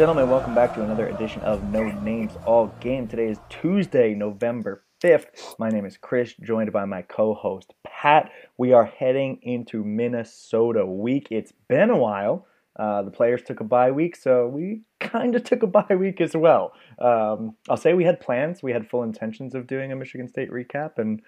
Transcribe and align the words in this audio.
Gentlemen, 0.00 0.30
welcome 0.30 0.54
back 0.54 0.72
to 0.76 0.82
another 0.82 1.08
edition 1.08 1.42
of 1.42 1.62
No 1.64 1.82
Names 2.00 2.32
All 2.46 2.68
Game. 2.80 3.06
Today 3.06 3.26
is 3.28 3.38
Tuesday, 3.50 4.14
November 4.14 4.82
5th. 5.04 5.26
My 5.58 5.68
name 5.68 5.84
is 5.84 5.98
Chris, 5.98 6.32
joined 6.42 6.72
by 6.72 6.86
my 6.86 7.02
co 7.02 7.34
host 7.34 7.74
Pat. 7.84 8.32
We 8.56 8.72
are 8.72 8.86
heading 8.86 9.40
into 9.42 9.84
Minnesota 9.84 10.86
week. 10.86 11.28
It's 11.30 11.52
been 11.68 11.90
a 11.90 11.98
while. 11.98 12.46
Uh, 12.78 13.02
the 13.02 13.10
players 13.10 13.42
took 13.42 13.60
a 13.60 13.64
bye 13.64 13.90
week, 13.90 14.16
so 14.16 14.46
we 14.46 14.84
kind 15.00 15.34
of 15.34 15.44
took 15.44 15.62
a 15.62 15.66
bye 15.66 15.94
week 15.94 16.22
as 16.22 16.34
well. 16.34 16.72
Um, 16.98 17.56
I'll 17.68 17.76
say 17.76 17.92
we 17.92 18.04
had 18.04 18.20
plans, 18.20 18.62
we 18.62 18.72
had 18.72 18.88
full 18.88 19.02
intentions 19.02 19.54
of 19.54 19.66
doing 19.66 19.92
a 19.92 19.96
Michigan 19.96 20.28
State 20.28 20.50
recap, 20.50 20.96
and 20.96 21.20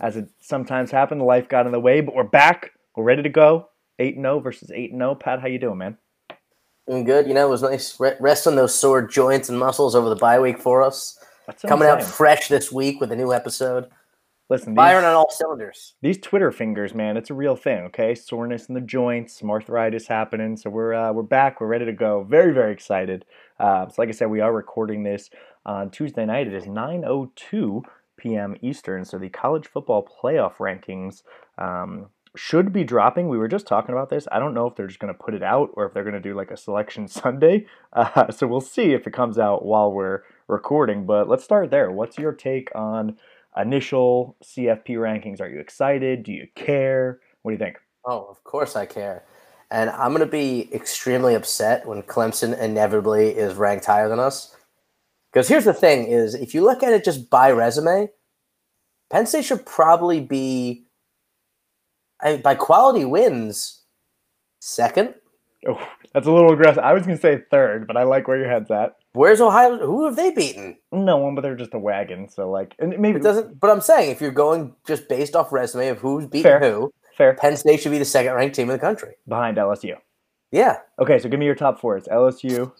as 0.00 0.16
it 0.16 0.30
sometimes 0.40 0.90
happened, 0.90 1.20
life 1.20 1.50
got 1.50 1.66
in 1.66 1.72
the 1.72 1.80
way, 1.80 2.00
but 2.00 2.14
we're 2.14 2.24
back. 2.24 2.72
We're 2.96 3.04
ready 3.04 3.24
to 3.24 3.28
go. 3.28 3.68
8 3.98 4.14
0 4.14 4.40
versus 4.40 4.70
8 4.70 4.92
0. 4.92 5.14
Pat, 5.16 5.42
how 5.42 5.48
you 5.48 5.58
doing, 5.58 5.76
man? 5.76 5.98
Doing 6.88 7.04
good. 7.04 7.26
You 7.26 7.34
know, 7.34 7.46
it 7.46 7.50
was 7.50 7.62
nice 7.62 7.98
resting 7.98 8.56
those 8.56 8.74
sore 8.74 9.02
joints 9.02 9.48
and 9.48 9.58
muscles 9.58 9.94
over 9.94 10.08
the 10.08 10.16
bye 10.16 10.38
week 10.38 10.58
for 10.58 10.82
us. 10.82 11.18
Coming 11.66 11.88
out 11.88 12.02
fresh 12.02 12.48
this 12.48 12.72
week 12.72 13.00
with 13.00 13.12
a 13.12 13.16
new 13.16 13.32
episode. 13.32 13.88
Listen, 14.48 14.74
these, 14.74 14.76
firing 14.76 15.04
on 15.04 15.14
all 15.14 15.30
cylinders. 15.30 15.94
These 16.02 16.18
Twitter 16.18 16.52
fingers, 16.52 16.94
man, 16.94 17.16
it's 17.16 17.30
a 17.30 17.34
real 17.34 17.56
thing. 17.56 17.84
Okay, 17.86 18.14
soreness 18.14 18.66
in 18.66 18.74
the 18.74 18.80
joints, 18.80 19.38
some 19.38 19.50
arthritis 19.50 20.06
happening. 20.06 20.56
So 20.56 20.70
we're 20.70 20.94
uh, 20.94 21.12
we're 21.12 21.22
back. 21.24 21.60
We're 21.60 21.66
ready 21.66 21.84
to 21.84 21.92
go. 21.92 22.22
Very 22.22 22.52
very 22.52 22.72
excited. 22.72 23.24
Uh, 23.58 23.88
so 23.88 23.94
like 23.98 24.08
I 24.08 24.12
said, 24.12 24.30
we 24.30 24.40
are 24.40 24.52
recording 24.52 25.02
this 25.02 25.30
on 25.64 25.90
Tuesday 25.90 26.24
night. 26.24 26.46
It 26.46 26.54
is 26.54 26.64
9:02 26.64 27.82
p.m. 28.16 28.56
Eastern. 28.62 29.04
So 29.04 29.18
the 29.18 29.28
college 29.28 29.66
football 29.66 30.08
playoff 30.22 30.56
rankings 30.56 31.22
um, 31.58 32.06
should 32.36 32.72
be 32.72 32.84
dropping. 32.84 33.28
We 33.28 33.38
were 33.38 33.48
just 33.48 33.66
talking 33.66 33.92
about 33.92 34.10
this. 34.10 34.28
I 34.30 34.38
don't 34.38 34.54
know 34.54 34.66
if 34.66 34.76
they're 34.76 34.86
just 34.86 35.00
going 35.00 35.12
to 35.12 35.18
put 35.18 35.34
it 35.34 35.42
out 35.42 35.70
or 35.74 35.86
if 35.86 35.94
they're 35.94 36.04
going 36.04 36.14
to 36.14 36.20
do 36.20 36.34
like 36.34 36.50
a 36.50 36.56
selection 36.56 37.08
Sunday. 37.08 37.66
Uh, 37.92 38.30
so 38.30 38.46
we'll 38.46 38.60
see 38.60 38.92
if 38.92 39.06
it 39.06 39.12
comes 39.12 39.38
out 39.38 39.64
while 39.64 39.92
we're 39.92 40.22
recording. 40.48 41.06
But 41.06 41.28
let's 41.28 41.44
start 41.44 41.70
there. 41.70 41.90
What's 41.90 42.18
your 42.18 42.32
take 42.32 42.70
on 42.74 43.16
initial 43.56 44.36
CFP 44.44 44.90
rankings? 44.90 45.40
Are 45.40 45.48
you 45.48 45.60
excited? 45.60 46.22
Do 46.22 46.32
you 46.32 46.46
care? 46.54 47.20
What 47.42 47.50
do 47.50 47.54
you 47.54 47.58
think? 47.58 47.78
Oh, 48.04 48.26
of 48.30 48.42
course 48.44 48.76
I 48.76 48.86
care. 48.86 49.24
And 49.70 49.90
I'm 49.90 50.10
going 50.10 50.20
to 50.20 50.26
be 50.26 50.68
extremely 50.72 51.34
upset 51.34 51.86
when 51.86 52.02
Clemson 52.02 52.56
inevitably 52.58 53.30
is 53.30 53.54
ranked 53.54 53.84
higher 53.84 54.08
than 54.08 54.20
us. 54.20 54.54
Because 55.32 55.48
here's 55.48 55.64
the 55.64 55.74
thing 55.74 56.06
is 56.06 56.34
if 56.34 56.54
you 56.54 56.62
look 56.62 56.82
at 56.82 56.92
it 56.92 57.04
just 57.04 57.28
by 57.28 57.50
resume, 57.50 58.08
Penn 59.10 59.26
State 59.26 59.44
should 59.44 59.66
probably 59.66 60.20
be 60.20 60.85
I, 62.20 62.36
by 62.36 62.54
quality 62.54 63.04
wins, 63.04 63.82
second. 64.60 65.14
Oh, 65.68 65.80
that's 66.12 66.26
a 66.26 66.32
little 66.32 66.52
aggressive. 66.52 66.82
I 66.82 66.92
was 66.92 67.04
going 67.04 67.16
to 67.16 67.20
say 67.20 67.42
third, 67.50 67.86
but 67.86 67.96
I 67.96 68.04
like 68.04 68.28
where 68.28 68.38
your 68.38 68.48
head's 68.48 68.70
at. 68.70 68.96
Where's 69.12 69.40
Ohio? 69.40 69.78
Who 69.78 70.04
have 70.04 70.16
they 70.16 70.30
beaten? 70.30 70.76
No 70.92 71.16
one, 71.16 71.34
but 71.34 71.40
they're 71.40 71.56
just 71.56 71.74
a 71.74 71.78
wagon. 71.78 72.28
So 72.28 72.50
like, 72.50 72.74
and 72.78 72.96
maybe 72.98 73.18
it 73.18 73.22
doesn't. 73.22 73.58
But 73.58 73.70
I'm 73.70 73.80
saying 73.80 74.10
if 74.10 74.20
you're 74.20 74.30
going 74.30 74.74
just 74.86 75.08
based 75.08 75.34
off 75.34 75.52
resume 75.52 75.88
of 75.88 75.98
who's 75.98 76.26
beaten 76.26 76.42
fair, 76.42 76.60
who, 76.60 76.92
fair. 77.16 77.34
Penn 77.34 77.56
State 77.56 77.80
should 77.80 77.92
be 77.92 77.98
the 77.98 78.04
second 78.04 78.34
ranked 78.34 78.54
team 78.54 78.68
in 78.68 78.74
the 78.74 78.78
country 78.78 79.14
behind 79.26 79.56
LSU. 79.56 79.96
Yeah. 80.52 80.78
Okay, 80.98 81.18
so 81.18 81.28
give 81.28 81.40
me 81.40 81.46
your 81.46 81.54
top 81.54 81.80
four. 81.80 81.96
It's 81.96 82.08
LSU, 82.08 82.72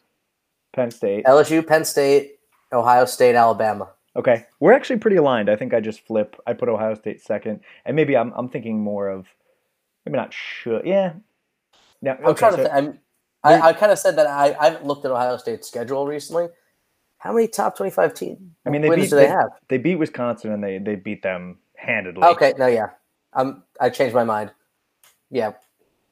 Penn 0.75 0.91
State, 0.91 1.25
LSU, 1.25 1.67
Penn 1.67 1.85
State, 1.85 2.39
Ohio 2.73 3.07
State, 3.07 3.35
Alabama. 3.35 3.89
Okay, 4.17 4.47
we're 4.61 4.73
actually 4.73 4.99
pretty 4.99 5.17
aligned. 5.17 5.51
I 5.51 5.57
think 5.57 5.75
I 5.75 5.81
just 5.81 6.01
flip. 6.01 6.37
I 6.47 6.55
put 6.55 6.69
Ohio 6.69 6.95
State 6.95 7.21
second, 7.21 7.61
and 7.85 7.95
maybe 7.95 8.17
I'm 8.17 8.33
I'm 8.35 8.49
thinking 8.49 8.81
more 8.81 9.09
of 9.09 9.27
maybe 10.05 10.17
not 10.17 10.33
sure. 10.33 10.81
Yeah. 10.85 11.13
Now, 12.03 12.13
okay, 12.15 12.25
I'm 12.25 12.35
trying 12.35 12.53
so, 12.53 12.57
to. 12.57 12.63
Th- 12.63 12.75
I'm, 12.75 12.99
I, 13.45 13.61
I 13.69 13.73
kind 13.73 13.93
of 13.93 13.99
said 13.99 14.17
that 14.17 14.27
I, 14.27 14.57
I 14.59 14.71
haven't 14.71 14.87
looked 14.87 15.05
at 15.05 15.11
Ohio 15.11 15.37
State's 15.37 15.69
schedule 15.69 16.07
recently. 16.07 16.49
How 17.19 17.33
many 17.33 17.47
top 17.49 17.77
twenty-five 17.77 18.15
teams? 18.15 18.39
I 18.67 18.71
mean, 18.71 18.83
they 18.83 18.89
beat, 18.89 19.11
do 19.11 19.17
they, 19.17 19.25
they, 19.25 19.29
have? 19.29 19.51
They 19.69 19.79
beat 19.79 19.97
Wisconsin 19.97 20.53
and 20.53 20.63
they 20.63 20.79
they 20.79 20.95
beat 20.97 21.23
them 21.23 21.59
handedly. 21.77 22.25
Okay, 22.25 22.55
no, 22.59 22.67
yeah, 22.67 22.91
um, 23.35 23.63
I 23.81 23.91
changed 23.91 24.15
my 24.15 24.25
mind. 24.25 24.53
Yeah, 25.31 25.53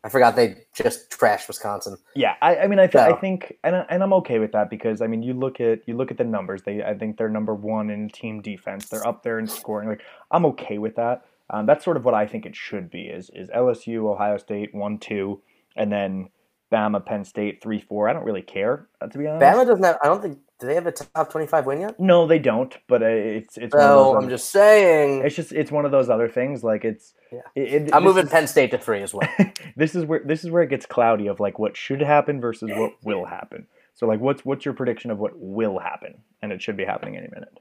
I 0.04 0.10
forgot 0.10 0.36
they 0.36 0.56
just 0.74 1.10
trashed 1.10 1.48
Wisconsin. 1.48 1.96
Yeah, 2.14 2.34
I, 2.42 2.56
I 2.56 2.66
mean, 2.66 2.78
I, 2.78 2.86
th- 2.86 2.92
so. 2.92 3.16
I 3.16 3.18
think, 3.18 3.56
and, 3.64 3.74
I, 3.74 3.86
and 3.88 4.02
I'm 4.02 4.12
okay 4.12 4.38
with 4.38 4.52
that 4.52 4.68
because 4.68 5.00
I 5.00 5.06
mean, 5.06 5.22
you 5.22 5.32
look 5.32 5.60
at 5.60 5.80
you 5.88 5.96
look 5.96 6.10
at 6.10 6.18
the 6.18 6.24
numbers. 6.24 6.62
They, 6.62 6.82
I 6.82 6.92
think 6.92 7.16
they're 7.16 7.30
number 7.30 7.54
one 7.54 7.88
in 7.88 8.10
team 8.10 8.42
defense. 8.42 8.86
They're 8.90 9.06
up 9.06 9.22
there 9.22 9.38
in 9.38 9.46
scoring. 9.46 9.88
Like, 9.88 10.02
I'm 10.30 10.44
okay 10.46 10.76
with 10.76 10.96
that. 10.96 11.24
Um, 11.48 11.64
that's 11.64 11.84
sort 11.84 11.96
of 11.96 12.04
what 12.04 12.12
I 12.12 12.26
think 12.26 12.44
it 12.44 12.54
should 12.54 12.90
be. 12.90 13.04
Is 13.04 13.30
is 13.34 13.48
LSU, 13.48 14.04
Ohio 14.12 14.36
State 14.36 14.74
one 14.74 14.98
two, 14.98 15.40
and 15.74 15.90
then 15.90 16.28
Bama, 16.70 17.04
Penn 17.04 17.24
State 17.24 17.62
three 17.62 17.80
four. 17.80 18.06
I 18.06 18.12
don't 18.12 18.24
really 18.24 18.42
care 18.42 18.88
uh, 19.00 19.06
to 19.06 19.18
be 19.18 19.26
honest. 19.26 19.42
Bama 19.42 19.66
doesn't 19.66 19.84
have. 19.84 19.96
I 20.02 20.08
don't 20.08 20.20
think. 20.20 20.38
Do 20.64 20.68
they 20.68 20.76
have 20.76 20.86
a 20.86 20.92
top 20.92 21.30
twenty 21.30 21.46
five 21.46 21.66
win 21.66 21.82
yet? 21.82 22.00
No, 22.00 22.26
they 22.26 22.38
don't. 22.38 22.74
But 22.88 23.02
uh, 23.02 23.06
it's 23.06 23.58
it's. 23.58 23.74
No, 23.74 24.16
I'm 24.16 24.30
just 24.30 24.50
saying. 24.50 25.20
It's 25.22 25.36
just 25.36 25.52
it's 25.52 25.70
one 25.70 25.84
of 25.84 25.90
those 25.90 26.08
other 26.08 26.26
things. 26.26 26.64
Like 26.64 26.86
it's 26.86 27.12
yeah. 27.30 27.40
It, 27.54 27.72
it, 27.82 27.94
I'm 27.94 28.02
moving 28.02 28.24
is, 28.24 28.30
Penn 28.30 28.46
State 28.46 28.70
to 28.70 28.78
three 28.78 29.02
as 29.02 29.12
well. 29.12 29.28
this 29.76 29.94
is 29.94 30.06
where 30.06 30.22
this 30.24 30.42
is 30.42 30.50
where 30.50 30.62
it 30.62 30.70
gets 30.70 30.86
cloudy 30.86 31.26
of 31.26 31.38
like 31.38 31.58
what 31.58 31.76
should 31.76 32.00
happen 32.00 32.40
versus 32.40 32.70
what 32.72 32.94
will 33.04 33.26
happen. 33.26 33.66
So 33.92 34.06
like, 34.06 34.20
what's 34.20 34.42
what's 34.46 34.64
your 34.64 34.72
prediction 34.72 35.10
of 35.10 35.18
what 35.18 35.32
will 35.36 35.78
happen? 35.78 36.14
And 36.40 36.50
it 36.50 36.62
should 36.62 36.78
be 36.78 36.86
happening 36.86 37.18
any 37.18 37.28
minute. 37.30 37.60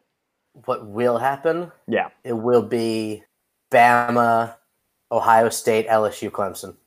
What 0.64 0.88
will 0.88 1.18
happen? 1.18 1.74
Yeah, 1.90 2.08
it 2.24 2.38
will 2.38 2.64
be 2.64 3.24
Bama, 3.70 4.56
Ohio 5.12 5.50
State, 5.50 5.90
LSU, 5.90 6.30
Clemson. 6.30 6.78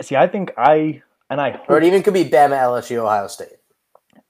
See, 0.00 0.16
I 0.16 0.26
think 0.26 0.52
I 0.56 1.02
and 1.28 1.38
I 1.38 1.50
hope, 1.50 1.68
or 1.68 1.76
it 1.76 1.84
even 1.84 2.02
could 2.02 2.14
be 2.14 2.24
Bama, 2.24 2.56
LSU, 2.56 2.96
Ohio 2.96 3.26
State. 3.26 3.58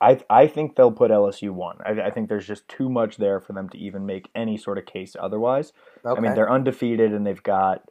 I 0.02 0.20
I 0.28 0.46
think 0.48 0.74
they'll 0.74 0.92
put 0.92 1.10
LSU 1.10 1.50
one. 1.50 1.78
I, 1.86 2.08
I, 2.08 2.10
think 2.10 2.28
there's 2.28 2.46
just 2.46 2.66
too 2.68 2.90
much 2.90 3.16
there 3.16 3.40
for 3.40 3.52
them 3.52 3.68
to 3.70 3.78
even 3.78 4.04
make 4.04 4.28
any 4.34 4.58
sort 4.58 4.76
of 4.76 4.84
case 4.84 5.14
otherwise. 5.18 5.72
Okay. 6.04 6.18
I 6.18 6.20
mean, 6.20 6.34
they're 6.34 6.50
undefeated 6.50 7.12
and 7.12 7.24
they've 7.24 7.42
got, 7.42 7.82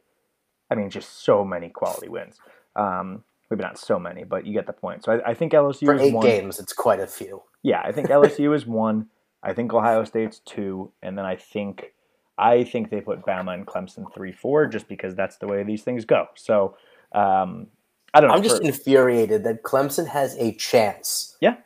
I 0.70 0.74
mean, 0.74 0.90
just 0.90 1.24
so 1.24 1.44
many 1.44 1.70
quality 1.70 2.08
wins. 2.08 2.38
Um, 2.76 3.24
maybe 3.50 3.62
not 3.62 3.78
so 3.78 3.98
many, 3.98 4.24
but 4.24 4.46
you 4.46 4.52
get 4.52 4.66
the 4.66 4.74
point. 4.74 5.04
So 5.04 5.12
I, 5.12 5.30
I 5.30 5.34
think 5.34 5.52
LSU 5.52 5.86
for 5.86 5.94
is 5.94 6.02
eight 6.02 6.14
one. 6.14 6.26
games. 6.26 6.60
It's 6.60 6.74
quite 6.74 7.00
a 7.00 7.06
few. 7.06 7.42
Yeah, 7.62 7.80
I 7.82 7.92
think 7.92 8.08
LSU 8.10 8.54
is 8.54 8.66
one. 8.66 9.06
I 9.42 9.54
think 9.54 9.72
Ohio 9.72 10.04
State's 10.04 10.40
two, 10.40 10.92
and 11.02 11.16
then 11.16 11.24
I 11.24 11.36
think 11.36 11.94
I 12.38 12.62
think 12.62 12.90
they 12.90 13.00
put 13.00 13.24
Bama 13.24 13.54
and 13.54 13.66
Clemson 13.66 14.04
three 14.14 14.32
four 14.32 14.66
just 14.66 14.86
because 14.86 15.16
that's 15.16 15.38
the 15.38 15.46
way 15.46 15.62
these 15.62 15.82
things 15.82 16.04
go. 16.04 16.26
So 16.36 16.76
um, 17.12 17.68
I 18.12 18.20
don't 18.20 18.28
know. 18.28 18.36
I'm 18.36 18.42
just 18.42 18.58
for, 18.58 18.68
infuriated 18.68 19.44
that 19.44 19.62
Clemson 19.62 20.06
has 20.08 20.36
a 20.36 20.52
chance. 20.54 21.36
Yeah 21.40 21.56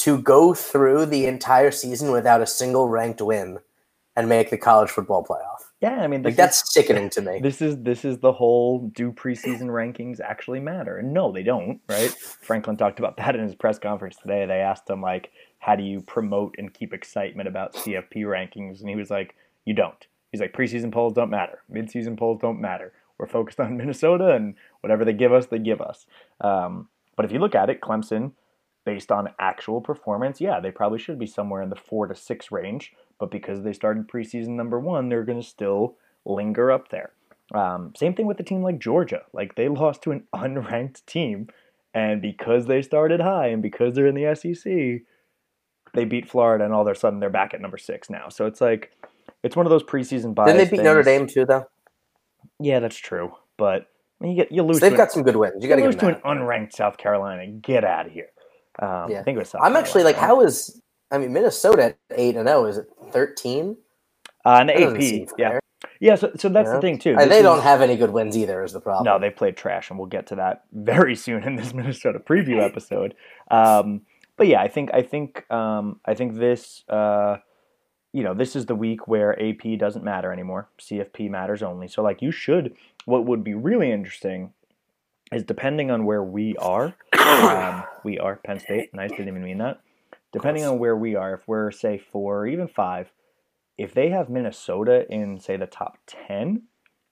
to 0.00 0.18
go 0.18 0.54
through 0.54 1.06
the 1.06 1.26
entire 1.26 1.70
season 1.70 2.10
without 2.10 2.40
a 2.40 2.46
single 2.46 2.88
ranked 2.88 3.20
win 3.20 3.58
and 4.16 4.28
make 4.28 4.50
the 4.50 4.58
college 4.58 4.90
football 4.90 5.24
playoff. 5.24 5.68
Yeah, 5.80 6.02
I 6.02 6.06
mean 6.06 6.22
like, 6.22 6.36
that's 6.36 6.62
is, 6.62 6.72
sickening 6.72 7.08
to 7.10 7.22
me. 7.22 7.40
This 7.40 7.62
is 7.62 7.82
this 7.82 8.04
is 8.04 8.18
the 8.18 8.32
whole 8.32 8.88
do 8.94 9.12
preseason 9.12 9.68
rankings 9.68 10.20
actually 10.20 10.60
matter? 10.60 10.98
And 10.98 11.14
no, 11.14 11.32
they 11.32 11.42
don't, 11.42 11.80
right? 11.88 12.10
Franklin 12.10 12.76
talked 12.76 12.98
about 12.98 13.16
that 13.16 13.34
in 13.34 13.42
his 13.42 13.54
press 13.54 13.78
conference 13.78 14.16
today. 14.16 14.44
They 14.46 14.60
asked 14.60 14.88
him 14.88 15.00
like, 15.00 15.30
how 15.58 15.76
do 15.76 15.82
you 15.82 16.00
promote 16.00 16.54
and 16.58 16.72
keep 16.72 16.92
excitement 16.92 17.48
about 17.48 17.74
CFP 17.74 18.16
rankings? 18.16 18.80
And 18.80 18.88
he 18.88 18.96
was 18.96 19.10
like, 19.10 19.34
you 19.64 19.74
don't. 19.74 20.06
He's 20.32 20.40
like, 20.40 20.52
preseason 20.52 20.92
polls 20.92 21.14
don't 21.14 21.30
matter. 21.30 21.60
Midseason 21.72 22.18
polls 22.18 22.40
don't 22.40 22.60
matter. 22.60 22.92
We're 23.18 23.26
focused 23.26 23.60
on 23.60 23.76
Minnesota 23.78 24.34
and 24.34 24.54
whatever 24.80 25.04
they 25.04 25.12
give 25.12 25.32
us, 25.32 25.46
they 25.46 25.58
give 25.58 25.80
us. 25.80 26.06
Um, 26.40 26.88
but 27.16 27.24
if 27.24 27.32
you 27.32 27.38
look 27.38 27.54
at 27.54 27.68
it, 27.68 27.80
Clemson 27.80 28.32
based 28.84 29.12
on 29.12 29.30
actual 29.38 29.80
performance, 29.80 30.40
yeah, 30.40 30.60
they 30.60 30.70
probably 30.70 30.98
should 30.98 31.18
be 31.18 31.26
somewhere 31.26 31.62
in 31.62 31.70
the 31.70 31.76
four 31.76 32.06
to 32.06 32.14
six 32.14 32.50
range. 32.50 32.92
But 33.18 33.30
because 33.30 33.62
they 33.62 33.72
started 33.72 34.08
preseason 34.08 34.50
number 34.50 34.80
one, 34.80 35.08
they're 35.08 35.24
going 35.24 35.40
to 35.40 35.46
still 35.46 35.96
linger 36.24 36.70
up 36.70 36.88
there. 36.88 37.12
Um, 37.52 37.92
same 37.96 38.14
thing 38.14 38.26
with 38.26 38.40
a 38.40 38.44
team 38.44 38.62
like 38.62 38.78
Georgia. 38.78 39.22
Like 39.32 39.56
they 39.56 39.68
lost 39.68 40.02
to 40.02 40.12
an 40.12 40.24
unranked 40.34 41.04
team, 41.06 41.48
and 41.92 42.22
because 42.22 42.66
they 42.66 42.82
started 42.82 43.20
high 43.20 43.48
and 43.48 43.62
because 43.62 43.94
they're 43.94 44.06
in 44.06 44.14
the 44.14 44.34
SEC, 44.34 45.04
they 45.92 46.04
beat 46.04 46.28
Florida, 46.28 46.64
and 46.64 46.72
all 46.72 46.82
of 46.82 46.88
a 46.88 46.94
sudden 46.94 47.20
they're 47.20 47.30
back 47.30 47.52
at 47.52 47.60
number 47.60 47.78
six 47.78 48.08
now. 48.08 48.28
So 48.28 48.46
it's 48.46 48.60
like 48.60 48.92
it's 49.42 49.56
one 49.56 49.66
of 49.66 49.70
those 49.70 49.82
preseason 49.82 50.34
bias. 50.34 50.48
Didn't 50.52 50.58
they 50.58 50.64
beat 50.64 50.76
things. 50.76 50.84
Notre 50.84 51.02
Dame 51.02 51.26
too, 51.26 51.44
though? 51.44 51.66
Yeah, 52.58 52.80
that's 52.80 52.96
true. 52.96 53.32
But 53.56 53.88
I 54.20 54.24
mean, 54.24 54.36
you 54.36 54.42
get 54.42 54.52
you 54.52 54.62
lose. 54.62 54.78
So 54.78 54.88
they've 54.88 54.96
got 54.96 55.08
an, 55.08 55.10
some 55.10 55.22
good 55.22 55.36
wins. 55.36 55.62
You 55.62 55.68
got 55.68 55.76
to 55.76 55.84
lose 55.84 55.96
to 55.96 56.08
an 56.08 56.20
unranked 56.24 56.72
South 56.72 56.96
Carolina. 56.96 57.46
Get 57.46 57.84
out 57.84 58.06
of 58.06 58.12
here. 58.12 58.28
Um, 58.80 59.10
yeah. 59.10 59.20
I 59.20 59.22
think 59.22 59.36
it 59.36 59.40
was. 59.40 59.50
South 59.50 59.60
I'm 59.62 59.76
actually 59.76 60.04
like, 60.04 60.16
how 60.16 60.40
is? 60.40 60.80
I 61.10 61.18
mean, 61.18 61.32
Minnesota 61.32 61.84
at 61.84 61.98
eight 62.12 62.36
and 62.36 62.48
zero. 62.48 62.62
Oh, 62.62 62.66
is 62.66 62.78
it 62.78 62.88
thirteen? 63.10 63.76
Uh, 64.44 64.58
an 64.62 64.70
AP, 64.70 65.28
yeah, 65.36 65.58
yeah. 66.00 66.14
So, 66.14 66.30
so 66.36 66.48
that's 66.48 66.68
yeah. 66.68 66.74
the 66.74 66.80
thing 66.80 66.98
too. 66.98 67.14
And 67.18 67.30
they 67.30 67.38
is, 67.38 67.42
don't 67.42 67.62
have 67.62 67.82
any 67.82 67.96
good 67.96 68.10
wins 68.10 68.36
either. 68.36 68.64
Is 68.64 68.72
the 68.72 68.80
problem? 68.80 69.04
No, 69.04 69.18
they 69.18 69.30
played 69.30 69.56
trash, 69.56 69.90
and 69.90 69.98
we'll 69.98 70.08
get 70.08 70.26
to 70.28 70.36
that 70.36 70.64
very 70.72 71.14
soon 71.14 71.44
in 71.44 71.56
this 71.56 71.74
Minnesota 71.74 72.18
preview 72.18 72.62
episode. 72.64 73.14
Um, 73.50 74.02
but 74.36 74.46
yeah, 74.46 74.62
I 74.62 74.68
think 74.68 74.90
I 74.94 75.02
think 75.02 75.50
um, 75.50 76.00
I 76.04 76.14
think 76.14 76.36
this. 76.36 76.84
Uh, 76.88 77.38
you 78.12 78.24
know, 78.24 78.34
this 78.34 78.56
is 78.56 78.66
the 78.66 78.74
week 78.74 79.06
where 79.06 79.40
AP 79.40 79.78
doesn't 79.78 80.04
matter 80.04 80.32
anymore. 80.32 80.68
CFP 80.80 81.30
matters 81.30 81.62
only. 81.62 81.86
So, 81.86 82.02
like, 82.02 82.20
you 82.20 82.32
should. 82.32 82.74
What 83.04 83.24
would 83.24 83.44
be 83.44 83.54
really 83.54 83.92
interesting 83.92 84.52
is 85.30 85.44
depending 85.44 85.92
on 85.92 86.04
where 86.04 86.24
we 86.24 86.56
are 86.56 86.96
um, 87.26 87.84
we 88.04 88.18
are 88.18 88.36
Penn 88.36 88.60
State. 88.60 88.92
Nice, 88.94 89.10
didn't 89.10 89.28
even 89.28 89.42
mean 89.42 89.58
that. 89.58 89.80
Depending 90.32 90.64
on 90.64 90.78
where 90.78 90.96
we 90.96 91.16
are, 91.16 91.34
if 91.34 91.46
we're 91.48 91.70
say 91.70 91.98
four 91.98 92.40
or 92.40 92.46
even 92.46 92.68
five, 92.68 93.10
if 93.76 93.94
they 93.94 94.10
have 94.10 94.28
Minnesota 94.28 95.06
in 95.10 95.40
say 95.40 95.56
the 95.56 95.66
top 95.66 95.98
ten, 96.06 96.62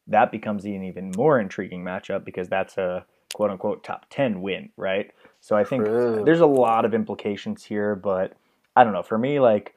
that 0.06 0.30
becomes 0.30 0.64
an 0.64 0.84
even 0.84 1.12
more 1.16 1.40
intriguing 1.40 1.82
matchup 1.82 2.24
because 2.24 2.48
that's 2.48 2.78
a 2.78 3.04
quote 3.34 3.50
unquote 3.50 3.82
top 3.82 4.06
ten 4.10 4.40
win, 4.40 4.70
right? 4.76 5.10
So 5.40 5.56
I 5.56 5.64
think 5.64 5.84
True. 5.84 6.22
there's 6.24 6.40
a 6.40 6.46
lot 6.46 6.84
of 6.84 6.94
implications 6.94 7.64
here, 7.64 7.94
but 7.96 8.34
I 8.76 8.84
don't 8.84 8.92
know. 8.92 9.02
For 9.02 9.18
me, 9.18 9.40
like 9.40 9.74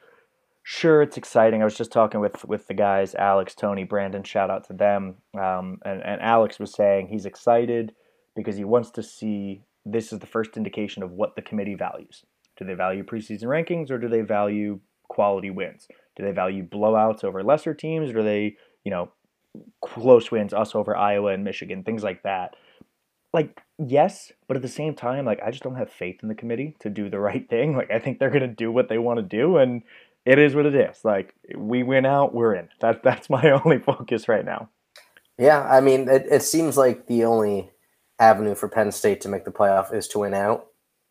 sure 0.64 1.02
it's 1.02 1.18
exciting. 1.18 1.62
I 1.62 1.66
was 1.66 1.78
just 1.78 1.92
talking 1.92 2.20
with 2.20 2.46
with 2.46 2.68
the 2.68 2.74
guys, 2.74 3.16
Alex, 3.16 3.56
Tony, 3.56 3.84
Brandon. 3.84 4.24
Shout 4.24 4.50
out 4.50 4.68
to 4.68 4.74
them. 4.74 5.16
Um, 5.34 5.80
and 5.84 6.04
and 6.04 6.22
Alex 6.22 6.60
was 6.60 6.74
saying 6.74 7.08
he's 7.08 7.26
excited 7.26 7.94
because 8.36 8.56
he 8.56 8.64
wants 8.64 8.92
to 8.92 9.04
see 9.04 9.64
this 9.86 10.14
is 10.14 10.20
the 10.20 10.28
first 10.28 10.58
indication 10.58 11.04
of 11.04 11.12
what 11.12 11.36
the 11.36 11.42
committee 11.42 11.76
values. 11.76 12.24
Do 12.58 12.66
they 12.66 12.74
value 12.74 13.04
preseason 13.04 13.44
rankings 13.44 13.90
or 13.90 13.98
do 13.98 14.08
they 14.08 14.22
value 14.22 14.80
quality 15.08 15.50
wins? 15.50 15.88
Do 16.16 16.24
they 16.24 16.32
value 16.32 16.64
blowouts 16.64 17.24
over 17.24 17.44
lesser 17.44 17.74
teams 17.74 18.12
or 18.12 18.24
they, 18.24 18.58
you 18.84 18.92
know, 18.92 19.12
close 19.84 20.32
wins 20.32 20.54
us 20.54 20.76
over 20.76 20.96
Iowa 20.96 21.34
and 21.34 21.44
Michigan, 21.44 21.84
things 21.84 22.04
like 22.04 22.24
that? 22.24 22.56
Like, 23.34 23.62
yes, 23.78 24.32
but 24.48 24.58
at 24.58 24.64
the 24.64 24.68
same 24.68 24.94
time, 24.94 25.26
like 25.26 25.40
I 25.44 25.52
just 25.52 25.64
don't 25.64 25.76
have 25.76 25.90
faith 25.90 26.20
in 26.22 26.30
the 26.30 26.36
committee 26.36 26.76
to 26.80 26.90
do 26.90 27.10
the 27.10 27.20
right 27.30 27.50
thing. 27.50 27.76
Like 27.76 27.92
I 27.92 28.00
think 28.00 28.20
they're 28.20 28.30
gonna 28.30 28.48
do 28.48 28.72
what 28.72 28.90
they 28.90 28.98
want 28.98 29.18
to 29.18 29.24
do 29.24 29.58
and 29.58 29.84
it 30.26 30.38
is 30.38 30.54
what 30.54 30.66
it 30.66 30.76
is. 30.76 31.04
Like 31.04 31.34
we 31.56 31.84
win 31.84 32.06
out, 32.06 32.34
we're 32.34 32.54
in. 32.54 32.70
That 32.80 33.04
that's 33.04 33.30
my 33.30 33.50
only 33.64 33.80
focus 33.80 34.28
right 34.28 34.46
now. 34.46 34.70
Yeah, 35.38 35.64
I 35.64 35.82
mean, 35.82 36.08
it, 36.08 36.28
it 36.30 36.44
seems 36.44 36.78
like 36.78 37.08
the 37.08 37.24
only 37.24 37.72
avenue 38.22 38.56
for 38.56 38.70
Penn 38.70 38.92
State 38.92 39.20
to 39.22 39.30
make 39.30 39.44
the 39.46 39.52
playoff 39.52 39.94
is 39.94 40.08
to 40.10 40.20
win 40.20 40.34
out. 40.34 40.68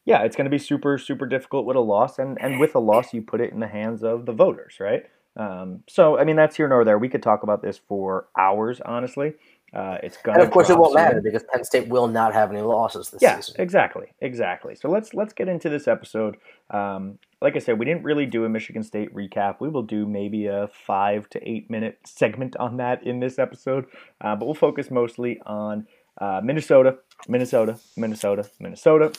Yeah, 0.07 0.23
it's 0.23 0.35
going 0.37 0.47
to 0.47 0.51
be 0.51 0.59
super 0.59 0.97
super 0.99 1.27
difficult 1.27 1.67
with 1.67 1.77
a 1.77 1.81
loss, 1.81 2.19
and 2.19 2.41
and 2.41 2.59
with 2.59 2.75
a 2.75 2.79
loss, 2.79 3.12
you 3.12 3.23
put 3.23 3.41
it 3.41 3.53
in 3.53 3.61
the 3.61 3.69
hands 3.69 4.03
of 4.03 4.25
the 4.27 4.33
voters, 4.33 4.79
right? 4.81 5.05
Um, 5.37 5.85
so 5.89 6.19
I 6.19 6.25
mean, 6.25 6.37
that's 6.37 6.57
here 6.57 6.69
nor 6.69 6.85
there. 6.85 6.99
We 6.99 7.09
could 7.09 7.23
talk 7.23 7.43
about 7.43 7.62
this 7.62 7.79
for 7.89 8.29
hours, 8.39 8.81
honestly. 8.85 9.35
Uh, 9.73 9.99
it's 10.03 10.17
going 10.17 10.37
And 10.39 10.45
of 10.45 10.51
course, 10.53 10.69
it 10.69 10.77
won't 10.77 10.95
matter 10.97 11.21
because 11.23 11.45
Penn 11.53 11.62
State 11.62 11.87
will 11.87 12.09
not 12.09 12.33
have 12.35 12.51
any 12.51 12.61
losses 12.61 13.11
this 13.11 13.23
Yeah, 13.23 13.37
season. 13.37 13.55
exactly, 13.59 14.09
exactly. 14.21 14.75
So 14.75 14.91
let's 14.91 15.15
let's 15.15 15.33
get 15.33 15.49
into 15.49 15.69
this 15.69 15.87
episode. 15.87 16.39
Um, 16.71 17.19
like 17.41 17.55
I 17.55 17.61
said, 17.61 17.79
we 17.79 17.85
didn't 17.85 18.03
really 18.03 18.27
do 18.27 18.45
a 18.45 18.49
Michigan 18.49 18.83
State 18.83 19.15
recap. 19.15 19.56
We 19.61 19.69
will 19.69 19.83
do 19.83 20.06
maybe 20.06 20.47
a 20.47 20.69
five 20.87 21.29
to 21.31 21.49
eight 21.49 21.71
minute 21.71 21.99
segment 22.05 22.56
on 22.56 22.79
that 22.79 23.06
in 23.06 23.21
this 23.21 23.39
episode, 23.39 23.85
uh, 24.21 24.35
but 24.35 24.47
we'll 24.47 24.55
focus 24.55 24.91
mostly 24.91 25.41
on 25.47 25.87
uh, 26.20 26.40
Minnesota, 26.43 26.99
Minnesota, 27.28 27.78
Minnesota, 27.96 28.49
Minnesota. 28.58 29.12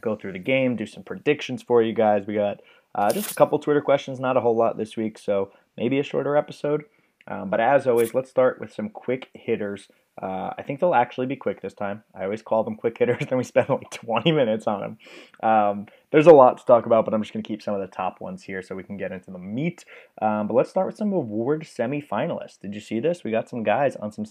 Go 0.00 0.16
through 0.16 0.32
the 0.32 0.38
game, 0.38 0.76
do 0.76 0.86
some 0.86 1.02
predictions 1.02 1.62
for 1.62 1.82
you 1.82 1.92
guys. 1.92 2.26
We 2.26 2.34
got 2.34 2.60
uh, 2.94 3.12
just 3.12 3.30
a 3.30 3.34
couple 3.34 3.58
Twitter 3.58 3.80
questions, 3.80 4.20
not 4.20 4.36
a 4.36 4.40
whole 4.40 4.56
lot 4.56 4.76
this 4.76 4.96
week, 4.96 5.18
so 5.18 5.52
maybe 5.76 5.98
a 5.98 6.02
shorter 6.02 6.36
episode. 6.36 6.84
Um, 7.26 7.48
but 7.50 7.60
as 7.60 7.86
always, 7.86 8.14
let's 8.14 8.30
start 8.30 8.60
with 8.60 8.72
some 8.72 8.88
quick 8.90 9.30
hitters. 9.34 9.88
Uh, 10.20 10.52
I 10.56 10.62
think 10.62 10.78
they'll 10.78 10.94
actually 10.94 11.26
be 11.26 11.34
quick 11.34 11.60
this 11.60 11.74
time. 11.74 12.04
I 12.14 12.24
always 12.24 12.42
call 12.42 12.62
them 12.62 12.76
quick 12.76 12.98
hitters, 12.98 13.24
then 13.28 13.38
we 13.38 13.44
spend 13.44 13.68
like 13.68 13.90
20 13.90 14.30
minutes 14.30 14.66
on 14.66 14.80
them. 14.80 14.98
Um, 15.42 15.86
there's 16.12 16.26
a 16.26 16.32
lot 16.32 16.58
to 16.58 16.64
talk 16.64 16.86
about, 16.86 17.04
but 17.04 17.14
I'm 17.14 17.22
just 17.22 17.32
going 17.32 17.42
to 17.42 17.48
keep 17.48 17.62
some 17.62 17.74
of 17.74 17.80
the 17.80 17.88
top 17.88 18.20
ones 18.20 18.42
here 18.42 18.62
so 18.62 18.74
we 18.74 18.84
can 18.84 18.96
get 18.96 19.10
into 19.10 19.30
the 19.30 19.38
meat. 19.38 19.84
Um, 20.22 20.46
but 20.46 20.54
let's 20.54 20.70
start 20.70 20.86
with 20.86 20.96
some 20.96 21.12
award 21.12 21.62
semifinalists. 21.62 22.60
Did 22.60 22.74
you 22.74 22.80
see 22.80 23.00
this? 23.00 23.24
We 23.24 23.32
got 23.32 23.48
some 23.48 23.64
guys 23.64 23.96
on 23.96 24.12
some 24.12 24.24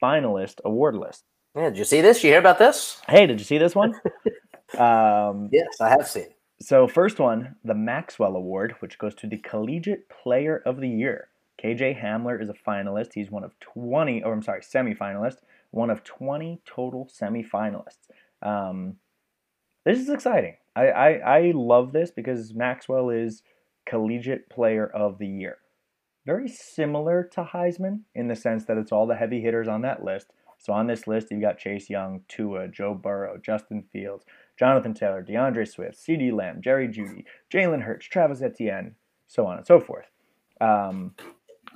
semi-finalist 0.00 0.60
award 0.64 0.96
list. 0.96 1.24
Yeah, 1.56 1.70
did 1.70 1.78
you 1.78 1.84
see 1.84 2.00
this? 2.00 2.22
You 2.22 2.30
hear 2.30 2.38
about 2.38 2.58
this? 2.58 3.00
Hey, 3.08 3.26
did 3.26 3.38
you 3.40 3.44
see 3.44 3.58
this 3.58 3.74
one? 3.74 3.94
um, 4.78 5.48
Yes, 5.52 5.80
I 5.80 5.88
have 5.88 6.06
seen. 6.06 6.28
so 6.60 6.86
first 6.86 7.18
one, 7.18 7.56
the 7.64 7.74
Maxwell 7.74 8.36
Award, 8.36 8.74
which 8.80 8.98
goes 8.98 9.14
to 9.16 9.26
the 9.26 9.38
Collegiate 9.38 10.08
Player 10.08 10.62
of 10.64 10.80
the 10.80 10.88
Year. 10.88 11.28
KJ 11.62 12.00
Hamler 12.00 12.40
is 12.40 12.48
a 12.48 12.54
finalist. 12.54 13.14
He's 13.14 13.30
one 13.30 13.42
of 13.44 13.58
20, 13.60 14.22
or 14.22 14.32
I'm 14.32 14.42
sorry, 14.42 14.60
semifinalist, 14.60 15.38
one 15.70 15.90
of 15.90 16.04
20 16.04 16.60
total 16.64 17.10
semifinalists. 17.20 18.08
Um, 18.42 18.96
this 19.84 19.98
is 19.98 20.08
exciting. 20.08 20.56
I, 20.76 20.88
I, 20.88 21.08
I 21.38 21.52
love 21.56 21.92
this 21.92 22.12
because 22.12 22.54
Maxwell 22.54 23.10
is 23.10 23.42
Collegiate 23.86 24.48
Player 24.50 24.86
of 24.86 25.18
the 25.18 25.26
Year. 25.26 25.58
Very 26.28 26.46
similar 26.46 27.24
to 27.32 27.42
Heisman 27.42 28.00
in 28.14 28.28
the 28.28 28.36
sense 28.36 28.66
that 28.66 28.76
it's 28.76 28.92
all 28.92 29.06
the 29.06 29.16
heavy 29.16 29.40
hitters 29.40 29.66
on 29.66 29.80
that 29.80 30.04
list. 30.04 30.26
So 30.58 30.74
on 30.74 30.86
this 30.86 31.06
list, 31.06 31.28
you've 31.30 31.40
got 31.40 31.56
Chase 31.56 31.88
Young, 31.88 32.20
Tua, 32.28 32.68
Joe 32.68 32.92
Burrow, 32.92 33.38
Justin 33.42 33.82
Fields, 33.90 34.26
Jonathan 34.58 34.92
Taylor, 34.92 35.22
D'Andre 35.22 35.64
Swift, 35.64 35.96
CeeDee 35.96 36.30
Lamb, 36.30 36.60
Jerry 36.60 36.86
Jeudy, 36.86 37.24
Jalen 37.50 37.80
Hurts, 37.80 38.04
Travis 38.04 38.42
Etienne, 38.42 38.94
so 39.26 39.46
on 39.46 39.56
and 39.56 39.66
so 39.66 39.80
forth. 39.80 40.04
Um, 40.60 41.14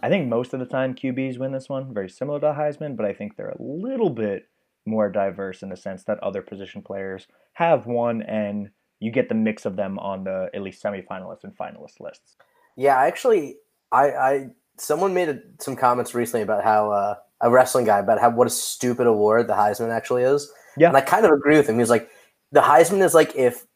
I 0.03 0.11
think 0.11 0.29
most 0.29 0.53
of 0.53 0.61
the 0.61 0.67
time 0.67 0.95
QBs 0.95 1.39
win 1.39 1.53
this 1.53 1.71
one, 1.71 1.95
very 1.95 2.11
similar 2.11 2.39
to 2.41 2.53
Heisman, 2.53 2.95
but 2.95 3.07
I 3.07 3.15
think 3.15 3.39
they're 3.39 3.57
a 3.59 3.63
little 3.63 4.11
bit 4.11 4.51
more 4.85 5.09
diverse 5.09 5.63
in 5.63 5.71
the 5.71 5.79
sense 5.79 6.05
that 6.05 6.23
other 6.23 6.43
position 6.43 6.83
players 6.83 7.27
have 7.55 7.87
one, 7.87 8.21
and 8.21 8.69
you 9.01 9.13
get 9.13 9.31
the 9.31 9.35
mix 9.35 9.65
of 9.65 9.77
them 9.77 9.99
on 9.99 10.25
the 10.25 10.51
at 10.53 10.61
least 10.61 10.83
semifinalist 10.83 11.45
and 11.45 11.57
finalist 11.57 12.01
lists. 12.01 12.37
Yeah, 12.77 12.99
actually, 12.99 13.57
I, 13.93 14.11
I 14.11 14.51
someone 14.79 15.15
made 15.15 15.29
a, 15.29 15.39
some 15.61 15.77
comments 15.77 16.15
recently 16.15 16.43
about 16.43 16.65
how 16.65 16.91
uh, 16.91 17.15
a 17.41 17.51
wrestling 17.51 17.85
guy 17.85 17.99
about 17.99 18.21
how 18.21 18.31
what 18.31 18.47
a 18.47 18.51
stupid 18.51 19.07
award 19.07 19.47
the 19.47 19.55
Heisman 19.55 19.91
actually 19.91 20.23
is. 20.23 20.51
Yeah. 20.77 20.89
and 20.89 20.97
I 20.97 21.03
kind 21.03 21.27
of 21.27 21.33
agree 21.33 21.57
with 21.57 21.69
him. 21.69 21.75
He 21.77 21.81
was 21.81 21.91
like, 21.91 22.09
the 22.51 22.61
Heisman 22.61 23.05
is 23.05 23.15
like 23.15 23.35
if 23.37 23.67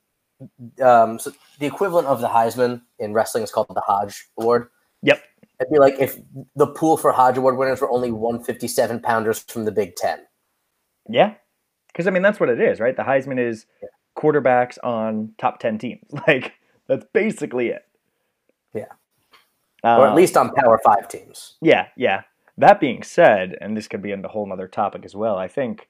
um, 0.83 1.19
so 1.19 1.33
the 1.59 1.67
equivalent 1.67 2.09
of 2.09 2.21
the 2.21 2.29
Heisman 2.29 2.83
in 2.99 3.13
wrestling 3.13 3.45
is 3.45 3.51
called 3.51 3.69
the 3.69 3.81
Hodge 3.81 4.27
Award. 4.39 4.69
Yep. 5.03 5.23
It'd 5.61 5.73
be 5.73 5.79
like 5.79 5.95
if 5.99 6.19
the 6.57 6.67
pool 6.67 6.97
for 6.97 7.13
Hodge 7.13 7.39
Award 7.39 7.57
winners 7.57 7.81
were 7.81 7.91
only 7.91 8.11
157 8.11 9.01
pounders 9.01 9.39
from 9.41 9.65
the 9.65 9.73
Big 9.73 9.97
Ten. 9.97 10.21
Yeah, 11.09 11.35
because 11.89 12.07
I 12.07 12.11
mean 12.11 12.23
that's 12.23 12.41
what 12.41 12.49
it 12.49 12.61
is, 12.61 12.81
right? 12.81 12.97
The 12.97 13.03
Heisman 13.03 13.39
is 13.39 13.67
quarterbacks 14.19 14.77
on 14.83 15.33
top 15.39 15.61
ten 15.61 15.79
teams. 15.79 16.05
Like 16.27 16.53
that's 16.89 17.07
basically 17.13 17.69
it. 17.69 17.83
Yeah. 18.75 18.93
Or 19.87 20.07
at 20.07 20.11
Um, 20.11 20.17
least 20.17 20.37
on 20.37 20.53
Power 20.55 20.79
Five 20.85 21.09
teams. 21.09 21.57
Yeah, 21.61 21.89
yeah. 21.97 22.23
That 22.59 22.81
being 22.81 23.03
said, 23.03 23.57
and 23.61 23.77
this 23.77 23.89
could 23.89 24.03
be 24.03 24.13
a 24.13 24.29
whole 24.29 24.51
other 24.53 24.69
topic 24.69 25.05
as 25.05 25.15
well. 25.15 25.37
I 25.37 25.49
think, 25.49 25.89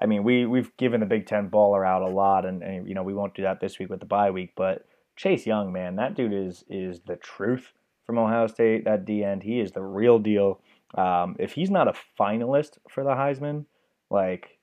I 0.00 0.06
mean, 0.06 0.24
we 0.24 0.46
we've 0.46 0.74
given 0.76 1.00
the 1.00 1.06
Big 1.06 1.26
Ten 1.26 1.50
baller 1.50 1.86
out 1.86 2.02
a 2.02 2.12
lot, 2.12 2.46
and, 2.46 2.62
and 2.62 2.88
you 2.88 2.94
know 2.94 3.02
we 3.02 3.14
won't 3.14 3.34
do 3.34 3.42
that 3.42 3.60
this 3.60 3.78
week 3.78 3.90
with 3.90 4.00
the 4.00 4.06
bye 4.06 4.30
week. 4.30 4.52
But 4.56 4.86
Chase 5.16 5.46
Young, 5.46 5.72
man, 5.72 5.96
that 5.96 6.14
dude 6.14 6.32
is 6.32 6.64
is 6.68 7.00
the 7.06 7.16
truth 7.16 7.72
from 8.06 8.18
Ohio 8.18 8.46
State. 8.46 8.84
That 8.84 9.04
D 9.04 9.22
end, 9.22 9.42
he 9.42 9.60
is 9.60 9.72
the 9.72 9.82
real 9.82 10.18
deal. 10.18 10.60
Um, 10.94 11.36
if 11.38 11.52
he's 11.52 11.70
not 11.70 11.88
a 11.88 11.94
finalist 12.18 12.78
for 12.88 13.04
the 13.04 13.10
Heisman, 13.10 13.66
like 14.10 14.58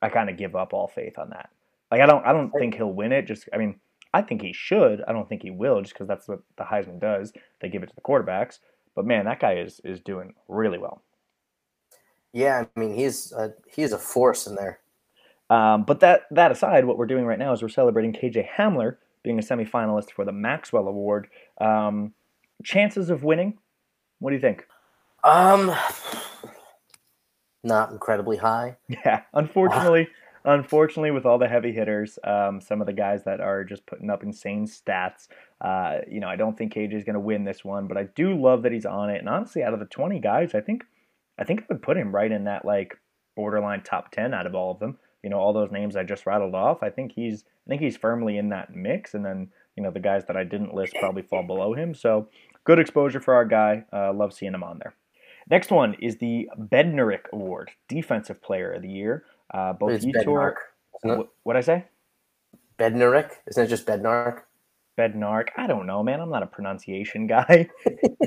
I 0.00 0.08
kind 0.08 0.30
of 0.30 0.36
give 0.36 0.54
up 0.54 0.72
all 0.72 0.86
faith 0.86 1.18
on 1.18 1.30
that. 1.30 1.50
Like 1.90 2.00
I 2.00 2.06
don't 2.06 2.24
I 2.24 2.32
don't 2.32 2.50
think 2.50 2.76
he'll 2.76 2.92
win 2.92 3.10
it. 3.12 3.26
Just 3.26 3.48
I 3.52 3.56
mean 3.58 3.80
I 4.14 4.22
think 4.22 4.42
he 4.42 4.52
should. 4.52 5.02
I 5.08 5.12
don't 5.12 5.28
think 5.28 5.42
he 5.42 5.50
will, 5.50 5.82
just 5.82 5.92
because 5.92 6.06
that's 6.06 6.28
what 6.28 6.40
the 6.56 6.62
Heisman 6.62 7.00
does. 7.00 7.32
They 7.60 7.68
give 7.68 7.82
it 7.82 7.88
to 7.88 7.94
the 7.94 8.00
quarterbacks. 8.00 8.60
But 8.94 9.04
man, 9.04 9.24
that 9.24 9.40
guy 9.40 9.54
is 9.54 9.80
is 9.84 10.00
doing 10.00 10.34
really 10.48 10.78
well. 10.78 11.02
Yeah, 12.32 12.64
I 12.76 12.80
mean 12.80 12.94
he's 12.94 13.32
a, 13.32 13.52
he's 13.66 13.92
a 13.92 13.98
force 13.98 14.46
in 14.46 14.54
there. 14.54 14.78
Um, 15.50 15.82
but 15.82 15.98
that 16.00 16.22
that 16.30 16.52
aside, 16.52 16.84
what 16.84 16.96
we're 16.96 17.06
doing 17.06 17.26
right 17.26 17.38
now 17.38 17.52
is 17.52 17.60
we're 17.60 17.68
celebrating 17.68 18.12
KJ 18.12 18.48
Hamler 18.56 18.96
being 19.24 19.38
a 19.38 19.42
semifinalist 19.42 20.12
for 20.12 20.24
the 20.24 20.32
Maxwell 20.32 20.86
Award. 20.86 21.26
Um, 21.60 22.14
chances 22.62 23.10
of 23.10 23.24
winning? 23.24 23.58
What 24.20 24.30
do 24.30 24.36
you 24.36 24.40
think? 24.40 24.64
Um, 25.24 25.74
not 27.64 27.90
incredibly 27.90 28.36
high. 28.36 28.76
Yeah, 28.88 29.22
unfortunately, 29.32 30.08
unfortunately, 30.44 31.10
with 31.10 31.26
all 31.26 31.38
the 31.38 31.48
heavy 31.48 31.72
hitters, 31.72 32.18
um, 32.24 32.60
some 32.60 32.80
of 32.80 32.86
the 32.86 32.92
guys 32.92 33.24
that 33.24 33.40
are 33.40 33.64
just 33.64 33.86
putting 33.86 34.10
up 34.10 34.22
insane 34.22 34.66
stats, 34.66 35.28
uh, 35.60 35.98
you 36.08 36.20
know, 36.20 36.28
I 36.28 36.36
don't 36.36 36.56
think 36.56 36.74
KJ 36.74 36.94
is 36.94 37.04
going 37.04 37.14
to 37.14 37.20
win 37.20 37.44
this 37.44 37.64
one, 37.64 37.86
but 37.86 37.96
I 37.96 38.04
do 38.14 38.38
love 38.38 38.62
that 38.62 38.72
he's 38.72 38.86
on 38.86 39.10
it. 39.10 39.18
And 39.18 39.28
honestly, 39.28 39.62
out 39.62 39.74
of 39.74 39.80
the 39.80 39.86
twenty 39.86 40.20
guys, 40.20 40.54
I 40.54 40.60
think, 40.60 40.84
I 41.38 41.44
think 41.44 41.60
I 41.60 41.64
would 41.70 41.82
put 41.82 41.96
him 41.96 42.14
right 42.14 42.30
in 42.30 42.44
that 42.44 42.64
like 42.64 42.98
borderline 43.36 43.82
top 43.82 44.10
ten 44.10 44.34
out 44.34 44.46
of 44.46 44.54
all 44.54 44.72
of 44.72 44.78
them. 44.78 44.98
You 45.22 45.30
know, 45.30 45.38
all 45.38 45.54
those 45.54 45.72
names 45.72 45.96
I 45.96 46.02
just 46.02 46.26
rattled 46.26 46.54
off. 46.54 46.82
I 46.82 46.90
think 46.90 47.12
he's, 47.12 47.44
I 47.66 47.70
think 47.70 47.80
he's 47.80 47.96
firmly 47.96 48.36
in 48.36 48.50
that 48.50 48.74
mix. 48.76 49.14
And 49.14 49.24
then, 49.24 49.48
you 49.74 49.82
know, 49.82 49.90
the 49.90 49.98
guys 49.98 50.26
that 50.26 50.36
I 50.36 50.44
didn't 50.44 50.74
list 50.74 50.94
probably 51.00 51.22
fall 51.22 51.42
below 51.42 51.72
him. 51.72 51.94
So 51.94 52.28
good 52.64 52.78
exposure 52.78 53.20
for 53.20 53.34
our 53.34 53.46
guy. 53.46 53.84
Uh, 53.90 54.12
love 54.12 54.34
seeing 54.34 54.52
him 54.52 54.62
on 54.62 54.78
there. 54.78 54.94
Next 55.50 55.70
one 55.70 55.94
is 56.00 56.16
the 56.16 56.48
Bednarik 56.58 57.30
Award, 57.32 57.70
Defensive 57.88 58.42
Player 58.42 58.72
of 58.72 58.82
the 58.82 58.88
Year. 58.88 59.24
Uh, 59.52 59.72
both 59.72 59.92
It's 59.92 60.04
Bednark. 60.04 60.54
what 61.42 61.56
I 61.56 61.60
say? 61.60 61.84
Bednarik? 62.78 63.30
Isn't 63.46 63.64
it 63.64 63.68
just 63.68 63.86
Bednark? 63.86 64.42
Bednark. 64.98 65.48
I 65.56 65.66
don't 65.66 65.86
know, 65.86 66.02
man. 66.02 66.20
I'm 66.20 66.30
not 66.30 66.42
a 66.42 66.46
pronunciation 66.46 67.26
guy. 67.36 67.68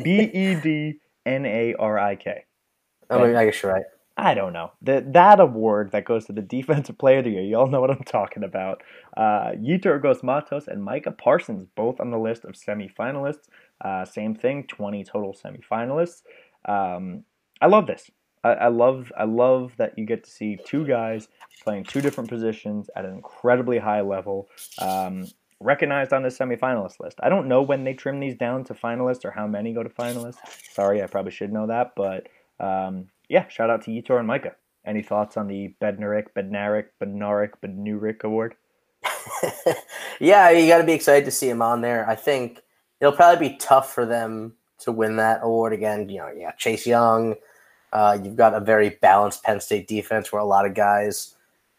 B 0.04 0.22
E 0.22 0.56
D 0.56 1.00
N 1.26 1.46
A 1.46 1.74
R 1.76 2.00
I 2.00 2.16
K. 2.16 2.46
I 3.10 3.46
guess 3.46 3.62
you're 3.64 3.74
right. 3.74 3.84
I 4.20 4.34
don't 4.34 4.52
know. 4.52 4.72
That 4.82 5.14
that 5.14 5.40
award 5.40 5.92
that 5.92 6.06
goes 6.06 6.26
to 6.26 6.34
the 6.34 6.42
defensive 6.58 6.98
player 6.98 7.20
of 7.20 7.26
the 7.26 7.32
year, 7.32 7.42
you 7.44 7.56
all 7.58 7.68
know 7.68 7.80
what 7.82 7.92
I'm 7.92 8.04
talking 8.04 8.44
about. 8.44 8.82
Uh, 9.16 9.52
Yetur 9.62 10.02
Gross 10.02 10.24
Matos 10.24 10.68
and 10.68 10.84
Micah 10.84 11.12
Parsons, 11.12 11.66
both 11.76 12.00
on 12.00 12.10
the 12.12 12.18
list 12.18 12.44
of 12.44 12.54
semifinalists. 12.56 13.48
Uh, 13.80 14.04
same 14.06 14.34
thing, 14.36 14.66
20 14.68 15.04
total 15.04 15.34
semifinalists. 15.36 16.24
Um, 16.66 17.24
I 17.62 17.68
love 17.68 17.86
this. 17.88 18.10
I, 18.44 18.50
I 18.50 18.68
love 18.68 19.12
I 19.18 19.24
love 19.26 19.74
that 19.78 19.98
you 19.98 20.06
get 20.06 20.24
to 20.24 20.30
see 20.30 20.58
two 20.66 20.86
guys 20.86 21.28
playing 21.64 21.86
two 21.86 22.02
different 22.02 22.30
positions 22.30 22.90
at 22.96 23.06
an 23.06 23.14
incredibly 23.14 23.78
high 23.78 24.02
level. 24.02 24.50
Um, 24.80 25.28
recognized 25.60 26.14
on 26.14 26.24
the 26.24 26.30
semifinalist 26.30 27.00
list. 27.00 27.20
I 27.22 27.30
don't 27.30 27.48
know 27.48 27.62
when 27.62 27.84
they 27.84 27.94
trim 27.94 28.20
these 28.20 28.36
down 28.36 28.64
to 28.66 28.74
finalists 28.74 29.26
or 29.26 29.32
how 29.32 29.48
many 29.48 29.74
go 29.74 29.84
to 29.84 29.90
finalists. 29.90 30.38
Sorry, 30.72 31.02
I 31.02 31.08
probably 31.08 31.32
should 31.32 31.52
know 31.52 31.68
that, 31.68 31.94
but 31.96 32.28
um, 32.60 33.08
yeah, 33.28 33.48
shout 33.48 33.70
out 33.70 33.84
to 33.84 33.92
Yetur 33.92 34.20
and 34.20 34.28
Micah. 34.28 34.56
Any 34.86 35.02
thoughts 35.02 35.36
on 35.36 35.48
the 35.48 35.76
Bednarik, 35.82 36.28
Bednarik, 36.36 36.86
Bednarik, 37.02 37.52
Bednurik 37.62 38.24
award? 38.24 38.56
yeah, 40.20 40.50
you 40.50 40.68
got 40.68 40.78
to 40.78 40.86
be 40.86 40.94
excited 40.94 41.26
to 41.26 41.32
see 41.32 41.50
him 41.50 41.62
on 41.62 41.82
there. 41.82 42.10
I 42.10 42.16
think 42.16 42.62
it'll 43.02 43.14
probably 43.14 43.50
be 43.50 43.58
tough 43.58 43.94
for 43.94 44.06
them 44.06 44.54
to 44.80 44.92
win 44.92 45.18
that 45.18 45.42
award 45.44 45.74
again. 45.74 46.08
You 46.08 46.20
know, 46.20 46.32
yeah, 46.36 46.52
Chase 46.52 46.88
Young. 46.88 47.36
Uh, 47.94 48.18
you've 48.22 48.36
got 48.36 48.54
a 48.54 48.60
very 48.60 48.90
balanced 49.02 49.44
Penn 49.44 49.60
State 49.60 49.88
defense 49.88 50.32
where 50.32 50.42
a 50.42 50.46
lot 50.46 50.66
of 50.66 50.74
guys, 50.74 51.36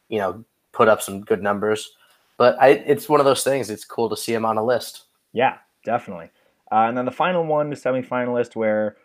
you 0.08 0.18
know, 0.18 0.44
put 0.72 0.88
up 0.88 1.02
some 1.02 1.20
good 1.20 1.42
numbers. 1.42 1.92
But 2.36 2.56
I, 2.60 2.68
it's 2.68 3.08
one 3.08 3.20
of 3.20 3.26
those 3.26 3.44
things. 3.44 3.68
It's 3.68 3.84
cool 3.84 4.08
to 4.08 4.16
see 4.16 4.32
him 4.32 4.44
on 4.44 4.56
a 4.56 4.64
list. 4.64 5.04
Yeah, 5.32 5.58
definitely. 5.84 6.30
Uh, 6.70 6.86
and 6.86 6.96
then 6.96 7.04
the 7.04 7.10
final 7.10 7.44
one, 7.44 7.70
the 7.70 7.76
semifinalist, 7.76 8.54
where 8.56 8.96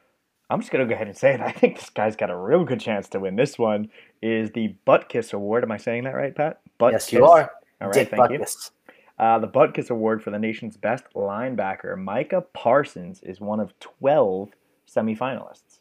I'm 0.50 0.60
just 0.60 0.72
gonna 0.72 0.86
go 0.86 0.94
ahead 0.94 1.08
and 1.08 1.18
say 1.18 1.34
it. 1.34 1.42
I 1.42 1.52
think 1.52 1.80
this 1.80 1.90
guy's 1.90 2.16
got 2.16 2.30
a 2.30 2.38
real 2.38 2.64
good 2.64 2.80
chance 2.80 3.10
to 3.10 3.20
win 3.20 3.36
this 3.36 3.58
one. 3.58 3.90
Is 4.22 4.52
the 4.52 4.76
Butt 4.86 5.10
Kiss 5.10 5.34
Award? 5.34 5.64
Am 5.64 5.72
I 5.72 5.78
saying 5.78 6.04
that 6.04 6.16
right, 6.16 6.36
Pat? 6.36 6.62
Butkus. 6.80 6.92
Yes, 6.92 7.14
you 7.14 7.26
are. 7.26 7.52
All 7.82 7.88
right, 7.88 7.94
Dick 7.94 8.10
thank 8.10 8.22
Butkus. 8.22 8.72
you. 8.88 9.26
Uh, 9.26 9.40
the 9.40 9.48
Butkus 9.48 9.90
Award 9.90 10.24
for 10.24 10.32
the 10.32 10.40
nation's 10.40 10.78
best 10.78 11.06
linebacker, 11.16 11.98
Micah 11.98 12.42
Parsons, 12.54 13.22
is 13.22 13.40
one 13.40 13.60
of 13.60 13.78
12 13.80 14.50
semifinalists. 14.88 15.80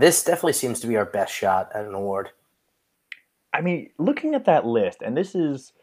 This 0.00 0.24
definitely 0.24 0.54
seems 0.54 0.80
to 0.80 0.86
be 0.86 0.96
our 0.96 1.04
best 1.04 1.30
shot 1.30 1.70
at 1.74 1.84
an 1.84 1.92
award. 1.92 2.30
I 3.52 3.60
mean, 3.60 3.90
looking 3.98 4.34
at 4.34 4.46
that 4.46 4.64
list, 4.64 5.02
and 5.02 5.14
this 5.14 5.34
is, 5.34 5.74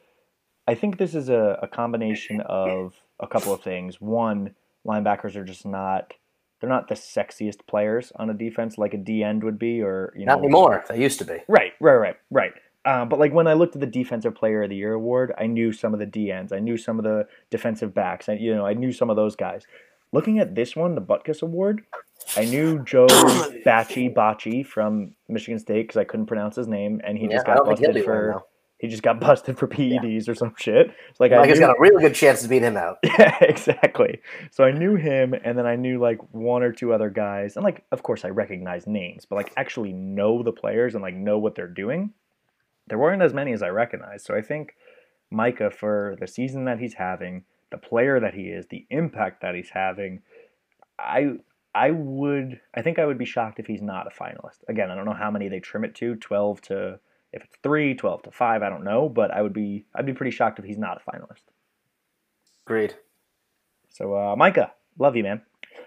I 0.68 0.74
think 0.74 0.98
this 0.98 1.14
is 1.14 1.30
a, 1.30 1.60
a 1.62 1.68
combination 1.68 2.42
of 2.42 2.96
a 3.20 3.28
couple 3.28 3.54
of 3.54 3.62
things. 3.62 4.02
One, 4.02 4.56
linebackers 4.88 5.36
are 5.36 5.44
just 5.44 5.68
not 5.68 6.14
they're 6.60 6.70
not 6.70 6.88
the 6.88 6.96
sexiest 6.96 7.68
players 7.68 8.12
on 8.16 8.32
a 8.32 8.34
defense 8.34 8.80
like 8.80 8.96
a 8.96 8.98
D 8.98 9.24
end 9.24 9.44
would 9.44 9.60
be, 9.60 9.84
or 9.84 10.14
you 10.18 10.26
know, 10.26 10.34
not 10.34 10.40
anymore. 10.40 10.84
They 10.90 11.00
used 11.00 11.20
to 11.20 11.26
be. 11.26 11.44
Right, 11.48 11.74
right, 11.80 11.94
right, 11.94 12.16
right. 12.32 12.54
Uh, 12.86 13.06
but 13.06 13.20
like 13.20 13.34
when 13.34 13.48
I 13.48 13.54
looked 13.54 13.76
at 13.76 13.82
the 13.82 13.86
defensive 13.86 14.34
player 14.34 14.64
of 14.64 14.72
the 14.72 14.76
year 14.76 14.94
award, 14.94 15.32
I 15.38 15.46
knew 15.46 15.72
some 15.72 15.94
of 15.94 16.00
the 16.00 16.08
D 16.08 16.32
ends, 16.32 16.52
I 16.52 16.58
knew 16.58 16.78
some 16.78 16.98
of 16.98 17.04
the 17.04 17.28
defensive 17.52 17.94
backs, 17.94 18.30
I 18.30 18.34
you 18.34 18.56
know 18.56 18.66
I 18.66 18.74
knew 18.74 18.92
some 18.92 19.12
of 19.12 19.16
those 19.16 19.36
guys. 19.36 19.68
Looking 20.12 20.40
at 20.40 20.56
this 20.56 20.76
one, 20.76 20.96
the 20.96 21.02
Butkus 21.02 21.42
Award, 21.42 21.84
I 22.36 22.46
knew 22.46 22.84
Joe 22.84 23.08
Bachie 23.66 24.14
Bachie 24.14 24.66
from 24.66 25.14
Michigan 25.28 25.60
State 25.60 25.84
because 25.84 25.98
I 25.98 26.04
couldn't 26.04 26.28
pronounce 26.28 26.56
his 26.56 26.68
name, 26.68 27.02
and 27.04 27.18
he 27.18 27.26
yeah, 27.26 27.34
just 27.34 27.46
got 27.46 27.66
busted 27.66 28.04
for 28.04 28.44
he 28.80 28.88
just 28.88 29.04
got 29.04 29.20
busted 29.22 29.58
for 29.58 29.68
PEDs 29.68 30.28
yeah. 30.28 30.32
or 30.32 30.36
some 30.36 30.54
shit. 30.58 30.92
It's 31.10 31.20
like 31.20 31.32
Micah's 31.32 31.60
got 31.60 31.72
a 31.72 31.80
really 31.80 32.02
good 32.02 32.16
chance 32.16 32.42
to 32.44 32.48
beat 32.48 32.64
him 32.64 32.78
out. 32.78 32.98
Yeah, 33.18 33.36
exactly. 33.42 34.22
So 34.52 34.64
I 34.64 34.72
knew 34.72 34.96
him, 34.96 35.34
and 35.34 35.58
then 35.58 35.66
I 35.66 35.76
knew 35.76 36.00
like 36.00 36.20
one 36.32 36.62
or 36.62 36.72
two 36.72 36.94
other 36.94 37.10
guys, 37.10 37.56
and 37.56 37.64
like 37.64 37.84
of 37.92 38.04
course 38.04 38.24
I 38.26 38.30
recognize 38.30 38.86
names, 38.86 39.26
but 39.26 39.36
like 39.36 39.54
actually 39.58 39.94
know 39.94 40.44
the 40.44 40.52
players 40.52 40.94
and 40.94 41.02
like 41.02 41.16
know 41.16 41.40
what 41.40 41.56
they're 41.56 41.68
doing. 41.68 42.14
There 42.88 42.98
weren't 42.98 43.22
as 43.22 43.34
many 43.34 43.54
as 43.54 43.62
I 43.62 43.70
recognized. 43.70 44.26
So 44.26 44.36
I 44.36 44.42
think 44.42 44.76
Micah 45.32 45.72
for 45.72 46.16
the 46.20 46.28
season 46.28 46.66
that 46.66 46.80
he's 46.80 46.94
having, 46.94 47.44
the 47.72 47.78
player 47.78 48.20
that 48.20 48.34
he 48.34 48.44
is, 48.44 48.68
the 48.68 48.86
impact 48.90 49.42
that 49.42 49.56
he's 49.56 49.70
having, 49.70 50.22
I 51.00 51.38
I 51.74 51.92
would 51.92 52.60
I 52.74 52.82
think 52.82 53.00
I 53.00 53.06
would 53.06 53.18
be 53.18 53.26
shocked 53.26 53.60
if 53.60 53.68
he's 53.68 53.82
not 53.82 54.08
a 54.08 54.10
finalist. 54.10 54.60
Again, 54.68 54.90
I 54.90 54.96
don't 54.96 55.06
know 55.06 55.14
how 55.14 55.32
many 55.32 55.48
they 55.48 55.60
trim 55.60 55.84
it 55.84 55.96
to, 55.96 56.16
12 56.16 56.62
to 56.62 57.00
if 57.34 57.44
it's 57.44 57.58
three, 57.62 57.94
12 57.94 58.24
to 58.24 58.32
five, 58.32 58.64
I 58.64 58.70
don't 58.70 58.84
know, 58.84 59.10
but 59.10 59.32
I 59.32 59.42
would 59.42 59.54
be 59.54 59.86
I'd 59.94 60.06
be 60.06 60.14
pretty 60.14 60.32
shocked 60.32 60.60
if 60.60 60.66
he's 60.66 60.78
not 60.78 61.02
a 61.02 61.12
finalist. 61.12 61.44
Agreed. 62.66 62.96
So 63.90 64.16
uh, 64.16 64.36
Micah, 64.36 64.74
love 64.98 65.16
you, 65.16 65.24
man. 65.24 65.42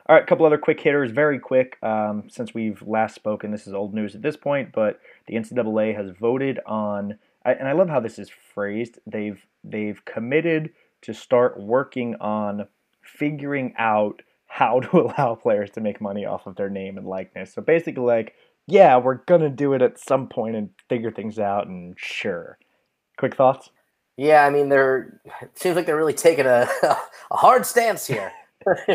All 0.06 0.16
right, 0.16 0.22
a 0.22 0.26
couple 0.26 0.46
other 0.46 0.58
quick 0.58 0.80
hitters, 0.80 1.10
very 1.10 1.38
quick. 1.38 1.76
Um, 1.82 2.24
since 2.28 2.54
we've 2.54 2.82
last 2.82 3.14
spoken, 3.14 3.50
this 3.50 3.66
is 3.66 3.74
old 3.74 3.94
news 3.94 4.14
at 4.14 4.22
this 4.22 4.36
point, 4.36 4.72
but 4.72 5.00
the 5.26 5.34
NCAA 5.34 5.94
has 5.94 6.10
voted 6.10 6.58
on, 6.66 7.18
and 7.44 7.68
I 7.68 7.72
love 7.72 7.88
how 7.88 8.00
this 8.00 8.18
is 8.18 8.30
phrased. 8.30 8.98
They've 9.06 9.44
they've 9.62 10.04
committed 10.04 10.70
to 11.02 11.14
start 11.14 11.58
working 11.58 12.14
on 12.16 12.66
figuring 13.02 13.74
out 13.78 14.22
how 14.46 14.80
to 14.80 15.00
allow 15.00 15.34
players 15.34 15.70
to 15.70 15.80
make 15.80 16.00
money 16.00 16.24
off 16.24 16.46
of 16.46 16.56
their 16.56 16.70
name 16.70 16.98
and 16.98 17.06
likeness. 17.06 17.54
So 17.54 17.62
basically, 17.62 18.02
like 18.02 18.34
yeah, 18.66 18.96
we're 18.98 19.16
gonna 19.26 19.50
do 19.50 19.72
it 19.72 19.82
at 19.82 19.98
some 19.98 20.28
point 20.28 20.56
and 20.56 20.70
figure 20.88 21.10
things 21.10 21.38
out. 21.38 21.66
And 21.66 21.94
sure, 21.98 22.58
quick 23.18 23.36
thoughts. 23.36 23.70
Yeah, 24.16 24.44
I 24.44 24.50
mean, 24.50 24.68
they're 24.68 25.20
it 25.40 25.58
seems 25.58 25.76
like 25.76 25.86
they're 25.86 25.96
really 25.96 26.12
taking 26.12 26.46
a 26.46 26.68
a 26.82 27.36
hard 27.36 27.66
stance 27.66 28.06
here. 28.06 28.32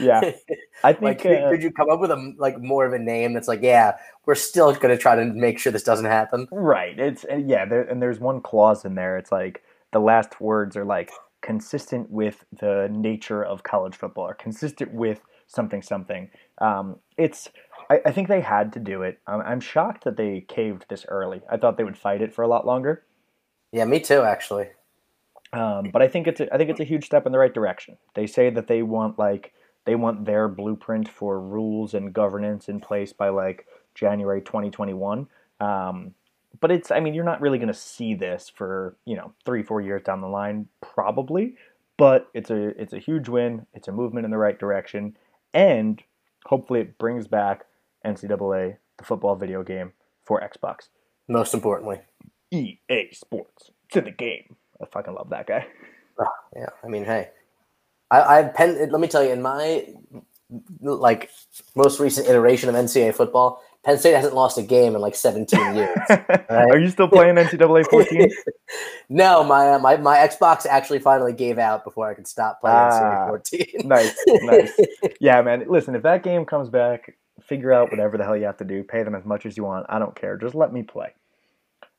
yeah, 0.00 0.20
I 0.84 0.92
think. 0.92 1.24
Like, 1.24 1.26
uh, 1.26 1.50
could 1.50 1.62
you 1.62 1.72
come 1.72 1.90
up 1.90 2.00
with 2.00 2.12
a 2.12 2.34
like 2.38 2.60
more 2.60 2.86
of 2.86 2.92
a 2.92 2.98
name 2.98 3.32
that's 3.32 3.48
like, 3.48 3.62
yeah, 3.62 3.96
we're 4.26 4.36
still 4.36 4.72
going 4.72 4.94
to 4.94 4.96
try 4.96 5.16
to 5.16 5.24
make 5.24 5.58
sure 5.58 5.72
this 5.72 5.82
doesn't 5.82 6.06
happen. 6.06 6.46
Right. 6.52 6.98
It's 6.98 7.26
yeah, 7.44 7.64
there, 7.64 7.82
and 7.82 8.00
there's 8.00 8.20
one 8.20 8.40
clause 8.40 8.84
in 8.84 8.94
there. 8.94 9.18
It's 9.18 9.32
like 9.32 9.64
the 9.92 9.98
last 9.98 10.40
words 10.40 10.76
are 10.76 10.84
like 10.84 11.10
consistent 11.48 12.10
with 12.10 12.44
the 12.60 12.90
nature 12.92 13.42
of 13.42 13.62
college 13.62 13.96
football, 13.96 14.24
or 14.24 14.34
consistent 14.34 14.92
with 14.92 15.22
something 15.46 15.80
something. 15.80 16.28
Um, 16.58 16.96
it's 17.16 17.48
I, 17.88 18.00
I 18.04 18.12
think 18.12 18.28
they 18.28 18.42
had 18.42 18.70
to 18.74 18.78
do 18.78 19.00
it. 19.00 19.18
I'm, 19.26 19.40
I'm 19.40 19.60
shocked 19.60 20.04
that 20.04 20.18
they 20.18 20.44
caved 20.46 20.84
this 20.90 21.06
early. 21.08 21.40
I 21.50 21.56
thought 21.56 21.78
they 21.78 21.84
would 21.84 21.96
fight 21.96 22.20
it 22.20 22.34
for 22.34 22.42
a 22.42 22.48
lot 22.48 22.66
longer. 22.66 23.02
Yeah, 23.72 23.86
me 23.86 23.98
too, 23.98 24.20
actually. 24.24 24.66
Um, 25.54 25.88
but 25.90 26.02
I 26.02 26.08
think 26.08 26.26
it's 26.26 26.40
a, 26.40 26.52
I 26.52 26.58
think 26.58 26.68
it's 26.68 26.80
a 26.80 26.84
huge 26.92 27.06
step 27.06 27.24
in 27.24 27.32
the 27.32 27.38
right 27.38 27.54
direction. 27.54 27.96
They 28.14 28.26
say 28.26 28.50
that 28.50 28.66
they 28.66 28.82
want 28.82 29.18
like 29.18 29.54
they 29.86 29.94
want 29.94 30.26
their 30.26 30.48
blueprint 30.48 31.08
for 31.08 31.40
rules 31.40 31.94
and 31.94 32.12
governance 32.12 32.68
in 32.68 32.78
place 32.78 33.14
by 33.14 33.30
like 33.30 33.64
January 33.94 34.42
2021. 34.42 35.28
Um, 35.60 36.14
but 36.60 36.70
it's 36.70 36.90
I 36.90 37.00
mean 37.00 37.14
you're 37.14 37.24
not 37.24 37.40
really 37.40 37.58
going 37.58 37.68
to 37.68 37.74
see 37.74 38.14
this 38.14 38.50
for 38.54 38.96
you 39.04 39.16
know 39.16 39.32
three 39.44 39.62
four 39.62 39.80
years 39.80 40.02
down 40.02 40.20
the 40.20 40.28
line 40.28 40.68
probably. 40.80 41.56
But 41.96 42.28
it's 42.32 42.50
a 42.50 42.80
it's 42.80 42.92
a 42.92 42.98
huge 42.98 43.28
win. 43.28 43.66
It's 43.74 43.88
a 43.88 43.92
movement 43.92 44.24
in 44.24 44.30
the 44.30 44.38
right 44.38 44.58
direction, 44.58 45.16
and 45.52 46.00
hopefully 46.46 46.80
it 46.80 46.98
brings 46.98 47.26
back 47.26 47.64
NCAA, 48.06 48.76
the 48.98 49.04
football 49.04 49.34
video 49.34 49.64
game 49.64 49.92
for 50.24 50.40
Xbox. 50.40 50.88
Most 51.26 51.54
importantly, 51.54 52.00
EA 52.52 53.12
Sports 53.12 53.72
to 53.90 54.00
the 54.00 54.12
game. 54.12 54.56
I 54.80 54.86
fucking 54.86 55.14
love 55.14 55.30
that 55.30 55.46
guy. 55.46 55.66
Oh, 56.20 56.26
yeah, 56.56 56.68
I 56.84 56.88
mean, 56.88 57.04
hey, 57.04 57.30
I, 58.10 58.20
I've 58.20 58.54
pen. 58.54 58.90
Let 58.90 59.00
me 59.00 59.08
tell 59.08 59.22
you, 59.22 59.30
in 59.30 59.42
my 59.42 59.86
like 60.80 61.30
most 61.74 62.00
recent 62.00 62.28
iteration 62.28 62.68
of 62.68 62.74
NCAA 62.74 63.14
football, 63.14 63.62
Penn 63.84 63.96
State 63.98 64.14
hasn't 64.14 64.34
lost 64.34 64.58
a 64.58 64.62
game 64.62 64.94
in 64.94 65.00
like 65.00 65.14
17 65.14 65.58
years. 65.74 65.98
Right? 66.08 66.50
Are 66.50 66.78
you 66.78 66.90
still 66.90 67.08
playing 67.08 67.36
NCAA 67.36 67.88
14? 67.88 68.30
no, 69.08 69.44
my, 69.44 69.74
uh, 69.74 69.78
my 69.78 69.96
my 69.96 70.16
Xbox 70.16 70.66
actually 70.66 70.98
finally 70.98 71.32
gave 71.32 71.58
out 71.58 71.84
before 71.84 72.08
I 72.08 72.14
could 72.14 72.26
stop 72.26 72.60
playing 72.60 72.76
ah, 72.76 72.90
NCAA 72.90 73.28
14. 73.28 73.66
nice, 73.84 74.16
nice. 74.26 74.80
Yeah, 75.20 75.40
man. 75.42 75.64
Listen, 75.68 75.94
if 75.94 76.02
that 76.02 76.22
game 76.22 76.44
comes 76.44 76.68
back, 76.68 77.16
figure 77.40 77.72
out 77.72 77.90
whatever 77.90 78.18
the 78.18 78.24
hell 78.24 78.36
you 78.36 78.44
have 78.44 78.56
to 78.58 78.64
do. 78.64 78.82
Pay 78.82 79.04
them 79.04 79.14
as 79.14 79.24
much 79.24 79.46
as 79.46 79.56
you 79.56 79.64
want. 79.64 79.86
I 79.88 79.98
don't 79.98 80.14
care. 80.14 80.36
Just 80.36 80.54
let 80.54 80.72
me 80.72 80.82
play. 80.82 81.14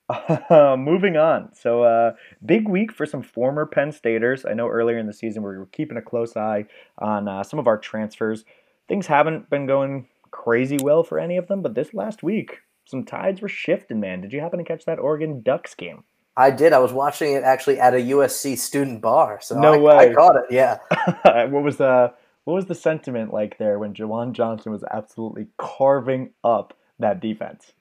Uh, 0.10 0.76
moving 0.78 1.18
on. 1.18 1.54
So, 1.54 1.84
uh, 1.84 2.14
big 2.44 2.68
week 2.68 2.92
for 2.92 3.06
some 3.06 3.22
former 3.22 3.68
Penn 3.68 3.92
Staters. 3.92 4.44
I 4.44 4.54
know 4.54 4.68
earlier 4.68 4.98
in 4.98 5.06
the 5.06 5.14
season 5.14 5.44
we 5.44 5.50
were 5.50 5.68
keeping 5.68 5.98
a 5.98 6.02
close 6.02 6.36
eye 6.36 6.66
on 6.98 7.28
uh, 7.28 7.44
some 7.44 7.60
of 7.60 7.68
our 7.68 7.78
transfers. 7.78 8.44
Things 8.88 9.06
haven't 9.06 9.52
been 9.52 9.68
going 9.68 10.08
crazy 10.32 10.78
well 10.82 11.04
for 11.04 11.20
any 11.20 11.38
of 11.38 11.48
them, 11.48 11.62
but 11.62 11.76
this 11.76 11.94
last 11.94 12.24
week, 12.24 12.60
some 12.86 13.04
tides 13.04 13.42
were 13.42 13.50
shifting, 13.50 14.00
man. 14.00 14.22
Did 14.22 14.34
you 14.34 14.42
happen 14.42 14.60
to 14.60 14.66
catch 14.66 14.86
that 14.86 15.00
Oregon 15.00 15.42
Ducks 15.42 15.76
game? 15.76 16.04
I 16.36 16.52
did. 16.52 16.74
I 16.74 16.80
was 16.80 16.94
watching 16.94 17.34
it 17.34 17.44
actually 17.44 17.80
at 17.80 17.94
a 17.94 17.98
USC 17.98 18.58
student 18.58 19.02
bar. 19.02 19.40
So 19.42 19.60
no 19.60 19.74
I, 19.74 19.78
way. 19.78 19.96
I 19.96 20.14
caught 20.14 20.38
it. 20.38 20.46
Yeah. 20.50 20.78
what 21.48 21.64
was 21.64 21.78
the 21.78 22.14
what 22.46 22.54
was 22.54 22.66
the 22.66 22.76
sentiment 22.76 23.34
like 23.34 23.58
there 23.58 23.78
when 23.78 23.94
Juwan 23.94 24.32
Johnson 24.32 24.72
was 24.72 24.84
absolutely 24.90 25.48
carving 25.58 26.32
up 26.44 26.76
that 26.98 27.20
defense? 27.20 27.74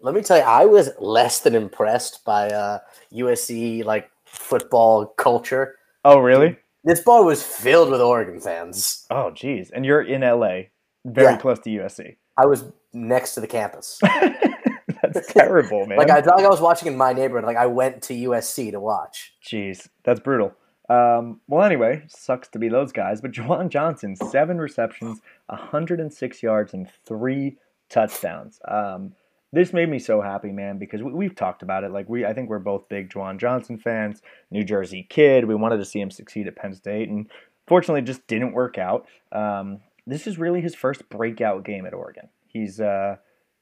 Let 0.00 0.14
me 0.14 0.22
tell 0.22 0.38
you, 0.38 0.42
I 0.42 0.64
was 0.64 0.90
less 0.98 1.40
than 1.40 1.54
impressed 1.54 2.24
by 2.24 2.48
uh, 2.48 2.78
USC 3.12 3.84
like 3.84 4.10
football 4.24 5.06
culture. 5.06 5.76
Oh, 6.04 6.18
really? 6.18 6.56
This 6.84 7.00
bar 7.00 7.22
was 7.22 7.42
filled 7.42 7.90
with 7.90 8.00
Oregon 8.00 8.40
fans. 8.40 9.06
Oh, 9.10 9.30
geez. 9.30 9.70
And 9.70 9.84
you're 9.84 10.02
in 10.02 10.22
LA, 10.22 10.62
very 11.04 11.32
yeah. 11.32 11.38
close 11.38 11.58
to 11.60 11.70
USC. 11.70 12.16
I 12.36 12.46
was 12.46 12.64
next 12.92 13.34
to 13.34 13.40
the 13.40 13.46
campus. 13.46 13.98
that's 15.02 15.32
terrible, 15.32 15.86
man. 15.86 15.98
Like 15.98 16.10
I 16.10 16.20
like 16.20 16.44
I 16.44 16.48
was 16.48 16.60
watching 16.60 16.88
in 16.88 16.96
my 16.96 17.12
neighborhood. 17.12 17.44
Like 17.44 17.56
I 17.56 17.66
went 17.66 18.02
to 18.02 18.14
USC 18.14 18.70
to 18.72 18.80
watch. 18.80 19.34
Jeez, 19.44 19.88
that's 20.04 20.20
brutal. 20.20 20.54
Um, 20.88 21.40
well, 21.48 21.64
anyway, 21.64 22.02
sucks 22.08 22.48
to 22.48 22.58
be 22.58 22.68
those 22.68 22.92
guys. 22.92 23.20
But 23.20 23.32
Juwan 23.32 23.68
Johnson, 23.68 24.16
seven 24.16 24.58
receptions, 24.58 25.20
106 25.46 26.42
yards, 26.42 26.74
and 26.74 26.88
three 27.06 27.56
touchdowns. 27.88 28.60
Um, 28.66 29.12
this 29.52 29.72
made 29.72 29.88
me 29.88 29.98
so 29.98 30.22
happy, 30.22 30.50
man, 30.50 30.78
because 30.78 31.02
we, 31.02 31.26
have 31.26 31.34
talked 31.34 31.62
about 31.62 31.84
it. 31.84 31.92
Like 31.92 32.08
we, 32.08 32.24
I 32.24 32.32
think 32.32 32.48
we're 32.48 32.58
both 32.58 32.88
big 32.88 33.10
Juwan 33.10 33.38
Johnson 33.38 33.78
fans. 33.78 34.22
New 34.50 34.64
Jersey 34.64 35.06
kid. 35.08 35.44
We 35.44 35.54
wanted 35.54 35.76
to 35.78 35.84
see 35.84 36.00
him 36.00 36.10
succeed 36.10 36.46
at 36.46 36.56
Penn 36.56 36.74
State, 36.74 37.08
and 37.08 37.30
fortunately, 37.66 38.00
it 38.00 38.06
just 38.06 38.26
didn't 38.26 38.52
work 38.52 38.78
out. 38.78 39.06
Um, 39.30 39.80
this 40.06 40.26
is 40.26 40.38
really 40.38 40.60
his 40.60 40.74
first 40.74 41.08
breakout 41.08 41.64
game 41.64 41.86
at 41.86 41.94
Oregon. 41.94 42.28
He's 42.46 42.80
uh, 42.80 43.16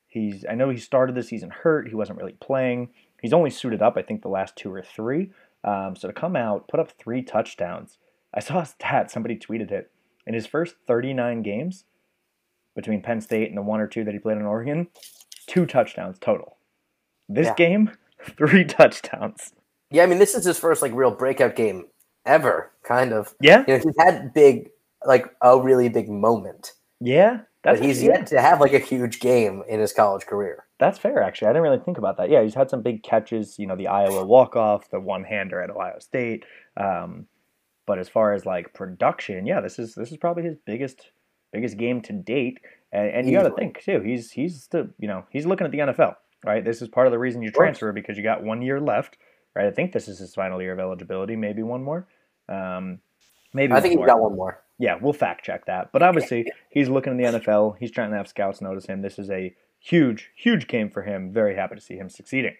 he's. 0.08 0.44
I 0.48 0.54
know 0.54 0.70
he 0.70 0.78
started 0.78 1.14
the 1.14 1.22
season 1.22 1.50
hurt. 1.50 1.88
He 1.88 1.94
wasn't 1.94 2.18
really 2.18 2.36
playing. 2.40 2.90
He's 3.20 3.32
only 3.32 3.50
suited 3.50 3.82
up, 3.82 3.96
I 3.96 4.02
think, 4.02 4.22
the 4.22 4.28
last 4.28 4.56
two 4.56 4.72
or 4.72 4.82
three. 4.82 5.30
Um, 5.62 5.94
so 5.94 6.08
to 6.08 6.14
come 6.14 6.36
out, 6.36 6.68
put 6.68 6.80
up 6.80 6.92
three 6.92 7.22
touchdowns. 7.22 7.98
I 8.34 8.40
saw 8.40 8.60
a 8.60 8.66
stat. 8.66 9.10
Somebody 9.10 9.36
tweeted 9.36 9.70
it. 9.70 9.90
In 10.26 10.34
his 10.34 10.46
first 10.46 10.76
39 10.86 11.42
games 11.42 11.84
between 12.74 13.02
Penn 13.02 13.20
State 13.20 13.48
and 13.48 13.56
the 13.56 13.62
one 13.62 13.80
or 13.80 13.86
two 13.86 14.04
that 14.04 14.14
he 14.14 14.20
played 14.20 14.36
in 14.36 14.44
Oregon, 14.44 14.88
two 15.46 15.66
touchdowns 15.66 16.18
total. 16.18 16.56
This 17.28 17.46
yeah. 17.46 17.54
game, 17.54 17.90
three 18.36 18.64
touchdowns. 18.64 19.52
Yeah, 19.90 20.04
I 20.04 20.06
mean, 20.06 20.18
this 20.18 20.34
is 20.34 20.44
his 20.44 20.58
first 20.58 20.82
like 20.82 20.92
real 20.94 21.10
breakout 21.10 21.56
game 21.56 21.86
ever, 22.24 22.70
kind 22.84 23.12
of. 23.12 23.34
Yeah, 23.40 23.64
you 23.66 23.74
know, 23.76 23.82
he's 23.84 23.94
had 23.98 24.32
big, 24.32 24.70
like 25.04 25.34
a 25.42 25.60
really 25.60 25.88
big 25.88 26.08
moment. 26.08 26.72
Yeah, 27.00 27.40
that's 27.62 27.80
but 27.80 27.86
he's 27.86 28.02
yet 28.02 28.26
to 28.28 28.40
have 28.40 28.60
like 28.60 28.72
a 28.72 28.78
huge 28.78 29.20
game 29.20 29.62
in 29.68 29.80
his 29.80 29.92
college 29.92 30.26
career. 30.26 30.66
That's 30.78 30.98
fair, 30.98 31.22
actually. 31.22 31.48
I 31.48 31.52
didn't 31.52 31.64
really 31.64 31.78
think 31.78 31.98
about 31.98 32.16
that. 32.16 32.30
Yeah, 32.30 32.42
he's 32.42 32.54
had 32.54 32.70
some 32.70 32.82
big 32.82 33.02
catches. 33.02 33.58
You 33.58 33.66
know, 33.66 33.76
the 33.76 33.88
Iowa 33.88 34.24
walk 34.24 34.56
off, 34.56 34.90
the 34.90 35.00
one 35.00 35.24
hander 35.24 35.60
at 35.60 35.70
Ohio 35.70 35.98
State. 35.98 36.44
Um, 36.76 37.26
but 37.86 37.98
as 37.98 38.08
far 38.08 38.32
as 38.32 38.46
like 38.46 38.72
production, 38.72 39.46
yeah, 39.46 39.60
this 39.60 39.78
is 39.78 39.94
this 39.94 40.10
is 40.10 40.16
probably 40.16 40.42
his 40.42 40.56
biggest 40.64 41.10
biggest 41.52 41.76
game 41.76 42.00
to 42.02 42.12
date. 42.12 42.60
And, 42.92 43.10
and 43.10 43.26
you 43.26 43.36
got 43.36 43.48
to 43.48 43.54
think 43.54 43.82
too. 43.82 44.00
He's 44.00 44.30
he's 44.30 44.66
the 44.68 44.90
you 44.98 45.08
know 45.08 45.24
he's 45.30 45.46
looking 45.46 45.66
at 45.66 45.70
the 45.70 45.78
NFL, 45.78 46.16
right? 46.44 46.64
This 46.64 46.82
is 46.82 46.88
part 46.88 47.06
of 47.06 47.10
the 47.10 47.18
reason 47.18 47.42
you 47.42 47.50
transfer 47.50 47.92
because 47.92 48.16
you 48.16 48.22
got 48.22 48.42
one 48.42 48.62
year 48.62 48.80
left, 48.80 49.18
right? 49.54 49.66
I 49.66 49.70
think 49.70 49.92
this 49.92 50.08
is 50.08 50.18
his 50.18 50.34
final 50.34 50.62
year 50.62 50.72
of 50.72 50.78
eligibility, 50.78 51.36
maybe 51.36 51.62
one 51.62 51.82
more. 51.82 52.06
Um, 52.48 53.00
maybe 53.52 53.72
I 53.74 53.80
think 53.80 53.98
he's 53.98 54.06
got 54.06 54.20
one 54.20 54.34
more. 54.34 54.62
Yeah, 54.80 54.96
we'll 54.98 55.12
fact 55.12 55.44
check 55.44 55.66
that. 55.66 55.92
But 55.92 56.02
obviously, 56.02 56.50
he's 56.70 56.88
looking 56.88 57.12
in 57.12 57.18
the 57.18 57.38
NFL. 57.38 57.76
He's 57.78 57.90
trying 57.90 58.12
to 58.12 58.16
have 58.16 58.26
scouts 58.26 58.62
notice 58.62 58.86
him. 58.86 59.02
This 59.02 59.18
is 59.18 59.30
a 59.30 59.54
huge, 59.78 60.30
huge 60.34 60.68
game 60.68 60.90
for 60.90 61.02
him. 61.02 61.34
Very 61.34 61.54
happy 61.54 61.74
to 61.74 61.80
see 61.82 61.96
him 61.96 62.08
succeeding. 62.08 62.54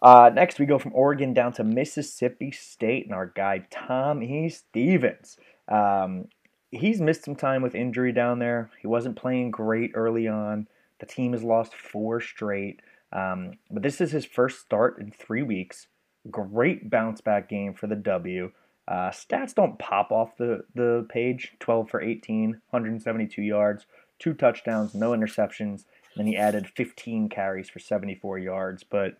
Uh, 0.00 0.30
next, 0.32 0.60
we 0.60 0.66
go 0.66 0.78
from 0.78 0.92
Oregon 0.94 1.34
down 1.34 1.52
to 1.54 1.64
Mississippi 1.64 2.52
State 2.52 3.06
and 3.06 3.14
our 3.14 3.26
guy 3.26 3.66
Tommy 3.68 4.48
Stevens. 4.48 5.38
Um, 5.66 6.28
he's 6.70 7.00
missed 7.00 7.24
some 7.24 7.34
time 7.34 7.62
with 7.62 7.74
injury 7.74 8.12
down 8.12 8.38
there. 8.38 8.70
He 8.80 8.86
wasn't 8.86 9.16
playing 9.16 9.50
great 9.50 9.90
early 9.94 10.28
on. 10.28 10.68
The 11.00 11.06
team 11.06 11.32
has 11.32 11.42
lost 11.42 11.74
four 11.74 12.20
straight. 12.20 12.80
Um, 13.12 13.54
but 13.72 13.82
this 13.82 14.00
is 14.00 14.12
his 14.12 14.24
first 14.24 14.60
start 14.60 15.00
in 15.00 15.10
three 15.10 15.42
weeks. 15.42 15.88
Great 16.30 16.90
bounce 16.90 17.20
back 17.20 17.48
game 17.48 17.74
for 17.74 17.88
the 17.88 17.96
W. 17.96 18.52
Uh, 18.88 19.10
stats 19.10 19.54
don't 19.54 19.78
pop 19.78 20.12
off 20.12 20.36
the, 20.36 20.64
the 20.74 21.06
page 21.08 21.52
12 21.58 21.90
for 21.90 22.00
18, 22.00 22.50
172 22.70 23.42
yards, 23.42 23.86
two 24.18 24.32
touchdowns, 24.32 24.94
no 24.94 25.10
interceptions. 25.10 25.84
And 26.14 26.18
then 26.18 26.26
he 26.26 26.36
added 26.36 26.68
15 26.68 27.28
carries 27.28 27.68
for 27.68 27.78
74 27.78 28.38
yards. 28.38 28.84
But 28.84 29.18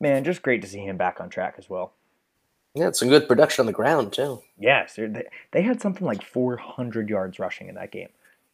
man, 0.00 0.24
just 0.24 0.42
great 0.42 0.62
to 0.62 0.68
see 0.68 0.80
him 0.80 0.96
back 0.96 1.20
on 1.20 1.28
track 1.28 1.56
as 1.58 1.68
well. 1.68 1.92
Yeah, 2.74 2.88
it's 2.88 2.98
some 2.98 3.08
good 3.08 3.28
production 3.28 3.62
on 3.62 3.66
the 3.66 3.72
ground 3.72 4.12
too. 4.12 4.42
Yes, 4.58 4.96
they, 4.96 5.24
they 5.52 5.62
had 5.62 5.80
something 5.80 6.06
like 6.06 6.22
400 6.22 7.08
yards 7.08 7.38
rushing 7.38 7.68
in 7.68 7.76
that 7.76 7.92
game. 7.92 8.08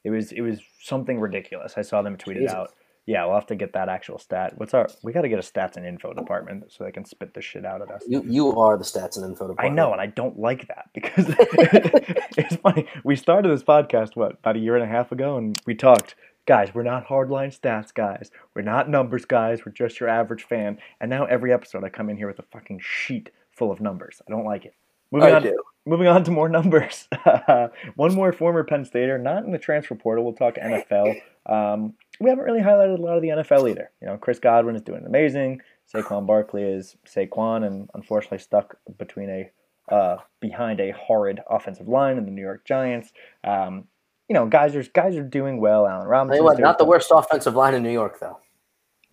It 0.04 0.10
was 0.10 0.32
it 0.32 0.40
was 0.40 0.60
something 0.80 1.20
ridiculous. 1.20 1.74
I 1.76 1.82
saw 1.82 2.02
them 2.02 2.16
tweet 2.16 2.38
it 2.38 2.48
out. 2.48 2.74
Yeah, 3.10 3.24
we'll 3.24 3.34
have 3.34 3.46
to 3.46 3.56
get 3.56 3.72
that 3.72 3.88
actual 3.88 4.20
stat. 4.20 4.52
What's 4.56 4.72
our? 4.72 4.88
We 5.02 5.12
got 5.12 5.22
to 5.22 5.28
get 5.28 5.40
a 5.40 5.42
stats 5.42 5.76
and 5.76 5.84
info 5.84 6.12
department 6.12 6.70
so 6.70 6.84
they 6.84 6.92
can 6.92 7.04
spit 7.04 7.34
this 7.34 7.44
shit 7.44 7.64
out 7.66 7.82
at 7.82 7.90
us. 7.90 8.04
You 8.06 8.22
you 8.24 8.56
are 8.56 8.78
the 8.78 8.84
stats 8.84 9.16
and 9.16 9.24
info 9.24 9.48
department. 9.48 9.60
I 9.60 9.68
know, 9.68 9.90
and 9.90 10.00
I 10.00 10.06
don't 10.06 10.38
like 10.38 10.68
that 10.68 10.90
because 10.94 11.24
it's 11.28 12.54
funny. 12.54 12.86
We 13.02 13.16
started 13.16 13.50
this 13.50 13.64
podcast 13.64 14.14
what 14.14 14.34
about 14.34 14.54
a 14.54 14.60
year 14.60 14.76
and 14.76 14.84
a 14.84 14.86
half 14.86 15.10
ago, 15.10 15.38
and 15.38 15.60
we 15.66 15.74
talked 15.74 16.14
guys, 16.46 16.72
we're 16.72 16.84
not 16.84 17.04
hardline 17.04 17.48
stats 17.48 17.92
guys. 17.92 18.30
We're 18.54 18.62
not 18.62 18.88
numbers 18.88 19.24
guys. 19.24 19.66
We're 19.66 19.72
just 19.72 19.98
your 19.98 20.08
average 20.08 20.44
fan. 20.44 20.78
And 21.00 21.10
now 21.10 21.24
every 21.24 21.52
episode 21.52 21.82
I 21.82 21.88
come 21.88 22.10
in 22.10 22.16
here 22.16 22.28
with 22.28 22.38
a 22.38 22.44
fucking 22.52 22.78
sheet 22.80 23.30
full 23.50 23.72
of 23.72 23.80
numbers. 23.80 24.22
I 24.24 24.30
don't 24.30 24.44
like 24.44 24.66
it. 24.66 24.74
Moving 25.10 25.32
I 25.32 25.36
on, 25.36 25.42
do. 25.42 25.62
moving 25.84 26.06
on 26.06 26.22
to 26.22 26.30
more 26.30 26.48
numbers. 26.48 27.08
One 27.96 28.14
more 28.14 28.32
former 28.32 28.62
Penn 28.62 28.84
Stater, 28.84 29.18
not 29.18 29.44
in 29.44 29.50
the 29.50 29.58
transfer 29.58 29.96
portal. 29.96 30.22
We'll 30.22 30.34
talk 30.34 30.54
NFL. 30.54 31.20
Um, 31.46 31.94
we 32.20 32.28
haven't 32.28 32.44
really 32.44 32.60
highlighted 32.60 32.98
a 32.98 33.02
lot 33.02 33.16
of 33.16 33.22
the 33.22 33.28
NFL 33.28 33.70
either. 33.70 33.90
You 34.00 34.08
know, 34.08 34.18
Chris 34.18 34.38
Godwin 34.38 34.76
is 34.76 34.82
doing 34.82 35.04
amazing. 35.06 35.60
Saquon 35.92 36.26
Barkley 36.26 36.62
is 36.62 36.96
Saquon, 37.06 37.66
and 37.66 37.88
unfortunately 37.94 38.38
stuck 38.38 38.76
between 38.98 39.30
a 39.30 39.50
uh, 39.94 40.18
behind 40.40 40.80
a 40.80 40.92
horrid 40.92 41.40
offensive 41.50 41.88
line 41.88 42.16
in 42.16 42.24
the 42.24 42.30
New 42.30 42.42
York 42.42 42.64
Giants. 42.64 43.10
Um, 43.42 43.84
you 44.28 44.34
know, 44.34 44.46
guys 44.46 44.76
are 44.76 44.84
guys 44.84 45.16
are 45.16 45.24
doing 45.24 45.60
well. 45.60 45.86
Allen 45.86 46.06
Robinson. 46.06 46.44
What, 46.44 46.60
not 46.60 46.78
the 46.78 46.84
worst 46.84 47.10
offensive 47.12 47.56
line 47.56 47.74
in 47.74 47.82
New 47.82 47.90
York, 47.90 48.20
though. 48.20 48.38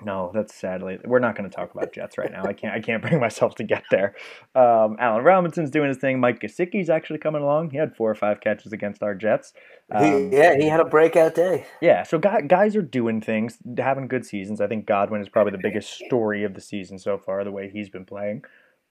No, 0.04 0.30
that's 0.32 0.54
sadly 0.54 1.00
we're 1.06 1.18
not 1.18 1.36
going 1.36 1.50
to 1.50 1.56
talk 1.56 1.74
about 1.74 1.92
Jets 1.92 2.20
right 2.20 2.32
now. 2.32 2.44
I 2.44 2.54
can't 2.54 2.74
I 2.74 2.80
can't 2.80 3.02
bring 3.02 3.20
myself 3.20 3.56
to 3.56 3.64
get 3.64 3.84
there. 3.90 4.16
Um, 4.54 4.96
Allen 5.00 5.24
Robinson's 5.24 5.72
doing 5.72 5.88
his 5.88 5.98
thing. 5.98 6.20
Mike 6.20 6.40
Gesicki's 6.40 6.90
actually 6.90 7.18
coming 7.18 7.42
along. 7.42 7.72
He 7.72 7.78
had 7.78 7.96
four 7.96 8.12
or 8.12 8.16
five 8.16 8.40
catches 8.40 8.72
against 8.72 9.02
our 9.02 9.16
Jets. 9.16 9.54
Um, 9.92 10.30
he, 10.30 10.38
yeah, 10.38 10.56
he 10.56 10.68
had 10.68 10.80
a 10.80 10.86
breakout 10.86 11.34
day. 11.34 11.66
Yeah, 11.82 12.04
so 12.04 12.20
guys 12.20 12.76
are 12.76 12.84
doing 12.84 13.22
things, 13.22 13.58
having 13.78 14.08
good 14.08 14.24
seasons. 14.24 14.62
I 14.62 14.68
think 14.68 14.86
Godwin 14.86 15.22
is 15.22 15.30
probably 15.30 15.52
the 15.52 15.64
biggest 15.64 15.92
story 16.06 16.44
of 16.44 16.54
the 16.54 16.62
season 16.62 17.00
so 17.00 17.18
far, 17.18 17.44
the 17.44 17.52
way 17.52 17.68
he's 17.68 17.90
been 17.90 18.06
playing. 18.06 18.44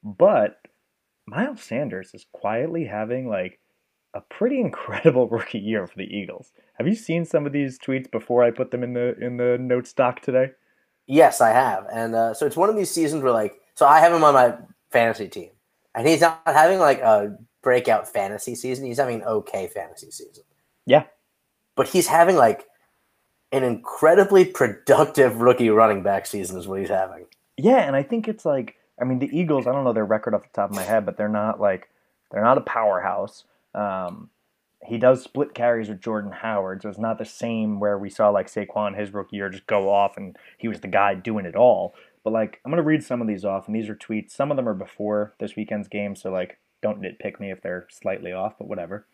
But 0.02 0.60
Miles 1.26 1.62
Sanders 1.62 2.12
is 2.14 2.26
quietly 2.32 2.86
having 2.86 3.28
like 3.28 3.60
a 4.12 4.20
pretty 4.22 4.60
incredible 4.60 5.28
rookie 5.30 5.58
year 5.58 5.86
for 5.86 5.96
the 5.96 6.04
Eagles. 6.04 6.52
Have 6.78 6.88
you 6.88 6.96
seen 6.96 7.24
some 7.24 7.46
of 7.46 7.52
these 7.52 7.78
tweets 7.78 8.10
before 8.10 8.42
I 8.42 8.50
put 8.50 8.72
them 8.72 8.82
in 8.82 8.94
the 8.94 9.16
in 9.20 9.36
the 9.36 9.56
note 9.60 9.86
stock 9.86 10.20
today? 10.20 10.50
Yes, 11.06 11.40
I 11.40 11.50
have. 11.50 11.86
And 11.92 12.14
uh, 12.14 12.34
so 12.34 12.46
it's 12.46 12.56
one 12.56 12.68
of 12.68 12.76
these 12.76 12.90
seasons 12.90 13.22
where 13.22 13.32
like 13.32 13.60
so 13.74 13.86
I 13.86 14.00
have 14.00 14.12
him 14.12 14.24
on 14.24 14.34
my 14.34 14.56
fantasy 14.90 15.28
team. 15.28 15.50
And 15.94 16.06
he's 16.06 16.20
not 16.20 16.42
having 16.46 16.78
like 16.78 17.00
a 17.00 17.38
breakout 17.62 18.08
fantasy 18.08 18.54
season. 18.54 18.86
He's 18.86 18.98
having 18.98 19.22
an 19.22 19.26
okay 19.26 19.66
fantasy 19.68 20.10
season. 20.10 20.44
Yeah. 20.86 21.04
But 21.74 21.88
he's 21.88 22.06
having 22.06 22.36
like 22.36 22.66
an 23.52 23.62
incredibly 23.62 24.44
productive 24.44 25.40
rookie 25.40 25.70
running 25.70 26.02
back 26.02 26.26
season 26.26 26.58
is 26.58 26.66
what 26.66 26.80
he's 26.80 26.88
having. 26.88 27.26
Yeah, 27.56 27.78
and 27.78 27.96
I 27.96 28.02
think 28.02 28.28
it's 28.28 28.44
like 28.44 28.76
I 29.00 29.04
mean 29.04 29.18
the 29.18 29.36
Eagles, 29.36 29.66
I 29.66 29.72
don't 29.72 29.84
know 29.84 29.92
their 29.92 30.04
record 30.04 30.34
off 30.34 30.42
the 30.42 30.48
top 30.52 30.70
of 30.70 30.76
my 30.76 30.82
head, 30.82 31.06
but 31.06 31.16
they're 31.16 31.28
not 31.28 31.60
like 31.60 31.88
they're 32.30 32.42
not 32.42 32.58
a 32.58 32.62
powerhouse. 32.62 33.44
Um, 33.74 34.30
he 34.84 34.98
does 34.98 35.22
split 35.22 35.54
carries 35.54 35.88
with 35.88 36.00
Jordan 36.00 36.32
Howard, 36.32 36.82
so 36.82 36.88
it's 36.88 36.98
not 36.98 37.18
the 37.18 37.24
same 37.24 37.80
where 37.80 37.98
we 37.98 38.10
saw 38.10 38.28
like 38.28 38.46
Saquon 38.46 38.98
his 38.98 39.12
rookie 39.12 39.36
year 39.36 39.48
just 39.48 39.66
go 39.66 39.90
off 39.90 40.16
and 40.16 40.36
he 40.58 40.68
was 40.68 40.80
the 40.80 40.88
guy 40.88 41.14
doing 41.14 41.46
it 41.46 41.56
all. 41.56 41.94
But 42.24 42.32
like 42.32 42.60
I'm 42.64 42.70
gonna 42.70 42.82
read 42.82 43.04
some 43.04 43.20
of 43.20 43.28
these 43.28 43.44
off, 43.44 43.66
and 43.66 43.74
these 43.74 43.88
are 43.88 43.96
tweets. 43.96 44.32
Some 44.32 44.50
of 44.50 44.56
them 44.56 44.68
are 44.68 44.74
before 44.74 45.34
this 45.38 45.56
weekend's 45.56 45.88
game, 45.88 46.14
so 46.14 46.30
like 46.30 46.58
don't 46.82 47.00
nitpick 47.00 47.40
me 47.40 47.50
if 47.50 47.62
they're 47.62 47.86
slightly 47.90 48.32
off, 48.32 48.54
but 48.58 48.68
whatever. 48.68 49.06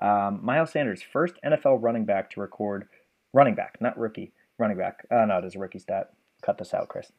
Um, 0.00 0.40
Miles 0.42 0.70
Sanders, 0.70 1.02
first 1.02 1.34
NFL 1.44 1.82
running 1.82 2.04
back 2.04 2.30
to 2.30 2.40
record 2.40 2.88
running 3.32 3.54
back, 3.54 3.78
not 3.80 3.98
rookie, 3.98 4.32
running 4.58 4.78
back. 4.78 5.06
Uh, 5.10 5.24
no, 5.26 5.38
it 5.38 5.44
is 5.44 5.56
a 5.56 5.58
rookie 5.58 5.78
stat. 5.78 6.10
Cut 6.42 6.58
this 6.58 6.72
out, 6.72 6.88
Chris. 6.88 7.12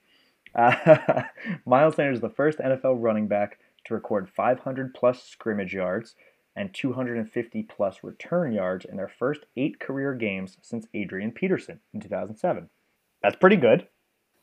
Uh, 0.56 1.24
Miles 1.66 1.96
Sanders 1.96 2.22
the 2.22 2.30
first 2.30 2.60
NFL 2.60 2.96
running 2.98 3.28
back 3.28 3.60
to 3.86 3.94
record 3.94 4.30
500 4.30 4.94
plus 4.94 5.24
scrimmage 5.24 5.74
yards 5.74 6.16
and 6.56 6.74
250 6.74 7.64
plus 7.64 8.00
return 8.04 8.52
yards 8.52 8.86
in 8.86 8.98
their 8.98 9.08
first 9.08 9.42
eight 9.56 9.80
career 9.80 10.14
games 10.14 10.58
since 10.62 10.88
Adrian 10.94 11.32
Peterson 11.32 11.80
in 11.94 12.02
2007. 12.02 12.70
That's 13.24 13.36
pretty 13.36 13.56
good. 13.56 13.88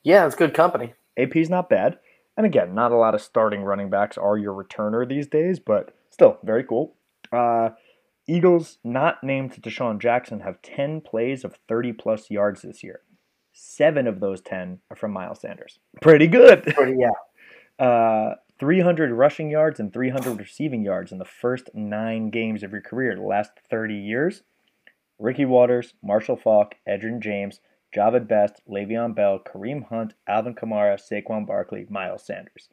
Yeah, 0.03 0.27
it's 0.27 0.35
good 0.35 0.55
company. 0.55 0.94
AP's 1.18 1.51
not 1.51 1.68
bad. 1.68 1.99
And 2.37 2.47
again, 2.47 2.75
not 2.75 2.92
a 2.92 2.97
lot 2.97 3.14
of 3.14 3.21
starting 3.21 3.62
running 3.62 3.90
backs 3.90 4.16
are 4.16 4.38
your 4.38 4.55
returner 4.55 5.07
these 5.07 5.27
days, 5.27 5.59
but 5.59 5.94
still 6.11 6.38
very 6.44 6.62
cool. 6.64 6.94
Uh, 7.33 7.71
Eagles, 8.29 8.79
not 8.85 9.25
named 9.25 9.53
to 9.53 9.61
DeSean 9.61 9.99
Jackson, 9.99 10.40
have 10.40 10.62
10 10.62 11.01
plays 11.01 11.44
of 11.44 11.59
30 11.66 11.94
plus 11.94 12.31
yards 12.31 12.62
this 12.62 12.85
year. 12.85 13.01
Seven 13.53 14.07
of 14.07 14.21
those 14.21 14.40
10 14.42 14.79
are 14.90 14.97
from 14.97 15.12
Miles 15.12 15.40
Sanders. 15.40 15.81
Pretty 16.01 16.27
good. 16.29 16.62
Pretty, 16.62 16.97
yeah. 16.99 17.11
Uh, 17.79 18.35
300 18.59 19.12
rushing 19.12 19.51
yards 19.51 19.79
and 19.79 19.92
300 19.92 20.38
receiving 20.38 20.83
yards 20.83 21.12
in 21.12 21.18
the 21.18 21.25
first 21.25 21.71
nine 21.75 22.31
games 22.31 22.62
of 22.62 22.73
your 22.73 22.81
career, 22.81 23.14
the 23.14 23.23
last 23.23 23.53
30 23.71 23.94
years. 23.94 24.42
Ricky 25.18 25.44
Watters, 25.44 25.94
Marshall 26.03 26.37
Faulk, 26.37 26.77
Edgerrin 26.88 27.21
James, 27.21 27.61
Jahvid 27.94 28.29
Best, 28.29 28.61
Le'Veon 28.68 29.14
Bell, 29.14 29.38
Kareem 29.38 29.88
Hunt, 29.88 30.14
Alvin 30.29 30.55
Kamara, 30.55 30.97
Saquon 30.99 31.47
Barkley, 31.47 31.87
Miles 31.88 32.25
Sanders. 32.25 32.68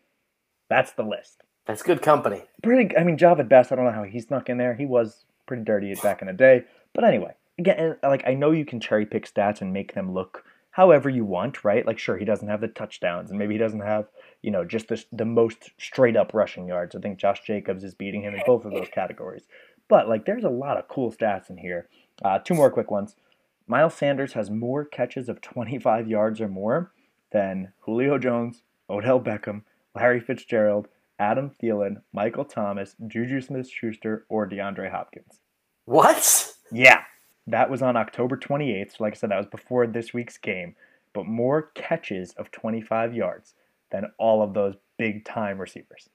That's 0.70 0.92
the 0.92 1.04
list. 1.04 1.42
That's 1.66 1.82
good 1.82 2.02
company. 2.02 2.44
Pretty. 2.62 2.96
I 2.96 3.04
mean, 3.04 3.18
Jahvid 3.18 3.50
Best. 3.50 3.72
I 3.72 3.76
don't 3.76 3.86
know 3.86 3.92
how 3.92 4.04
he 4.04 4.20
snuck 4.20 4.50
in 4.50 4.58
there. 4.58 4.76
He 4.76 4.86
was 4.86 5.26
pretty 5.48 5.64
dirty 5.64 5.94
back 5.96 6.22
in 6.22 6.28
the 6.28 6.34
day. 6.34 6.66
But 6.94 7.04
anyway, 7.04 7.34
again, 7.58 7.98
like 8.04 8.24
I 8.28 8.34
know 8.34 8.52
you 8.52 8.66
can 8.66 8.80
cherry 8.80 9.06
pick 9.06 9.32
stats 9.32 9.62
and 9.62 9.74
make 9.74 9.94
them 9.94 10.14
look 10.14 10.44
however 10.76 11.10
you 11.10 11.24
want, 11.24 11.64
right? 11.64 11.86
Like, 11.88 11.98
sure, 11.98 12.18
he 12.18 12.26
doesn't 12.26 12.50
have 12.50 12.60
the 12.60 12.68
touchdowns, 12.68 13.30
and 13.30 13.40
maybe 13.40 13.54
he 13.54 13.58
doesn't 13.58 13.80
have, 13.80 14.08
you 14.42 14.52
know, 14.52 14.66
just 14.66 14.90
the, 14.90 15.02
the 15.10 15.24
most 15.24 15.70
straight 15.78 16.18
up 16.18 16.34
rushing 16.34 16.68
yards. 16.68 16.94
I 16.94 17.00
think 17.00 17.18
Josh 17.18 17.40
Jacobs 17.48 17.82
is 17.82 17.94
beating 17.94 18.24
him 18.24 18.36
in 18.36 18.42
both 18.46 18.66
of 18.66 18.74
those 18.74 18.90
categories. 18.94 19.44
But, 19.88 20.10
like, 20.10 20.26
there's 20.26 20.44
a 20.44 20.50
lot 20.50 20.76
of 20.76 20.90
cool 20.90 21.14
stats 21.14 21.50
in 21.50 21.56
here. 21.56 21.88
Uh, 22.22 22.40
two 22.40 22.54
more 22.54 22.70
quick 22.70 22.92
ones. 22.92 23.16
Miles 23.68 23.94
Sanders 23.94 24.34
has 24.34 24.50
more 24.50 24.84
catches 24.84 25.30
of 25.30 25.40
25 25.40 26.10
yards 26.10 26.42
or 26.42 26.50
more 26.50 26.92
than 27.32 27.72
Julio 27.80 28.18
Jones, 28.18 28.64
Odell 28.90 29.22
Beckham, 29.22 29.62
Larry 29.96 30.20
Fitzgerald, 30.20 30.90
Adam 31.18 31.52
Thielen, 31.52 32.02
Michael 32.12 32.44
Thomas, 32.44 32.98
Juju 33.08 33.40
Smith 33.40 33.70
Schuster, 33.70 34.26
or 34.28 34.46
DeAndre 34.46 34.92
Hopkins. 34.92 35.40
What? 35.86 36.52
Yeah, 36.70 37.04
that 37.48 37.70
was 37.70 37.82
on 37.82 37.96
October 37.96 38.38
28th. 38.38 38.98
So, 38.98 39.04
like 39.04 39.14
I 39.14 39.18
said, 39.18 39.32
that 39.32 39.38
was 39.38 39.46
before 39.46 39.88
this 39.88 40.14
week's 40.14 40.38
game. 40.38 40.76
But 41.14 41.26
more 41.26 41.72
catches 41.76 42.34
of 42.34 42.52
25 42.52 43.16
yards 43.16 43.54
than 43.92 44.12
all 44.18 44.42
of 44.42 44.54
those 44.54 44.76
big 44.98 45.24
time 45.24 45.60
receivers. 45.60 46.10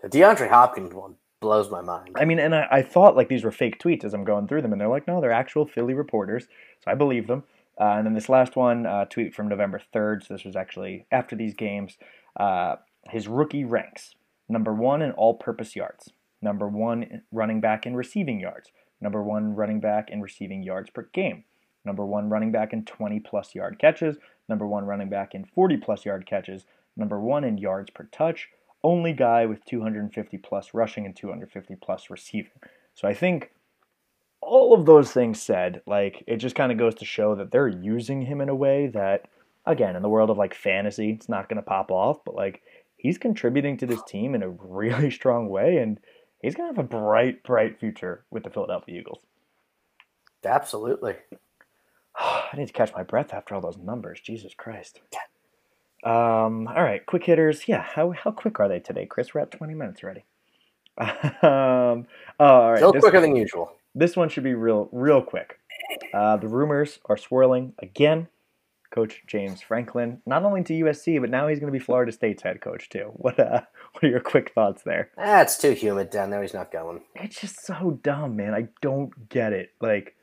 The 0.00 0.08
DeAndre 0.08 0.48
Hopkins 0.48 0.94
one 0.94 1.16
blows 1.40 1.70
my 1.70 1.82
mind. 1.82 2.16
I 2.18 2.24
mean, 2.24 2.38
and 2.38 2.54
I, 2.54 2.66
I, 2.70 2.82
thought 2.82 3.16
like 3.16 3.28
these 3.28 3.44
were 3.44 3.50
fake 3.50 3.78
tweets 3.78 4.04
as 4.04 4.14
I'm 4.14 4.24
going 4.24 4.48
through 4.48 4.62
them, 4.62 4.72
and 4.72 4.80
they're 4.80 4.88
like, 4.88 5.06
no, 5.06 5.20
they're 5.20 5.32
actual 5.32 5.66
Philly 5.66 5.94
reporters. 5.94 6.48
So 6.84 6.90
I 6.90 6.94
believe 6.94 7.26
them. 7.26 7.44
Uh, 7.78 7.94
and 7.96 8.06
then 8.06 8.14
this 8.14 8.30
last 8.30 8.56
one, 8.56 8.86
uh, 8.86 9.04
tweet 9.04 9.34
from 9.34 9.48
November 9.48 9.80
3rd. 9.94 10.26
So 10.26 10.34
this 10.34 10.44
was 10.44 10.56
actually 10.56 11.06
after 11.10 11.36
these 11.36 11.54
games. 11.54 11.98
Uh, 12.38 12.76
his 13.10 13.28
rookie 13.28 13.64
ranks 13.64 14.14
number 14.48 14.72
one 14.72 15.02
in 15.02 15.10
all 15.12 15.34
purpose 15.34 15.76
yards, 15.76 16.10
number 16.40 16.68
one 16.68 17.22
running 17.32 17.60
back 17.60 17.86
in 17.86 17.94
receiving 17.96 18.40
yards, 18.40 18.70
number 19.00 19.22
one 19.22 19.54
running 19.54 19.80
back 19.80 20.10
in 20.10 20.20
receiving 20.20 20.62
yards 20.62 20.90
per 20.90 21.08
game, 21.12 21.44
number 21.84 22.04
one 22.04 22.28
running 22.28 22.52
back 22.52 22.72
in 22.72 22.84
20 22.84 23.20
plus 23.20 23.54
yard 23.54 23.78
catches, 23.78 24.16
number 24.48 24.66
one 24.66 24.84
running 24.84 25.08
back 25.08 25.34
in 25.34 25.44
40 25.44 25.76
plus 25.78 26.04
yard 26.04 26.26
catches, 26.26 26.64
number 26.96 27.20
one 27.20 27.44
in 27.44 27.58
yards 27.58 27.90
per 27.90 28.04
touch, 28.04 28.48
only 28.82 29.12
guy 29.12 29.46
with 29.46 29.64
250 29.64 30.38
plus 30.38 30.72
rushing 30.72 31.06
and 31.06 31.16
250 31.16 31.76
plus 31.76 32.10
receiving. 32.10 32.52
So 32.94 33.08
I 33.08 33.14
think 33.14 33.50
all 34.40 34.72
of 34.72 34.86
those 34.86 35.12
things 35.12 35.42
said, 35.42 35.82
like 35.86 36.22
it 36.26 36.36
just 36.36 36.54
kind 36.54 36.70
of 36.70 36.78
goes 36.78 36.94
to 36.96 37.04
show 37.04 37.34
that 37.34 37.50
they're 37.50 37.68
using 37.68 38.22
him 38.22 38.40
in 38.40 38.48
a 38.48 38.54
way 38.54 38.86
that, 38.88 39.28
again, 39.66 39.96
in 39.96 40.02
the 40.02 40.08
world 40.08 40.30
of 40.30 40.38
like 40.38 40.54
fantasy, 40.54 41.10
it's 41.10 41.28
not 41.28 41.48
going 41.48 41.56
to 41.56 41.62
pop 41.62 41.90
off, 41.90 42.24
but 42.24 42.34
like 42.34 42.62
he's 42.96 43.18
contributing 43.18 43.76
to 43.78 43.86
this 43.86 44.02
team 44.06 44.34
in 44.34 44.42
a 44.42 44.48
really 44.60 45.10
strong 45.10 45.48
way, 45.48 45.78
and 45.78 45.98
he's 46.42 46.54
going 46.54 46.72
to 46.72 46.76
have 46.76 46.84
a 46.84 46.88
bright, 46.88 47.42
bright 47.42 47.78
future 47.78 48.24
with 48.30 48.44
the 48.44 48.50
Philadelphia 48.50 49.00
Eagles. 49.00 49.20
Absolutely. 50.44 51.14
I 52.18 52.56
need 52.56 52.66
to 52.66 52.72
catch 52.72 52.92
my 52.94 53.02
breath 53.02 53.32
after 53.32 53.54
all 53.54 53.60
those 53.60 53.78
numbers. 53.78 54.20
Jesus 54.20 54.54
Christ. 54.54 55.00
Um, 56.04 56.68
all 56.68 56.82
right, 56.82 57.04
quick 57.04 57.24
hitters. 57.24 57.66
Yeah, 57.66 57.82
how, 57.82 58.12
how 58.12 58.30
quick 58.30 58.60
are 58.60 58.68
they 58.68 58.78
today, 58.78 59.06
Chris? 59.06 59.34
We're 59.34 59.40
at 59.42 59.50
20 59.50 59.74
minutes 59.74 60.02
already. 60.02 60.24
um, 61.42 62.06
all 62.38 62.70
right. 62.70 62.78
Still 62.78 62.92
quicker 62.92 63.20
than 63.20 63.36
usual. 63.36 63.76
This 63.94 64.16
one 64.16 64.28
should 64.28 64.44
be 64.44 64.54
real, 64.54 64.88
real 64.92 65.22
quick. 65.22 65.58
Uh, 66.12 66.36
the 66.36 66.48
rumors 66.48 66.98
are 67.06 67.16
swirling 67.16 67.72
again. 67.78 68.28
Coach 68.96 69.24
James 69.26 69.60
Franklin, 69.60 70.22
not 70.24 70.42
only 70.42 70.64
to 70.64 70.72
USC, 70.72 71.20
but 71.20 71.28
now 71.28 71.48
he's 71.48 71.60
going 71.60 71.70
to 71.70 71.78
be 71.78 71.84
Florida 71.84 72.10
State's 72.10 72.42
head 72.42 72.62
coach 72.62 72.88
too. 72.88 73.10
What 73.12 73.38
uh, 73.38 73.60
what 73.92 74.02
are 74.02 74.08
your 74.08 74.20
quick 74.20 74.52
thoughts 74.54 74.82
there? 74.84 75.10
Ah, 75.18 75.42
it's 75.42 75.58
too 75.58 75.72
humid 75.72 76.08
down 76.08 76.30
there. 76.30 76.40
He's 76.40 76.54
not 76.54 76.72
going. 76.72 77.02
It's 77.14 77.38
just 77.38 77.64
so 77.64 77.98
dumb, 78.02 78.36
man. 78.36 78.54
I 78.54 78.68
don't 78.80 79.28
get 79.28 79.52
it. 79.52 79.72
Like, 79.82 80.16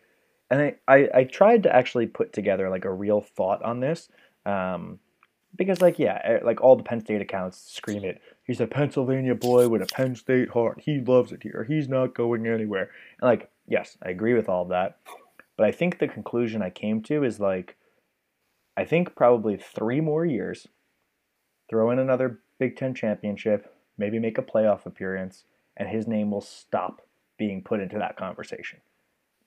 and 0.50 0.60
I, 0.60 0.76
I, 0.88 1.10
I 1.14 1.24
tried 1.26 1.64
to 1.64 1.76
actually 1.76 2.08
put 2.08 2.34
together 2.34 2.68
like 2.72 2.84
a 2.84 2.92
real 2.92 3.22
thought 3.22 3.62
on 3.62 3.80
this, 3.80 4.10
um, 4.48 4.98
because 5.56 5.80
like 5.80 6.00
yeah, 6.00 6.20
eh, 6.24 6.40
like 6.44 6.60
all 6.62 6.76
the 6.76 6.84
Penn 6.84 7.02
State 7.02 7.22
accounts 7.22 7.60
scream 7.60 8.04
it. 8.04 8.22
He's 8.44 8.60
a 8.60 8.66
Pennsylvania 8.66 9.36
boy 9.36 9.70
with 9.70 9.84
a 9.84 9.94
Penn 9.94 10.16
State 10.16 10.50
heart. 10.50 10.82
He 10.84 11.00
loves 11.00 11.32
it 11.32 11.44
here. 11.44 11.64
He's 11.68 11.88
not 11.88 12.16
going 12.16 12.48
anywhere. 12.48 12.90
And 13.22 13.30
like, 13.30 13.52
yes, 13.68 14.00
I 14.02 14.10
agree 14.10 14.34
with 14.34 14.50
all 14.50 14.64
of 14.64 14.70
that, 14.70 14.98
but 15.58 15.68
I 15.68 15.72
think 15.72 16.00
the 16.00 16.08
conclusion 16.08 16.64
I 16.64 16.72
came 16.72 17.04
to 17.04 17.24
is 17.24 17.40
like 17.40 17.78
I 18.76 18.86
think 18.86 19.16
probably 19.16 19.58
three 19.58 20.02
more 20.02 20.26
years, 20.26 20.68
throw 21.70 21.92
in 21.92 22.00
another 22.00 22.40
Big 22.60 22.76
Ten 22.76 22.94
championship, 22.94 23.74
maybe 23.98 24.20
make 24.20 24.38
a 24.38 24.44
playoff 24.44 24.86
appearance, 24.86 25.44
and 25.78 25.90
his 25.90 26.08
name 26.08 26.32
will 26.32 26.42
stop 26.42 27.02
being 27.38 27.62
put 27.64 27.80
into 27.80 27.98
that 27.98 28.18
conversation. 28.18 28.80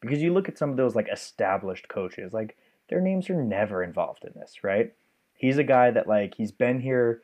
Because 0.00 0.22
you 0.22 0.32
look 0.32 0.48
at 0.48 0.58
some 0.58 0.70
of 0.70 0.76
those 0.76 0.94
like 0.94 1.08
established 1.12 1.88
coaches, 1.88 2.32
like 2.32 2.56
their 2.88 3.00
names 3.00 3.28
are 3.30 3.42
never 3.42 3.82
involved 3.82 4.24
in 4.24 4.32
this, 4.38 4.62
right? 4.62 4.92
He's 5.34 5.58
a 5.58 5.64
guy 5.64 5.90
that 5.90 6.06
like 6.06 6.34
he's 6.36 6.52
been 6.52 6.80
here 6.80 7.22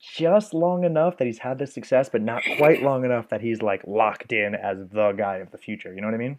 just 0.00 0.54
long 0.54 0.84
enough 0.84 1.18
that 1.18 1.26
he's 1.26 1.38
had 1.38 1.58
this 1.58 1.74
success, 1.74 2.08
but 2.08 2.22
not 2.22 2.42
quite 2.56 2.82
long 2.82 3.04
enough 3.04 3.28
that 3.28 3.42
he's 3.42 3.60
like 3.60 3.82
locked 3.86 4.32
in 4.32 4.54
as 4.54 4.78
the 4.90 5.12
guy 5.12 5.36
of 5.36 5.50
the 5.50 5.58
future. 5.58 5.92
You 5.92 6.00
know 6.00 6.06
what 6.06 6.14
I 6.14 6.18
mean? 6.18 6.38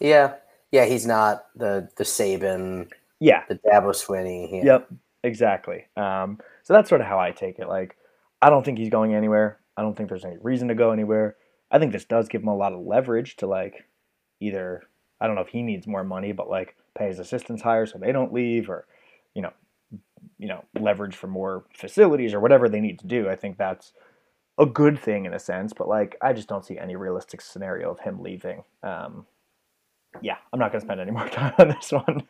Yeah, 0.00 0.34
yeah. 0.72 0.86
He's 0.86 1.06
not 1.06 1.46
the 1.54 1.88
the 1.96 2.04
Saban 2.04 2.88
yeah. 3.20 3.44
The 3.48 3.56
Dabo 3.56 3.90
Swinney. 3.90 4.50
Yeah. 4.52 4.64
Yep. 4.64 4.88
Exactly. 5.22 5.86
Um, 5.96 6.38
so 6.62 6.74
that's 6.74 6.88
sort 6.88 7.00
of 7.00 7.06
how 7.06 7.18
I 7.18 7.30
take 7.30 7.58
it. 7.58 7.68
Like, 7.68 7.96
I 8.42 8.50
don't 8.50 8.64
think 8.64 8.78
he's 8.78 8.90
going 8.90 9.14
anywhere. 9.14 9.58
I 9.76 9.82
don't 9.82 9.96
think 9.96 10.08
there's 10.08 10.24
any 10.24 10.36
reason 10.42 10.68
to 10.68 10.74
go 10.74 10.90
anywhere. 10.90 11.36
I 11.70 11.78
think 11.78 11.92
this 11.92 12.04
does 12.04 12.28
give 12.28 12.42
him 12.42 12.48
a 12.48 12.56
lot 12.56 12.72
of 12.72 12.80
leverage 12.80 13.36
to 13.36 13.46
like 13.46 13.84
either 14.40 14.82
I 15.20 15.26
don't 15.26 15.36
know 15.36 15.42
if 15.42 15.48
he 15.48 15.62
needs 15.62 15.86
more 15.86 16.04
money, 16.04 16.32
but 16.32 16.48
like 16.50 16.76
pay 16.96 17.08
his 17.08 17.18
assistants 17.18 17.62
higher 17.62 17.86
so 17.86 17.98
they 17.98 18.12
don't 18.12 18.32
leave, 18.32 18.68
or 18.68 18.86
you 19.34 19.42
know, 19.42 19.52
you 20.38 20.46
know, 20.48 20.64
leverage 20.78 21.16
for 21.16 21.26
more 21.26 21.64
facilities 21.74 22.34
or 22.34 22.40
whatever 22.40 22.68
they 22.68 22.80
need 22.80 22.98
to 23.00 23.06
do. 23.06 23.28
I 23.28 23.36
think 23.36 23.56
that's 23.56 23.92
a 24.58 24.66
good 24.66 24.98
thing 24.98 25.24
in 25.24 25.34
a 25.34 25.38
sense, 25.38 25.72
but 25.72 25.88
like 25.88 26.16
I 26.20 26.32
just 26.32 26.48
don't 26.48 26.64
see 26.64 26.78
any 26.78 26.96
realistic 26.96 27.40
scenario 27.40 27.90
of 27.90 28.00
him 28.00 28.22
leaving. 28.22 28.64
Um, 28.82 29.26
yeah, 30.22 30.36
I'm 30.52 30.60
not 30.60 30.70
gonna 30.70 30.84
spend 30.84 31.00
any 31.00 31.10
more 31.12 31.28
time 31.28 31.54
on 31.58 31.68
this 31.68 31.90
one. 31.90 32.26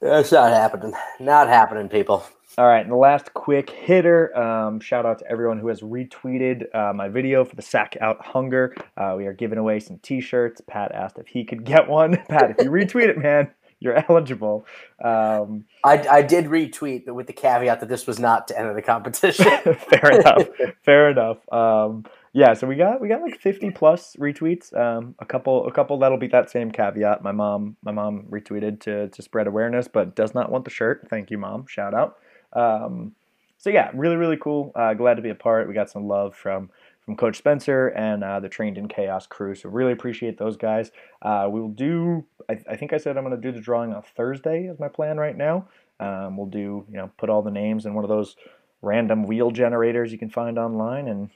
That's 0.00 0.32
not 0.32 0.52
happening. 0.52 0.92
Not 1.18 1.48
happening, 1.48 1.88
people. 1.88 2.24
All 2.56 2.66
right, 2.66 2.80
and 2.80 2.90
the 2.90 2.96
last 2.96 3.34
quick 3.34 3.70
hitter. 3.70 4.36
Um, 4.36 4.80
shout 4.80 5.06
out 5.06 5.20
to 5.20 5.30
everyone 5.30 5.58
who 5.58 5.68
has 5.68 5.80
retweeted 5.80 6.74
uh, 6.74 6.92
my 6.92 7.08
video 7.08 7.44
for 7.44 7.54
the 7.54 7.62
Sack 7.62 7.96
Out 8.00 8.24
Hunger. 8.24 8.74
Uh, 8.96 9.14
we 9.16 9.26
are 9.26 9.32
giving 9.32 9.58
away 9.58 9.78
some 9.80 9.98
T-shirts. 9.98 10.60
Pat 10.66 10.90
asked 10.92 11.18
if 11.18 11.28
he 11.28 11.44
could 11.44 11.64
get 11.64 11.88
one. 11.88 12.16
Pat, 12.28 12.50
if 12.50 12.64
you 12.64 12.70
retweet 12.70 13.08
it, 13.08 13.18
man, 13.18 13.50
you're 13.80 14.04
eligible. 14.10 14.66
Um, 15.02 15.64
I, 15.84 16.04
I 16.10 16.22
did 16.22 16.46
retweet, 16.46 17.04
but 17.06 17.14
with 17.14 17.28
the 17.28 17.32
caveat 17.32 17.80
that 17.80 17.88
this 17.88 18.06
was 18.06 18.18
not 18.18 18.48
to 18.48 18.58
enter 18.58 18.74
the 18.74 18.82
competition. 18.82 19.46
fair 19.90 20.20
enough. 20.20 20.48
Fair 20.84 21.10
enough. 21.10 21.38
Um, 21.52 22.06
yeah, 22.32 22.52
so 22.54 22.66
we 22.66 22.76
got 22.76 23.00
we 23.00 23.08
got 23.08 23.22
like 23.22 23.40
50 23.40 23.70
plus 23.70 24.14
retweets. 24.16 24.76
Um, 24.76 25.14
a 25.18 25.24
couple 25.24 25.66
a 25.66 25.72
couple 25.72 25.98
that'll 25.98 26.18
be 26.18 26.28
that 26.28 26.50
same 26.50 26.70
caveat. 26.70 27.22
My 27.22 27.32
mom 27.32 27.76
my 27.82 27.92
mom 27.92 28.26
retweeted 28.30 28.80
to 28.80 29.08
to 29.08 29.22
spread 29.22 29.46
awareness, 29.46 29.88
but 29.88 30.14
does 30.14 30.34
not 30.34 30.50
want 30.50 30.64
the 30.64 30.70
shirt. 30.70 31.06
Thank 31.08 31.30
you, 31.30 31.38
mom. 31.38 31.66
Shout 31.66 31.94
out. 31.94 32.18
Um, 32.52 33.12
so 33.56 33.70
yeah, 33.70 33.90
really 33.94 34.16
really 34.16 34.36
cool. 34.36 34.72
Uh, 34.74 34.94
glad 34.94 35.14
to 35.14 35.22
be 35.22 35.30
a 35.30 35.34
part. 35.34 35.68
We 35.68 35.74
got 35.74 35.90
some 35.90 36.06
love 36.06 36.34
from 36.34 36.70
from 37.04 37.16
Coach 37.16 37.38
Spencer 37.38 37.88
and 37.88 38.22
uh, 38.22 38.38
the 38.38 38.50
Trained 38.50 38.76
in 38.76 38.86
Chaos 38.86 39.26
crew. 39.26 39.54
So 39.54 39.70
really 39.70 39.92
appreciate 39.92 40.36
those 40.36 40.58
guys. 40.58 40.90
Uh, 41.22 41.48
we 41.50 41.58
will 41.58 41.70
do. 41.70 42.26
I, 42.50 42.58
I, 42.68 42.76
think 42.76 42.92
I 42.92 42.98
said 42.98 43.16
I'm 43.16 43.24
going 43.24 43.34
to 43.34 43.40
do 43.40 43.50
the 43.50 43.62
drawing 43.62 43.94
on 43.94 44.02
Thursday. 44.14 44.64
Is 44.64 44.78
my 44.78 44.88
plan 44.88 45.16
right 45.16 45.34
now. 45.36 45.68
Um, 46.00 46.36
we'll 46.36 46.48
do 46.48 46.84
you 46.90 46.96
know 46.96 47.10
put 47.16 47.30
all 47.30 47.40
the 47.40 47.50
names 47.50 47.86
in 47.86 47.94
one 47.94 48.04
of 48.04 48.10
those 48.10 48.36
random 48.82 49.24
wheel 49.24 49.50
generators 49.50 50.12
you 50.12 50.18
can 50.18 50.28
find 50.28 50.58
online 50.58 51.08
and 51.08 51.30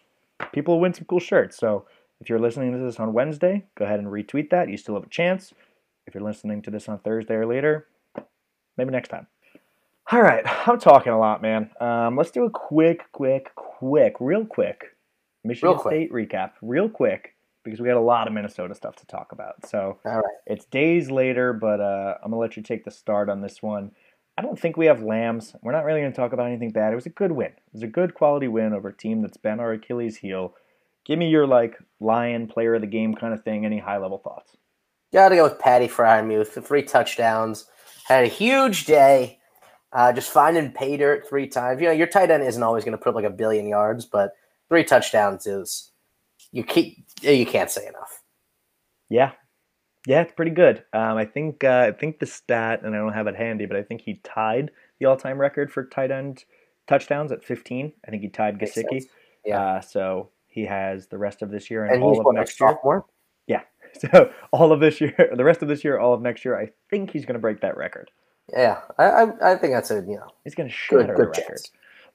people 0.52 0.80
win 0.80 0.94
some 0.94 1.04
cool 1.04 1.20
shirts. 1.20 1.56
So 1.56 1.86
if 2.20 2.28
you're 2.28 2.38
listening 2.38 2.72
to 2.72 2.78
this 2.78 3.00
on 3.00 3.12
Wednesday, 3.12 3.64
go 3.76 3.84
ahead 3.84 4.00
and 4.00 4.08
retweet 4.08 4.50
that. 4.50 4.68
You 4.68 4.76
still 4.76 4.94
have 4.94 5.04
a 5.04 5.10
chance. 5.10 5.52
If 6.06 6.14
you're 6.14 6.24
listening 6.24 6.62
to 6.62 6.70
this 6.70 6.88
on 6.88 6.98
Thursday 6.98 7.34
or 7.34 7.46
later, 7.46 7.86
maybe 8.76 8.90
next 8.90 9.08
time. 9.08 9.26
All 10.10 10.20
right, 10.20 10.44
I'm 10.68 10.80
talking 10.80 11.12
a 11.12 11.18
lot, 11.18 11.42
man. 11.42 11.70
Um, 11.80 12.16
let's 12.16 12.32
do 12.32 12.44
a 12.44 12.50
quick, 12.50 13.04
quick, 13.12 13.54
quick, 13.54 14.16
real 14.18 14.44
quick 14.44 14.92
Michigan 15.44 15.70
real 15.70 15.78
quick. 15.78 15.92
State 15.92 16.12
recap, 16.12 16.52
real 16.62 16.88
quick, 16.88 17.34
because 17.64 17.80
we 17.80 17.88
got 17.88 17.96
a 17.96 18.00
lot 18.00 18.26
of 18.26 18.32
Minnesota 18.32 18.74
stuff 18.74 18.96
to 18.96 19.06
talk 19.06 19.32
about. 19.32 19.66
So 19.66 19.98
right. 20.04 20.22
it's 20.46 20.66
days 20.66 21.10
later, 21.10 21.52
but 21.52 21.80
uh, 21.80 22.18
I'm 22.22 22.30
gonna 22.30 22.40
let 22.40 22.56
you 22.56 22.62
take 22.62 22.84
the 22.84 22.90
start 22.90 23.28
on 23.28 23.40
this 23.40 23.62
one. 23.62 23.90
I 24.36 24.42
don't 24.42 24.58
think 24.58 24.76
we 24.76 24.86
have 24.86 25.02
lambs. 25.02 25.54
We're 25.62 25.72
not 25.72 25.84
really 25.84 26.00
going 26.00 26.12
to 26.12 26.16
talk 26.16 26.32
about 26.32 26.46
anything 26.46 26.70
bad. 26.70 26.92
It 26.92 26.96
was 26.96 27.06
a 27.06 27.10
good 27.10 27.32
win. 27.32 27.48
It 27.48 27.72
was 27.72 27.82
a 27.82 27.88
good 27.88 28.14
quality 28.14 28.48
win 28.48 28.72
over 28.72 28.88
a 28.88 28.96
team 28.96 29.20
that's 29.20 29.36
been 29.36 29.60
our 29.60 29.72
Achilles 29.72 30.16
heel. 30.16 30.54
Give 31.04 31.18
me 31.18 31.28
your 31.28 31.46
like 31.46 31.76
lion 32.00 32.46
player 32.46 32.74
of 32.74 32.80
the 32.80 32.86
game 32.86 33.14
kind 33.14 33.34
of 33.34 33.44
thing. 33.44 33.66
Any 33.66 33.78
high 33.78 33.98
level 33.98 34.18
thoughts? 34.18 34.56
Got 35.12 35.30
to 35.30 35.36
go 35.36 35.44
with 35.44 35.58
Patty 35.58 35.88
Freiermuth. 35.88 36.54
The 36.54 36.62
three 36.62 36.82
touchdowns. 36.82 37.66
had 38.04 38.24
a 38.24 38.28
huge 38.28 38.86
day. 38.86 39.38
Uh, 39.92 40.10
just 40.12 40.32
finding 40.32 40.72
pay 40.72 40.96
dirt 40.96 41.28
three 41.28 41.46
times. 41.46 41.80
You 41.82 41.88
know, 41.88 41.92
your 41.92 42.06
tight 42.06 42.30
end 42.30 42.42
isn't 42.42 42.62
always 42.62 42.84
going 42.84 42.96
to 42.96 43.02
put 43.02 43.10
up 43.10 43.14
like 43.14 43.26
a 43.26 43.30
billion 43.30 43.66
yards, 43.66 44.06
but 44.06 44.32
three 44.70 44.84
touchdowns 44.84 45.46
is 45.46 45.90
you 46.50 46.64
keep 46.64 47.04
you 47.20 47.44
can't 47.44 47.70
say 47.70 47.86
enough. 47.86 48.22
Yeah, 49.10 49.32
yeah, 50.06 50.22
it's 50.22 50.32
pretty 50.32 50.50
good. 50.50 50.84
Um, 50.92 51.16
I 51.16 51.24
think 51.24 51.62
uh, 51.64 51.86
I 51.88 51.92
think 51.92 52.18
the 52.18 52.26
stat, 52.26 52.82
and 52.82 52.94
I 52.94 52.98
don't 52.98 53.12
have 53.12 53.26
it 53.26 53.36
handy, 53.36 53.66
but 53.66 53.76
I 53.76 53.82
think 53.82 54.00
he 54.02 54.20
tied 54.24 54.70
the 54.98 55.06
all-time 55.06 55.38
record 55.38 55.72
for 55.72 55.84
tight 55.84 56.10
end 56.10 56.44
touchdowns 56.86 57.32
at 57.32 57.44
15. 57.44 57.92
I 58.06 58.10
think 58.10 58.22
he 58.22 58.28
tied 58.28 58.58
Gesicki. 58.58 59.02
Yeah. 59.44 59.60
Uh, 59.60 59.80
so 59.80 60.30
he 60.48 60.64
has 60.66 61.06
the 61.08 61.18
rest 61.18 61.42
of 61.42 61.50
this 61.50 61.70
year 61.70 61.84
and, 61.84 61.94
And 61.94 62.02
all 62.02 62.14
he's 62.14 62.20
of 62.20 62.34
next 62.34 62.60
year. 62.60 63.02
Yeah. 63.46 63.62
So 64.10 64.30
all 64.52 64.72
of 64.72 64.80
this 64.80 65.02
year, 65.02 65.14
the 65.36 65.44
rest 65.44 65.60
of 65.60 65.68
this 65.68 65.84
year, 65.84 65.98
all 65.98 66.14
of 66.14 66.22
next 66.22 66.46
year, 66.46 66.58
I 66.58 66.70
think 66.88 67.10
he's 67.10 67.26
going 67.26 67.34
to 67.34 67.38
break 67.40 67.60
that 67.60 67.76
record. 67.76 68.10
Yeah, 68.50 68.80
I, 68.98 69.04
I 69.04 69.52
I 69.52 69.56
think 69.56 69.74
that's 69.74 69.90
a 69.90 69.96
you 69.96 70.16
know 70.16 70.28
He's 70.44 70.54
going 70.54 70.70
to 70.70 70.74
Good- 70.88 71.02
shatter 71.02 71.14
good 71.14 71.26
the 71.26 71.28
record. 71.28 71.46
chance. 71.48 71.70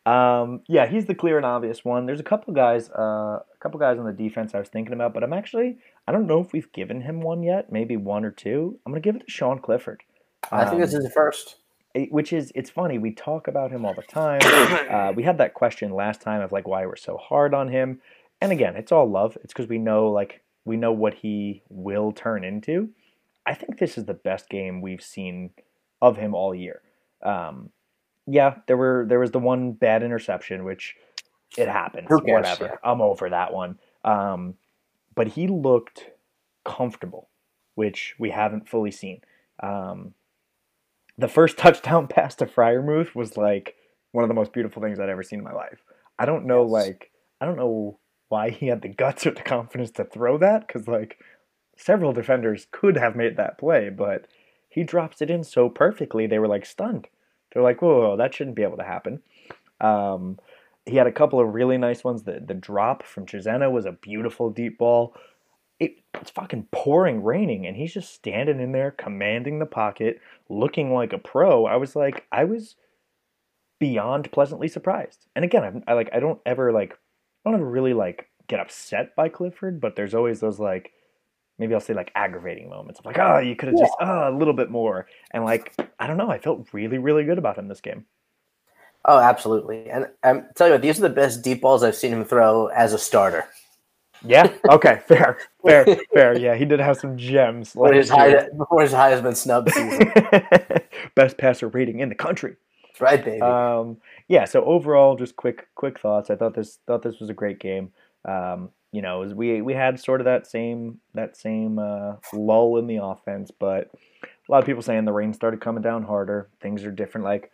Um, 0.08 0.62
yeah, 0.68 0.88
he's 0.88 1.06
the 1.06 1.16
clear 1.16 1.38
and 1.38 1.46
obvious 1.46 1.84
one. 1.84 2.06
There's 2.06 2.20
a 2.20 2.24
couple 2.24 2.54
guys, 2.54 2.90
uh, 2.92 3.40
a 3.44 3.58
couple 3.60 3.80
guys 3.80 3.98
on 4.00 4.06
the 4.06 4.14
defense 4.14 4.56
I 4.56 4.60
was 4.60 4.70
thinking 4.70 4.94
about, 4.94 5.14
but 5.14 5.24
I'm 5.24 5.34
actually 5.34 5.78
I 6.08 6.12
don't 6.14 6.28
know 6.28 6.40
if 6.40 6.54
we've 6.54 6.72
given 6.72 7.02
him 7.02 7.20
one 7.22 7.44
yet. 7.44 7.72
Maybe 7.72 7.98
one 7.98 8.24
or 8.24 8.32
two. 8.32 8.80
I'm 8.86 8.92
going 8.94 9.02
to 9.02 9.06
give 9.06 9.16
it 9.18 9.26
to 9.26 9.32
Sean 9.32 9.60
Clifford. 9.60 10.04
I 10.52 10.66
think 10.66 10.80
this 10.82 10.94
Um, 10.94 11.00
is 11.00 11.04
the 11.06 11.10
first. 11.12 11.58
which 12.10 12.32
is 12.32 12.52
it's 12.56 12.70
funny 12.70 12.98
we 13.00 13.12
talk 13.12 13.48
about 13.48 13.72
him 13.72 13.84
all 13.86 13.94
the 13.96 14.04
time 14.04 14.40
uh, 14.90 15.12
we 15.14 15.24
had 15.24 15.40
that 15.40 15.54
question 15.56 15.92
last 15.92 16.22
time 16.22 16.42
of 16.42 16.52
like 16.52 16.68
why 16.68 16.86
we're 16.86 16.96
so 16.96 17.18
hard 17.18 17.54
on 17.56 17.68
him 17.70 18.00
and 18.40 18.52
again 18.52 18.76
it's 18.76 18.92
all 18.92 19.10
love 19.10 19.36
it's 19.44 19.52
because 19.52 19.68
we 19.68 19.80
know 19.80 20.08
like 20.12 20.42
we 20.64 20.78
know 20.78 20.92
what 20.92 21.16
he 21.16 21.64
will 21.70 22.12
turn 22.12 22.44
into 22.44 22.90
i 23.48 23.54
think 23.56 23.80
this 23.80 23.98
is 23.98 24.06
the 24.06 24.14
best 24.14 24.48
game 24.48 24.80
we've 24.80 25.02
seen 25.02 25.50
of 26.02 26.18
him 26.18 26.36
all 26.36 26.54
year 26.54 26.82
um, 27.24 27.72
yeah 28.28 28.56
there 28.68 28.78
were 28.78 29.06
there 29.08 29.20
was 29.20 29.32
the 29.32 29.40
one 29.40 29.72
bad 29.72 30.04
interception 30.04 30.64
which 30.64 30.96
it 31.58 31.68
happens 31.68 32.08
cares, 32.08 32.22
whatever 32.24 32.66
yeah. 32.66 32.90
i'm 32.90 33.02
over 33.02 33.30
that 33.30 33.54
one 33.54 33.80
um, 34.04 34.54
but 35.16 35.28
he 35.30 35.48
looked 35.48 36.06
comfortable 36.64 37.30
which 37.76 38.16
we 38.20 38.30
haven't 38.30 38.70
fully 38.70 38.92
seen 38.92 39.22
um, 39.62 40.14
the 41.18 41.28
first 41.28 41.58
touchdown 41.58 42.08
pass 42.08 42.36
to 42.36 42.46
Freiermuth 42.46 43.16
was 43.16 43.38
like 43.38 43.76
one 44.12 44.24
of 44.24 44.28
the 44.28 44.34
most 44.34 44.54
beautiful 44.54 44.82
things 44.82 45.00
I'd 45.00 45.10
ever 45.10 45.24
seen 45.24 45.40
in 45.40 45.46
my 45.46 45.54
life. 45.54 45.84
I 46.20 46.26
don't 46.26 46.46
know, 46.46 46.64
Yes. 46.64 46.72
like, 46.72 47.12
I 47.40 47.46
don't 47.46 47.58
know 47.58 48.00
why 48.30 48.50
he 48.50 48.68
had 48.68 48.82
the 48.82 48.90
guts 48.90 49.26
or 49.26 49.32
the 49.32 49.42
confidence 49.44 49.92
to 49.92 50.04
throw 50.04 50.38
that 50.40 50.66
because, 50.68 50.88
like, 50.88 51.20
several 51.78 52.14
defenders 52.14 52.68
could 52.72 52.98
have 52.98 53.16
made 53.16 53.38
that 53.38 53.58
play, 53.58 53.90
but 53.90 54.28
he 54.70 54.84
drops 54.84 55.22
it 55.22 55.30
in 55.30 55.44
so 55.44 55.70
perfectly, 55.70 56.26
they 56.28 56.40
were 56.40 56.48
like 56.48 56.66
stunned. 56.66 57.08
They're 57.58 57.64
like, 57.64 57.82
whoa, 57.82 58.18
that 58.18 58.36
shouldn't 58.36 58.56
be 58.56 58.62
able 58.62 58.78
to 58.78 58.84
happen. 58.84 59.24
Um, 59.82 60.38
he 60.86 60.96
had 60.96 61.08
a 61.08 61.12
couple 61.12 61.40
of 61.40 61.56
really 61.56 61.80
nice 61.80 62.04
ones. 62.04 62.22
The, 62.22 62.40
the 62.40 62.54
drop 62.54 63.02
from 63.02 63.26
Chisena 63.26 63.72
was 63.72 63.88
a 63.88 63.94
beautiful 63.94 64.52
deep 64.52 64.78
ball. 64.78 65.16
It, 65.80 65.96
it's 66.14 66.30
fucking 66.30 66.68
pouring 66.72 67.24
raining, 67.24 67.66
and 67.66 67.76
he's 67.76 67.96
just 67.96 68.14
standing 68.14 68.60
in 68.60 68.74
there, 68.74 68.92
commanding 68.92 69.58
the 69.58 69.66
pocket, 69.66 70.22
looking 70.50 70.94
like 70.94 71.14
a 71.14 71.18
pro. 71.18 71.66
I 71.66 71.78
was 71.78 71.96
like, 71.96 72.28
I 72.32 72.44
was 72.44 72.76
beyond 73.80 74.32
pleasantly 74.32 74.68
surprised. 74.68 75.26
And 75.36 75.44
again, 75.44 75.64
I'm, 75.64 75.84
I 75.88 75.94
like, 75.94 76.12
I 76.14 76.20
don't 76.20 76.40
ever 76.46 76.72
like, 76.72 76.94
I 77.44 77.50
don't 77.50 77.60
ever 77.60 77.68
really 77.68 77.96
like 77.96 78.30
get 78.48 78.60
upset 78.60 79.16
by 79.16 79.30
Clifford, 79.30 79.82
but 79.82 79.96
there's 79.96 80.14
always 80.14 80.42
those 80.42 80.60
like, 80.60 80.92
maybe 81.60 81.74
I'll 81.74 81.80
say 81.80 81.94
like 81.94 82.12
aggravating 82.16 82.70
moments 82.70 83.00
of 83.00 83.06
like, 83.06 83.20
oh, 83.20 83.40
you 83.40 83.56
could 83.56 83.70
have 83.70 83.78
just, 83.78 83.94
oh, 84.00 84.30
a 84.30 84.36
little 84.36 84.54
bit 84.54 84.70
more. 84.70 85.08
And 85.32 85.44
like, 85.44 85.74
I 86.00 86.08
don't 86.08 86.18
know, 86.18 86.30
I 86.30 86.40
felt 86.40 86.68
really, 86.74 86.98
really 86.98 87.24
good 87.24 87.38
about 87.38 87.58
him 87.58 87.68
this 87.68 87.82
game. 87.82 88.06
Oh, 89.06 89.20
absolutely. 89.20 89.90
And 89.90 90.08
I'm 90.24 90.46
tell 90.56 90.68
you 90.68 90.74
what, 90.74 90.82
these 90.82 91.00
are 91.00 91.04
the 91.04 91.10
best 91.10 91.42
deep 91.42 91.62
balls 91.62 91.84
I've 91.84 91.96
seen 91.96 92.12
him 92.12 92.26
throw 92.26 92.68
as 92.68 92.94
a 92.94 92.98
starter. 92.98 93.46
Yeah. 94.26 94.52
Okay. 94.70 95.00
Fair. 95.08 95.38
Fair. 95.66 95.86
Fair. 96.14 96.38
Yeah. 96.38 96.56
He 96.56 96.66
did 96.66 96.80
have 96.80 96.98
some 96.98 97.18
gems. 97.18 97.74
Before 97.74 97.94
his, 97.94 98.10
year. 98.10 98.50
Before 98.58 98.82
his 98.82 98.92
Heisman 98.92 99.36
snub 99.36 99.70
season. 99.72 100.12
Best 101.16 101.38
passer 101.38 101.68
rating 101.70 102.00
in 102.00 102.10
the 102.10 102.16
country. 102.16 102.56
That's 102.84 103.02
right, 103.02 103.24
baby. 103.24 103.42
Um, 103.42 103.98
yeah. 104.28 104.46
So 104.46 104.64
overall, 104.66 105.16
just 105.16 105.36
quick, 105.36 105.68
quick 105.76 106.00
thoughts. 106.00 106.30
I 106.30 106.36
thought 106.36 106.56
this, 106.56 106.80
thought 106.88 107.04
this 107.04 107.20
was 107.20 107.30
a 107.30 107.34
great 107.34 107.60
game. 107.60 107.92
Um, 108.26 108.72
you 108.92 109.02
know, 109.02 109.20
we 109.36 109.62
we 109.62 109.74
had 109.74 110.00
sort 110.00 110.22
of 110.22 110.26
that 110.26 110.48
same 110.48 111.00
that 111.14 111.36
same 111.36 111.80
uh, 111.80 112.16
lull 112.34 112.78
in 112.78 112.88
the 112.88 113.04
offense, 113.04 113.52
but 113.52 113.92
a 114.24 114.52
lot 114.52 114.60
of 114.60 114.66
people 114.66 114.82
saying 114.82 115.06
the 115.06 115.12
rain 115.12 115.34
started 115.34 115.62
coming 115.62 115.84
down 115.84 116.04
harder. 116.04 116.50
Things 116.62 116.84
are 116.84 116.92
different. 116.92 117.26
Like 117.26 117.52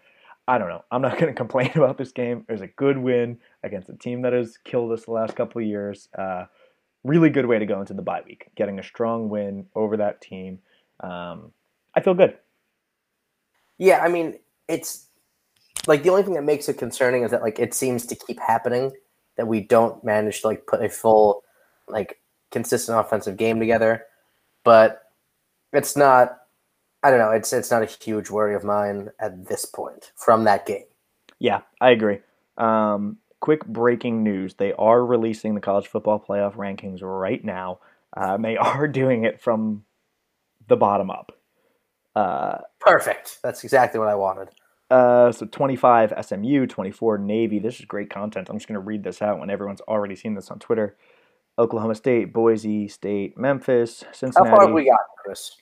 I 0.48 0.58
don't 0.58 0.70
know. 0.70 0.84
I'm 0.92 1.02
not 1.02 1.14
going 1.20 1.34
to 1.34 1.38
complain 1.38 1.72
about 1.76 1.98
this 1.98 2.12
game. 2.12 2.46
It 2.48 2.52
was 2.52 2.62
a 2.62 2.68
good 2.68 2.98
win 2.98 3.40
against 3.64 3.90
a 3.90 3.96
team 3.96 4.22
that 4.24 4.34
has 4.34 4.58
killed 4.58 4.92
us 4.92 5.06
the 5.06 5.12
last 5.12 5.36
couple 5.36 5.62
of 5.62 5.68
years. 5.68 6.10
Uh, 6.18 6.46
really 7.04 7.30
good 7.30 7.46
way 7.46 7.60
to 7.60 7.66
go 7.66 7.80
into 7.80 7.94
the 7.94 8.02
bye 8.02 8.22
week, 8.26 8.50
getting 8.56 8.80
a 8.80 8.84
strong 8.84 9.30
win 9.30 9.66
over 9.76 9.98
that 9.98 10.22
team. 10.22 10.60
Um, 11.00 11.52
I 11.96 12.02
feel 12.02 12.14
good. 12.14 12.38
Yeah, 13.78 14.00
I 14.00 14.08
mean, 14.08 14.40
it's 14.68 15.08
like 15.88 16.04
the 16.04 16.10
only 16.10 16.24
thing 16.24 16.36
that 16.36 16.44
makes 16.44 16.70
it 16.70 16.78
concerning 16.78 17.24
is 17.24 17.32
that 17.32 17.42
like 17.42 17.60
it 17.60 17.74
seems 17.74 18.06
to 18.06 18.16
keep 18.16 18.40
happening 18.40 18.92
that 19.38 19.48
we 19.48 19.62
don't 19.62 20.04
manage 20.04 20.42
to 20.42 20.48
like 20.48 20.68
put 20.68 20.84
a 20.84 20.90
full 20.90 21.44
like 21.88 22.20
consistent 22.52 23.00
offensive 23.00 23.38
game 23.38 23.60
together. 23.60 24.06
But 24.64 25.04
it's 25.72 25.98
not 25.98 26.38
I 27.04 27.10
don't 27.10 27.20
know, 27.20 27.32
it's 27.32 27.52
it's 27.52 27.70
not 27.70 27.84
a 27.84 27.86
huge 27.86 28.30
worry 28.30 28.56
of 28.56 28.64
mine 28.64 29.10
at 29.20 29.48
this 29.48 29.66
point 29.66 30.12
from 30.16 30.46
that 30.46 30.66
game. 30.66 30.86
Yeah, 31.38 31.62
I 31.82 31.92
agree. 31.92 32.20
Um, 32.58 33.18
quick 33.42 33.66
breaking 33.66 34.24
news: 34.24 34.54
they 34.54 34.72
are 34.74 35.06
releasing 35.06 35.54
the 35.54 35.62
college 35.62 35.88
football 35.88 36.20
playoff 36.20 36.56
rankings 36.56 37.00
right 37.02 37.44
now. 37.44 37.80
Um, 38.16 38.42
they 38.42 38.56
are 38.58 38.88
doing 38.88 39.26
it 39.26 39.42
from 39.42 39.84
the 40.68 40.78
bottom 40.78 41.12
up. 41.12 41.34
Uh, 42.16 42.60
Perfect. 42.80 43.40
That's 43.44 43.64
exactly 43.64 44.00
what 44.00 44.08
I 44.08 44.16
wanted. 44.16 44.50
Uh, 44.94 45.32
so 45.32 45.46
25 45.48 46.14
SMU, 46.22 46.68
24 46.68 47.18
Navy. 47.18 47.60
This 47.60 47.80
is 47.80 47.86
great 47.86 48.10
content. 48.10 48.50
I'm 48.50 48.58
just 48.58 48.68
going 48.68 48.80
to 48.80 48.86
read 48.86 49.04
this 49.04 49.22
out 49.22 49.40
when 49.40 49.50
everyone's 49.50 49.82
already 49.82 50.16
seen 50.16 50.36
this 50.36 50.52
on 50.52 50.60
Twitter. 50.60 50.98
Oklahoma 51.58 51.96
State, 51.96 52.34
Boise 52.34 52.88
State, 52.88 53.38
Memphis, 53.38 54.04
Cincinnati. 54.12 54.50
How 54.50 54.56
far 54.56 54.66
have 54.68 54.74
we 54.76 54.86
got, 54.86 55.00
Chris? 55.24 55.56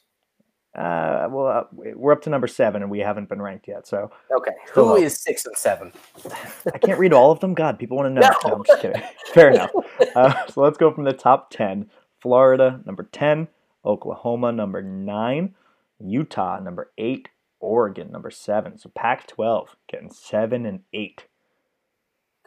uh, 0.75 1.27
well, 1.29 1.47
uh, 1.47 1.63
we're 1.71 2.13
up 2.13 2.21
to 2.21 2.29
number 2.29 2.47
seven, 2.47 2.81
and 2.81 2.89
we 2.89 2.99
haven't 2.99 3.27
been 3.27 3.41
ranked 3.41 3.67
yet. 3.67 3.87
So 3.87 4.11
Okay. 4.35 4.51
Who 4.73 4.95
is 4.95 5.17
six 5.17 5.45
and 5.45 5.55
seven? 5.57 5.91
I 6.73 6.77
can't 6.77 6.99
read 6.99 7.13
all 7.13 7.31
of 7.31 7.41
them. 7.41 7.53
God, 7.53 7.77
people 7.77 7.97
want 7.97 8.07
to 8.07 8.13
know. 8.13 8.21
No. 8.21 8.49
No, 8.49 8.55
I'm 8.55 8.63
just 8.65 8.81
kidding. 8.81 9.01
Fair 9.33 9.51
enough. 9.51 9.71
Uh, 10.15 10.45
so 10.47 10.61
let's 10.61 10.79
go 10.79 10.91
from 10.91 11.03
the 11.03 11.13
top 11.13 11.51
10. 11.51 11.89
Florida, 12.19 12.81
number 12.85 13.03
10. 13.11 13.47
Oklahoma, 13.85 14.51
number 14.51 14.81
9. 14.81 15.55
Utah, 15.99 16.59
number 16.59 16.91
8. 16.97 17.29
Oregon, 17.61 18.11
number 18.11 18.31
7. 18.31 18.77
So 18.77 18.89
Pac 18.93 19.27
12 19.27 19.75
getting 19.87 20.11
7 20.11 20.65
and 20.65 20.81
8. 20.93 21.25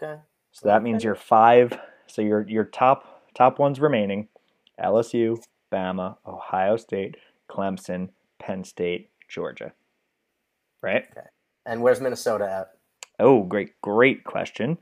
Okay. 0.02 0.20
So 0.52 0.68
that 0.68 0.82
means 0.82 1.02
you're 1.02 1.14
five. 1.14 1.76
So 2.06 2.22
your 2.22 2.46
your 2.48 2.64
top 2.64 3.22
top 3.34 3.58
ones 3.58 3.80
remaining: 3.80 4.28
LSU, 4.82 5.42
Bama, 5.72 6.16
Ohio 6.26 6.76
State, 6.76 7.16
Clemson, 7.50 8.10
Penn 8.38 8.62
State, 8.62 9.10
Georgia. 9.28 9.72
Right? 10.80 11.06
Okay. 11.10 11.26
And 11.66 11.82
where's 11.82 12.00
Minnesota 12.00 12.50
at? 12.50 12.70
Oh, 13.18 13.42
great, 13.42 13.80
great 13.80 14.24
question. 14.24 14.78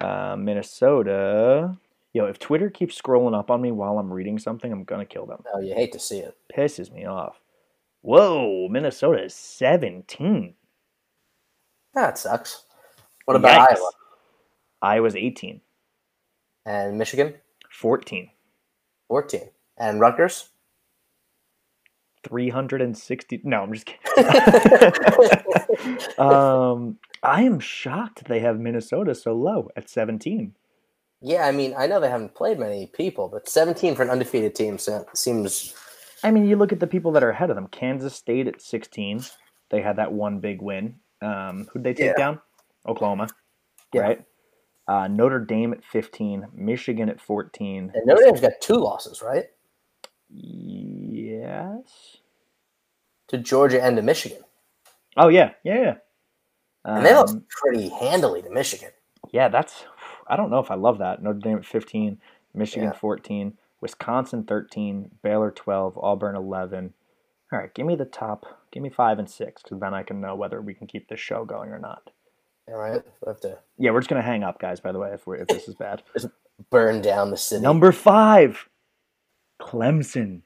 Uh, 0.00 0.36
Minnesota. 0.36 1.76
Yo, 2.14 2.26
if 2.26 2.38
Twitter 2.38 2.68
keeps 2.68 3.00
scrolling 3.00 3.38
up 3.38 3.50
on 3.50 3.60
me 3.60 3.70
while 3.70 3.98
I'm 3.98 4.12
reading 4.12 4.38
something, 4.38 4.72
I'm 4.72 4.84
gonna 4.84 5.06
kill 5.06 5.26
them. 5.26 5.44
Oh, 5.54 5.60
you 5.60 5.74
hate 5.74 5.92
to 5.92 5.98
see 5.98 6.18
it. 6.18 6.36
Pisses 6.54 6.92
me 6.92 7.06
off. 7.06 7.40
Whoa, 8.02 8.68
Minnesota 8.68 9.24
is 9.24 9.34
17. 9.34 10.54
That 11.94 12.18
sucks. 12.18 12.64
What 13.24 13.36
about 13.36 13.70
Yikes. 13.70 13.76
Iowa 13.76 13.90
Iowa's 14.82 15.16
18. 15.16 15.60
and 16.66 16.98
Michigan? 16.98 17.34
14. 17.70 18.28
14. 19.08 19.42
And 19.78 20.00
Rutgers? 20.00 20.48
360. 22.24 23.40
No, 23.44 23.62
I'm 23.62 23.72
just 23.72 23.86
kidding. 23.86 24.24
um, 26.18 26.98
I 27.22 27.42
am 27.42 27.60
shocked 27.60 28.24
they 28.24 28.40
have 28.40 28.58
Minnesota 28.58 29.14
so 29.14 29.34
low 29.34 29.70
at 29.76 29.88
17. 29.88 30.54
Yeah, 31.20 31.46
I 31.46 31.52
mean, 31.52 31.74
I 31.78 31.86
know 31.86 32.00
they 32.00 32.10
haven't 32.10 32.34
played 32.34 32.58
many 32.58 32.86
people, 32.86 33.28
but 33.28 33.48
17 33.48 33.94
for 33.94 34.02
an 34.02 34.10
undefeated 34.10 34.56
team 34.56 34.78
seems. 35.14 35.74
I 36.24 36.30
mean, 36.30 36.44
you 36.46 36.56
look 36.56 36.72
at 36.72 36.80
the 36.80 36.86
people 36.86 37.12
that 37.12 37.22
are 37.24 37.30
ahead 37.30 37.50
of 37.50 37.56
them. 37.56 37.66
Kansas 37.68 38.14
State 38.14 38.46
at 38.46 38.60
16. 38.62 39.24
They 39.70 39.80
had 39.82 39.96
that 39.96 40.12
one 40.12 40.38
big 40.40 40.62
win. 40.62 40.96
Um, 41.20 41.66
who'd 41.72 41.82
they 41.84 41.94
take 41.94 42.06
Yeah. 42.06 42.12
down? 42.16 42.40
Oklahoma. 42.86 43.28
Yeah. 43.92 44.02
Right? 44.02 44.24
Uh, 44.88 45.08
Notre 45.08 45.40
Dame 45.40 45.72
at 45.72 45.84
15. 45.84 46.48
Michigan 46.52 47.08
at 47.08 47.20
14. 47.20 47.92
And 47.94 48.06
Notre 48.06 48.22
Dame's 48.24 48.40
got 48.40 48.52
two 48.60 48.74
losses, 48.74 49.22
right? 49.22 49.46
Yes. 50.28 52.16
To 53.28 53.38
Georgia 53.38 53.82
and 53.82 53.96
to 53.96 54.02
Michigan. 54.02 54.42
Oh 55.16 55.28
yeah, 55.28 55.52
yeah, 55.62 55.80
yeah. 55.80 55.94
and 56.84 57.04
they 57.04 57.14
lost 57.14 57.34
Um, 57.34 57.44
pretty 57.48 57.88
handily 57.90 58.42
to 58.42 58.50
Michigan. 58.50 58.90
yeah, 59.30 59.48
that's. 59.48 59.84
I 60.26 60.36
don't 60.36 60.50
know 60.50 60.58
if 60.58 60.70
I 60.70 60.74
love 60.74 60.98
that. 60.98 61.22
Notre 61.22 61.38
Dame 61.38 61.58
at 61.58 61.66
15, 61.66 62.20
Michigan 62.54 62.88
Yeah. 62.92 62.98
14, 62.98 63.56
Wisconsin 63.82 64.44
13, 64.44 65.10
Baylor 65.22 65.50
12, 65.50 65.98
Auburn 65.98 66.36
11. 66.36 66.94
All 67.52 67.58
right, 67.58 67.74
give 67.74 67.84
me 67.84 67.96
the 67.96 68.06
top. 68.06 68.46
Give 68.70 68.82
me 68.82 68.88
five 68.88 69.18
and 69.18 69.28
six, 69.28 69.62
because 69.62 69.80
then 69.80 69.92
I 69.92 70.04
can 70.04 70.20
know 70.22 70.34
whether 70.34 70.62
we 70.62 70.72
can 70.72 70.86
keep 70.86 71.08
this 71.08 71.20
show 71.20 71.44
going 71.44 71.70
or 71.70 71.78
not. 71.78 72.10
All 72.68 72.78
right, 72.78 73.02
we 73.20 73.28
have 73.28 73.40
to 73.40 73.58
Yeah, 73.76 73.90
we're 73.90 74.00
just 74.00 74.08
gonna 74.08 74.22
hang 74.22 74.44
up, 74.44 74.58
guys. 74.60 74.80
By 74.80 74.92
the 74.92 74.98
way, 74.98 75.10
if 75.12 75.26
we 75.26 75.38
if 75.40 75.48
this 75.48 75.68
is 75.68 75.74
bad. 75.74 76.02
just 76.14 76.28
burn 76.70 77.02
down 77.02 77.30
the 77.30 77.36
city. 77.36 77.60
Number 77.60 77.90
five, 77.92 78.68
Clemson. 79.60 80.42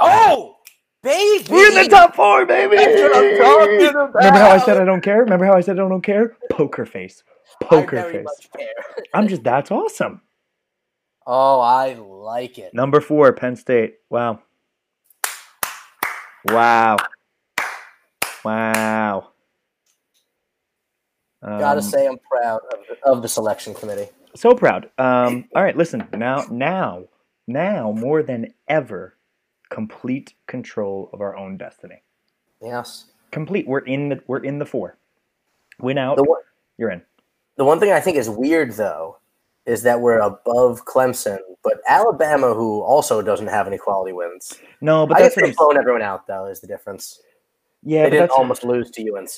oh, 0.00 0.56
baby, 1.02 1.44
We're 1.50 1.68
in 1.68 1.74
the 1.74 1.88
top 1.88 2.16
four, 2.16 2.46
baby. 2.46 2.76
That's 2.76 3.00
what 3.02 3.16
I'm 3.16 3.38
talking 3.38 3.86
about. 3.86 4.14
Remember 4.14 4.38
how 4.38 4.50
I 4.50 4.58
said 4.58 4.80
I 4.80 4.84
don't 4.84 5.02
care? 5.02 5.20
Remember 5.20 5.44
how 5.44 5.54
I 5.54 5.60
said 5.60 5.78
I 5.78 5.86
don't 5.86 6.02
care? 6.02 6.36
Poker 6.50 6.86
face. 6.86 7.22
Poker 7.60 7.98
I 7.98 8.02
very 8.02 8.12
face. 8.14 8.24
much 8.24 8.50
care. 8.56 9.04
I'm 9.14 9.28
just 9.28 9.44
that's 9.44 9.70
awesome. 9.70 10.22
Oh, 11.26 11.60
I 11.60 11.94
like 11.94 12.58
it. 12.58 12.74
Number 12.74 13.00
four, 13.00 13.32
Penn 13.32 13.56
State. 13.56 13.96
Wow. 14.10 14.40
Wow. 16.48 16.96
Wow. 18.44 19.28
Gotta 21.42 21.78
Um, 21.78 21.82
say, 21.82 22.06
I'm 22.06 22.18
proud 22.18 22.60
of 22.72 22.78
the, 22.88 23.10
of 23.10 23.22
the 23.22 23.28
selection 23.28 23.74
committee. 23.74 24.08
so 24.34 24.54
proud. 24.54 24.90
Um, 24.98 25.44
all 25.54 25.62
right, 25.62 25.76
listen. 25.76 26.06
Now, 26.12 26.44
now, 26.50 27.04
now, 27.46 27.92
more 27.92 28.22
than 28.22 28.54
ever, 28.68 29.16
complete 29.70 30.34
control 30.46 31.10
of 31.12 31.20
our 31.20 31.36
own 31.36 31.56
destiny. 31.56 32.02
Yes. 32.60 33.06
Complete. 33.32 33.66
We're 33.66 33.80
in 33.80 34.08
the. 34.10 34.22
We're 34.26 34.44
in 34.44 34.58
the 34.58 34.66
four. 34.66 34.96
Win 35.80 35.98
out. 35.98 36.16
The 36.16 36.22
one, 36.24 36.42
You're 36.78 36.90
in. 36.90 37.02
the 37.56 37.64
one 37.64 37.80
thing 37.80 37.90
I 37.92 37.98
think 38.00 38.16
is 38.16 38.28
weird 38.30 38.72
though 38.72 39.18
is 39.66 39.82
that 39.84 40.00
we're 40.00 40.20
above 40.20 40.84
Clemson, 40.84 41.38
but 41.62 41.74
Alabama, 41.88 42.54
who 42.54 42.80
also 42.82 43.22
doesn't 43.22 43.46
have 43.48 43.66
any 43.66 43.78
quality 43.78 44.12
wins. 44.12 44.58
No, 44.80 45.06
but 45.06 45.16
I 45.18 45.22
that's 45.22 45.34
guess 45.34 45.36
what 45.36 45.44
I'm. 45.44 45.50
they've 45.50 45.56
blown 45.56 45.78
everyone 45.78 46.02
out 46.02 46.26
though. 46.26 46.46
Is 46.46 46.60
the 46.60 46.66
difference? 46.66 47.20
Yeah, 47.82 48.04
they 48.04 48.10
didn't 48.10 48.30
almost 48.30 48.64
lose 48.64 48.90
to 48.92 49.02
UNC. 49.16 49.30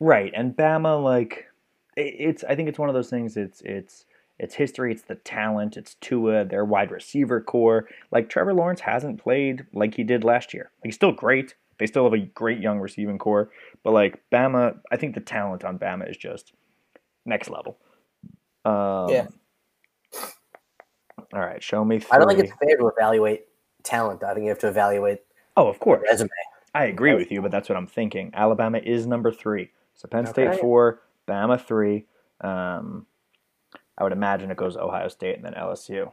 right. 0.00 0.32
And 0.34 0.56
Bama, 0.56 1.02
like, 1.02 1.46
it's. 1.96 2.44
I 2.44 2.54
think 2.54 2.68
it's 2.68 2.78
one 2.78 2.88
of 2.88 2.94
those 2.94 3.10
things. 3.10 3.36
It's. 3.36 3.60
It's. 3.62 4.04
It's 4.38 4.54
history. 4.54 4.92
It's 4.92 5.00
the 5.00 5.14
talent. 5.14 5.78
It's 5.78 5.94
Tua, 5.94 6.44
their 6.44 6.66
wide 6.66 6.90
receiver 6.90 7.40
corps. 7.40 7.88
Like 8.10 8.28
Trevor 8.28 8.52
Lawrence 8.52 8.80
hasn't 8.80 9.18
played 9.22 9.64
like 9.72 9.94
he 9.94 10.04
did 10.04 10.24
last 10.24 10.52
year. 10.52 10.70
Like, 10.80 10.88
he's 10.88 10.94
still 10.94 11.12
great. 11.12 11.54
They 11.78 11.86
still 11.86 12.04
have 12.04 12.12
a 12.12 12.18
great 12.18 12.60
young 12.60 12.78
receiving 12.78 13.16
corps. 13.16 13.50
But 13.82 13.92
like 13.92 14.22
Bama, 14.30 14.78
I 14.92 14.98
think 14.98 15.14
the 15.14 15.22
talent 15.22 15.64
on 15.64 15.78
Bama 15.78 16.10
is 16.10 16.18
just 16.18 16.52
next 17.24 17.48
level. 17.48 17.78
Um, 18.66 19.08
Yeah. 19.08 19.26
All 21.32 21.40
right, 21.40 21.62
show 21.62 21.84
me. 21.84 21.98
Three. 21.98 22.08
I 22.12 22.18
don't 22.18 22.28
think 22.28 22.40
it's 22.40 22.52
fair 22.58 22.76
to 22.76 22.86
evaluate 22.88 23.46
talent. 23.82 24.22
I 24.22 24.32
think 24.34 24.44
you 24.44 24.50
have 24.50 24.58
to 24.60 24.68
evaluate 24.68 25.20
Oh, 25.56 25.68
of 25.68 25.78
course. 25.78 26.02
resume. 26.10 26.28
I 26.74 26.84
agree 26.86 27.14
with 27.14 27.30
you, 27.32 27.40
but 27.40 27.50
that's 27.50 27.68
what 27.68 27.76
I'm 27.76 27.86
thinking. 27.86 28.30
Alabama 28.34 28.78
is 28.78 29.06
number 29.06 29.32
three. 29.32 29.70
So 29.94 30.08
Penn 30.08 30.26
State 30.26 30.48
Okay. 30.48 30.58
four, 30.58 31.00
Bama 31.26 31.60
three. 31.60 32.06
Um, 32.42 33.06
I 33.96 34.02
would 34.02 34.12
imagine 34.12 34.50
it 34.50 34.58
goes 34.58 34.76
Ohio 34.76 35.08
State 35.08 35.36
and 35.36 35.44
then 35.44 35.54
LSU. 35.54 36.12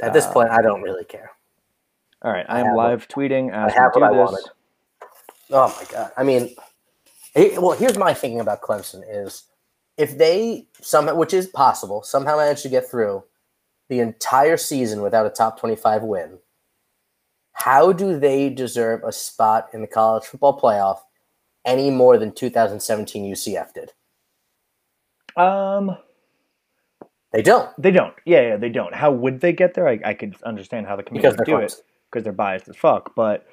At 0.00 0.12
this 0.12 0.26
Uh, 0.26 0.32
point, 0.32 0.50
I 0.50 0.60
don't 0.62 0.82
really 0.82 1.04
care. 1.04 1.30
All 2.22 2.32
right, 2.32 2.44
I 2.48 2.58
I 2.58 2.60
am 2.62 2.74
live 2.74 3.06
tweeting 3.08 3.52
as 3.52 3.72
have 3.74 3.92
we 3.94 4.00
what 4.02 4.10
do 4.10 4.14
I 4.16 4.18
this. 4.18 4.32
wanted. 4.32 4.50
Oh 5.50 5.76
my 5.78 5.84
god! 5.92 6.12
I 6.16 6.24
mean, 6.24 6.56
well, 7.60 7.72
here's 7.72 7.96
my 7.96 8.12
thinking 8.12 8.40
about 8.40 8.62
Clemson: 8.62 9.02
is 9.08 9.44
if 9.98 10.18
they 10.18 10.68
somehow, 10.80 11.14
which 11.14 11.34
is 11.34 11.46
possible, 11.46 12.02
somehow 12.02 12.36
manage 12.36 12.62
to 12.62 12.68
get 12.68 12.88
through 12.90 13.24
the 13.88 14.00
entire 14.00 14.56
season 14.56 15.02
without 15.02 15.26
a 15.26 15.30
top 15.30 15.58
twenty-five 15.60 16.02
win, 16.02 16.38
how 17.52 17.92
do 17.92 18.18
they 18.18 18.50
deserve 18.50 19.02
a 19.04 19.12
spot 19.12 19.68
in 19.72 19.80
the 19.80 19.86
college 19.86 20.24
football 20.24 20.58
playoff 20.60 20.98
any 21.64 21.90
more 21.90 22.18
than 22.18 22.32
2017 22.32 23.32
UCF 23.32 23.72
did? 23.74 23.92
Um, 25.36 25.96
They 27.32 27.42
don't 27.42 27.70
they 27.80 27.90
don't. 27.90 28.14
Yeah, 28.24 28.42
yeah, 28.42 28.56
they 28.56 28.70
don't. 28.70 28.94
How 28.94 29.10
would 29.12 29.40
they 29.40 29.52
get 29.52 29.74
there? 29.74 29.88
I, 29.88 30.00
I 30.04 30.14
could 30.14 30.36
understand 30.44 30.86
how 30.86 30.96
the 30.96 31.02
committee 31.02 31.30
would 31.30 31.44
do 31.44 31.52
Clemson. 31.52 31.64
it 31.64 31.74
because 32.10 32.24
they're 32.24 32.32
biased 32.32 32.68
as 32.68 32.76
fuck. 32.76 33.14
But 33.14 33.46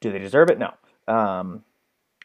do 0.00 0.12
they 0.12 0.18
deserve 0.18 0.50
it? 0.50 0.58
No. 0.58 0.72
Um, 1.08 1.64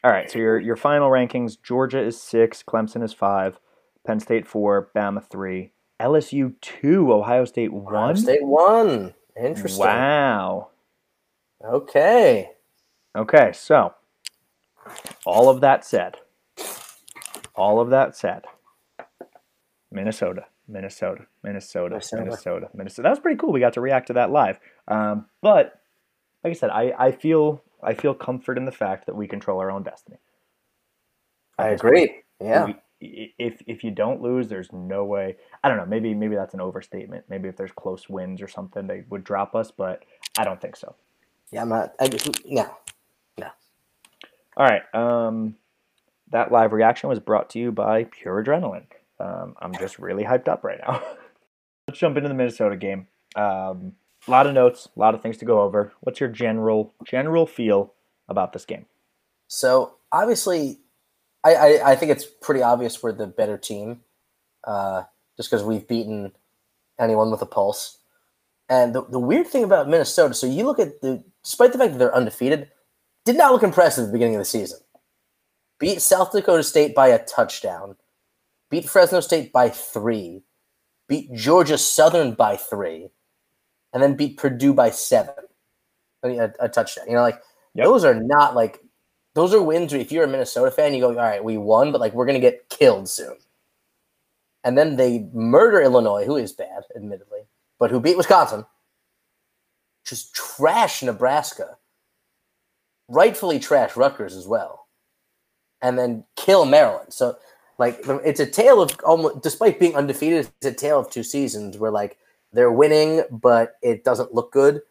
all 0.04 0.10
right. 0.10 0.30
So 0.30 0.38
your 0.38 0.58
your 0.58 0.76
final 0.76 1.10
rankings: 1.10 1.56
Georgia 1.62 2.00
is 2.00 2.20
six, 2.20 2.62
Clemson 2.62 3.02
is 3.02 3.12
five, 3.12 3.58
Penn 4.06 4.20
State 4.20 4.46
four, 4.46 4.90
Bama 4.94 5.24
three, 5.24 5.72
LSU 6.00 6.54
two, 6.60 7.12
Ohio 7.12 7.44
State 7.44 7.70
Ohio 7.72 8.06
one. 8.06 8.16
State 8.16 8.44
won. 8.44 9.14
Interesting. 9.40 9.84
Wow. 9.84 10.68
Okay. 11.64 12.50
Okay, 13.16 13.50
so 13.52 13.94
all 15.26 15.48
of 15.48 15.60
that 15.60 15.84
said, 15.84 16.16
all 17.56 17.80
of 17.80 17.90
that 17.90 18.16
said, 18.16 18.44
Minnesota, 19.90 20.44
Minnesota, 20.68 21.26
Minnesota, 21.42 21.94
Minnesota. 21.94 22.24
Minnesota, 22.24 22.68
Minnesota. 22.74 23.02
That 23.02 23.10
was 23.10 23.18
pretty 23.18 23.38
cool. 23.38 23.52
We 23.52 23.60
got 23.60 23.72
to 23.72 23.80
react 23.80 24.06
to 24.08 24.12
that 24.12 24.30
live. 24.30 24.60
Um, 24.86 25.26
but 25.40 25.80
like 26.44 26.52
I 26.52 26.54
said, 26.54 26.70
I, 26.70 26.92
I 26.96 27.10
feel 27.10 27.62
I 27.82 27.94
feel 27.94 28.14
comfort 28.14 28.58
in 28.58 28.64
the 28.64 28.72
fact 28.72 29.06
that 29.06 29.14
we 29.14 29.26
control 29.26 29.60
our 29.60 29.70
own 29.70 29.82
destiny. 29.82 30.18
I 31.58 31.68
agree. 31.68 32.22
Yeah. 32.40 32.66
We- 32.66 32.76
if 33.00 33.62
if 33.68 33.84
you 33.84 33.92
don't 33.92 34.20
lose, 34.20 34.48
there's 34.48 34.72
no 34.72 35.04
way. 35.04 35.36
I 35.62 35.68
don't 35.68 35.78
know. 35.78 35.86
Maybe 35.86 36.14
maybe 36.14 36.34
that's 36.34 36.54
an 36.54 36.60
overstatement. 36.60 37.26
Maybe 37.28 37.48
if 37.48 37.56
there's 37.56 37.70
close 37.70 38.08
wins 38.08 38.42
or 38.42 38.48
something, 38.48 38.88
they 38.88 39.04
would 39.08 39.22
drop 39.22 39.54
us. 39.54 39.70
But 39.70 40.04
I 40.36 40.42
don't 40.42 40.60
think 40.60 40.74
so. 40.74 40.96
Yeah. 41.52 41.62
I'm 41.62 41.68
not. 41.68 41.94
I, 42.00 42.08
no. 43.38 43.48
All 44.56 44.66
right. 44.66 44.82
Um, 44.92 45.54
that 46.30 46.50
live 46.50 46.72
reaction 46.72 47.08
was 47.08 47.20
brought 47.20 47.50
to 47.50 47.60
you 47.60 47.70
by 47.70 48.04
Pure 48.04 48.44
Adrenaline. 48.44 48.86
Um, 49.20 49.54
I'm 49.60 49.72
just 49.74 50.00
really 50.00 50.24
hyped 50.24 50.48
up 50.48 50.64
right 50.64 50.80
now. 50.86 51.00
Let's 51.88 52.00
jump 52.00 52.16
into 52.16 52.28
the 52.28 52.34
Minnesota 52.34 52.76
game. 52.76 53.06
Um, 53.36 53.92
a 54.28 54.30
lot 54.30 54.46
of 54.46 54.54
notes, 54.54 54.88
a 54.94 55.00
lot 55.00 55.14
of 55.14 55.22
things 55.22 55.38
to 55.38 55.44
go 55.44 55.62
over. 55.62 55.92
What's 56.00 56.20
your 56.20 56.28
general 56.28 56.94
general 57.04 57.46
feel 57.46 57.94
about 58.28 58.52
this 58.52 58.64
game? 58.64 58.86
So 59.48 59.94
obviously, 60.12 60.78
I, 61.44 61.54
I, 61.54 61.90
I 61.92 61.96
think 61.96 62.12
it's 62.12 62.24
pretty 62.24 62.62
obvious 62.62 63.02
we're 63.02 63.12
the 63.12 63.26
better 63.26 63.56
team, 63.56 64.00
uh, 64.64 65.04
just 65.36 65.50
because 65.50 65.64
we've 65.64 65.88
beaten 65.88 66.32
anyone 66.98 67.30
with 67.30 67.42
a 67.42 67.46
pulse. 67.46 67.98
And 68.68 68.94
the, 68.94 69.04
the 69.06 69.18
weird 69.18 69.46
thing 69.46 69.64
about 69.64 69.88
Minnesota, 69.88 70.34
so 70.34 70.46
you 70.46 70.64
look 70.64 70.78
at 70.78 71.00
the, 71.00 71.24
despite 71.42 71.72
the 71.72 71.78
fact 71.78 71.92
that 71.92 71.98
they're 71.98 72.14
undefeated, 72.14 72.68
did 73.24 73.36
not 73.36 73.52
look 73.52 73.62
impressive 73.62 74.04
at 74.04 74.06
the 74.08 74.12
beginning 74.12 74.34
of 74.34 74.40
the 74.40 74.44
season. 74.44 74.78
Beat 75.78 76.02
South 76.02 76.32
Dakota 76.32 76.62
State 76.62 76.94
by 76.94 77.08
a 77.08 77.24
touchdown, 77.24 77.96
beat 78.68 78.88
Fresno 78.88 79.20
State 79.20 79.52
by 79.52 79.70
three, 79.70 80.42
beat 81.08 81.32
Georgia 81.32 81.78
Southern 81.78 82.34
by 82.34 82.56
three, 82.56 83.08
and 83.92 84.02
then 84.02 84.14
beat 84.14 84.36
Purdue 84.36 84.74
by 84.74 84.90
seven. 84.90 85.34
I 86.22 86.28
mean, 86.28 86.40
a, 86.40 86.52
a 86.60 86.68
touchdown. 86.68 87.06
You 87.08 87.14
know, 87.14 87.22
like 87.22 87.40
Yep. 87.74 87.84
those 87.86 88.04
are 88.04 88.14
not 88.14 88.54
like 88.56 88.80
those 89.34 89.54
are 89.54 89.62
wins 89.62 89.92
where 89.92 90.00
if 90.00 90.10
you're 90.10 90.24
a 90.24 90.28
Minnesota 90.28 90.70
fan, 90.70 90.94
you 90.94 91.00
go, 91.00 91.10
all 91.10 91.14
right, 91.14 91.42
we 91.42 91.56
won, 91.56 91.92
but 91.92 92.00
like 92.00 92.12
we're 92.12 92.26
gonna 92.26 92.40
get 92.40 92.68
killed 92.70 93.08
soon. 93.08 93.36
And 94.64 94.76
then 94.76 94.96
they 94.96 95.28
murder 95.32 95.80
Illinois, 95.80 96.24
who 96.24 96.36
is 96.36 96.52
bad, 96.52 96.82
admittedly, 96.96 97.42
but 97.78 97.90
who 97.90 98.00
beat 98.00 98.16
Wisconsin. 98.16 98.66
Just 100.04 100.34
trash 100.34 101.02
Nebraska. 101.02 101.76
Rightfully 103.08 103.58
trash 103.60 103.96
Rutgers 103.96 104.34
as 104.34 104.46
well. 104.46 104.86
And 105.80 105.96
then 105.96 106.24
kill 106.34 106.64
Maryland. 106.64 107.12
So 107.12 107.36
like 107.78 108.00
it's 108.24 108.40
a 108.40 108.46
tale 108.46 108.82
of 108.82 108.90
almost 109.04 109.42
despite 109.42 109.78
being 109.78 109.94
undefeated, 109.94 110.48
it's 110.60 110.66
a 110.66 110.72
tale 110.72 110.98
of 110.98 111.10
two 111.10 111.22
seasons 111.22 111.78
where 111.78 111.92
like 111.92 112.18
they're 112.52 112.72
winning, 112.72 113.22
but 113.30 113.74
it 113.82 114.04
doesn't 114.04 114.34
look 114.34 114.52
good 114.52 114.82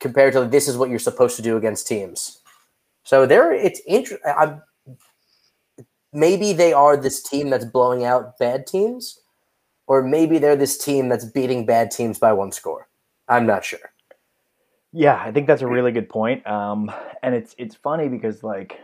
compared 0.00 0.32
to 0.34 0.44
this 0.44 0.68
is 0.68 0.76
what 0.76 0.90
you're 0.90 0.98
supposed 0.98 1.36
to 1.36 1.42
do 1.42 1.56
against 1.56 1.86
teams. 1.86 2.40
So 3.04 3.26
there, 3.26 3.52
it's 3.52 3.80
interesting. 3.86 4.32
I'm 4.36 4.62
maybe 6.12 6.52
they 6.52 6.72
are 6.72 6.96
this 6.96 7.22
team 7.22 7.50
that's 7.50 7.64
blowing 7.64 8.04
out 8.04 8.38
bad 8.38 8.66
teams, 8.66 9.20
or 9.86 10.02
maybe 10.02 10.38
they're 10.38 10.56
this 10.56 10.78
team 10.78 11.08
that's 11.08 11.24
beating 11.24 11.66
bad 11.66 11.90
teams 11.90 12.18
by 12.18 12.32
one 12.32 12.52
score. 12.52 12.88
I'm 13.28 13.46
not 13.46 13.64
sure. 13.64 13.92
Yeah, 14.92 15.20
I 15.20 15.30
think 15.30 15.46
that's 15.46 15.62
a 15.62 15.66
really 15.66 15.92
good 15.92 16.08
point. 16.08 16.46
Um, 16.46 16.90
and 17.22 17.34
it's 17.34 17.54
it's 17.58 17.74
funny 17.74 18.08
because 18.08 18.42
like 18.42 18.80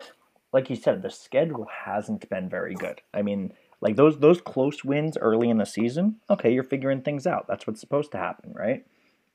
like 0.53 0.69
you 0.69 0.77
said, 0.77 1.03
the 1.03 1.11
schedule 1.11 1.67
hasn't 1.71 2.29
been 2.29 2.49
very 2.49 2.75
good. 2.75 3.01
I 3.15 3.23
mean, 3.23 3.53
like 3.83 3.97
those 3.97 4.19
those 4.21 4.41
close 4.41 4.83
wins 4.83 5.19
early 5.19 5.51
in 5.51 5.59
the 5.59 5.67
season, 5.67 6.17
okay, 6.31 6.53
you're 6.53 6.65
figuring 6.65 7.03
things 7.03 7.27
out. 7.27 7.47
That's 7.47 7.67
what's 7.67 7.81
supposed 7.81 8.13
to 8.13 8.19
happen, 8.19 8.53
right? 8.55 8.87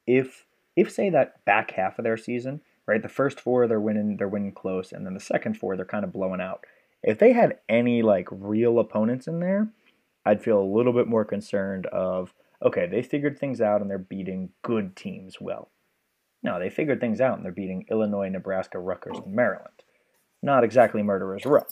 If 0.07 0.45
if 0.75 0.91
say 0.91 1.11
that 1.11 1.45
back 1.45 1.71
half 1.71 1.99
of 1.99 2.03
their 2.03 2.17
season 2.17 2.61
right? 2.87 3.01
The 3.03 3.09
first 3.09 3.39
four 3.39 3.67
they're 3.67 3.79
winning, 3.79 4.17
they're 4.17 4.27
winning 4.27 4.53
close, 4.53 4.91
and 4.91 5.05
then 5.05 5.13
the 5.13 5.19
second 5.19 5.57
four 5.57 5.75
they're 5.75 5.85
kind 5.85 6.05
of 6.05 6.13
blowing 6.13 6.41
out. 6.41 6.65
If 7.03 7.19
they 7.19 7.33
had 7.33 7.59
any 7.69 8.01
like 8.01 8.27
real 8.31 8.79
opponents 8.79 9.27
in 9.27 9.39
there, 9.39 9.67
I'd 10.25 10.41
feel 10.41 10.59
a 10.59 10.63
little 10.63 10.93
bit 10.93 11.07
more 11.07 11.25
concerned 11.25 11.85
of 11.87 12.33
okay, 12.65 12.87
they 12.87 13.03
figured 13.03 13.37
things 13.37 13.61
out 13.61 13.81
and 13.81 13.89
they're 13.89 13.99
beating 13.99 14.49
good 14.63 14.95
teams 14.95 15.39
well. 15.39 15.69
No, 16.41 16.57
they 16.57 16.71
figured 16.71 16.99
things 16.99 17.21
out 17.21 17.37
and 17.37 17.45
they're 17.45 17.51
beating 17.51 17.85
Illinois, 17.91 18.29
Nebraska, 18.29 18.79
Rutgers, 18.79 19.19
and 19.23 19.35
Maryland. 19.35 19.83
Not 20.41 20.63
exactly 20.63 21.03
murderers 21.03 21.45
row. 21.45 21.65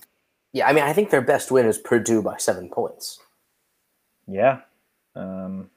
Yeah, 0.55 0.69
I 0.69 0.71
mean, 0.71 0.85
I 0.85 0.93
think 0.93 1.09
their 1.09 1.21
best 1.21 1.51
win 1.51 1.65
is 1.65 1.77
Purdue 1.77 2.21
by 2.21 2.37
seven 2.37 2.69
points. 2.69 3.19
Yeah. 4.25 4.61
Um, 5.13 5.69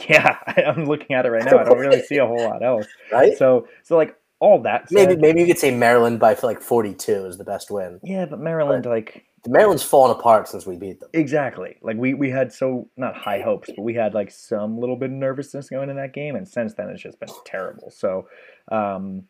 yeah, 0.08 0.36
I'm 0.58 0.84
looking 0.84 1.16
at 1.16 1.24
it 1.24 1.30
right 1.30 1.42
now. 1.42 1.60
I 1.60 1.64
don't 1.64 1.78
really 1.78 2.02
see 2.02 2.18
a 2.18 2.26
whole 2.26 2.44
lot 2.44 2.62
else. 2.62 2.86
Right? 3.10 3.34
So, 3.38 3.66
so 3.84 3.96
like 3.96 4.16
all 4.38 4.60
that. 4.64 4.90
Said, 4.90 5.08
maybe 5.08 5.18
maybe 5.18 5.40
you 5.40 5.46
could 5.46 5.58
say 5.58 5.70
Maryland 5.70 6.20
by 6.20 6.36
like 6.42 6.60
42 6.60 7.24
is 7.24 7.38
the 7.38 7.44
best 7.44 7.70
win. 7.70 8.00
Yeah, 8.02 8.26
but 8.26 8.38
Maryland, 8.38 8.84
like 8.84 9.24
Maryland's 9.48 9.82
fallen 9.82 10.14
apart 10.14 10.46
since 10.48 10.66
we 10.66 10.76
beat 10.76 11.00
them. 11.00 11.08
Exactly. 11.14 11.78
Like 11.80 11.96
we 11.96 12.12
we 12.12 12.28
had 12.28 12.52
so 12.52 12.86
not 12.98 13.16
high 13.16 13.40
hopes, 13.40 13.70
but 13.74 13.82
we 13.82 13.94
had 13.94 14.12
like 14.12 14.30
some 14.30 14.78
little 14.78 14.96
bit 14.96 15.08
of 15.08 15.16
nervousness 15.16 15.70
going 15.70 15.88
in 15.88 15.96
that 15.96 16.12
game, 16.12 16.36
and 16.36 16.46
since 16.46 16.74
then 16.74 16.90
it's 16.90 17.02
just 17.02 17.18
been 17.18 17.30
terrible. 17.46 17.90
So, 17.90 18.28
um, 18.70 19.22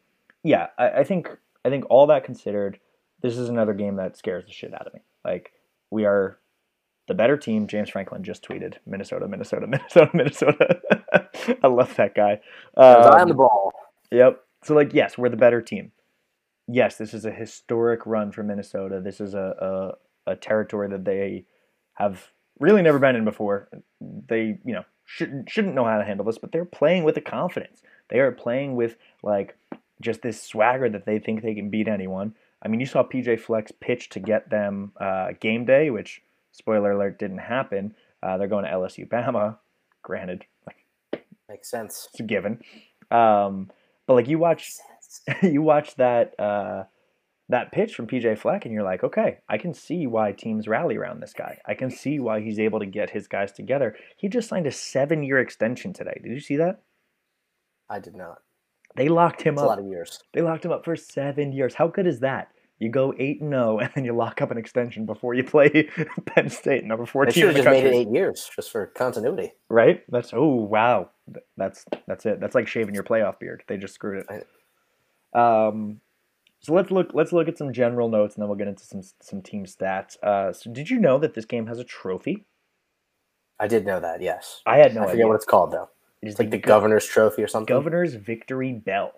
yeah, 0.42 0.66
I, 0.76 0.88
I 0.90 1.04
think 1.04 1.28
I 1.64 1.68
think 1.68 1.84
all 1.88 2.08
that 2.08 2.24
considered, 2.24 2.80
this 3.22 3.36
is 3.36 3.48
another 3.48 3.74
game 3.74 3.96
that 3.96 4.16
scares 4.16 4.46
the 4.46 4.52
shit 4.52 4.74
out 4.74 4.86
of 4.86 4.94
me. 4.94 5.00
Like 5.24 5.52
we 5.90 6.04
are 6.04 6.38
the 7.08 7.14
better 7.14 7.36
team. 7.36 7.66
James 7.66 7.90
Franklin 7.90 8.22
just 8.22 8.46
tweeted 8.46 8.76
Minnesota, 8.86 9.26
Minnesota, 9.28 9.66
Minnesota, 9.68 10.10
Minnesota. 10.14 10.80
I 11.62 11.66
love 11.66 11.94
that 11.96 12.14
guy. 12.14 12.40
Um, 12.76 13.20
on 13.20 13.28
the 13.28 13.34
ball. 13.34 13.72
Yep. 14.10 14.42
So 14.62 14.74
like, 14.74 14.94
yes, 14.94 15.18
we're 15.18 15.28
the 15.28 15.36
better 15.36 15.62
team. 15.62 15.92
Yes, 16.68 16.96
this 16.96 17.14
is 17.14 17.24
a 17.24 17.32
historic 17.32 18.06
run 18.06 18.30
for 18.30 18.42
Minnesota. 18.42 19.00
This 19.00 19.20
is 19.20 19.34
a, 19.34 19.96
a, 20.26 20.32
a 20.32 20.36
territory 20.36 20.88
that 20.90 21.04
they 21.04 21.46
have 21.94 22.28
really 22.60 22.82
never 22.82 22.98
been 22.98 23.16
in 23.16 23.24
before. 23.24 23.68
They, 24.00 24.58
you 24.64 24.74
know, 24.74 24.84
shouldn't 25.04 25.50
shouldn't 25.50 25.74
know 25.74 25.84
how 25.84 25.98
to 25.98 26.04
handle 26.04 26.24
this, 26.24 26.38
but 26.38 26.52
they're 26.52 26.64
playing 26.64 27.02
with 27.02 27.16
a 27.16 27.20
confidence. 27.20 27.82
They 28.08 28.20
are 28.20 28.30
playing 28.30 28.76
with 28.76 28.96
like 29.24 29.56
just 30.00 30.22
this 30.22 30.40
swagger 30.40 30.88
that 30.88 31.06
they 31.06 31.18
think 31.18 31.42
they 31.42 31.54
can 31.54 31.70
beat 31.70 31.88
anyone. 31.88 32.34
I 32.62 32.68
mean, 32.68 32.80
you 32.80 32.86
saw 32.86 33.02
PJ 33.02 33.40
Fleck's 33.40 33.72
pitch 33.72 34.10
to 34.10 34.20
get 34.20 34.50
them 34.50 34.92
uh, 35.00 35.28
game 35.40 35.64
day, 35.64 35.90
which 35.90 36.22
spoiler 36.52 36.92
alert 36.92 37.18
didn't 37.18 37.38
happen. 37.38 37.94
Uh, 38.22 38.36
they're 38.36 38.48
going 38.48 38.64
to 38.64 38.70
LSU 38.70 39.08
Bama. 39.08 39.58
Granted, 40.02 40.44
like 40.66 41.24
makes 41.48 41.70
sense. 41.70 42.08
It's 42.10 42.20
a 42.20 42.22
given. 42.22 42.60
Um, 43.10 43.70
but 44.06 44.14
like 44.14 44.28
you 44.28 44.38
watch, 44.38 44.72
you 45.42 45.62
watch 45.62 45.94
that 45.96 46.38
uh, 46.38 46.84
that 47.48 47.72
pitch 47.72 47.94
from 47.94 48.06
PJ 48.06 48.38
Fleck, 48.38 48.64
and 48.64 48.72
you're 48.72 48.84
like, 48.84 49.04
okay, 49.04 49.38
I 49.48 49.58
can 49.58 49.74
see 49.74 50.06
why 50.06 50.32
teams 50.32 50.68
rally 50.68 50.96
around 50.96 51.20
this 51.20 51.32
guy. 51.32 51.58
I 51.66 51.74
can 51.74 51.90
see 51.90 52.18
why 52.18 52.40
he's 52.40 52.58
able 52.58 52.78
to 52.78 52.86
get 52.86 53.10
his 53.10 53.26
guys 53.26 53.52
together. 53.52 53.96
He 54.16 54.28
just 54.28 54.48
signed 54.48 54.66
a 54.66 54.72
seven 54.72 55.22
year 55.22 55.38
extension 55.38 55.92
today. 55.92 56.20
Did 56.22 56.32
you 56.32 56.40
see 56.40 56.56
that? 56.56 56.82
I 57.88 57.98
did 57.98 58.14
not. 58.14 58.38
They 58.96 59.08
locked 59.08 59.42
him 59.42 59.54
That's 59.54 59.62
up. 59.62 59.66
A 59.66 59.70
lot 59.70 59.78
of 59.78 59.86
years. 59.86 60.22
They 60.32 60.42
locked 60.42 60.64
him 60.64 60.72
up 60.72 60.84
for 60.84 60.96
seven 60.96 61.52
years. 61.52 61.74
How 61.74 61.86
good 61.88 62.06
is 62.06 62.20
that? 62.20 62.48
You 62.78 62.88
go 62.88 63.14
eight 63.18 63.40
and 63.42 63.52
zero, 63.52 63.78
and 63.78 63.90
then 63.94 64.04
you 64.04 64.14
lock 64.16 64.40
up 64.40 64.50
an 64.50 64.58
extension 64.58 65.04
before 65.06 65.34
you 65.34 65.44
play 65.44 65.88
Penn 66.26 66.48
State, 66.48 66.84
number 66.84 67.04
They 67.04 67.10
fourteen. 67.10 67.32
should 67.34 67.56
have 67.56 67.64
just 67.64 67.68
made 67.68 67.84
it 67.84 67.94
eight 67.94 68.08
years 68.10 68.50
just 68.54 68.70
for 68.70 68.86
continuity. 68.86 69.52
Right? 69.68 70.02
That's 70.08 70.30
oh 70.32 70.54
wow. 70.54 71.10
That's 71.56 71.84
that's 72.06 72.26
it. 72.26 72.40
That's 72.40 72.54
like 72.54 72.66
shaving 72.66 72.94
your 72.94 73.04
playoff 73.04 73.38
beard. 73.38 73.62
They 73.68 73.76
just 73.76 73.94
screwed 73.94 74.24
it. 74.28 74.46
Um, 75.38 76.00
so 76.60 76.74
let's 76.74 76.90
look 76.90 77.10
let's 77.14 77.32
look 77.32 77.48
at 77.48 77.56
some 77.58 77.72
general 77.72 78.08
notes 78.08 78.34
and 78.34 78.42
then 78.42 78.48
we'll 78.48 78.58
get 78.58 78.68
into 78.68 78.84
some 78.84 79.02
some 79.20 79.42
team 79.42 79.66
stats. 79.66 80.16
Uh, 80.22 80.52
so 80.52 80.70
did 80.72 80.90
you 80.90 80.98
know 80.98 81.18
that 81.18 81.34
this 81.34 81.44
game 81.44 81.66
has 81.66 81.78
a 81.78 81.84
trophy? 81.84 82.46
I 83.58 83.66
did 83.68 83.84
know 83.86 84.00
that. 84.00 84.22
Yes. 84.22 84.62
I 84.66 84.78
had 84.78 84.94
no 84.94 85.02
I 85.02 85.12
idea. 85.12 85.26
what 85.28 85.36
it's 85.36 85.44
called 85.44 85.72
though. 85.72 85.90
It 86.22 86.28
is 86.28 86.38
like 86.38 86.50
the 86.50 86.58
Go- 86.58 86.68
governor's 86.68 87.06
trophy 87.06 87.42
or 87.42 87.48
something. 87.48 87.74
Governor's 87.74 88.14
Victory 88.14 88.72
Bell. 88.72 89.12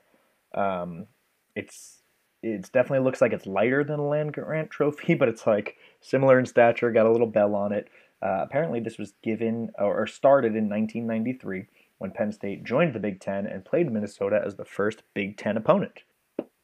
Um, 0.55 1.07
it's 1.55 2.03
it's 2.42 2.68
definitely 2.68 3.05
looks 3.05 3.20
like 3.20 3.32
it's 3.32 3.46
lighter 3.46 3.84
than 3.84 3.98
a 4.00 4.07
land 4.07 4.32
grant 4.32 4.70
trophy, 4.70 5.14
but 5.18 5.28
it's 5.28 5.46
like 5.46 5.76
similar 6.00 6.38
in 6.38 6.46
stature. 6.46 6.90
Got 6.92 7.07
a 7.07 7.12
little 7.12 7.26
bell 7.26 7.55
on 7.55 7.72
it. 7.72 7.88
Uh, 8.22 8.40
apparently, 8.42 8.80
this 8.80 8.98
was 8.98 9.14
given 9.22 9.70
or 9.78 10.03
or 10.03 10.07
started 10.07 10.55
in 10.55 10.68
1993 10.68 11.66
when 11.98 12.11
Penn 12.12 12.32
State 12.32 12.64
joined 12.64 12.94
the 12.94 13.00
Big 13.00 13.20
Ten 13.20 13.46
and 13.46 13.64
played 13.64 13.90
Minnesota 13.90 14.40
as 14.44 14.57
the 14.57 14.64
first 14.64 15.03
Big 15.14 15.36
Ten 15.36 15.57
opponent. 15.57 16.00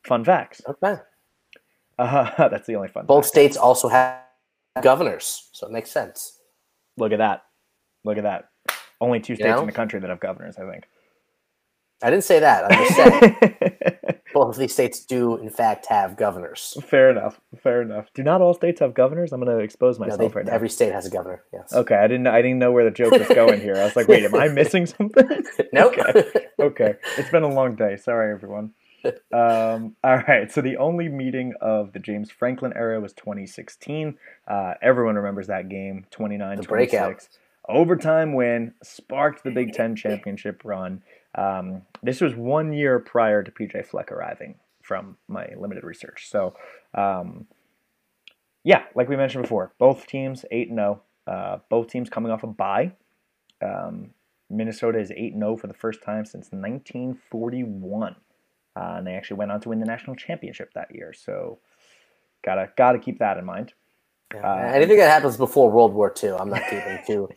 Fun 0.05 0.24
facts. 0.24 0.62
Okay. 0.68 0.97
Uh, 1.99 2.49
that's 2.49 2.66
the 2.66 2.76
only 2.76 2.89
fun. 2.89 3.07
Both 3.07 3.24
fact. 3.24 3.34
states 3.34 3.57
also 3.57 3.89
have 3.89 4.20
governors, 4.82 5.49
so 5.53 5.66
it 5.66 5.72
makes 5.72 5.91
sense. 5.91 6.39
Look 6.97 7.12
at 7.12 7.18
that. 7.18 7.43
Look 8.05 8.18
at 8.18 8.24
that. 8.24 8.51
Only 9.01 9.20
two 9.20 9.34
states 9.36 9.49
know? 9.49 9.61
in 9.61 9.66
the 9.66 9.72
country 9.72 10.01
that 10.01 10.11
have 10.11 10.20
governors, 10.20 10.57
I 10.59 10.70
think. 10.70 10.84
I 12.03 12.11
didn't 12.11 12.24
say 12.24 12.40
that. 12.40 12.64
I'm 12.70 12.84
just 12.86 12.96
saying 12.96 14.18
both 14.34 14.51
of 14.55 14.57
these 14.57 14.72
states 14.72 15.05
do, 15.05 15.36
in 15.36 15.51
fact, 15.51 15.86
have 15.86 16.16
governors. 16.16 16.76
Fair 16.86 17.11
enough. 17.11 17.40
Fair 17.61 17.82
enough. 17.82 18.07
Do 18.14 18.22
not 18.22 18.40
all 18.40 18.55
states 18.55 18.78
have 18.80 18.94
governors? 18.94 19.32
I'm 19.32 19.42
going 19.42 19.57
to 19.57 19.62
expose 19.64 19.99
No, 19.99 20.07
myself 20.07 20.32
they, 20.32 20.36
right 20.38 20.46
now. 20.46 20.53
every 20.53 20.68
state 20.68 20.92
has 20.92 21.07
a 21.07 21.11
governor. 21.11 21.42
Yes. 21.53 21.72
Okay, 21.72 21.96
I 21.96 22.07
didn't. 22.07 22.28
I 22.28 22.40
didn't 22.40 22.61
know 22.61 22.70
where 22.70 22.84
the 22.84 22.92
joke 22.92 23.12
was 23.12 23.26
going 23.28 23.61
here. 23.61 23.74
I 23.76 23.84
was 23.84 23.96
like, 23.96 24.07
wait, 24.07 24.24
am 24.24 24.34
I 24.34 24.49
missing 24.61 24.86
something? 24.86 25.28
Nope. 25.72 25.94
Okay. 25.99 26.24
okay, 26.61 26.94
it's 27.18 27.30
been 27.30 27.42
a 27.42 27.49
long 27.53 27.74
day. 27.74 27.96
Sorry, 27.96 28.32
everyone. 28.32 28.72
Um, 29.32 29.96
all 30.03 30.16
right, 30.26 30.51
so 30.51 30.61
the 30.61 30.76
only 30.78 31.09
meeting 31.09 31.55
of 31.61 31.92
the 31.92 31.99
James 31.99 32.30
Franklin 32.30 32.72
era 32.74 33.01
was 33.01 33.12
2016. 33.12 34.16
Uh, 34.46 34.74
everyone 34.80 35.16
remembers 35.16 35.49
that 35.49 35.68
game, 35.68 36.07
29 36.11 36.57
The 36.57 36.62
breakout. 36.62 37.28
26. 37.68 37.80
Overtime 37.80 38.34
win 38.34 38.74
sparked 38.82 39.44
the 39.44 39.50
Big 39.50 39.72
Ten 39.72 39.96
championship 39.96 40.62
run. 40.64 41.02
Um, 41.34 41.82
this 42.02 42.20
was 42.20 42.34
one 42.34 42.72
year 42.72 42.98
prior 42.98 43.42
to 43.42 43.50
PJ 43.50 43.86
Fleck 43.86 44.10
arriving 44.10 44.56
from 44.82 45.16
my 45.28 45.48
limited 45.56 45.84
research. 45.84 46.28
So, 46.30 46.54
um, 46.94 47.46
yeah, 48.64 48.84
like 48.94 49.08
we 49.08 49.16
mentioned 49.16 49.42
before, 49.42 49.72
both 49.78 50.06
teams 50.06 50.44
8 50.50 50.68
0. 50.68 51.02
Uh, 51.26 51.58
both 51.68 51.88
teams 51.88 52.08
coming 52.08 52.32
off 52.32 52.42
a 52.42 52.46
bye. 52.46 52.92
Um, 53.62 54.10
Minnesota 54.50 54.98
is 54.98 55.10
8 55.10 55.34
0 55.34 55.56
for 55.56 55.66
the 55.66 55.74
first 55.74 56.02
time 56.02 56.24
since 56.24 56.48
1941. 56.50 58.16
Uh, 58.76 58.94
and 58.96 59.06
they 59.06 59.14
actually 59.14 59.36
went 59.36 59.50
on 59.50 59.60
to 59.60 59.68
win 59.68 59.80
the 59.80 59.86
national 59.86 60.16
championship 60.16 60.72
that 60.74 60.94
year. 60.94 61.12
So, 61.12 61.58
gotta 62.44 62.70
gotta 62.76 62.98
keep 62.98 63.18
that 63.18 63.36
in 63.36 63.44
mind. 63.44 63.74
Yeah. 64.35 64.41
Uh, 64.41 64.72
Anything 64.74 64.99
that 64.99 65.09
happens 65.09 65.37
before 65.37 65.70
World 65.70 65.95
War 65.95 66.12
II, 66.22 66.31
I'm 66.31 66.51
not 66.51 66.62
keeping 66.68 66.99
too 67.07 67.29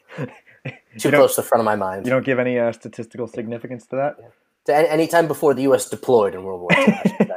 too 0.98 1.10
close 1.10 1.36
to 1.36 1.42
the 1.42 1.48
front 1.48 1.62
of 1.62 1.66
my 1.66 1.76
mind. 1.76 2.06
You 2.06 2.12
don't 2.12 2.26
give 2.26 2.40
any 2.40 2.60
uh, 2.60 2.72
statistical 2.72 3.28
significance 3.28 3.86
to 3.88 3.96
that? 3.96 4.18
To 4.66 4.76
any, 4.76 4.88
any 4.88 5.08
time 5.08 5.28
before 5.28 5.54
the 5.54 5.64
U.S. 5.64 5.90
deployed 5.90 6.36
in 6.36 6.44
World 6.44 6.62
War 6.62 6.70
II. 6.74 6.86
I 6.86 7.08
should 7.08 7.32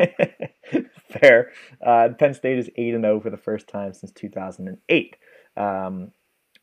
say. 0.71 0.87
Fair. 1.21 1.53
Uh, 1.85 2.09
Penn 2.19 2.35
State 2.35 2.59
is 2.59 2.71
8 2.77 2.95
and 2.95 3.05
0 3.05 3.21
for 3.21 3.31
the 3.31 3.37
first 3.37 3.69
time 3.69 3.95
since 3.95 4.13
2008. 4.13 5.17
Um, 5.57 6.11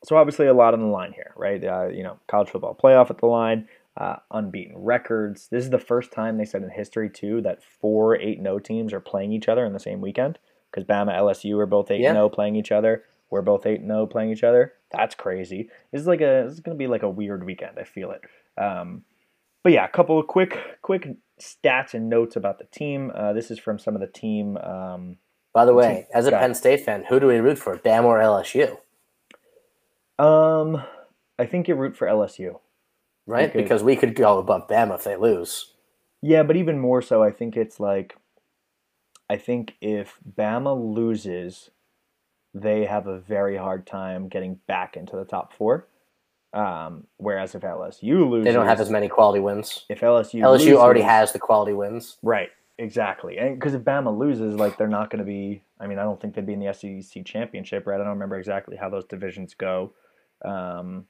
so, 0.04 0.18
obviously, 0.18 0.48
a 0.48 0.54
lot 0.54 0.74
on 0.74 0.82
the 0.82 0.88
line 0.88 1.14
here, 1.14 1.34
right? 1.36 1.64
Uh, 1.64 1.88
you 1.88 2.04
know, 2.04 2.20
college 2.28 2.50
football 2.50 2.76
playoff 2.76 3.10
at 3.10 3.20
the 3.20 3.28
line, 3.28 3.68
uh, 3.98 4.18
unbeaten 4.32 4.78
records. 4.78 5.48
This 5.48 5.64
is 5.64 5.70
the 5.70 5.80
first 5.80 6.12
time 6.12 6.38
they 6.38 6.46
said 6.46 6.64
in 6.64 6.70
history, 6.70 7.10
too, 7.10 7.42
that 7.42 7.64
four 7.64 8.18
8 8.18 8.42
0 8.42 8.60
teams 8.60 8.94
are 8.94 9.00
playing 9.00 9.32
each 9.32 9.48
other 9.48 9.66
in 9.66 9.74
the 9.74 9.80
same 9.80 10.02
weekend 10.02 10.38
because 10.72 10.86
Bama, 10.86 11.17
LSU 11.17 11.59
are 11.59 11.65
both 11.65 11.91
8 11.91 12.01
0 12.01 12.30
playing 12.30 12.55
each 12.55 12.72
other. 12.72 13.03
We're 13.30 13.41
both 13.41 13.65
8 13.65 13.82
0 13.82 14.07
playing 14.07 14.32
each 14.32 14.43
other. 14.43 14.74
That's 14.91 15.15
crazy. 15.15 15.69
This 15.91 16.01
is 16.01 16.07
like 16.07 16.22
a, 16.22 16.43
this 16.45 16.53
is 16.53 16.59
going 16.59 16.78
to 16.78 16.80
be 16.80 16.88
like 16.88 17.03
a 17.03 17.09
weird 17.09 17.45
weekend. 17.45 17.78
I 17.80 17.84
feel 17.84 18.11
it. 18.11 18.22
Um, 18.61 19.03
but 19.63 19.72
yeah, 19.74 19.86
a 19.86 19.89
couple 19.89 20.19
of 20.19 20.28
quick 20.28 20.57
quick 20.82 21.07
stats 21.39 21.93
and 21.93 22.09
notes 22.09 22.36
about 22.36 22.59
the 22.59 22.65
team. 22.65 23.11
Uh, 23.13 23.34
this 23.34 23.51
is 23.51 23.59
from 23.59 23.80
some 23.80 23.95
of 23.95 24.01
the 24.01 24.07
team. 24.07 24.57
Um, 24.57 25.17
By 25.53 25.65
the 25.65 25.74
way, 25.74 26.07
as 26.13 26.28
a. 26.28 26.32
Penn 26.32 26.55
State 26.55 26.82
fan, 26.82 27.05
who 27.07 27.19
do 27.19 27.28
we 27.28 27.38
root 27.38 27.57
for, 27.59 27.78
Bama 27.78 28.05
or 28.05 28.19
LSU? 28.19 28.78
um, 30.19 30.84
I 31.38 31.45
think 31.45 31.67
you 31.67 31.76
root 31.76 31.95
for 31.95 32.07
LSU. 32.07 32.59
Right? 33.28 33.49
Okay. 33.49 33.61
Because 33.61 33.84
we 33.84 33.95
could 33.95 34.15
go 34.15 34.39
above 34.39 34.67
Bama 34.67 34.95
if 34.95 35.03
they 35.03 35.15
lose. 35.15 35.74
Yeah, 36.22 36.43
but 36.43 36.55
even 36.55 36.80
more 36.80 37.01
so, 37.01 37.24
I 37.24 37.32
think 37.32 37.55
it's 37.57 37.80
like, 37.80 38.15
I 39.32 39.38
think 39.38 39.75
if 39.79 40.17
Bama 40.38 40.75
loses, 40.93 41.69
they 42.53 42.84
have 42.84 43.07
a 43.07 43.17
very 43.17 43.55
hard 43.55 43.88
time 43.88 44.27
getting 44.27 44.55
back 44.67 44.97
into 44.97 45.15
the 45.15 45.23
top 45.23 45.53
four. 45.53 45.88
Um, 46.53 47.07
whereas 47.15 47.55
if 47.55 47.61
LSU 47.61 48.29
loses, 48.29 48.43
They 48.43 48.51
don't 48.51 48.65
have 48.67 48.82
as 48.82 48.89
many 48.89 49.07
quality 49.07 49.39
wins. 49.39 49.86
if 49.88 50.01
LSU 50.01 50.41
LSU 50.41 50.51
loses, 50.51 50.73
already 50.73 50.99
has 50.99 51.32
the 51.32 51.39
quality 51.39 51.71
wins. 51.71 52.17
Right, 52.21 52.49
exactly. 52.77 53.38
And 53.38 53.55
because 53.57 53.73
if 53.73 53.84
Bama 53.84 54.13
loses, 54.17 54.55
like 54.55 54.77
they're 54.77 54.89
not 54.89 55.09
going 55.09 55.19
to 55.19 55.25
be. 55.25 55.63
I 55.79 55.88
mean, 55.88 55.97
I 55.97 56.03
don't 56.03 56.19
think 56.19 56.36
they'd 56.36 56.45
be 56.45 56.51
in 56.51 56.59
the 56.59 56.73
SEC 56.73 57.23
championship, 57.23 57.88
right? 57.88 57.95
I 57.95 58.03
don't 58.03 58.09
remember 58.09 58.38
exactly 58.38 58.75
how 58.75 58.89
those 58.89 59.05
divisions 59.05 59.53
go. 59.53 59.93
Um, 60.43 61.05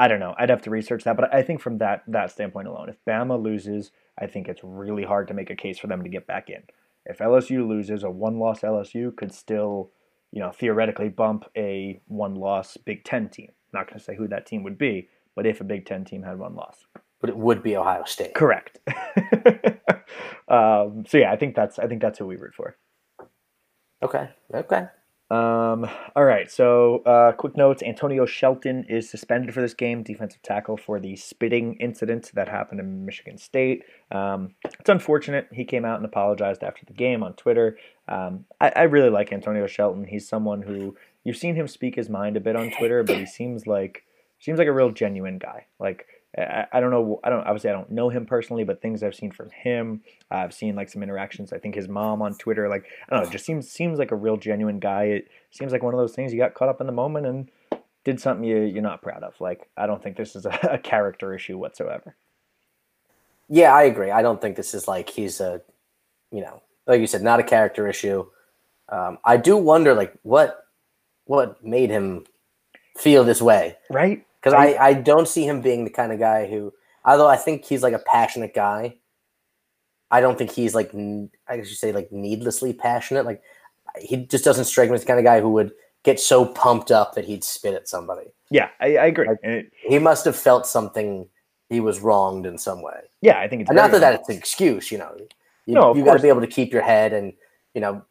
I 0.00 0.08
don't 0.08 0.18
know. 0.18 0.34
I'd 0.36 0.50
have 0.50 0.62
to 0.62 0.70
research 0.70 1.04
that, 1.04 1.16
but 1.16 1.32
I 1.32 1.42
think 1.42 1.60
from 1.60 1.78
that 1.78 2.02
that 2.08 2.32
standpoint 2.32 2.66
alone, 2.66 2.88
if 2.88 2.96
Bama 3.06 3.40
loses, 3.40 3.92
I 4.18 4.26
think 4.26 4.48
it's 4.48 4.64
really 4.64 5.04
hard 5.04 5.28
to 5.28 5.34
make 5.34 5.50
a 5.50 5.54
case 5.56 5.78
for 5.78 5.86
them 5.86 6.02
to 6.02 6.08
get 6.08 6.26
back 6.26 6.50
in. 6.50 6.64
If 7.08 7.18
LSU 7.18 7.66
loses, 7.66 8.04
a 8.04 8.10
one-loss 8.10 8.60
LSU 8.60 9.16
could 9.16 9.32
still, 9.32 9.90
you 10.30 10.40
know, 10.40 10.52
theoretically 10.52 11.08
bump 11.08 11.44
a 11.56 12.00
one-loss 12.06 12.76
Big 12.76 13.04
Ten 13.04 13.28
team. 13.28 13.50
Not 13.72 13.86
going 13.86 13.98
to 13.98 14.04
say 14.04 14.14
who 14.14 14.28
that 14.28 14.46
team 14.46 14.62
would 14.62 14.78
be, 14.78 15.08
but 15.34 15.46
if 15.46 15.60
a 15.60 15.64
Big 15.64 15.86
Ten 15.86 16.04
team 16.04 16.22
had 16.22 16.38
one 16.38 16.54
loss, 16.54 16.86
but 17.20 17.30
it 17.30 17.36
would 17.36 17.62
be 17.62 17.76
Ohio 17.76 18.04
State. 18.04 18.34
correct. 18.34 18.78
um, 20.48 21.04
so 21.08 21.18
yeah, 21.18 21.32
I 21.32 21.36
think 21.36 21.56
that's 21.56 21.78
I 21.78 21.86
think 21.86 22.02
that's 22.02 22.18
who 22.18 22.26
we 22.26 22.36
root 22.36 22.54
for. 22.54 22.76
Okay. 24.02 24.30
Okay. 24.54 24.86
Um, 25.30 25.86
all 26.16 26.24
right, 26.24 26.50
so 26.50 27.02
uh, 27.04 27.32
quick 27.32 27.54
notes 27.54 27.82
Antonio 27.82 28.24
Shelton 28.24 28.84
is 28.88 29.10
suspended 29.10 29.52
for 29.52 29.60
this 29.60 29.74
game, 29.74 30.02
defensive 30.02 30.42
tackle, 30.42 30.78
for 30.78 30.98
the 30.98 31.16
spitting 31.16 31.74
incident 31.74 32.30
that 32.34 32.48
happened 32.48 32.80
in 32.80 33.04
Michigan 33.04 33.36
State. 33.36 33.84
Um, 34.10 34.54
it's 34.64 34.88
unfortunate. 34.88 35.48
He 35.52 35.64
came 35.64 35.84
out 35.84 35.96
and 35.96 36.06
apologized 36.06 36.62
after 36.62 36.86
the 36.86 36.94
game 36.94 37.22
on 37.22 37.34
Twitter. 37.34 37.76
Um, 38.08 38.46
I, 38.58 38.72
I 38.74 38.82
really 38.84 39.10
like 39.10 39.30
Antonio 39.30 39.66
Shelton. 39.66 40.04
He's 40.04 40.26
someone 40.26 40.62
who 40.62 40.96
you've 41.24 41.36
seen 41.36 41.54
him 41.54 41.68
speak 41.68 41.94
his 41.96 42.08
mind 42.08 42.38
a 42.38 42.40
bit 42.40 42.56
on 42.56 42.70
Twitter, 42.70 43.02
but 43.02 43.18
he 43.18 43.26
seems 43.26 43.66
like 43.66 44.04
seems 44.38 44.58
like 44.58 44.68
a 44.68 44.72
real 44.72 44.90
genuine 44.90 45.38
guy. 45.38 45.66
Like 45.78 46.06
I, 46.40 46.66
I 46.72 46.80
don't 46.80 46.90
know. 46.90 47.20
I 47.24 47.30
don't 47.30 47.46
obviously 47.46 47.70
I 47.70 47.72
don't 47.72 47.90
know 47.90 48.08
him 48.08 48.26
personally, 48.26 48.64
but 48.64 48.80
things 48.80 49.02
I've 49.02 49.14
seen 49.14 49.30
from 49.30 49.50
him, 49.50 50.02
uh, 50.30 50.36
I've 50.36 50.54
seen 50.54 50.76
like 50.76 50.88
some 50.88 51.02
interactions. 51.02 51.52
I 51.52 51.58
think 51.58 51.74
his 51.74 51.88
mom 51.88 52.22
on 52.22 52.34
Twitter, 52.34 52.68
like 52.68 52.84
I 53.08 53.14
don't 53.14 53.24
know, 53.24 53.30
just 53.30 53.44
seems 53.44 53.70
seems 53.70 53.98
like 53.98 54.10
a 54.10 54.16
real 54.16 54.36
genuine 54.36 54.78
guy. 54.78 55.04
It 55.04 55.28
seems 55.50 55.72
like 55.72 55.82
one 55.82 55.94
of 55.94 55.98
those 55.98 56.14
things 56.14 56.32
you 56.32 56.38
got 56.38 56.54
caught 56.54 56.68
up 56.68 56.80
in 56.80 56.86
the 56.86 56.92
moment 56.92 57.26
and 57.26 57.50
did 58.04 58.20
something 58.20 58.44
you 58.44 58.58
you're 58.60 58.82
not 58.82 59.02
proud 59.02 59.22
of. 59.22 59.40
Like 59.40 59.68
I 59.76 59.86
don't 59.86 60.02
think 60.02 60.16
this 60.16 60.36
is 60.36 60.46
a, 60.46 60.58
a 60.72 60.78
character 60.78 61.34
issue 61.34 61.58
whatsoever. 61.58 62.16
Yeah, 63.48 63.74
I 63.74 63.84
agree. 63.84 64.10
I 64.10 64.22
don't 64.22 64.40
think 64.40 64.56
this 64.56 64.74
is 64.74 64.86
like 64.86 65.08
he's 65.08 65.40
a, 65.40 65.62
you 66.30 66.42
know, 66.42 66.62
like 66.86 67.00
you 67.00 67.06
said, 67.06 67.22
not 67.22 67.40
a 67.40 67.44
character 67.44 67.88
issue. 67.88 68.26
Um, 68.90 69.18
I 69.24 69.36
do 69.36 69.56
wonder, 69.56 69.94
like, 69.94 70.14
what 70.22 70.64
what 71.24 71.62
made 71.64 71.90
him 71.90 72.24
feel 72.96 73.24
this 73.24 73.40
way, 73.40 73.76
Right? 73.90 74.24
Because 74.50 74.76
I, 74.78 74.84
I 74.88 74.92
don't 74.94 75.28
see 75.28 75.44
him 75.44 75.60
being 75.60 75.84
the 75.84 75.90
kind 75.90 76.12
of 76.12 76.18
guy 76.18 76.46
who, 76.46 76.72
although 77.04 77.28
I 77.28 77.36
think 77.36 77.64
he's 77.64 77.82
like 77.82 77.94
a 77.94 77.98
passionate 78.00 78.54
guy, 78.54 78.96
I 80.10 80.20
don't 80.20 80.38
think 80.38 80.50
he's 80.50 80.74
like 80.74 80.92
I 81.48 81.62
should 81.62 81.76
say 81.76 81.92
like 81.92 82.10
needlessly 82.12 82.72
passionate. 82.72 83.24
Like 83.26 83.42
he 84.00 84.16
just 84.16 84.44
doesn't 84.44 84.64
strike 84.64 84.88
me 84.88 84.94
as 84.94 85.02
the 85.02 85.06
kind 85.06 85.18
of 85.18 85.24
guy 85.24 85.40
who 85.40 85.50
would 85.50 85.72
get 86.02 86.18
so 86.20 86.46
pumped 86.46 86.90
up 86.90 87.14
that 87.14 87.24
he'd 87.24 87.44
spit 87.44 87.74
at 87.74 87.88
somebody. 87.88 88.26
Yeah, 88.50 88.68
I, 88.80 88.96
I 88.96 89.06
agree. 89.06 89.28
Like- 89.28 89.40
it, 89.42 89.72
He 89.86 89.98
must 89.98 90.24
have 90.24 90.36
felt 90.36 90.66
something. 90.66 91.28
He 91.68 91.80
was 91.80 92.00
wronged 92.00 92.46
in 92.46 92.56
some 92.56 92.80
way. 92.82 93.00
yeah, 93.20 93.40
I 93.40 93.48
think 93.48 93.62
it's 93.62 93.70
not 93.70 93.90
that 93.90 94.00
that's 94.00 94.28
an 94.30 94.36
excuse, 94.36 94.90
you 94.90 94.96
know. 94.96 95.14
You, 95.66 95.74
No, 95.74 95.94
you 95.94 96.02
got 96.02 96.16
to 96.16 96.22
be 96.22 96.28
able 96.28 96.40
to 96.40 96.46
keep 96.46 96.72
your 96.72 96.80
head, 96.80 97.12
and 97.12 97.34
you 97.74 97.82
know, 97.82 98.02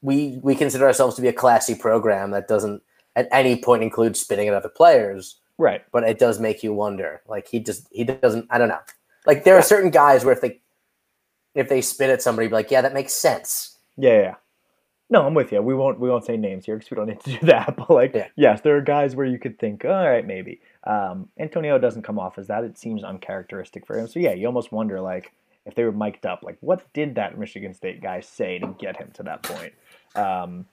we 0.00 0.40
we 0.42 0.54
consider 0.54 0.86
ourselves 0.86 1.14
to 1.16 1.22
be 1.22 1.28
a 1.28 1.32
classy 1.32 1.74
program 1.74 2.30
that 2.30 2.48
doesn't 2.48 2.82
at 3.16 3.28
any 3.30 3.60
point 3.60 3.82
include 3.82 4.16
spitting 4.16 4.48
at 4.48 4.54
other 4.54 4.70
players. 4.70 5.38
Right. 5.58 5.82
But 5.92 6.04
it 6.04 6.18
does 6.18 6.40
make 6.40 6.62
you 6.62 6.72
wonder. 6.72 7.22
Like 7.28 7.48
he 7.48 7.60
just 7.60 7.88
he 7.92 8.04
doesn't. 8.04 8.46
I 8.50 8.58
don't 8.58 8.68
know. 8.68 8.80
Like 9.26 9.44
there 9.44 9.56
are 9.56 9.62
certain 9.62 9.90
guys 9.90 10.24
where 10.24 10.34
if 10.34 10.40
they 10.40 10.60
if 11.54 11.68
they 11.68 11.80
spit 11.80 12.10
at 12.10 12.22
somebody, 12.22 12.48
be 12.48 12.54
like, 12.54 12.70
yeah, 12.70 12.80
that 12.80 12.94
makes 12.94 13.12
sense. 13.12 13.78
Yeah, 13.96 14.12
yeah, 14.12 14.20
yeah. 14.22 14.34
No, 15.10 15.26
I'm 15.26 15.34
with 15.34 15.52
you. 15.52 15.60
We 15.60 15.74
won't 15.74 16.00
we 16.00 16.08
won't 16.08 16.24
say 16.24 16.36
names 16.38 16.64
here 16.64 16.76
because 16.76 16.90
we 16.90 16.94
don't 16.96 17.06
need 17.08 17.20
to 17.20 17.38
do 17.38 17.46
that. 17.46 17.76
But 17.76 17.90
like, 17.90 18.14
Yeah. 18.14 18.28
yes, 18.36 18.62
there 18.62 18.76
are 18.76 18.80
guys 18.80 19.14
where 19.14 19.26
you 19.26 19.38
could 19.38 19.58
think, 19.58 19.84
all 19.84 20.08
right, 20.08 20.26
maybe. 20.26 20.60
Um, 20.84 21.28
Antonio 21.38 21.78
doesn't 21.78 22.02
come 22.02 22.18
off 22.18 22.38
as 22.38 22.46
that. 22.48 22.64
It 22.64 22.78
seems 22.78 23.04
uncharacteristic 23.04 23.86
for 23.86 23.98
him. 23.98 24.08
So 24.08 24.20
yeah, 24.20 24.32
you 24.32 24.46
almost 24.46 24.72
wonder 24.72 25.00
like 25.00 25.32
if 25.66 25.74
they 25.74 25.84
were 25.84 25.92
mic'd 25.92 26.24
up, 26.26 26.42
like 26.42 26.56
what 26.60 26.90
did 26.94 27.14
that 27.16 27.38
Michigan 27.38 27.74
State 27.74 28.00
guy 28.02 28.20
say 28.20 28.58
to 28.58 28.74
get 28.78 28.96
him 28.96 29.10
to 29.14 29.22
that 29.24 29.42
point? 29.42 29.74
Um, 30.16 30.64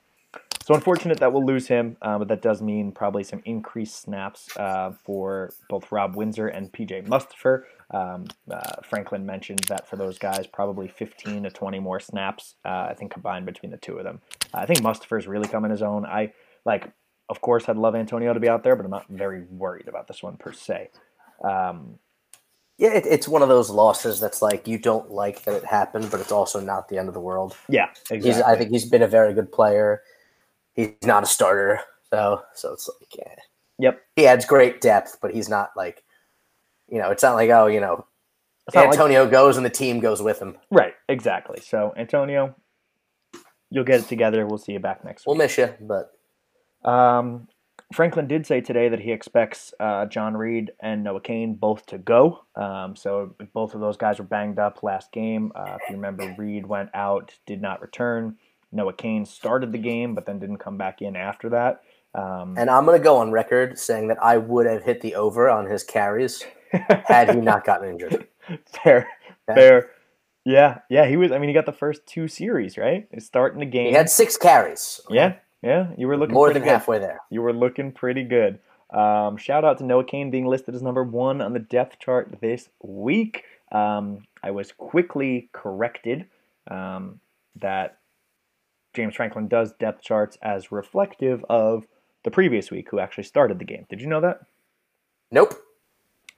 so 0.69 0.75
unfortunate 0.75 1.17
that 1.17 1.33
we'll 1.33 1.47
lose 1.47 1.67
him, 1.67 1.97
uh, 2.03 2.19
but 2.19 2.27
that 2.27 2.43
does 2.43 2.61
mean 2.61 2.91
probably 2.91 3.23
some 3.23 3.41
increased 3.43 4.03
snaps 4.03 4.55
uh, 4.55 4.91
for 5.03 5.51
both 5.67 5.91
Rob 5.91 6.15
Windsor 6.15 6.47
and 6.47 6.71
PJ 6.71 7.07
Mustipher. 7.07 7.63
Um, 7.89 8.27
uh, 8.51 8.73
Franklin 8.87 9.25
mentioned 9.25 9.61
that 9.67 9.89
for 9.89 9.95
those 9.95 10.19
guys, 10.19 10.45
probably 10.45 10.87
15 10.87 11.41
to 11.41 11.49
20 11.49 11.79
more 11.79 11.99
snaps, 11.99 12.53
uh, 12.63 12.85
I 12.87 12.93
think 12.93 13.11
combined 13.11 13.47
between 13.47 13.71
the 13.71 13.77
two 13.77 13.97
of 13.97 14.03
them. 14.03 14.21
I 14.53 14.67
think 14.67 14.81
Mustipher's 14.81 15.25
really 15.25 15.47
coming 15.47 15.71
his 15.71 15.81
own. 15.81 16.05
I 16.05 16.33
like, 16.65 16.91
of 17.29 17.41
course, 17.41 17.67
I'd 17.67 17.75
love 17.75 17.95
Antonio 17.95 18.31
to 18.31 18.39
be 18.39 18.47
out 18.47 18.61
there, 18.61 18.75
but 18.75 18.85
I'm 18.85 18.91
not 18.91 19.07
very 19.09 19.45
worried 19.49 19.87
about 19.87 20.07
this 20.07 20.21
one 20.21 20.37
per 20.37 20.51
se. 20.53 20.91
Um, 21.43 21.97
Yeah, 22.77 22.93
it, 22.93 23.07
it's 23.07 23.27
one 23.27 23.41
of 23.41 23.49
those 23.49 23.71
losses 23.71 24.19
that's 24.19 24.43
like 24.43 24.67
you 24.67 24.77
don't 24.77 25.09
like 25.09 25.45
that 25.45 25.55
it 25.55 25.65
happened, 25.65 26.11
but 26.11 26.19
it's 26.19 26.31
also 26.31 26.59
not 26.59 26.89
the 26.89 26.99
end 26.99 27.07
of 27.07 27.15
the 27.15 27.19
world. 27.19 27.57
yeah, 27.69 27.87
exactly. 28.11 28.29
He's 28.29 28.39
I 28.39 28.55
think 28.55 28.69
he's 28.69 28.85
been 28.87 29.01
a 29.01 29.07
very 29.07 29.33
good 29.33 29.51
player. 29.51 30.03
He's 30.79 31.07
not 31.07 31.23
a 31.23 31.25
starter, 31.25 31.81
so 32.11 32.41
so 32.53 32.73
it's 32.73 32.89
like 33.01 33.15
yeah. 33.17 33.35
Yep. 33.79 34.01
He 34.15 34.27
adds 34.27 34.45
great 34.45 34.81
depth, 34.81 35.17
but 35.21 35.33
he's 35.33 35.49
not 35.49 35.71
like 35.75 36.03
you 36.87 36.99
know, 36.99 37.11
it's 37.11 37.23
not 37.23 37.35
like 37.35 37.49
oh, 37.49 37.67
you 37.67 37.79
know, 37.79 38.05
not 38.73 38.81
like- 38.85 38.89
Antonio 38.93 39.27
goes 39.27 39.57
and 39.57 39.65
the 39.65 39.69
team 39.69 39.99
goes 39.99 40.21
with 40.21 40.39
him. 40.41 40.57
right, 40.71 40.93
exactly. 41.07 41.59
So 41.61 41.93
Antonio, 41.97 42.55
you'll 43.69 43.83
get 43.83 44.01
it 44.01 44.07
together. 44.07 44.45
We'll 44.45 44.57
see 44.57 44.73
you 44.73 44.79
back 44.79 45.03
next 45.03 45.21
week. 45.21 45.27
We'll 45.27 45.35
miss 45.37 45.57
you, 45.57 45.73
but 45.81 46.11
Um, 46.89 47.47
Franklin 47.93 48.27
did 48.27 48.45
say 48.45 48.61
today 48.61 48.87
that 48.89 48.99
he 48.99 49.11
expects 49.11 49.73
uh, 49.79 50.05
John 50.05 50.37
Reid 50.37 50.71
and 50.79 51.03
Noah 51.03 51.21
Cain 51.21 51.55
both 51.55 51.85
to 51.87 51.97
go. 51.97 52.41
Um, 52.55 52.95
so 52.95 53.35
both 53.53 53.73
of 53.73 53.81
those 53.81 53.97
guys 53.97 54.19
were 54.19 54.25
banged 54.25 54.59
up 54.59 54.83
last 54.83 55.11
game. 55.11 55.51
Uh, 55.55 55.77
if 55.81 55.89
you 55.89 55.95
remember, 55.95 56.35
Reed 56.37 56.67
went 56.67 56.89
out, 56.93 57.33
did 57.47 57.61
not 57.61 57.81
return. 57.81 58.37
Noah 58.71 58.93
Cain 58.93 59.25
started 59.25 59.71
the 59.71 59.77
game, 59.77 60.15
but 60.15 60.25
then 60.25 60.39
didn't 60.39 60.57
come 60.57 60.77
back 60.77 61.01
in 61.01 61.15
after 61.15 61.49
that. 61.49 61.81
Um, 62.15 62.55
and 62.57 62.69
I'm 62.69 62.85
gonna 62.85 62.99
go 62.99 63.17
on 63.17 63.31
record 63.31 63.77
saying 63.77 64.07
that 64.07 64.21
I 64.21 64.37
would 64.37 64.65
have 64.65 64.83
hit 64.83 65.01
the 65.01 65.15
over 65.15 65.49
on 65.49 65.65
his 65.67 65.83
carries 65.83 66.43
had 67.07 67.33
he 67.35 67.41
not 67.41 67.63
gotten 67.65 67.89
injured. 67.89 68.27
fair, 68.83 69.07
Okay? 69.49 69.59
fair. 69.59 69.89
Yeah, 70.45 70.79
yeah. 70.89 71.05
He 71.07 71.17
was. 71.17 71.31
I 71.31 71.37
mean, 71.37 71.49
he 71.49 71.53
got 71.53 71.67
the 71.67 71.71
first 71.73 72.05
two 72.07 72.27
series 72.27 72.77
right. 72.77 73.07
He's 73.13 73.25
starting 73.25 73.59
the 73.59 73.65
game. 73.67 73.87
He 73.89 73.93
had 73.93 74.09
six 74.09 74.37
carries. 74.37 74.99
yeah, 75.09 75.35
yeah. 75.61 75.91
You 75.97 76.07
were 76.07 76.17
looking 76.17 76.29
pretty 76.29 76.33
good. 76.33 76.33
more 76.33 76.53
than 76.53 76.63
good. 76.63 76.69
halfway 76.69 76.97
there. 76.99 77.19
You 77.29 77.43
were 77.43 77.53
looking 77.53 77.91
pretty 77.91 78.23
good. 78.23 78.57
Um, 78.91 79.37
shout 79.37 79.63
out 79.63 79.77
to 79.77 79.83
Noah 79.83 80.03
Cain 80.05 80.31
being 80.31 80.47
listed 80.47 80.73
as 80.73 80.81
number 80.81 81.03
one 81.03 81.41
on 81.41 81.53
the 81.53 81.59
depth 81.59 81.99
chart 81.99 82.35
this 82.41 82.69
week. 82.81 83.43
Um, 83.71 84.25
I 84.41 84.49
was 84.49 84.71
quickly 84.71 85.49
corrected 85.53 86.25
um, 86.71 87.19
that 87.61 87.98
James 88.93 89.15
Franklin 89.15 89.47
does 89.47 89.73
depth 89.73 90.01
charts 90.01 90.37
as 90.41 90.71
reflective 90.71 91.45
of 91.49 91.85
the 92.23 92.31
previous 92.31 92.71
week, 92.71 92.89
who 92.89 92.99
actually 92.99 93.23
started 93.23 93.59
the 93.59 93.65
game. 93.65 93.85
Did 93.89 94.01
you 94.01 94.07
know 94.07 94.21
that? 94.21 94.41
Nope. 95.31 95.53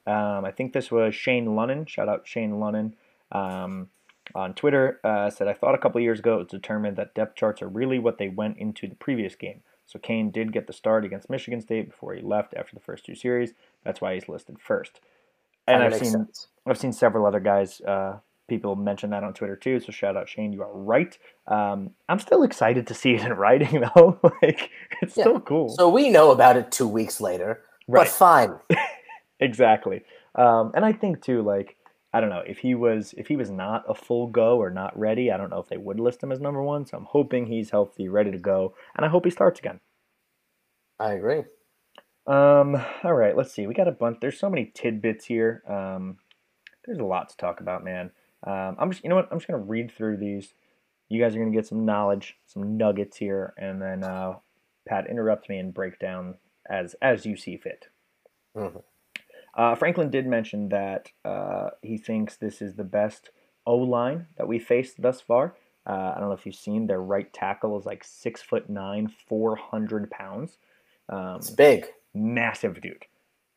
Um, 0.06 0.44
I 0.44 0.50
think 0.50 0.72
this 0.72 0.90
was 0.90 1.14
Shane 1.14 1.46
Lunnan. 1.46 1.88
Shout 1.88 2.08
out 2.08 2.26
Shane 2.26 2.52
Lunnan 2.52 2.92
um, 3.30 3.88
on 4.34 4.54
Twitter. 4.54 5.00
Uh, 5.02 5.30
said 5.30 5.48
I 5.48 5.54
thought 5.54 5.74
a 5.74 5.78
couple 5.78 6.00
years 6.00 6.18
ago 6.18 6.34
it 6.34 6.38
was 6.38 6.48
determined 6.48 6.96
that 6.96 7.14
depth 7.14 7.36
charts 7.36 7.62
are 7.62 7.68
really 7.68 7.98
what 7.98 8.18
they 8.18 8.28
went 8.28 8.58
into 8.58 8.86
the 8.86 8.94
previous 8.96 9.34
game. 9.34 9.62
So 9.86 9.98
Cain 9.98 10.30
did 10.30 10.52
get 10.52 10.66
the 10.66 10.72
start 10.72 11.04
against 11.04 11.30
Michigan 11.30 11.60
State 11.60 11.90
before 11.90 12.14
he 12.14 12.22
left 12.22 12.54
after 12.54 12.74
the 12.74 12.80
first 12.80 13.04
two 13.04 13.14
series. 13.14 13.52
That's 13.84 14.00
why 14.00 14.14
he's 14.14 14.28
listed 14.28 14.58
first. 14.58 15.00
And 15.66 15.82
I've 15.82 15.96
seen 15.96 16.12
sense. 16.12 16.48
I've 16.66 16.78
seen 16.78 16.92
several 16.92 17.26
other 17.26 17.40
guys. 17.40 17.80
Uh, 17.80 18.18
people 18.48 18.76
mention 18.76 19.10
that 19.10 19.24
on 19.24 19.32
Twitter 19.34 19.56
too. 19.56 19.80
So 19.80 19.92
shout 19.92 20.16
out 20.16 20.28
Shane, 20.28 20.52
you 20.52 20.62
are 20.62 20.72
right. 20.76 21.16
Um, 21.46 21.90
I'm 22.08 22.18
still 22.18 22.42
excited 22.42 22.86
to 22.88 22.94
see 22.94 23.14
it 23.14 23.22
in 23.22 23.32
writing 23.34 23.82
though. 23.94 24.18
like 24.42 24.70
it's 25.00 25.16
Yeah. 25.16 25.24
still 25.24 25.40
cool. 25.40 25.68
So 25.70 25.88
we 25.88 26.10
know 26.10 26.30
about 26.32 26.56
it 26.56 26.70
two 26.70 26.88
weeks 26.88 27.20
later. 27.20 27.60
Right. 27.88 28.04
But 28.06 28.08
fine. 28.08 28.54
exactly 29.40 30.02
um, 30.36 30.70
and 30.74 30.84
i 30.84 30.92
think 30.92 31.20
too 31.20 31.42
like 31.42 31.76
i 32.12 32.20
don't 32.20 32.30
know 32.30 32.44
if 32.46 32.58
he 32.58 32.76
was 32.76 33.12
if 33.18 33.26
he 33.26 33.34
was 33.34 33.50
not 33.50 33.82
a 33.88 33.94
full 33.94 34.28
go 34.28 34.56
or 34.58 34.70
not 34.70 34.96
ready 34.96 35.32
i 35.32 35.36
don't 35.36 35.50
know 35.50 35.58
if 35.58 35.68
they 35.68 35.76
would 35.76 35.98
list 35.98 36.22
him 36.22 36.30
as 36.30 36.38
number 36.38 36.62
one 36.62 36.86
so 36.86 36.96
i'm 36.96 37.06
hoping 37.10 37.46
he's 37.46 37.70
healthy 37.70 38.08
ready 38.08 38.30
to 38.30 38.38
go 38.38 38.72
and 38.94 39.04
i 39.04 39.08
hope 39.08 39.24
he 39.24 39.30
starts 39.32 39.58
again 39.58 39.80
I 41.00 41.14
agree. 41.14 41.42
um, 42.28 42.76
all 43.02 43.14
right 43.14 43.36
let's 43.36 43.52
see 43.52 43.66
we 43.66 43.74
got 43.74 43.88
a 43.88 43.92
bunch 43.92 44.18
there's 44.20 44.38
so 44.38 44.48
many 44.48 44.70
tidbits 44.74 45.24
here 45.24 45.62
um, 45.68 46.18
there's 46.86 46.98
a 46.98 47.04
lot 47.04 47.28
to 47.30 47.36
talk 47.36 47.60
about 47.60 47.82
man 47.84 48.12
um, 48.44 48.76
i'm 48.78 48.90
just 48.90 49.02
you 49.04 49.10
know 49.10 49.16
what 49.16 49.28
i'm 49.30 49.38
just 49.38 49.46
gonna 49.48 49.62
read 49.62 49.90
through 49.90 50.16
these 50.16 50.54
you 51.08 51.20
guys 51.20 51.34
are 51.34 51.38
gonna 51.38 51.50
get 51.50 51.66
some 51.66 51.84
knowledge 51.84 52.36
some 52.46 52.76
nuggets 52.76 53.16
here 53.16 53.54
and 53.58 53.80
then 53.80 54.02
uh, 54.04 54.34
pat 54.88 55.06
interrupt 55.08 55.48
me 55.48 55.58
and 55.58 55.74
break 55.74 55.98
down 55.98 56.34
as 56.68 56.94
as 57.02 57.24
you 57.26 57.36
see 57.36 57.56
fit 57.56 57.88
Mhm. 58.56 58.82
Uh, 59.54 59.74
Franklin 59.74 60.10
did 60.10 60.26
mention 60.26 60.68
that 60.70 61.10
uh, 61.24 61.70
he 61.82 61.98
thinks 61.98 62.36
this 62.36 62.62
is 62.62 62.74
the 62.74 62.84
best 62.84 63.30
O 63.66 63.76
line 63.76 64.26
that 64.36 64.48
we 64.48 64.58
faced 64.58 65.00
thus 65.02 65.20
far. 65.20 65.54
Uh, 65.86 66.12
I 66.16 66.20
don't 66.20 66.28
know 66.28 66.34
if 66.34 66.46
you've 66.46 66.54
seen 66.54 66.86
their 66.86 67.02
right 67.02 67.30
tackle 67.32 67.78
is 67.78 67.84
like 67.84 68.02
six 68.04 68.40
foot 68.40 68.68
nine, 68.70 69.08
four 69.26 69.56
hundred 69.56 70.10
pounds. 70.10 70.56
Um, 71.08 71.36
It's 71.36 71.50
big. 71.50 71.86
massive 72.14 72.80
dude, 72.80 73.04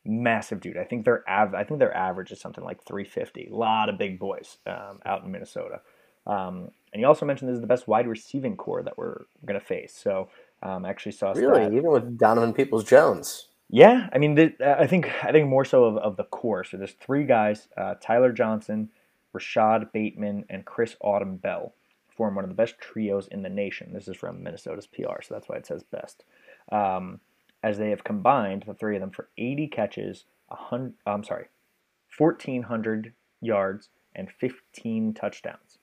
massive 0.06 0.62
dude. 0.62 0.78
I 0.78 0.84
think 0.84 1.06
their 1.06 1.28
av- 1.30 1.56
I 1.56 1.64
think 1.64 1.80
their 1.80 1.95
average 1.95 2.32
is 2.32 2.39
something 2.39 2.64
like 2.64 2.84
350. 2.84 3.49
A 3.51 3.56
lot 3.56 3.89
of 3.89 3.97
big 3.97 4.20
boys 4.20 4.58
um, 4.68 4.99
out 5.06 5.24
in 5.24 5.32
Minnesota. 5.32 5.82
Um, 6.28 6.70
and 6.93 7.01
you 7.01 7.08
also 7.08 7.26
mentioned 7.26 7.49
this 7.49 7.56
is 7.56 7.62
the 7.62 7.68
best 7.68 7.88
wide 7.88 8.08
receiving 8.08 8.56
corps 8.56 8.84
that 8.84 8.97
we're 8.97 9.26
going 9.45 9.60
to 9.60 9.66
face. 9.66 9.93
So 9.93 10.30
um, 10.64 10.86
I 10.86 10.89
actually 10.89 11.12
saw 11.12 11.32
really 11.32 11.66
stat- 11.66 11.74
even 11.74 11.91
with 11.91 12.18
Donovan 12.18 12.53
Peoples 12.53 12.84
Jones. 12.84 13.49
Yeah, 13.70 14.10
I 14.14 14.20
mean, 14.20 14.36
the, 14.36 14.80
I 14.80 14.86
think 14.86 15.12
I 15.24 15.32
think 15.32 15.49
more 15.49 15.66
so 15.66 15.86
of, 15.86 15.97
of 15.97 16.18
the 16.18 16.24
corps. 16.26 16.64
So 16.64 16.78
there's 16.78 16.93
three 16.93 17.26
guys: 17.26 17.68
uh, 17.76 17.95
Tyler 17.99 18.32
Johnson, 18.32 18.89
Rashod 19.34 19.91
Bateman, 19.91 20.45
and 20.49 20.66
Chris 20.66 20.95
Autman-Bell 21.03 21.74
form 22.16 22.36
one 22.36 22.45
of 22.45 22.49
the 22.49 22.56
best 22.56 22.80
trios 22.80 23.28
in 23.28 23.41
the 23.41 23.49
nation. 23.49 23.91
This 23.91 24.08
is 24.08 24.16
from 24.16 24.41
Minnesota's 24.41 24.88
PR, 24.88 25.22
so 25.22 25.34
that's 25.34 25.49
why 25.49 25.58
it 25.58 25.66
says 25.66 25.84
best. 25.84 26.24
Um, 26.72 27.20
as 27.66 27.80
they 27.80 27.89
have 27.89 28.03
combined 28.03 28.63
the 28.68 28.76
three 28.76 28.95
of 28.95 29.01
them 29.01 29.09
for 29.09 29.28
80 29.39 29.68
catches, 29.70 30.26
I'm 30.51 31.24
sorry, 31.24 31.47
1,400 32.16 33.11
yards 33.41 33.89
and 34.13 34.30
15 34.30 35.16
touchdowns. 35.16 35.80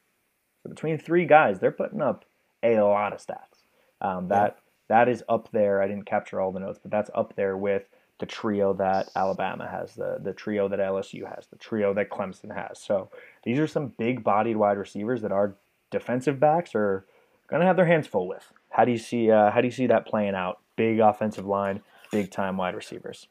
So 0.62 0.70
between 0.70 0.96
three 0.96 1.26
guys, 1.26 1.58
they're 1.58 1.72
putting 1.72 2.00
up 2.00 2.24
a 2.62 2.78
lot 2.78 3.12
of 3.12 3.18
stats. 3.18 3.64
Um, 4.00 4.28
that 4.28 4.58
that 4.88 5.08
is 5.08 5.24
up 5.28 5.50
there. 5.50 5.82
I 5.82 5.88
didn't 5.88 6.06
capture 6.06 6.40
all 6.40 6.52
the 6.52 6.60
notes, 6.60 6.78
but 6.80 6.92
that's 6.92 7.10
up 7.16 7.34
there 7.34 7.56
with 7.56 7.88
the 8.20 8.26
trio 8.26 8.72
that 8.74 9.10
Alabama 9.16 9.68
has, 9.68 9.96
the 9.96 10.18
the 10.22 10.32
trio 10.32 10.68
that 10.68 10.78
LSU 10.78 11.28
has, 11.34 11.48
the 11.48 11.56
trio 11.56 11.92
that 11.94 12.10
Clemson 12.10 12.54
has. 12.54 12.78
So 12.78 13.10
these 13.42 13.58
are 13.58 13.66
some 13.66 13.88
big-bodied 13.98 14.56
wide 14.56 14.78
receivers 14.78 15.22
that 15.22 15.32
our 15.32 15.56
defensive 15.90 16.38
backs 16.38 16.76
are 16.76 17.04
going 17.48 17.58
to 17.58 17.66
have 17.66 17.76
their 17.76 17.86
hands 17.86 18.06
full 18.06 18.28
with. 18.28 18.52
How 18.70 18.84
do 18.84 18.92
you 18.92 18.98
see 18.98 19.32
uh, 19.32 19.50
how 19.50 19.60
do 19.60 19.66
you 19.66 19.72
see 19.72 19.88
that 19.88 20.06
playing 20.06 20.36
out? 20.36 20.61
Big 20.76 21.00
offensive 21.00 21.46
line, 21.46 21.82
big 22.10 22.30
time 22.30 22.56
wide 22.56 22.74
receivers. 22.74 23.26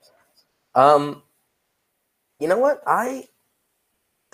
Um, 0.76 1.24
you 2.39 2.48
know 2.48 2.58
what? 2.58 2.82
I 2.86 3.28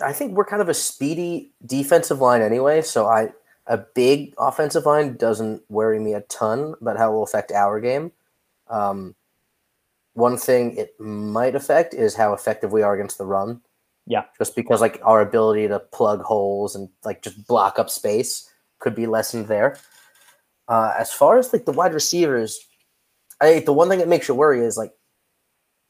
I 0.00 0.12
think 0.12 0.32
we're 0.32 0.44
kind 0.44 0.62
of 0.62 0.68
a 0.68 0.74
speedy 0.74 1.52
defensive 1.66 2.20
line 2.20 2.42
anyway, 2.42 2.82
so 2.82 3.06
I 3.06 3.32
a 3.66 3.78
big 3.78 4.34
offensive 4.38 4.86
line 4.86 5.16
doesn't 5.16 5.62
worry 5.68 5.98
me 6.00 6.14
a 6.14 6.22
ton 6.22 6.74
about 6.80 6.96
how 6.96 7.10
it 7.10 7.14
will 7.14 7.22
affect 7.22 7.52
our 7.52 7.80
game. 7.80 8.12
Um, 8.68 9.14
one 10.14 10.36
thing 10.36 10.76
it 10.76 10.98
might 10.98 11.54
affect 11.54 11.94
is 11.94 12.14
how 12.14 12.32
effective 12.32 12.72
we 12.72 12.82
are 12.82 12.94
against 12.94 13.18
the 13.18 13.26
run. 13.26 13.60
Yeah. 14.06 14.24
Just 14.38 14.56
because 14.56 14.80
like 14.80 15.00
our 15.04 15.20
ability 15.20 15.68
to 15.68 15.78
plug 15.78 16.22
holes 16.22 16.74
and 16.74 16.88
like 17.04 17.22
just 17.22 17.46
block 17.46 17.78
up 17.78 17.90
space 17.90 18.50
could 18.78 18.94
be 18.94 19.06
lessened 19.06 19.48
there. 19.48 19.78
Uh, 20.66 20.94
as 20.98 21.12
far 21.12 21.38
as 21.38 21.52
like 21.52 21.66
the 21.66 21.72
wide 21.72 21.92
receivers, 21.92 22.67
I 23.40 23.60
the 23.60 23.72
one 23.72 23.88
thing 23.88 23.98
that 23.98 24.08
makes 24.08 24.28
you 24.28 24.34
worry 24.34 24.60
is 24.60 24.76
like 24.76 24.92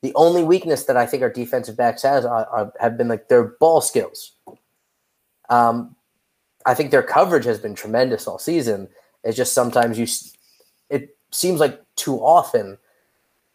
the 0.03 0.13
only 0.15 0.45
weakness 0.45 0.85
that 0.85 0.97
I 0.97 1.07
think 1.07 1.23
our 1.23 1.31
defensive 1.31 1.77
backs 1.77 2.03
has 2.03 2.25
are, 2.25 2.47
are, 2.47 2.73
have 2.81 2.97
been 2.97 3.09
like 3.09 3.29
their 3.29 3.45
ball 3.45 3.81
skills. 3.81 4.33
Um, 5.51 5.97
I 6.67 6.75
think 6.75 6.91
their 6.91 7.03
coverage 7.03 7.45
has 7.47 7.59
been 7.59 7.75
tremendous 7.75 8.27
all 8.27 8.39
season. 8.39 8.89
It's 9.25 9.37
just 9.37 9.55
sometimes 9.55 9.99
you, 9.99 10.07
it 10.91 11.17
seems 11.31 11.59
like 11.59 11.81
too 11.97 12.19
often 12.19 12.79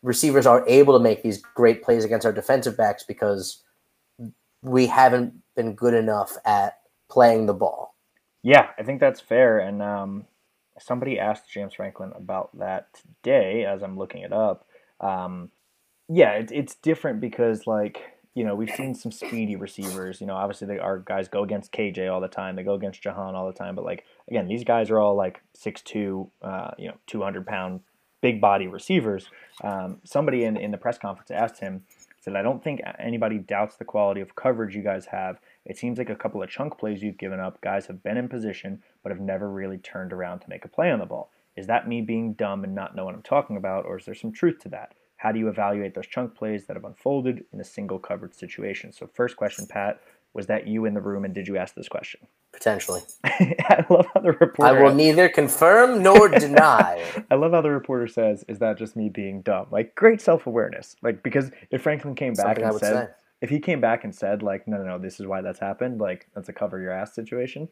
receivers 0.01 0.45
are 0.45 0.67
able 0.67 0.97
to 0.97 1.03
make 1.03 1.23
these 1.23 1.37
great 1.37 1.83
plays 1.83 2.03
against 2.03 2.25
our 2.25 2.33
defensive 2.33 2.75
backs 2.75 3.03
because 3.03 3.63
we 4.61 4.87
haven't 4.87 5.33
been 5.55 5.73
good 5.73 5.93
enough 5.93 6.35
at 6.45 6.79
playing 7.09 7.45
the 7.45 7.53
ball. 7.53 7.95
Yeah, 8.41 8.69
I 8.77 8.83
think 8.83 8.99
that's 8.99 9.21
fair. 9.21 9.59
And 9.59 9.81
um, 9.81 10.25
somebody 10.83 11.19
asked 11.19 11.49
James 11.49 11.73
Franklin 11.73 12.11
about 12.15 12.57
that 12.57 12.87
today 12.93 13.65
as 13.65 13.81
I'm 13.81 13.97
looking 13.97 14.21
it 14.21 14.33
up. 14.33 14.67
Um, 14.99 15.49
yeah, 16.09 16.31
it, 16.31 16.51
it's 16.51 16.75
different 16.75 17.19
because 17.21 17.65
like 17.65 18.01
you 18.35 18.43
know 18.43 18.55
we've 18.55 18.69
seen 18.75 18.95
some 18.95 19.11
speedy 19.11 19.55
receivers. 19.55 20.21
You 20.21 20.27
know, 20.27 20.35
obviously 20.35 20.67
they, 20.67 20.79
our 20.79 20.99
guys 20.99 21.27
go 21.27 21.43
against 21.43 21.71
KJ 21.71 22.11
all 22.11 22.21
the 22.21 22.27
time. 22.27 22.55
They 22.55 22.63
go 22.63 22.73
against 22.73 23.01
Jahan 23.01 23.35
all 23.35 23.47
the 23.47 23.53
time. 23.57 23.75
But 23.75 23.85
like 23.85 24.05
again, 24.29 24.47
these 24.47 24.63
guys 24.63 24.89
are 24.89 24.99
all 24.99 25.15
like 25.15 25.41
six 25.53 25.81
two, 25.81 26.29
uh, 26.41 26.71
you 26.77 26.87
know, 26.87 26.97
two 27.07 27.21
hundred 27.21 27.47
pound 27.47 27.81
big 28.21 28.41
body 28.41 28.67
receivers. 28.67 29.29
Um, 29.63 29.99
somebody 30.03 30.43
in 30.43 30.57
in 30.57 30.71
the 30.71 30.77
press 30.77 30.97
conference 30.97 31.31
asked 31.31 31.59
him 31.59 31.83
said, 32.23 32.35
I 32.37 32.41
don't 32.41 32.63
think 32.63 32.81
anybody 32.99 33.37
doubts 33.37 33.75
the 33.75 33.83
quality 33.83 34.21
of 34.21 34.35
coverage 34.35 34.75
you 34.75 34.81
guys 34.81 35.07
have. 35.07 35.39
It 35.65 35.77
seems 35.77 35.97
like 35.97 36.09
a 36.09 36.15
couple 36.15 36.41
of 36.41 36.49
chunk 36.49 36.77
plays 36.77 37.03
you've 37.03 37.17
given 37.17 37.39
up. 37.39 37.59
Guys 37.61 37.87
have 37.87 38.01
been 38.01 38.17
in 38.17 38.29
position, 38.29 38.81
but 39.03 39.11
have 39.11 39.21
never 39.21 39.49
really 39.49 39.77
turned 39.77 40.13
around 40.13 40.39
to 40.39 40.49
make 40.49 40.65
a 40.65 40.69
play 40.69 40.89
on 40.89 40.99
the 40.99 41.05
ball. 41.05 41.29
Is 41.55 41.67
that 41.67 41.87
me 41.87 42.01
being 42.01 42.33
dumb 42.33 42.63
and 42.63 42.73
not 42.73 42.95
know 42.95 43.05
what 43.05 43.13
I'm 43.13 43.21
talking 43.21 43.57
about, 43.57 43.85
or 43.85 43.99
is 43.99 44.05
there 44.05 44.15
some 44.15 44.31
truth 44.31 44.59
to 44.61 44.69
that? 44.69 44.95
How 45.17 45.31
do 45.31 45.39
you 45.39 45.47
evaluate 45.47 45.93
those 45.93 46.07
chunk 46.07 46.35
plays 46.35 46.65
that 46.65 46.75
have 46.75 46.83
unfolded 46.83 47.45
in 47.53 47.61
a 47.61 47.63
single 47.63 47.99
covered 47.99 48.35
situation? 48.35 48.91
So, 48.91 49.07
first 49.13 49.37
question, 49.37 49.67
Pat, 49.67 50.01
was 50.33 50.47
that 50.47 50.67
you 50.67 50.85
in 50.85 50.93
the 50.93 51.01
room 51.01 51.25
and 51.25 51.33
did 51.33 51.47
you 51.47 51.57
ask 51.57 51.75
this 51.75 51.87
question? 51.87 52.21
Potentially. 52.51 53.01
I 53.23 53.85
love 53.89 54.07
how 54.13 54.21
the 54.21 54.33
reporter. 54.33 54.77
I 54.77 54.81
will 54.81 54.93
neither 54.95 55.29
confirm 55.29 56.03
nor 56.03 56.27
deny. 56.27 57.03
I 57.31 57.35
love 57.35 57.51
how 57.51 57.61
the 57.61 57.71
reporter 57.71 58.07
says, 58.07 58.43
"Is 58.47 58.59
that 58.59 58.77
just 58.77 58.95
me 58.95 59.09
being 59.09 59.41
dumb?" 59.41 59.67
Like 59.71 59.95
great 59.95 60.21
self 60.21 60.45
awareness. 60.45 60.95
Like 61.01 61.23
because 61.23 61.51
if 61.71 61.81
Franklin 61.81 62.15
came 62.15 62.33
back 62.33 62.57
Something 62.57 62.63
and 62.63 62.79
said, 62.79 63.07
say. 63.07 63.13
if 63.41 63.49
he 63.49 63.59
came 63.59 63.81
back 63.81 64.03
and 64.03 64.13
said 64.13 64.43
like, 64.43 64.67
"No, 64.67 64.77
no, 64.77 64.83
no, 64.83 64.99
this 64.99 65.19
is 65.19 65.25
why 65.25 65.41
that's 65.41 65.59
happened," 65.59 65.99
like 65.99 66.27
that's 66.35 66.49
a 66.49 66.53
cover 66.53 66.79
your 66.79 66.91
ass 66.91 67.15
situation. 67.15 67.69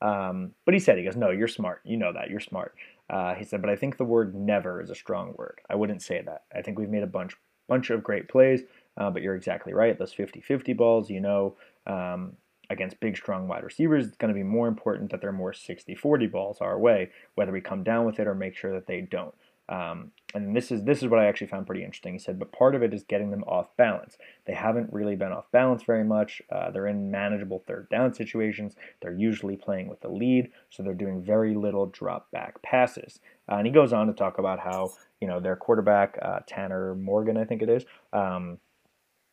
Um, 0.00 0.52
but 0.64 0.74
he 0.74 0.80
said, 0.80 0.98
he 0.98 1.04
goes, 1.04 1.16
"No, 1.16 1.30
you're 1.30 1.48
smart. 1.48 1.80
You 1.84 1.96
know 1.96 2.12
that. 2.12 2.30
You're 2.30 2.40
smart." 2.40 2.74
Uh, 3.10 3.34
he 3.34 3.44
said, 3.44 3.60
"But 3.60 3.70
I 3.70 3.76
think 3.76 3.96
the 3.96 4.04
word 4.04 4.34
never 4.34 4.80
is 4.80 4.90
a 4.90 4.94
strong 4.94 5.34
word. 5.36 5.60
I 5.68 5.74
wouldn't 5.74 6.02
say 6.02 6.22
that. 6.22 6.44
I 6.54 6.62
think 6.62 6.78
we've 6.78 6.88
made 6.90 7.02
a 7.02 7.06
bunch 7.06 7.34
bunch 7.68 7.90
of 7.90 8.02
great 8.02 8.28
plays, 8.28 8.62
uh, 8.96 9.10
but 9.10 9.22
you're 9.22 9.36
exactly 9.36 9.74
right. 9.74 9.98
Those 9.98 10.14
50-50 10.14 10.76
balls, 10.76 11.10
you 11.10 11.20
know." 11.20 11.56
Um, 11.86 12.36
against 12.70 13.00
big, 13.00 13.16
strong 13.16 13.48
wide 13.48 13.64
receivers, 13.64 14.06
it's 14.06 14.16
going 14.16 14.28
to 14.28 14.34
be 14.34 14.42
more 14.42 14.68
important 14.68 15.10
that 15.10 15.20
they're 15.20 15.32
more 15.32 15.52
60 15.52 15.94
40 15.94 16.26
balls 16.26 16.58
our 16.60 16.78
way, 16.78 17.10
whether 17.34 17.52
we 17.52 17.60
come 17.60 17.82
down 17.82 18.04
with 18.04 18.20
it 18.20 18.26
or 18.26 18.34
make 18.34 18.54
sure 18.54 18.72
that 18.72 18.86
they 18.86 19.00
don't. 19.00 19.34
Um, 19.68 20.12
and 20.34 20.54
this 20.54 20.70
is 20.70 20.84
this 20.84 21.02
is 21.02 21.08
what 21.08 21.20
I 21.20 21.26
actually 21.26 21.46
found 21.46 21.66
pretty 21.66 21.84
interesting. 21.84 22.12
He 22.12 22.18
said, 22.18 22.38
but 22.38 22.52
part 22.52 22.74
of 22.74 22.82
it 22.82 22.92
is 22.92 23.02
getting 23.02 23.30
them 23.30 23.44
off 23.44 23.68
balance. 23.76 24.16
They 24.46 24.54
haven't 24.54 24.92
really 24.92 25.16
been 25.16 25.32
off 25.32 25.50
balance 25.52 25.82
very 25.82 26.04
much. 26.04 26.42
Uh, 26.50 26.70
they're 26.70 26.86
in 26.86 27.10
manageable 27.10 27.62
third 27.66 27.88
down 27.90 28.14
situations. 28.14 28.76
They're 29.00 29.14
usually 29.14 29.56
playing 29.56 29.88
with 29.88 30.00
the 30.00 30.08
lead, 30.08 30.50
so 30.70 30.82
they're 30.82 30.94
doing 30.94 31.22
very 31.22 31.54
little 31.54 31.86
drop 31.86 32.30
back 32.30 32.60
passes. 32.62 33.20
Uh, 33.50 33.56
and 33.56 33.66
he 33.66 33.72
goes 33.72 33.92
on 33.92 34.06
to 34.06 34.12
talk 34.12 34.38
about 34.38 34.60
how 34.60 34.92
you 35.20 35.28
know 35.28 35.40
their 35.40 35.56
quarterback 35.56 36.18
uh, 36.20 36.40
Tanner 36.46 36.94
Morgan, 36.94 37.36
I 37.36 37.44
think 37.44 37.62
it 37.62 37.68
is. 37.68 37.84
Um, 38.12 38.58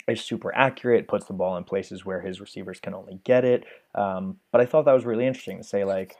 is 0.07 0.21
super 0.21 0.53
accurate, 0.55 1.07
puts 1.07 1.25
the 1.25 1.33
ball 1.33 1.57
in 1.57 1.63
places 1.63 2.05
where 2.05 2.21
his 2.21 2.39
receivers 2.39 2.79
can 2.79 2.93
only 2.93 3.19
get 3.23 3.43
it. 3.43 3.63
Um, 3.95 4.39
but 4.51 4.61
I 4.61 4.65
thought 4.65 4.85
that 4.85 4.93
was 4.93 5.05
really 5.05 5.25
interesting 5.25 5.57
to 5.57 5.63
say, 5.63 5.83
like, 5.83 6.15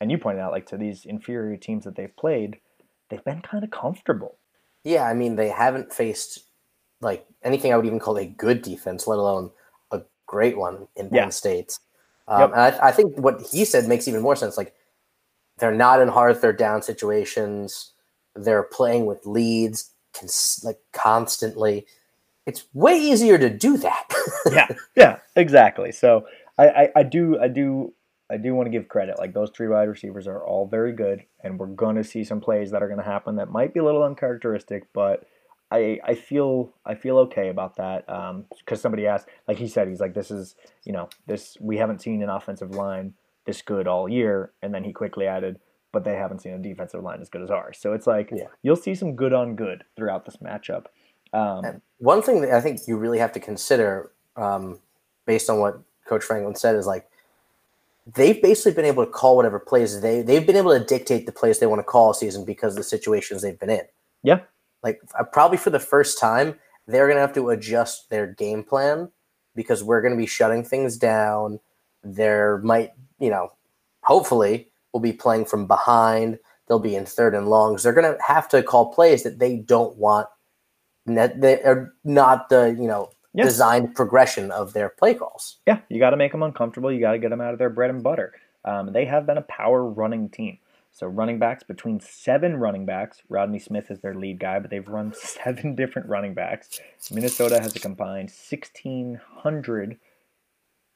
and 0.00 0.10
you 0.10 0.18
pointed 0.18 0.40
out, 0.40 0.52
like, 0.52 0.66
to 0.66 0.76
these 0.76 1.04
inferior 1.04 1.56
teams 1.56 1.84
that 1.84 1.96
they've 1.96 2.14
played, 2.14 2.58
they've 3.08 3.24
been 3.24 3.42
kind 3.42 3.64
of 3.64 3.70
comfortable. 3.70 4.36
Yeah, 4.84 5.04
I 5.04 5.14
mean, 5.14 5.36
they 5.36 5.48
haven't 5.48 5.92
faced 5.92 6.40
like 7.00 7.26
anything 7.42 7.72
I 7.72 7.76
would 7.76 7.86
even 7.86 7.98
call 7.98 8.16
a 8.18 8.26
good 8.26 8.62
defense, 8.62 9.06
let 9.06 9.18
alone 9.18 9.50
a 9.90 10.02
great 10.26 10.56
one 10.56 10.88
in 10.96 11.08
Penn 11.10 11.16
Yeah. 11.16 11.28
State. 11.30 11.78
Um, 12.28 12.40
Yep. 12.40 12.50
And 12.52 12.60
I, 12.60 12.88
I 12.88 12.92
think 12.92 13.18
what 13.18 13.40
he 13.42 13.64
said 13.64 13.86
makes 13.88 14.08
even 14.08 14.22
more 14.22 14.36
sense. 14.36 14.56
Like, 14.56 14.74
they're 15.58 15.74
not 15.74 16.00
in 16.00 16.08
hard 16.08 16.36
third 16.38 16.58
down 16.58 16.82
situations. 16.82 17.92
They're 18.34 18.62
playing 18.64 19.06
with 19.06 19.24
leads, 19.26 19.90
cons- 20.12 20.60
like 20.64 20.78
constantly. 20.92 21.86
It's 22.46 22.66
way 22.74 22.96
easier 22.98 23.38
to 23.38 23.50
do 23.50 23.76
that. 23.78 24.08
yeah, 24.52 24.68
yeah, 24.94 25.18
exactly. 25.34 25.92
So 25.92 26.26
I, 26.58 26.68
I, 26.68 26.88
I 26.96 27.02
do, 27.02 27.38
I 27.40 27.48
do, 27.48 27.92
I 28.30 28.36
do 28.36 28.54
want 28.54 28.66
to 28.66 28.70
give 28.70 28.88
credit. 28.88 29.18
Like 29.18 29.34
those 29.34 29.50
three 29.50 29.68
wide 29.68 29.88
receivers 29.88 30.26
are 30.26 30.44
all 30.44 30.66
very 30.66 30.92
good, 30.92 31.24
and 31.42 31.58
we're 31.58 31.66
gonna 31.68 32.04
see 32.04 32.24
some 32.24 32.40
plays 32.40 32.70
that 32.70 32.82
are 32.82 32.88
gonna 32.88 33.02
happen 33.04 33.36
that 33.36 33.50
might 33.50 33.72
be 33.74 33.80
a 33.80 33.84
little 33.84 34.02
uncharacteristic, 34.02 34.88
but. 34.92 35.26
I, 35.68 35.98
I 36.04 36.14
feel 36.14 36.72
I 36.84 36.94
feel 36.94 37.18
okay 37.18 37.48
about 37.48 37.74
that 37.74 38.08
Um, 38.08 38.44
because 38.56 38.80
somebody 38.80 39.08
asked 39.08 39.26
like 39.48 39.58
he 39.58 39.66
said 39.66 39.88
he's 39.88 39.98
like 39.98 40.14
this 40.14 40.30
is 40.30 40.54
you 40.84 40.92
know 40.92 41.08
this 41.26 41.56
we 41.60 41.76
haven't 41.76 42.00
seen 42.00 42.22
an 42.22 42.28
offensive 42.28 42.70
line 42.70 43.14
this 43.46 43.62
good 43.62 43.88
all 43.88 44.08
year 44.08 44.52
and 44.62 44.72
then 44.72 44.84
he 44.84 44.92
quickly 44.92 45.26
added 45.26 45.58
but 45.90 46.04
they 46.04 46.14
haven't 46.14 46.38
seen 46.38 46.52
a 46.52 46.58
defensive 46.60 47.02
line 47.02 47.20
as 47.20 47.28
good 47.28 47.42
as 47.42 47.50
ours 47.50 47.78
so 47.80 47.94
it's 47.94 48.06
like 48.06 48.30
Yeah. 48.32 48.46
you'll 48.62 48.76
see 48.76 48.94
some 48.94 49.16
good 49.16 49.32
on 49.32 49.56
good 49.56 49.82
throughout 49.96 50.24
this 50.24 50.36
matchup 50.36 50.84
um, 51.32 51.82
one 51.98 52.22
thing 52.22 52.40
that 52.42 52.52
I 52.52 52.60
think 52.60 52.80
you 52.86 52.96
really 52.96 53.18
have 53.18 53.32
to 53.32 53.40
consider, 53.40 54.12
um, 54.36 54.78
based 55.26 55.50
on 55.50 55.58
what 55.58 55.80
Coach 56.08 56.24
Franklin 56.24 56.54
said, 56.54 56.76
is 56.76 56.86
like 56.86 57.08
they've 58.14 58.40
basically 58.40 58.72
been 58.72 58.84
able 58.84 59.04
to 59.04 59.10
call 59.10 59.36
whatever 59.36 59.58
plays 59.58 60.00
they 60.00 60.22
they've 60.22 60.46
been 60.46 60.56
able 60.56 60.76
to 60.78 60.84
dictate 60.84 61.26
the 61.26 61.32
plays 61.32 61.58
they 61.58 61.66
want 61.66 61.80
to 61.80 61.84
call 61.84 62.06
all 62.06 62.14
season 62.14 62.44
because 62.44 62.74
of 62.74 62.78
the 62.78 62.84
situations 62.84 63.42
they've 63.42 63.58
been 63.58 63.70
in. 63.70 63.82
Yeah. 64.22 64.40
like 64.82 65.00
uh, 65.18 65.24
probably 65.24 65.58
for 65.58 65.70
the 65.70 65.80
first 65.80 66.18
time, 66.18 66.58
they're 66.86 67.08
gonna 67.08 67.20
have 67.20 67.34
to 67.34 67.50
adjust 67.50 68.10
their 68.10 68.26
game 68.28 68.62
plan 68.62 69.10
because 69.54 69.82
we're 69.82 70.02
gonna 70.02 70.16
be 70.16 70.26
shutting 70.26 70.64
things 70.64 70.96
down. 70.96 71.60
There 72.04 72.58
might, 72.58 72.92
you 73.18 73.30
know, 73.30 73.52
hopefully 74.02 74.68
we'll 74.92 75.00
be 75.00 75.12
playing 75.12 75.46
from 75.46 75.66
behind. 75.66 76.38
They'll 76.68 76.78
be 76.78 76.96
in 76.96 77.06
third 77.06 77.34
and 77.34 77.48
longs. 77.48 77.82
They're 77.82 77.92
gonna 77.92 78.16
have 78.26 78.48
to 78.50 78.62
call 78.62 78.92
plays 78.92 79.22
that 79.24 79.38
they 79.38 79.56
don't 79.56 79.96
want 79.96 80.28
that 81.06 81.40
they 81.40 81.62
are 81.62 81.94
not 82.04 82.48
the 82.48 82.76
you 82.78 82.86
know 82.86 83.10
Yeah. 83.36 83.44
designed 83.44 83.94
progression 83.94 84.50
of 84.50 84.72
their 84.72 84.88
play 84.88 85.14
calls. 85.14 85.58
Yeah, 85.66 85.80
you 85.88 85.98
got 86.00 86.10
to 86.10 86.16
make 86.16 86.32
them 86.32 86.42
uncomfortable. 86.42 86.90
You 86.90 87.00
got 87.00 87.12
to 87.12 87.18
get 87.18 87.30
them 87.30 87.40
out 87.40 87.52
of 87.52 87.58
their 87.58 87.70
bread 87.70 87.90
and 87.90 88.02
butter. 88.02 88.32
Um, 88.64 88.92
they 88.92 89.04
have 89.04 89.26
been 89.26 89.38
a 89.38 89.42
power 89.42 89.84
running 89.84 90.28
team. 90.28 90.58
So 90.90 91.06
running 91.06 91.38
backs 91.38 91.62
between 91.62 92.00
seven 92.00 92.56
running 92.56 92.86
backs. 92.86 93.18
Rodney 93.28 93.58
Smith 93.58 93.90
is 93.90 94.00
their 94.00 94.14
lead 94.14 94.40
guy, 94.40 94.58
but 94.60 94.70
they've 94.70 94.88
run 94.88 95.12
seven 95.18 95.74
different 95.74 96.08
running 96.08 96.32
backs. 96.32 96.80
Minnesota 97.10 97.60
has 97.60 97.76
a 97.76 97.80
combined 97.80 98.30
sixteen 98.30 99.20
hundred. 99.42 99.98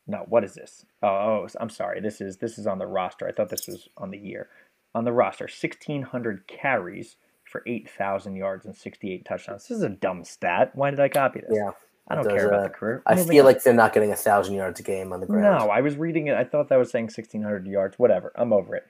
No, 0.07 0.25
what 0.27 0.43
is 0.43 0.55
this? 0.55 0.87
Oh, 1.03 1.09
oh, 1.09 1.47
I'm 1.61 1.69
sorry. 1.69 2.01
This 2.01 2.23
is 2.23 2.39
this 2.39 2.59
is 2.59 2.67
on 2.67 2.79
the 2.79 2.87
roster. 2.87 3.29
I 3.29 3.33
thought 3.33 3.51
this 3.51 3.69
was 3.69 3.89
on 3.99 4.11
the 4.11 4.19
year. 4.19 4.49
On 4.95 5.05
the 5.05 5.13
roster, 5.13 5.47
sixteen 5.49 6.01
hundred 6.01 6.47
carries 6.47 7.17
for 7.45 7.63
eight 7.67 7.91
thousand 7.91 8.37
yards 8.37 8.65
and 8.65 8.75
sixty-eight 8.75 9.27
touchdowns. 9.27 9.69
This 9.69 9.77
is 9.77 9.83
a 9.85 9.91
dumb 9.91 10.25
stat. 10.25 10.71
Why 10.75 10.91
did 10.91 11.01
I 11.01 11.09
copy 11.11 11.41
this? 11.41 11.51
Yeah, 11.53 11.73
I 12.09 12.17
don't 12.17 12.25
Those, 12.25 12.33
care 12.33 12.49
about 12.49 12.61
uh, 12.61 12.63
the 12.65 12.69
career. 12.71 13.03
I 13.07 13.15
Moving 13.15 13.29
feel 13.31 13.47
on. 13.47 13.53
like 13.53 13.63
they're 13.63 13.73
not 13.73 13.93
getting 13.93 14.11
a 14.11 14.17
thousand 14.17 14.55
yards 14.55 14.81
a 14.81 14.83
game 14.83 15.13
on 15.13 15.21
the 15.21 15.27
ground. 15.27 15.59
No, 15.61 15.71
I 15.71 15.81
was 15.81 15.97
reading 15.97 16.27
it. 16.27 16.35
I 16.35 16.45
thought 16.45 16.69
that 16.69 16.77
was 16.77 16.91
saying 16.91 17.05
1,600 17.05 17.67
yards. 17.67 17.99
Whatever. 17.99 18.33
I'm 18.35 18.53
over 18.53 18.75
it. 18.75 18.87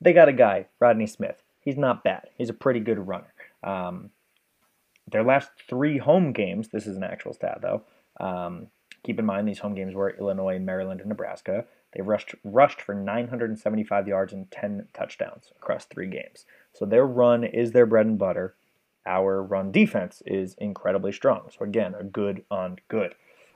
They 0.00 0.12
got 0.12 0.28
a 0.28 0.32
guy, 0.32 0.66
Rodney 0.78 1.06
Smith. 1.06 1.42
He's 1.60 1.76
not 1.76 2.04
bad. 2.04 2.28
He's 2.38 2.48
a 2.48 2.54
pretty 2.54 2.80
good 2.80 3.06
runner. 3.06 3.32
Um, 3.62 4.10
their 5.10 5.24
last 5.24 5.50
three 5.68 5.98
home 5.98 6.32
games, 6.32 6.68
this 6.68 6.86
is 6.86 6.96
an 6.96 7.02
actual 7.02 7.32
stat 7.32 7.58
though. 7.60 7.82
Um, 8.18 8.68
keep 9.02 9.18
in 9.18 9.26
mind 9.26 9.48
these 9.48 9.58
home 9.58 9.74
games 9.74 9.94
were 9.94 10.10
Illinois, 10.10 10.58
Maryland, 10.58 11.00
and 11.00 11.08
Nebraska. 11.08 11.64
They 11.92 12.02
rushed 12.02 12.34
rushed 12.44 12.80
for 12.80 12.94
975 12.94 14.06
yards 14.06 14.32
and 14.32 14.50
10 14.50 14.86
touchdowns 14.94 15.52
across 15.56 15.86
three 15.86 16.06
games. 16.06 16.44
So 16.72 16.86
their 16.86 17.06
run 17.06 17.44
is 17.44 17.72
their 17.72 17.86
bread 17.86 18.06
and 18.06 18.18
butter. 18.18 18.54
Our 19.06 19.42
run 19.42 19.72
defense 19.72 20.22
is 20.26 20.54
incredibly 20.58 21.12
strong. 21.12 21.48
So 21.56 21.64
again, 21.64 21.94
a 21.98 22.04
good 22.04 22.44
on 22.50 22.76
good. 22.88 23.14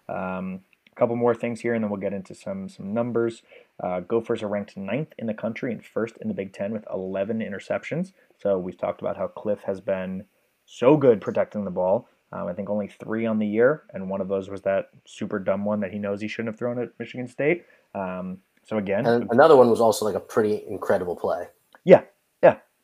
Um, 0.08 0.60
a 0.90 0.94
couple 0.96 1.16
more 1.16 1.34
things 1.34 1.60
here, 1.60 1.74
and 1.74 1.82
then 1.82 1.90
we'll 1.90 2.00
get 2.00 2.12
into 2.12 2.34
some 2.34 2.68
some 2.68 2.94
numbers. 2.94 3.42
Uh, 3.82 4.00
Gophers 4.00 4.42
are 4.42 4.48
ranked 4.48 4.76
ninth 4.76 5.12
in 5.18 5.26
the 5.26 5.34
country 5.34 5.72
and 5.72 5.84
first 5.84 6.16
in 6.20 6.28
the 6.28 6.34
Big 6.34 6.52
Ten 6.52 6.72
with 6.72 6.84
11 6.92 7.40
interceptions. 7.40 8.12
So 8.40 8.58
we've 8.58 8.78
talked 8.78 9.00
about 9.00 9.16
how 9.16 9.26
Cliff 9.26 9.62
has 9.66 9.80
been 9.80 10.24
so 10.64 10.96
good 10.96 11.20
protecting 11.20 11.64
the 11.64 11.70
ball. 11.70 12.08
Um, 12.32 12.48
I 12.48 12.52
think 12.52 12.70
only 12.70 12.88
three 12.88 13.26
on 13.26 13.38
the 13.38 13.46
year, 13.46 13.84
and 13.92 14.08
one 14.08 14.20
of 14.20 14.28
those 14.28 14.48
was 14.48 14.62
that 14.62 14.90
super 15.04 15.38
dumb 15.38 15.64
one 15.64 15.80
that 15.80 15.92
he 15.92 15.98
knows 15.98 16.20
he 16.20 16.28
shouldn't 16.28 16.54
have 16.54 16.58
thrown 16.58 16.80
at 16.80 16.88
Michigan 16.98 17.28
State. 17.28 17.64
Um, 17.94 18.38
so 18.64 18.78
again, 18.78 19.04
And 19.06 19.28
another 19.30 19.56
one 19.56 19.68
was 19.70 19.80
also 19.80 20.04
like 20.04 20.14
a 20.14 20.20
pretty 20.20 20.64
incredible 20.68 21.16
play. 21.16 21.48
yeah, 21.84 21.96
yeah. 21.96 22.04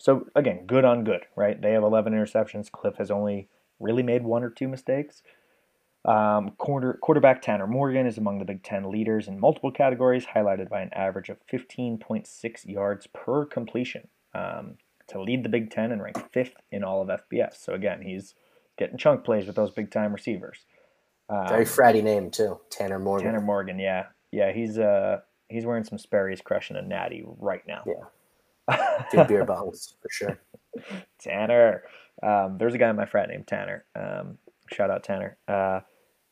So 0.00 0.26
again, 0.34 0.66
good 0.66 0.84
on 0.84 1.04
good, 1.04 1.26
right? 1.36 1.60
They 1.60 1.72
have 1.72 1.82
11 1.82 2.14
interceptions. 2.14 2.72
Cliff 2.72 2.96
has 2.96 3.10
only 3.10 3.48
really 3.78 4.02
made 4.02 4.22
one 4.24 4.42
or 4.42 4.50
two 4.50 4.66
mistakes. 4.66 5.22
Um, 6.06 6.52
quarter, 6.56 6.98
quarterback 7.02 7.42
Tanner 7.42 7.66
Morgan 7.66 8.06
is 8.06 8.16
among 8.16 8.38
the 8.38 8.46
Big 8.46 8.62
Ten 8.62 8.90
leaders 8.90 9.28
in 9.28 9.38
multiple 9.38 9.70
categories, 9.70 10.24
highlighted 10.34 10.70
by 10.70 10.80
an 10.80 10.90
average 10.94 11.28
of 11.28 11.36
15.6 11.52 12.66
yards 12.66 13.06
per 13.08 13.44
completion 13.44 14.08
um, 14.34 14.78
to 15.08 15.20
lead 15.20 15.44
the 15.44 15.50
Big 15.50 15.70
Ten 15.70 15.92
and 15.92 16.02
rank 16.02 16.16
fifth 16.32 16.54
in 16.72 16.82
all 16.82 17.02
of 17.02 17.08
FBS. 17.08 17.62
So 17.62 17.74
again, 17.74 18.00
he's 18.00 18.34
getting 18.78 18.96
chunk 18.96 19.24
plays 19.24 19.46
with 19.46 19.56
those 19.56 19.70
big 19.70 19.90
time 19.90 20.14
receivers. 20.14 20.64
Um, 21.28 21.46
Very 21.46 21.66
fratty 21.66 22.02
name 22.02 22.30
too, 22.30 22.58
Tanner 22.70 22.98
Morgan. 22.98 23.26
Tanner 23.26 23.42
Morgan, 23.42 23.78
yeah, 23.78 24.06
yeah, 24.32 24.50
he's 24.52 24.78
uh 24.78 25.20
he's 25.50 25.66
wearing 25.66 25.84
some 25.84 25.98
Sperry's 25.98 26.40
crushing 26.40 26.76
a 26.76 26.82
natty 26.82 27.22
right 27.38 27.62
now. 27.68 27.82
Yeah. 27.86 28.04
Good 29.10 29.28
beer 29.28 29.44
bongs 29.44 29.94
for 30.00 30.08
sure. 30.10 30.40
Tanner. 31.18 31.82
Um, 32.22 32.58
there's 32.58 32.74
a 32.74 32.78
guy 32.78 32.90
in 32.90 32.96
my 32.96 33.06
frat 33.06 33.28
named 33.28 33.46
Tanner. 33.46 33.84
Um, 33.94 34.38
shout 34.72 34.90
out 34.90 35.04
Tanner. 35.04 35.36
Uh, 35.48 35.80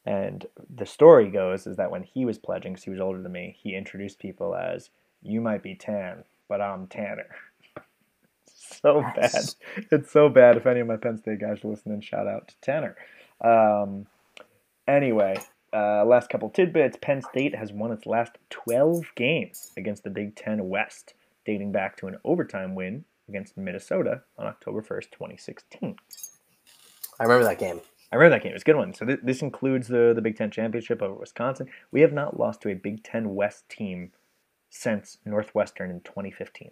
and 0.06 0.46
the 0.74 0.86
story 0.86 1.30
goes 1.30 1.66
is 1.66 1.76
that 1.76 1.90
when 1.90 2.02
he 2.02 2.24
was 2.24 2.38
pledging, 2.38 2.72
because 2.72 2.84
he 2.84 2.90
was 2.90 3.00
older 3.00 3.20
than 3.20 3.32
me, 3.32 3.56
he 3.62 3.74
introduced 3.74 4.18
people 4.18 4.54
as 4.54 4.90
"You 5.22 5.40
might 5.40 5.62
be 5.62 5.74
Tan, 5.74 6.24
but 6.48 6.60
I'm 6.60 6.86
Tanner." 6.86 7.28
so 8.46 9.02
bad. 9.14 9.54
It's 9.90 10.10
so 10.10 10.28
bad. 10.28 10.56
If 10.56 10.66
any 10.66 10.80
of 10.80 10.86
my 10.86 10.96
Penn 10.96 11.18
State 11.18 11.40
guys 11.40 11.64
are 11.64 11.68
listening, 11.68 12.00
shout 12.00 12.26
out 12.26 12.48
to 12.48 12.54
Tanner. 12.60 12.96
Um, 13.42 14.06
anyway, 14.86 15.36
uh, 15.72 16.04
last 16.04 16.30
couple 16.30 16.48
tidbits. 16.50 16.96
Penn 17.00 17.22
State 17.22 17.54
has 17.54 17.72
won 17.72 17.92
its 17.92 18.06
last 18.06 18.38
12 18.50 19.12
games 19.14 19.72
against 19.76 20.04
the 20.04 20.10
Big 20.10 20.34
Ten 20.34 20.68
West, 20.68 21.14
dating 21.48 21.72
back 21.72 21.96
to 21.96 22.06
an 22.06 22.18
overtime 22.24 22.74
win 22.74 23.02
against 23.26 23.56
Minnesota 23.56 24.20
on 24.36 24.46
October 24.46 24.82
1st, 24.82 25.10
2016. 25.12 25.96
I 27.18 27.22
remember 27.22 27.44
that 27.44 27.58
game. 27.58 27.80
I 28.12 28.16
remember 28.16 28.36
that 28.36 28.42
game. 28.42 28.50
It 28.50 28.56
was 28.56 28.62
a 28.62 28.66
good 28.66 28.76
one. 28.76 28.92
So 28.92 29.06
th- 29.06 29.20
this 29.22 29.40
includes 29.40 29.88
the, 29.88 30.12
the 30.14 30.20
Big 30.20 30.36
Ten 30.36 30.50
championship 30.50 31.00
over 31.00 31.14
Wisconsin. 31.14 31.70
We 31.90 32.02
have 32.02 32.12
not 32.12 32.38
lost 32.38 32.60
to 32.62 32.68
a 32.68 32.74
Big 32.74 33.02
Ten 33.02 33.34
West 33.34 33.66
team 33.70 34.12
since 34.68 35.16
Northwestern 35.24 35.90
in 35.90 36.00
2015. 36.02 36.70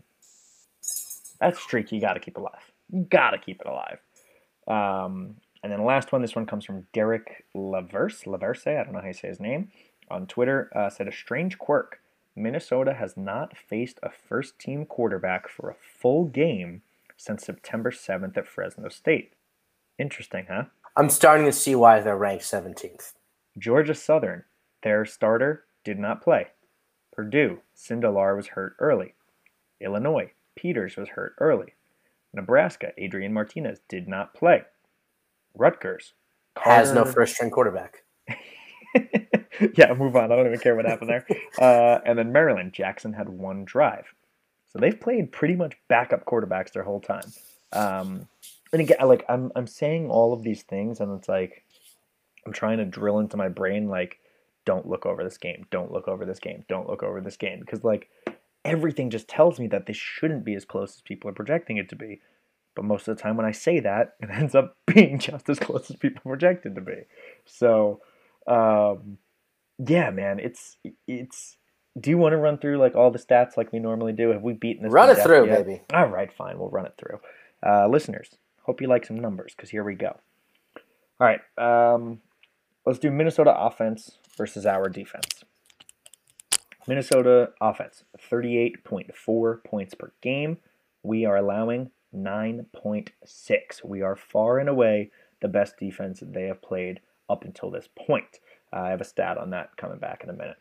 That 1.41 1.57
streak 1.57 1.91
you 1.91 1.99
got 1.99 2.13
to 2.13 2.21
keep 2.21 2.37
alive. 2.37 2.71
You 2.93 3.07
got 3.11 3.31
to 3.31 3.39
keep 3.39 3.63
it 3.63 3.67
alive. 3.67 4.01
Um, 4.69 5.37
and 5.63 5.73
then 5.73 5.81
the 5.81 5.87
last 5.87 6.13
one, 6.13 6.21
this 6.21 6.37
one 6.37 6.45
comes 6.45 6.67
from 6.67 6.87
Derek 6.93 7.47
Laverse. 7.57 8.27
Laverse, 8.27 8.67
I 8.67 8.85
don't 8.85 8.93
know 8.93 9.01
how 9.01 9.07
you 9.07 9.15
say 9.15 9.29
his 9.29 9.41
name. 9.41 9.71
On 10.11 10.27
Twitter, 10.27 10.71
uh, 10.77 10.91
said 10.91 11.09
a 11.09 11.13
strange 11.13 11.57
quirk. 11.57 12.01
Minnesota 12.37 12.95
has 12.95 13.17
not 13.17 13.57
faced 13.57 13.99
a 14.03 14.11
first 14.11 14.59
team 14.59 14.85
quarterback 14.85 15.49
for 15.49 15.71
a 15.71 15.75
full 15.75 16.27
game 16.27 16.83
since 17.17 17.45
September 17.45 17.91
7th 17.91 18.37
at 18.37 18.47
Fresno 18.47 18.91
State. 18.91 19.33
Interesting, 19.99 20.47
huh? 20.49 20.65
I'm 20.97 21.09
starting 21.09 21.47
to 21.47 21.53
see 21.53 21.75
why 21.75 22.01
they're 22.01 22.17
ranked 22.17 22.45
17th. 22.45 23.15
Georgia 23.59 23.95
Southern, 23.95 24.45
their 24.83 25.07
starter, 25.07 25.65
did 25.83 25.99
not 25.99 26.23
play. 26.23 26.49
Purdue, 27.13 27.61
Sindelar 27.75 28.37
was 28.37 28.49
hurt 28.49 28.77
early. 28.79 29.15
Illinois, 29.81 30.33
Peters 30.55 30.97
was 30.97 31.11
hurt 31.11 31.35
early. 31.39 31.73
Nebraska, 32.35 32.93
Adrian 32.99 33.33
Martinez 33.33 33.81
did 33.89 34.07
not 34.07 34.35
play. 34.35 34.63
Rutgers, 35.55 36.13
Has 36.59 36.93
no 36.93 37.05
first 37.07 37.35
string 37.35 37.51
quarterback. 37.51 38.03
yeah, 39.77 39.93
move 39.95 40.17
on. 40.17 40.33
I 40.33 40.37
don't 40.37 40.47
even 40.47 40.59
care 40.59 40.75
what 40.75 40.87
happened 40.87 41.11
there. 41.11 41.27
Uh, 41.59 42.01
and 42.05 42.19
then 42.19 42.33
Maryland, 42.33 42.75
Jackson 42.75 43.15
had 43.15 43.31
one 43.31 43.65
drive. 43.65 44.15
So 44.71 44.79
they've 44.79 45.01
played 45.01 45.33
pretty 45.33 45.57
much 45.57 45.75
backup 45.89 46.27
quarterbacks 46.27 46.73
their 46.73 46.83
whole 46.83 47.01
time. 47.01 47.33
Um, 47.73 48.29
and 48.73 48.83
again, 48.83 48.99
like 49.05 49.25
I'm, 49.27 49.51
I'm 49.57 49.67
saying 49.67 50.11
all 50.11 50.35
of 50.35 50.43
these 50.43 50.63
things, 50.65 51.01
and 51.01 51.17
it's 51.19 51.31
like 51.31 51.65
I'm 52.45 52.53
trying 52.53 52.77
to 52.79 52.85
drill 52.85 53.19
into 53.21 53.39
my 53.39 53.49
brain, 53.49 53.89
like, 53.89 54.19
don't 54.67 54.87
look 54.87 55.07
over 55.07 55.25
this 55.25 55.39
game, 55.39 55.67
don't 55.71 55.93
look 55.93 56.09
over 56.09 56.27
this 56.27 56.41
game, 56.41 56.65
don't 56.69 56.89
look 56.89 57.03
over 57.03 57.23
this 57.23 57.37
game, 57.39 57.61
because 57.61 57.85
like 57.85 58.11
everything 58.67 59.11
just 59.11 59.29
tells 59.29 59.59
me 59.59 59.69
that 59.69 59.87
this 59.87 59.97
shouldn't 59.97 60.45
be 60.45 60.55
as 60.55 60.65
close 60.65 60.97
as 60.97 61.01
people 61.01 61.31
are 61.31 61.35
projecting 61.35 61.79
it 61.79 61.89
to 61.89 61.97
be. 61.97 62.21
But 62.75 62.85
most 62.85 63.09
of 63.09 63.17
the 63.17 63.23
time, 63.23 63.37
when 63.37 63.47
I 63.47 63.53
say 63.53 63.81
that, 63.81 64.17
it 64.21 64.29
ends 64.31 64.55
up 64.55 64.77
being 64.87 65.19
just 65.19 65.49
as 65.49 65.59
close 65.59 65.91
as 65.91 65.97
people 65.97 66.23
project 66.23 66.67
it 66.67 66.75
to 66.75 66.81
be. 66.81 67.05
So, 67.47 68.01
um, 68.47 69.19
yeah, 69.79 70.11
man, 70.11 70.39
it's 70.39 70.77
it's. 71.07 71.57
Do 71.99 72.11
you 72.11 72.19
want 72.19 72.33
to 72.33 72.37
run 72.37 72.59
through 72.59 72.77
like 72.79 72.95
all 72.95 73.11
the 73.11 73.19
stats 73.19 73.57
like 73.57 73.73
we 73.73 73.79
normally 73.79 74.13
do? 74.13 74.31
Have 74.31 74.43
we 74.43 74.53
beaten 74.53 74.83
this? 74.83 74.93
Run 74.93 75.11
it 75.11 75.19
through, 75.19 75.47
yet? 75.47 75.67
baby. 75.67 75.83
All 75.93 76.09
right, 76.09 76.33
fine, 76.33 76.59
we'll 76.59 76.71
run 76.71 76.87
it 76.87 76.95
through. 76.99 77.21
Uh, 77.67 77.89
listeners, 77.89 78.37
hope 78.63 78.81
you 78.81 78.89
like 78.89 79.07
some 79.07 79.19
numbers 79.19 79.55
because 79.57 79.71
here 79.71 79.85
we 79.85 79.95
go. 79.95 80.19
All 81.19 81.27
right, 81.27 81.41
um, 81.57 82.21
let's 82.85 82.99
do 82.99 83.11
Minnesota 83.11 83.55
offense 83.57 84.19
versus 84.37 84.67
our 84.67 84.89
defense. 84.89 85.45
Minnesota 86.87 87.51
offense, 87.61 88.05
38.4 88.31 89.65
points 89.65 89.95
per 89.95 90.13
game. 90.23 90.59
We 91.03 91.25
are 91.25 91.37
allowing 91.37 91.91
9.6. 92.15 93.11
We 93.85 94.03
are 94.03 94.17
far 94.17 94.59
and 94.59 94.69
away 94.69 95.11
the 95.41 95.49
best 95.49 95.79
defense 95.79 96.21
that 96.21 96.33
they 96.33 96.45
have 96.45 96.63
played 96.63 97.01
up 97.29 97.45
until 97.45 97.71
this 97.71 97.89
point. 97.95 98.39
I 98.77 98.91
have 98.91 99.01
a 99.01 99.05
stat 99.05 99.39
on 99.39 99.51
that 99.51 99.77
coming 99.77 99.99
back 99.99 100.23
in 100.23 100.31
a 100.31 100.35
minute. 100.35 100.59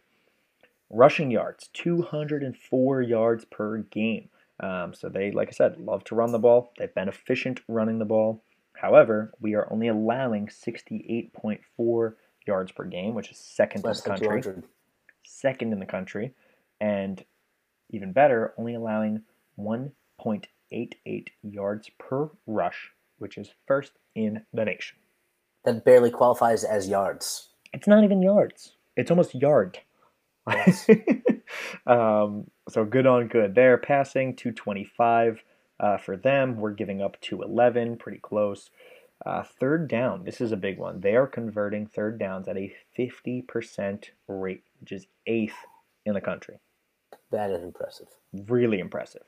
Rushing 0.89 1.31
yards, 1.31 1.69
204 1.73 3.01
yards 3.01 3.45
per 3.45 3.79
game. 3.79 4.29
Um, 4.59 4.93
so 4.93 5.09
they, 5.09 5.31
like 5.31 5.49
I 5.49 5.51
said, 5.51 5.77
love 5.77 6.03
to 6.05 6.15
run 6.15 6.31
the 6.31 6.39
ball. 6.39 6.71
They've 6.77 6.93
been 6.93 7.09
efficient 7.09 7.59
running 7.67 7.99
the 7.99 8.05
ball. 8.05 8.43
However, 8.73 9.33
we 9.39 9.55
are 9.55 9.71
only 9.71 9.87
allowing 9.87 10.47
68.4 10.47 12.13
yards 12.47 12.71
per 12.71 12.85
game, 12.85 13.13
which 13.13 13.31
is 13.31 13.37
second 13.37 13.85
in 13.85 13.91
the 13.91 14.01
country. 14.01 14.27
200. 14.27 14.63
Second 15.23 15.73
in 15.73 15.79
the 15.79 15.85
country, 15.85 16.33
and 16.79 17.25
even 17.89 18.13
better, 18.13 18.53
only 18.57 18.75
allowing 18.75 19.23
1.88 19.59 21.27
yards 21.41 21.89
per 21.97 22.29
rush, 22.45 22.91
which 23.17 23.37
is 23.37 23.49
first 23.67 23.93
in 24.13 24.45
the 24.53 24.65
nation. 24.65 24.97
That 25.63 25.83
barely 25.83 26.11
qualifies 26.11 26.63
as 26.63 26.87
yards. 26.87 27.49
It's 27.75 27.87
not 27.87 28.05
even 28.05 28.21
yards. 28.21 28.77
It's 28.95 29.11
almost 29.11 29.35
yard. 29.35 29.79
Yes. 30.49 30.87
um, 31.85 32.49
so 32.69 32.85
good 32.85 33.05
on 33.05 33.27
good 33.27 33.53
there. 33.53 33.77
Passing 33.77 34.33
225 34.33 35.43
uh, 35.81 35.97
for 35.97 36.15
them. 36.15 36.55
We're 36.55 36.71
giving 36.71 37.01
up 37.01 37.19
211, 37.19 37.97
pretty 37.97 38.19
close. 38.19 38.69
Uh, 39.25 39.43
third 39.43 39.89
down, 39.89 40.23
this 40.23 40.39
is 40.39 40.53
a 40.53 40.57
big 40.57 40.77
one. 40.77 41.01
They 41.01 41.15
are 41.17 41.27
converting 41.27 41.85
third 41.85 42.17
downs 42.17 42.47
at 42.47 42.55
a 42.55 42.73
50% 42.97 44.05
rate, 44.29 44.63
which 44.79 44.93
is 44.93 45.07
eighth 45.27 45.57
in 46.05 46.13
the 46.13 46.21
country. 46.21 46.59
That 47.29 47.51
is 47.51 47.61
impressive. 47.61 48.07
Really 48.47 48.79
impressive. 48.79 49.23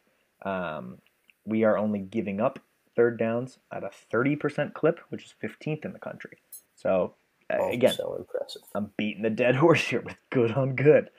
Um, 0.45 0.99
we 1.45 1.65
are 1.65 1.77
only 1.77 1.99
giving 1.99 2.39
up 2.39 2.59
third 2.95 3.19
downs 3.19 3.59
at 3.73 3.83
a 3.83 3.91
30% 4.13 4.73
clip, 4.73 5.01
which 5.09 5.25
is 5.25 5.33
15th 5.43 5.83
in 5.83 5.91
the 5.91 5.99
country. 5.99 6.37
So, 6.75 7.15
Oh, 7.49 7.71
again, 7.71 7.93
so 7.93 8.15
impressive. 8.15 8.63
I'm 8.75 8.91
beating 8.97 9.23
the 9.23 9.29
dead 9.29 9.55
horse 9.63 9.87
here 9.87 10.01
with 10.01 10.17
good 10.29 10.51
on 10.51 10.75
good. 10.75 11.09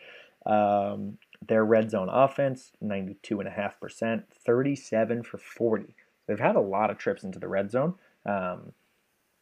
Um, 0.45 1.19
their 1.47 1.65
red 1.65 1.91
zone 1.91 2.09
offense, 2.09 2.73
92.5%, 2.83 4.23
37 4.45 5.23
for 5.23 5.39
40. 5.39 5.95
They've 6.27 6.39
had 6.39 6.57
a 6.57 6.61
lot 6.61 6.91
of 6.91 6.99
trips 6.99 7.25
into 7.25 7.39
the 7.39 7.49
red 7.49 7.71
zone. 7.71 7.95
Um, 8.27 8.73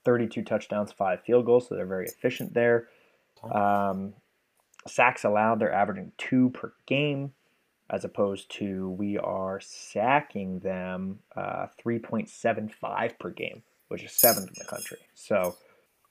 32 0.05 0.43
touchdowns, 0.43 0.93
five 0.93 1.21
field 1.23 1.47
goals, 1.47 1.69
so 1.69 1.75
they're 1.75 1.87
very 1.87 2.07
efficient 2.07 2.55
there. 2.55 2.89
Um, 3.51 4.15
sacks 4.87 5.25
allowed, 5.25 5.59
they're 5.59 5.73
averaging 5.73 6.13
two 6.17 6.51
per 6.51 6.73
game, 6.87 7.33
as 7.91 8.05
opposed 8.05 8.51
to 8.53 8.91
we 8.91 9.19
are 9.19 9.61
sacking 9.61 10.61
them 10.61 11.19
uh, 11.35 11.67
3.75 11.85 13.19
per 13.19 13.31
game, 13.31 13.63
which 13.89 14.05
is 14.05 14.13
seventh 14.13 14.49
in 14.49 14.55
the 14.59 14.65
country. 14.65 14.99
So 15.15 15.57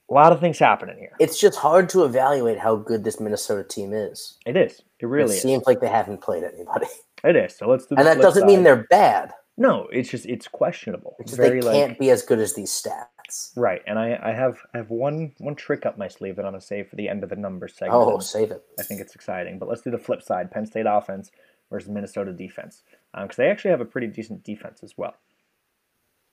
a 0.10 0.14
lot 0.14 0.32
of 0.32 0.40
things 0.40 0.60
happening 0.60 0.98
here. 1.00 1.14
It's 1.20 1.40
just 1.40 1.58
hard 1.58 1.90
to 1.90 2.04
evaluate 2.04 2.60
how 2.60 2.76
good 2.76 3.04
this 3.04 3.20
Minnesota 3.20 3.64
team 3.64 3.94
is. 3.94 4.38
It 4.46 4.56
is. 4.56 4.82
It 5.00 5.08
really 5.08 5.34
it 5.34 5.38
is. 5.38 5.42
seems 5.42 5.66
like 5.66 5.82
they 5.82 5.90
haven't 5.90 6.22
played 6.22 6.44
anybody, 6.44 6.88
It 7.24 7.36
is. 7.36 7.56
So 7.56 7.68
let's 7.68 7.86
do. 7.88 7.96
And 7.96 8.06
that 8.06 8.20
doesn't 8.20 8.46
mean 8.46 8.60
side. 8.60 8.66
th're 8.66 8.88
bad. 8.90 9.32
No, 9.58 9.88
it's 9.92 10.10
just 10.10 10.26
it's 10.26 10.48
questionable. 10.48 11.16
It's 11.20 11.32
just 11.32 11.42
Very 11.42 11.62
they 11.62 11.72
can't 11.72 11.98
be 11.98 12.10
as 12.10 12.22
good 12.22 12.40
as 12.40 12.54
these 12.54 12.70
stats. 12.72 13.52
right. 13.56 13.82
And 13.88 13.98
I, 13.98 14.20
I 14.22 14.34
have 14.34 14.58
I 14.74 14.78
have 14.78 14.90
one 14.90 15.34
one 15.38 15.56
trick 15.56 15.86
up 15.86 15.98
my 15.98 16.10
sleeve 16.10 16.36
that 16.36 16.46
I'm 16.46 16.52
gonna 16.52 16.62
save 16.62 16.90
for 16.90 16.98
the 16.98 17.08
end 17.08 17.24
of 17.24 17.30
the 17.30 17.38
numbers 17.38 17.74
segment. 17.74 18.02
Oh, 18.04 18.20
save 18.20 18.52
it. 18.52 18.64
I 18.78 18.84
think 18.84 19.00
it's 19.00 19.16
exciting. 19.16 19.58
But 19.58 19.70
let's 19.70 19.82
do 19.82 19.92
the 19.92 19.98
flip 19.98 20.22
side: 20.22 20.52
Penn 20.52 20.66
State 20.66 20.86
offense 20.88 21.32
versus 21.72 21.90
Minnesota 21.90 22.34
defense, 22.34 22.84
because 23.20 23.38
they 23.38 23.48
actually 23.50 23.72
have 23.72 23.82
a 23.82 23.86
pretty 23.86 24.08
decent 24.08 24.44
defense 24.44 24.82
as 24.84 24.98
well. 24.98 25.16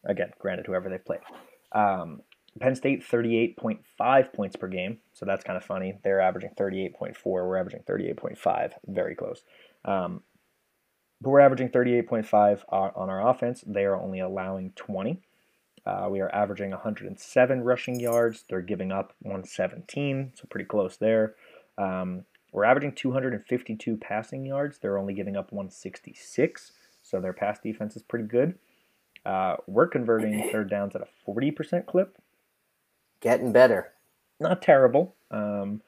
Again, 0.04 0.32
granted, 0.40 0.66
whoever 0.66 0.90
they 0.90 0.98
play. 0.98 1.18
Um, 1.70 2.22
Penn 2.60 2.74
State 2.74 3.02
38.5 3.02 4.32
points 4.32 4.56
per 4.56 4.68
game, 4.68 4.98
so 5.12 5.24
that's 5.24 5.44
kind 5.44 5.56
of 5.56 5.64
funny. 5.64 5.98
They're 6.04 6.20
averaging 6.20 6.50
38.4. 6.58 7.16
We're 7.24 7.56
averaging 7.56 7.82
38.5, 7.88 8.72
very 8.86 9.14
close. 9.14 9.42
Um, 9.84 10.22
but 11.20 11.30
we're 11.30 11.40
averaging 11.40 11.70
38.5 11.70 12.64
on 12.68 13.08
our 13.08 13.28
offense. 13.28 13.64
They 13.66 13.84
are 13.84 13.96
only 13.96 14.20
allowing 14.20 14.72
20. 14.76 15.22
Uh, 15.84 16.08
we 16.10 16.20
are 16.20 16.32
averaging 16.34 16.70
107 16.70 17.62
rushing 17.62 17.98
yards. 17.98 18.44
They're 18.48 18.60
giving 18.60 18.92
up 18.92 19.14
117, 19.20 20.32
so 20.34 20.44
pretty 20.50 20.66
close 20.66 20.96
there. 20.96 21.34
Um, 21.78 22.24
we're 22.52 22.64
averaging 22.64 22.92
252 22.92 23.96
passing 23.96 24.44
yards. 24.44 24.78
They're 24.78 24.98
only 24.98 25.14
giving 25.14 25.36
up 25.36 25.52
166, 25.52 26.72
so 27.02 27.20
their 27.20 27.32
pass 27.32 27.58
defense 27.58 27.96
is 27.96 28.02
pretty 28.02 28.26
good. 28.26 28.58
Uh, 29.24 29.56
we're 29.66 29.86
converting 29.86 30.50
third 30.50 30.68
downs 30.68 30.94
at 30.94 31.02
a 31.02 31.30
40% 31.30 31.86
clip. 31.86 32.18
Getting 33.22 33.52
better. 33.52 33.92
Not 34.38 34.60
terrible. 34.60 35.14
Um, 35.30 35.80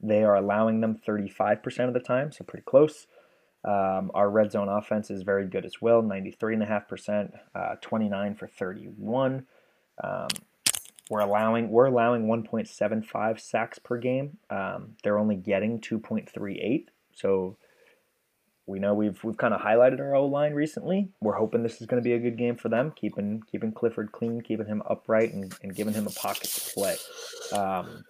they 0.00 0.24
are 0.24 0.34
allowing 0.34 0.80
them 0.80 0.98
35% 1.06 1.86
of 1.86 1.94
the 1.94 2.00
time, 2.00 2.32
so 2.32 2.42
pretty 2.44 2.64
close. 2.64 3.06
Um, 3.64 4.10
our 4.14 4.28
red 4.28 4.50
zone 4.50 4.68
offense 4.68 5.08
is 5.10 5.22
very 5.22 5.46
good 5.46 5.64
as 5.64 5.80
well 5.80 6.02
93.5%, 6.02 7.32
uh, 7.54 7.76
29 7.80 8.34
for 8.34 8.48
31. 8.48 9.46
Um, 10.02 10.28
we're 11.10 11.20
allowing 11.20 11.68
we're 11.68 11.86
allowing 11.86 12.26
1.75 12.26 13.38
sacks 13.38 13.78
per 13.78 13.98
game. 13.98 14.38
Um, 14.50 14.96
they're 15.02 15.18
only 15.18 15.36
getting 15.36 15.78
2.38. 15.78 16.86
So 17.12 17.58
we 18.66 18.78
know 18.78 18.94
we've 18.94 19.22
we've 19.24 19.36
kind 19.36 19.54
of 19.54 19.60
highlighted 19.60 19.98
our 20.00 20.14
O 20.14 20.26
line 20.26 20.54
recently. 20.54 21.08
We're 21.20 21.36
hoping 21.36 21.62
this 21.62 21.80
is 21.80 21.86
going 21.86 22.02
to 22.02 22.08
be 22.08 22.14
a 22.14 22.18
good 22.18 22.38
game 22.38 22.56
for 22.56 22.68
them, 22.68 22.92
keeping 22.94 23.42
keeping 23.50 23.72
Clifford 23.72 24.12
clean, 24.12 24.40
keeping 24.40 24.66
him 24.66 24.82
upright, 24.88 25.32
and, 25.32 25.52
and 25.62 25.74
giving 25.74 25.94
him 25.94 26.06
a 26.06 26.10
pocket 26.10 26.44
to 26.44 26.70
play. 26.72 26.96
Um, 27.52 28.04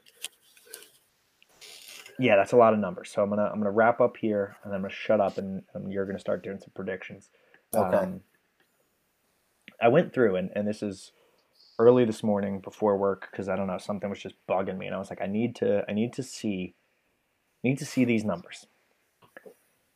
yeah, 2.18 2.36
that's 2.36 2.52
a 2.52 2.56
lot 2.56 2.74
of 2.74 2.78
numbers. 2.80 3.10
So 3.10 3.22
I'm 3.22 3.30
gonna 3.30 3.44
I'm 3.44 3.58
gonna 3.58 3.70
wrap 3.70 4.00
up 4.00 4.18
here, 4.18 4.56
and 4.62 4.74
I'm 4.74 4.82
gonna 4.82 4.92
shut 4.92 5.20
up, 5.20 5.38
and, 5.38 5.62
and 5.74 5.90
you're 5.90 6.04
gonna 6.04 6.18
start 6.18 6.44
doing 6.44 6.58
some 6.58 6.72
predictions. 6.74 7.30
Okay. 7.74 7.96
Um, 7.96 8.20
I 9.80 9.88
went 9.88 10.12
through, 10.12 10.36
and, 10.36 10.50
and 10.54 10.68
this 10.68 10.82
is 10.82 11.12
early 11.78 12.04
this 12.04 12.22
morning 12.22 12.60
before 12.60 12.96
work 12.98 13.28
because 13.30 13.48
I 13.48 13.56
don't 13.56 13.66
know 13.66 13.78
something 13.78 14.10
was 14.10 14.20
just 14.20 14.34
bugging 14.46 14.76
me, 14.76 14.86
and 14.86 14.94
I 14.94 14.98
was 14.98 15.08
like, 15.08 15.22
I 15.22 15.26
need 15.26 15.56
to 15.56 15.82
I 15.88 15.92
need 15.92 16.12
to 16.12 16.22
see 16.22 16.74
need 17.64 17.78
to 17.78 17.86
see 17.86 18.04
these 18.04 18.24
numbers. 18.24 18.66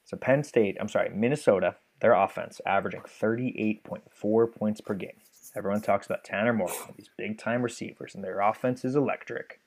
So 0.07 0.17
Penn 0.17 0.45
State, 0.45 0.77
I'm 0.81 0.89
sorry, 0.89 1.11
Minnesota, 1.11 1.75
their 2.01 2.15
offense 2.15 2.61
averaging 2.65 3.01
38.4 3.03 4.55
points 4.55 4.81
per 4.81 4.95
game. 4.95 5.17
Everyone 5.57 5.81
talks 5.81 6.07
about 6.07 6.23
Tanner 6.23 6.53
Moore, 6.53 6.71
these 6.97 7.11
big 7.19 7.39
time 7.39 7.63
receivers, 7.63 8.15
and 8.15 8.23
their 8.23 8.41
offense 8.41 8.85
is 8.85 8.95
electric. 8.95 9.61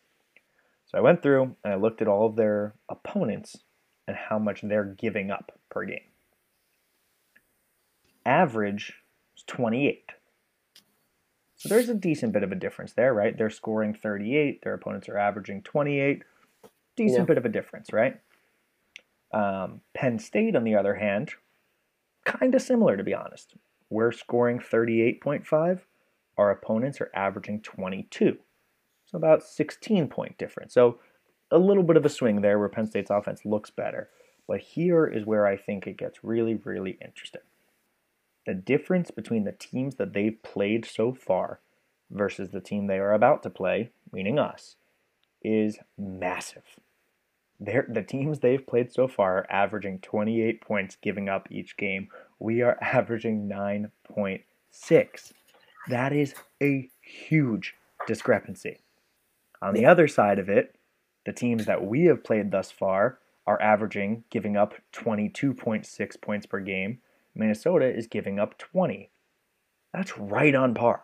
So 0.85 0.97
I 0.97 1.01
went 1.01 1.21
through 1.21 1.55
and 1.63 1.73
I 1.73 1.75
looked 1.75 2.01
at 2.01 2.07
all 2.07 2.25
of 2.25 2.35
their 2.35 2.73
opponents 2.87 3.57
and 4.07 4.15
how 4.15 4.39
much 4.39 4.61
they're 4.61 4.85
giving 4.85 5.29
up 5.29 5.59
per 5.69 5.83
game. 5.85 5.99
Average 8.25 8.93
is 9.35 9.43
28. 9.45 10.11
So 11.57 11.67
there's 11.67 11.89
a 11.89 11.93
decent 11.93 12.31
bit 12.31 12.43
of 12.43 12.51
a 12.51 12.55
difference 12.55 12.93
there, 12.93 13.13
right? 13.13 13.37
They're 13.37 13.49
scoring 13.49 13.93
38, 13.93 14.61
their 14.63 14.73
opponents 14.73 15.09
are 15.09 15.17
averaging 15.17 15.63
28. 15.63 16.23
Decent 16.95 17.19
Yeah. 17.19 17.25
bit 17.25 17.37
of 17.37 17.45
a 17.45 17.49
difference, 17.49 17.91
right? 17.91 18.21
Um, 19.31 19.81
Penn 19.93 20.19
State, 20.19 20.55
on 20.55 20.63
the 20.63 20.75
other 20.75 20.95
hand, 20.95 21.31
kind 22.25 22.55
of 22.55 22.61
similar 22.61 22.97
to 22.97 23.03
be 23.03 23.13
honest. 23.13 23.55
We're 23.89 24.11
scoring 24.11 24.59
38.5, 24.59 25.81
our 26.37 26.51
opponents 26.51 27.01
are 27.01 27.11
averaging 27.13 27.61
22. 27.61 28.37
So 29.05 29.17
about 29.17 29.43
16 29.43 30.07
point 30.07 30.37
difference. 30.37 30.73
So 30.73 30.99
a 31.51 31.57
little 31.57 31.83
bit 31.83 31.97
of 31.97 32.05
a 32.05 32.09
swing 32.09 32.41
there 32.41 32.59
where 32.59 32.69
Penn 32.69 32.87
State's 32.87 33.09
offense 33.09 33.43
looks 33.43 33.71
better. 33.71 34.09
But 34.47 34.61
here 34.61 35.05
is 35.05 35.25
where 35.25 35.45
I 35.45 35.57
think 35.57 35.85
it 35.85 35.97
gets 35.97 36.23
really, 36.23 36.55
really 36.55 36.97
interesting. 37.03 37.41
The 38.45 38.53
difference 38.53 39.11
between 39.11 39.43
the 39.43 39.51
teams 39.51 39.95
that 39.95 40.13
they've 40.13 40.41
played 40.41 40.85
so 40.85 41.13
far 41.13 41.59
versus 42.09 42.49
the 42.49 42.61
team 42.61 42.87
they 42.87 42.97
are 42.97 43.13
about 43.13 43.43
to 43.43 43.49
play, 43.49 43.91
meaning 44.11 44.39
us, 44.39 44.75
is 45.43 45.77
massive. 45.97 46.63
They're, 47.59 47.87
the 47.89 48.03
teams 48.03 48.39
they've 48.39 48.65
played 48.65 48.91
so 48.91 49.07
far 49.07 49.39
are 49.39 49.51
averaging 49.51 49.99
28 49.99 50.61
points 50.61 50.97
giving 51.01 51.27
up 51.27 51.47
each 51.51 51.75
game. 51.77 52.07
We 52.39 52.61
are 52.61 52.77
averaging 52.81 53.49
9.6. 53.49 55.33
That 55.89 56.13
is 56.13 56.33
a 56.61 56.89
huge 57.01 57.75
discrepancy. 58.07 58.79
On 59.61 59.73
the 59.73 59.85
other 59.85 60.07
side 60.07 60.39
of 60.39 60.47
it, 60.47 60.75
the 61.25 61.33
teams 61.33 61.65
that 61.65 61.83
we 61.83 62.05
have 62.05 62.23
played 62.23 62.51
thus 62.51 62.71
far 62.71 63.19
are 63.45 63.61
averaging 63.61 64.23
giving 64.29 64.55
up 64.55 64.75
22.6 64.93 66.21
points 66.21 66.45
per 66.45 66.59
game. 66.59 66.99
Minnesota 67.35 67.85
is 67.93 68.07
giving 68.07 68.39
up 68.39 68.57
20. 68.57 69.09
That's 69.93 70.17
right 70.17 70.55
on 70.55 70.73
par. 70.73 71.03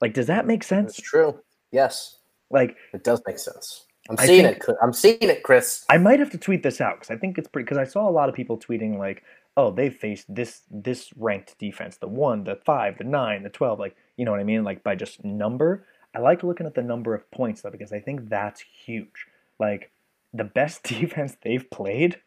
Like, 0.00 0.14
does 0.14 0.26
that 0.26 0.46
make 0.46 0.64
sense? 0.64 0.98
It's 0.98 1.08
true. 1.08 1.40
Yes, 1.70 2.18
Like, 2.50 2.76
it 2.92 3.02
does 3.02 3.22
make 3.26 3.38
sense. 3.38 3.86
I'm 4.10 4.16
I 4.18 4.26
seeing 4.26 4.44
think- 4.44 4.64
it. 4.68 4.76
I'm 4.82 4.92
seeing 4.92 5.18
it, 5.22 5.42
Chris. 5.42 5.84
I 5.88 5.98
might 5.98 6.18
have 6.18 6.30
to 6.30 6.38
tweet 6.38 6.62
this 6.62 6.80
out 6.80 6.96
because 7.00 7.10
I 7.14 7.16
think 7.18 7.38
it's 7.38 7.48
pretty. 7.48 7.64
Because 7.64 7.78
I 7.78 7.84
saw 7.84 8.08
a 8.08 8.10
lot 8.10 8.28
of 8.28 8.34
people 8.34 8.58
tweeting 8.58 8.98
like, 8.98 9.22
"Oh, 9.56 9.70
they 9.70 9.90
faced 9.90 10.32
this 10.34 10.62
this 10.70 11.10
ranked 11.16 11.56
defense, 11.58 11.96
the 11.98 12.08
one, 12.08 12.44
the 12.44 12.56
five, 12.56 12.98
the 12.98 13.04
nine, 13.04 13.42
the 13.44 13.48
twelve, 13.50 13.78
like 13.78 13.94
you 14.16 14.24
know 14.24 14.30
what 14.32 14.40
I 14.40 14.44
mean, 14.44 14.64
like 14.64 14.82
by 14.82 14.94
just 14.96 15.24
number." 15.24 15.84
I 16.14 16.18
like 16.18 16.42
looking 16.42 16.66
at 16.66 16.74
the 16.74 16.82
number 16.82 17.14
of 17.14 17.30
points 17.30 17.62
though 17.62 17.70
because 17.70 17.92
I 17.92 18.00
think 18.00 18.28
that's 18.28 18.60
huge. 18.60 19.26
Like 19.58 19.90
the 20.34 20.44
best 20.44 20.82
defense 21.00 21.36
they've 21.40 21.68
played 21.70 22.20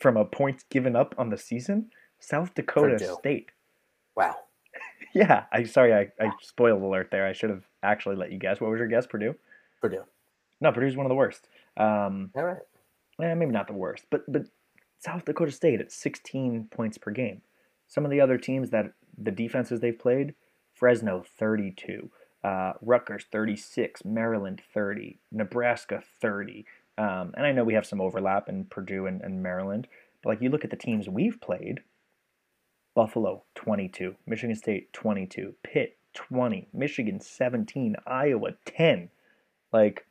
from 0.00 0.16
a 0.16 0.24
points 0.24 0.64
given 0.70 0.96
up 0.96 1.14
on 1.18 1.28
the 1.30 1.38
season, 1.38 1.90
South 2.18 2.54
Dakota. 2.54 2.98
State. 3.20 3.50
Wow. 4.16 4.36
Yeah, 5.12 5.44
I 5.52 5.62
sorry 5.62 5.94
I, 5.94 6.08
I 6.20 6.32
spoiled 6.40 6.82
alert 6.82 7.10
there. 7.12 7.24
I 7.24 7.32
should 7.34 7.50
have 7.50 7.62
actually 7.84 8.16
let 8.16 8.32
you 8.32 8.38
guess. 8.38 8.60
What 8.60 8.70
was 8.72 8.78
your 8.78 8.88
guess, 8.88 9.06
Purdue? 9.06 9.36
Purdue. 9.80 10.02
No, 10.64 10.72
Purdue's 10.72 10.96
one 10.96 11.04
of 11.04 11.10
the 11.10 11.14
worst. 11.14 11.46
Um, 11.76 12.30
All 12.34 12.42
right. 12.42 12.62
eh, 13.20 13.34
maybe 13.34 13.52
not 13.52 13.66
the 13.66 13.74
worst, 13.74 14.06
but 14.10 14.24
but 14.26 14.46
South 14.98 15.26
Dakota 15.26 15.52
State 15.52 15.78
at 15.78 15.92
16 15.92 16.68
points 16.70 16.96
per 16.96 17.10
game. 17.10 17.42
Some 17.86 18.06
of 18.06 18.10
the 18.10 18.22
other 18.22 18.38
teams 18.38 18.70
that 18.70 18.94
the 19.18 19.30
defenses 19.30 19.80
they've 19.80 19.98
played, 19.98 20.34
Fresno 20.72 21.22
32, 21.38 22.10
uh, 22.42 22.72
Rutgers 22.80 23.26
36, 23.30 24.06
Maryland 24.06 24.62
30, 24.72 25.18
Nebraska 25.30 26.02
30. 26.22 26.64
Um, 26.96 27.34
and 27.36 27.44
I 27.44 27.52
know 27.52 27.62
we 27.62 27.74
have 27.74 27.84
some 27.84 28.00
overlap 28.00 28.48
in 28.48 28.64
Purdue 28.64 29.04
and, 29.04 29.20
and 29.20 29.42
Maryland, 29.42 29.86
but 30.22 30.30
like 30.30 30.40
you 30.40 30.48
look 30.48 30.64
at 30.64 30.70
the 30.70 30.76
teams 30.76 31.10
we've 31.10 31.42
played, 31.42 31.80
Buffalo 32.94 33.42
22, 33.54 34.14
Michigan 34.26 34.56
State 34.56 34.94
22, 34.94 35.56
Pitt 35.62 35.98
20, 36.14 36.68
Michigan 36.72 37.20
17, 37.20 37.96
Iowa 38.06 38.52
10. 38.64 39.10
Like, 39.70 40.06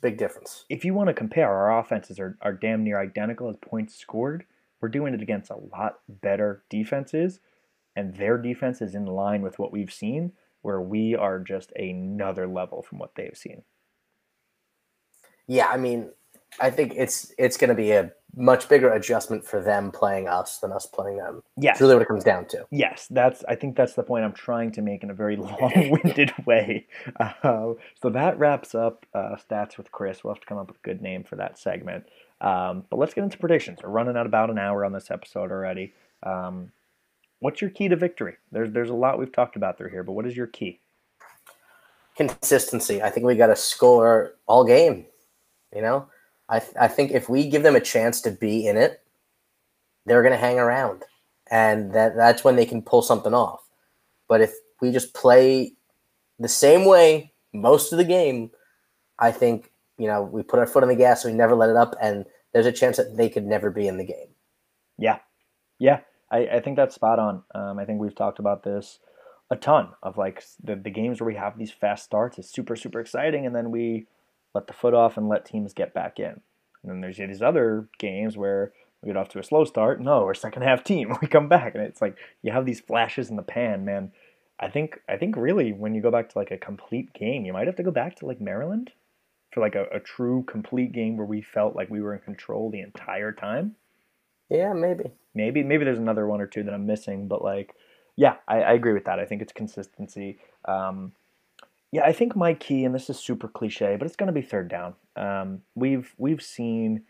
Big 0.00 0.18
difference. 0.18 0.64
if 0.68 0.84
you 0.84 0.94
want 0.94 1.08
to 1.08 1.14
compare, 1.14 1.50
our 1.50 1.78
offenses 1.78 2.18
are, 2.18 2.36
are 2.42 2.52
damn 2.52 2.84
near 2.84 3.00
identical 3.00 3.48
as 3.48 3.56
points 3.56 3.96
scored. 3.96 4.44
We're 4.80 4.88
doing 4.88 5.14
it 5.14 5.22
against 5.22 5.50
a 5.50 5.56
lot 5.56 6.00
better 6.08 6.62
defenses, 6.68 7.40
and 7.94 8.14
their 8.16 8.38
defense 8.38 8.82
is 8.82 8.94
in 8.94 9.06
line 9.06 9.42
with 9.42 9.58
what 9.58 9.72
we've 9.72 9.92
seen, 9.92 10.32
where 10.62 10.80
we 10.80 11.14
are 11.16 11.38
just 11.38 11.72
another 11.72 12.46
level 12.46 12.82
from 12.82 12.98
what 12.98 13.14
they've 13.14 13.36
seen. 13.36 13.62
Yeah, 15.46 15.68
I 15.68 15.76
mean, 15.76 16.10
I 16.60 16.70
think 16.70 16.94
it's 16.96 17.32
it's 17.38 17.56
going 17.56 17.68
to 17.68 17.74
be 17.74 17.92
a 17.92 18.12
much 18.34 18.68
bigger 18.68 18.92
adjustment 18.92 19.44
for 19.44 19.62
them 19.62 19.90
playing 19.90 20.28
us 20.28 20.58
than 20.58 20.72
us 20.72 20.86
playing 20.86 21.18
them. 21.18 21.42
Yes. 21.56 21.76
It's 21.76 21.80
really 21.80 21.94
what 21.94 22.02
it 22.02 22.08
comes 22.08 22.24
down 22.24 22.46
to. 22.48 22.66
Yes, 22.70 23.06
that's. 23.10 23.44
I 23.48 23.54
think 23.54 23.76
that's 23.76 23.94
the 23.94 24.02
point 24.02 24.24
I'm 24.24 24.32
trying 24.32 24.72
to 24.72 24.82
make 24.82 25.02
in 25.02 25.10
a 25.10 25.14
very 25.14 25.36
long-winded 25.36 26.32
way. 26.46 26.86
Uh, 27.18 27.74
so 28.00 28.10
that 28.10 28.38
wraps 28.38 28.74
up 28.74 29.06
uh, 29.14 29.36
stats 29.36 29.78
with 29.78 29.90
Chris. 29.92 30.22
We'll 30.22 30.34
have 30.34 30.40
to 30.40 30.46
come 30.46 30.58
up 30.58 30.68
with 30.68 30.76
a 30.76 30.82
good 30.82 31.00
name 31.00 31.24
for 31.24 31.36
that 31.36 31.58
segment. 31.58 32.04
Um, 32.40 32.84
but 32.90 32.98
let's 32.98 33.14
get 33.14 33.24
into 33.24 33.38
predictions. 33.38 33.78
We're 33.82 33.88
running 33.88 34.16
out 34.16 34.26
about 34.26 34.50
an 34.50 34.58
hour 34.58 34.84
on 34.84 34.92
this 34.92 35.10
episode 35.10 35.50
already. 35.50 35.94
Um, 36.22 36.72
what's 37.40 37.60
your 37.60 37.70
key 37.70 37.88
to 37.88 37.96
victory? 37.96 38.34
There's 38.52 38.72
there's 38.72 38.90
a 38.90 38.94
lot 38.94 39.18
we've 39.18 39.32
talked 39.32 39.56
about 39.56 39.78
through 39.78 39.90
here, 39.90 40.02
but 40.02 40.12
what 40.12 40.26
is 40.26 40.36
your 40.36 40.46
key? 40.46 40.80
Consistency. 42.16 43.02
I 43.02 43.10
think 43.10 43.26
we 43.26 43.34
got 43.34 43.48
to 43.48 43.56
score 43.56 44.34
all 44.46 44.64
game. 44.64 45.06
You 45.74 45.82
know, 45.82 46.08
I 46.48 46.60
th- 46.60 46.76
I 46.80 46.88
think 46.88 47.10
if 47.10 47.28
we 47.28 47.48
give 47.48 47.62
them 47.62 47.76
a 47.76 47.80
chance 47.80 48.20
to 48.22 48.30
be 48.30 48.66
in 48.66 48.76
it, 48.76 49.02
they're 50.04 50.22
going 50.22 50.32
to 50.32 50.38
hang 50.38 50.58
around, 50.58 51.04
and 51.50 51.92
that 51.92 52.16
that's 52.16 52.44
when 52.44 52.56
they 52.56 52.66
can 52.66 52.82
pull 52.82 53.02
something 53.02 53.34
off. 53.34 53.60
But 54.28 54.40
if 54.40 54.52
we 54.80 54.92
just 54.92 55.14
play 55.14 55.74
the 56.38 56.48
same 56.48 56.84
way 56.84 57.32
most 57.52 57.92
of 57.92 57.98
the 57.98 58.04
game, 58.04 58.50
I 59.18 59.32
think 59.32 59.72
you 59.98 60.06
know 60.06 60.22
we 60.22 60.42
put 60.42 60.58
our 60.58 60.66
foot 60.66 60.82
on 60.82 60.88
the 60.88 60.96
gas, 60.96 61.24
we 61.24 61.32
never 61.32 61.54
let 61.54 61.70
it 61.70 61.76
up, 61.76 61.96
and 62.00 62.24
there's 62.52 62.66
a 62.66 62.72
chance 62.72 62.96
that 62.96 63.16
they 63.16 63.28
could 63.28 63.46
never 63.46 63.70
be 63.70 63.88
in 63.88 63.96
the 63.96 64.04
game. 64.04 64.28
Yeah, 64.98 65.18
yeah, 65.78 66.00
I, 66.30 66.46
I 66.46 66.60
think 66.60 66.76
that's 66.76 66.94
spot 66.94 67.18
on. 67.18 67.42
Um, 67.54 67.78
I 67.78 67.84
think 67.84 68.00
we've 68.00 68.14
talked 68.14 68.38
about 68.38 68.62
this 68.62 69.00
a 69.50 69.56
ton 69.56 69.90
of 70.02 70.16
like 70.16 70.42
the, 70.62 70.74
the 70.76 70.90
games 70.90 71.20
where 71.20 71.26
we 71.26 71.36
have 71.36 71.56
these 71.56 71.70
fast 71.70 72.04
starts 72.04 72.38
is 72.38 72.48
super 72.48 72.76
super 72.76 73.00
exciting, 73.00 73.46
and 73.46 73.54
then 73.54 73.70
we 73.70 74.06
let 74.56 74.66
the 74.68 74.72
foot 74.72 74.94
off 74.94 75.16
and 75.16 75.28
let 75.28 75.44
teams 75.46 75.72
get 75.72 75.94
back 75.94 76.18
in. 76.18 76.40
And 76.82 76.90
then 76.92 77.00
there's 77.00 77.18
these 77.18 77.42
other 77.42 77.88
games 77.98 78.36
where 78.36 78.72
we 79.02 79.08
get 79.08 79.16
off 79.16 79.28
to 79.30 79.38
a 79.38 79.44
slow 79.44 79.64
start. 79.64 80.00
No, 80.00 80.24
we're 80.24 80.34
second 80.34 80.62
half 80.62 80.84
team. 80.84 81.14
We 81.22 81.28
come 81.28 81.48
back, 81.48 81.74
and 81.74 81.84
it's 81.84 82.02
like 82.02 82.16
you 82.42 82.52
have 82.52 82.66
these 82.66 82.80
flashes 82.80 83.30
in 83.30 83.36
the 83.36 83.42
pan, 83.42 83.84
man. 83.84 84.12
I 84.60 84.68
think 84.68 85.00
I 85.08 85.16
think 85.16 85.36
really 85.36 85.72
when 85.72 85.94
you 85.94 86.02
go 86.02 86.10
back 86.10 86.30
to 86.30 86.38
like 86.38 86.50
a 86.50 86.58
complete 86.58 87.12
game, 87.14 87.44
you 87.44 87.52
might 87.52 87.66
have 87.66 87.76
to 87.76 87.82
go 87.84 87.90
back 87.90 88.16
to 88.16 88.26
like 88.26 88.40
Maryland 88.40 88.92
for 89.52 89.60
like 89.60 89.74
a, 89.74 89.84
a 89.94 90.00
true 90.00 90.44
complete 90.44 90.92
game 90.92 91.16
where 91.16 91.26
we 91.26 91.42
felt 91.42 91.76
like 91.76 91.90
we 91.90 92.00
were 92.02 92.14
in 92.14 92.20
control 92.22 92.70
the 92.70 92.80
entire 92.80 93.32
time 93.32 93.76
Yeah, 94.48 94.72
maybe. 94.72 95.12
maybe 95.34 95.62
maybe 95.62 95.84
there's 95.84 95.98
another 95.98 96.26
one 96.26 96.40
or 96.40 96.46
two 96.46 96.62
that 96.64 96.74
I'm 96.74 96.86
missing, 96.86 97.28
but 97.28 97.42
like, 97.42 97.74
yeah, 98.16 98.36
I, 98.48 98.62
I 98.62 98.72
agree 98.72 98.92
with 98.92 99.04
that. 99.04 99.18
I 99.18 99.24
think 99.24 99.42
it's 99.42 99.52
consistency. 99.52 100.38
Um, 100.66 101.12
yeah, 101.96 102.04
I 102.04 102.12
think 102.12 102.36
my 102.36 102.52
key, 102.52 102.84
and 102.84 102.94
this 102.94 103.08
is 103.08 103.18
super 103.18 103.48
cliche, 103.48 103.96
but 103.96 104.04
it's 104.04 104.16
going 104.16 104.26
to 104.26 104.32
be 104.32 104.42
third 104.42 104.68
down. 104.68 104.96
Um, 105.16 105.62
we've 105.74 106.14
we've 106.18 106.42
seen 106.42 107.04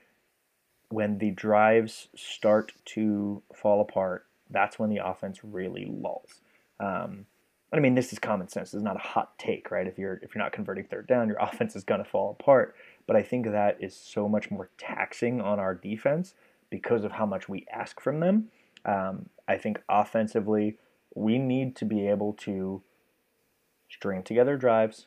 when 0.91 1.18
the 1.18 1.32
drives 1.32 2.07
start 2.14 2.72
to 2.84 3.43
fall 3.53 3.80
apart, 3.80 4.26
that's 4.49 4.78
when 4.78 4.89
the 4.89 5.05
offense 5.05 5.41
really 5.43 5.87
lulls. 5.87 6.41
Um, 6.78 7.26
I 7.72 7.80
mean, 7.80 7.97
this 7.97 8.12
is 8.12 8.20
common 8.20 8.47
sense. 8.47 8.70
This 8.70 8.78
is 8.78 8.84
not 8.84 8.95
a 8.95 9.01
hot 9.01 9.37
take, 9.41 9.72
right? 9.72 9.89
If 9.89 9.99
you're 9.99 10.20
if 10.22 10.37
you're 10.37 10.45
not 10.45 10.53
converting 10.53 10.84
third 10.84 11.09
down, 11.09 11.26
your 11.26 11.39
offense 11.41 11.74
is 11.74 11.82
going 11.82 12.05
to 12.05 12.09
fall 12.09 12.30
apart. 12.39 12.76
But 13.09 13.16
I 13.16 13.22
think 13.22 13.47
that 13.47 13.78
is 13.80 13.97
so 13.97 14.28
much 14.28 14.53
more 14.53 14.70
taxing 14.78 15.41
on 15.41 15.59
our 15.59 15.74
defense 15.74 16.34
because 16.70 17.03
of 17.03 17.11
how 17.11 17.26
much 17.26 17.49
we 17.49 17.66
ask 17.72 18.01
from 18.01 18.20
them. 18.20 18.51
Um, 18.84 19.30
I 19.49 19.57
think 19.57 19.82
offensively, 19.89 20.78
we 21.16 21.39
need 21.39 21.74
to 21.74 21.84
be 21.84 22.07
able 22.07 22.34
to 22.34 22.82
string 23.89 24.22
together 24.22 24.57
drives, 24.57 25.07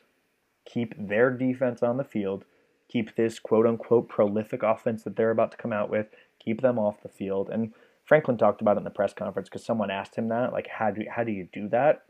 keep 0.64 0.94
their 0.96 1.30
defense 1.30 1.82
on 1.82 1.96
the 1.96 2.04
field, 2.04 2.44
keep 2.88 3.14
this 3.16 3.38
quote 3.38 3.66
unquote 3.66 4.08
prolific 4.08 4.62
offense 4.62 5.02
that 5.04 5.16
they're 5.16 5.30
about 5.30 5.52
to 5.52 5.56
come 5.56 5.72
out 5.72 5.90
with, 5.90 6.08
keep 6.38 6.60
them 6.60 6.78
off 6.78 7.02
the 7.02 7.08
field. 7.08 7.48
And 7.50 7.72
Franklin 8.04 8.38
talked 8.38 8.60
about 8.60 8.76
it 8.76 8.78
in 8.78 8.84
the 8.84 8.90
press 8.90 9.12
conference 9.12 9.48
because 9.48 9.64
someone 9.64 9.90
asked 9.90 10.16
him 10.16 10.28
that, 10.28 10.52
like, 10.52 10.66
how 10.66 10.90
do 10.90 11.04
how 11.08 11.22
do 11.22 11.32
you 11.32 11.48
do 11.52 11.68
that? 11.68 12.02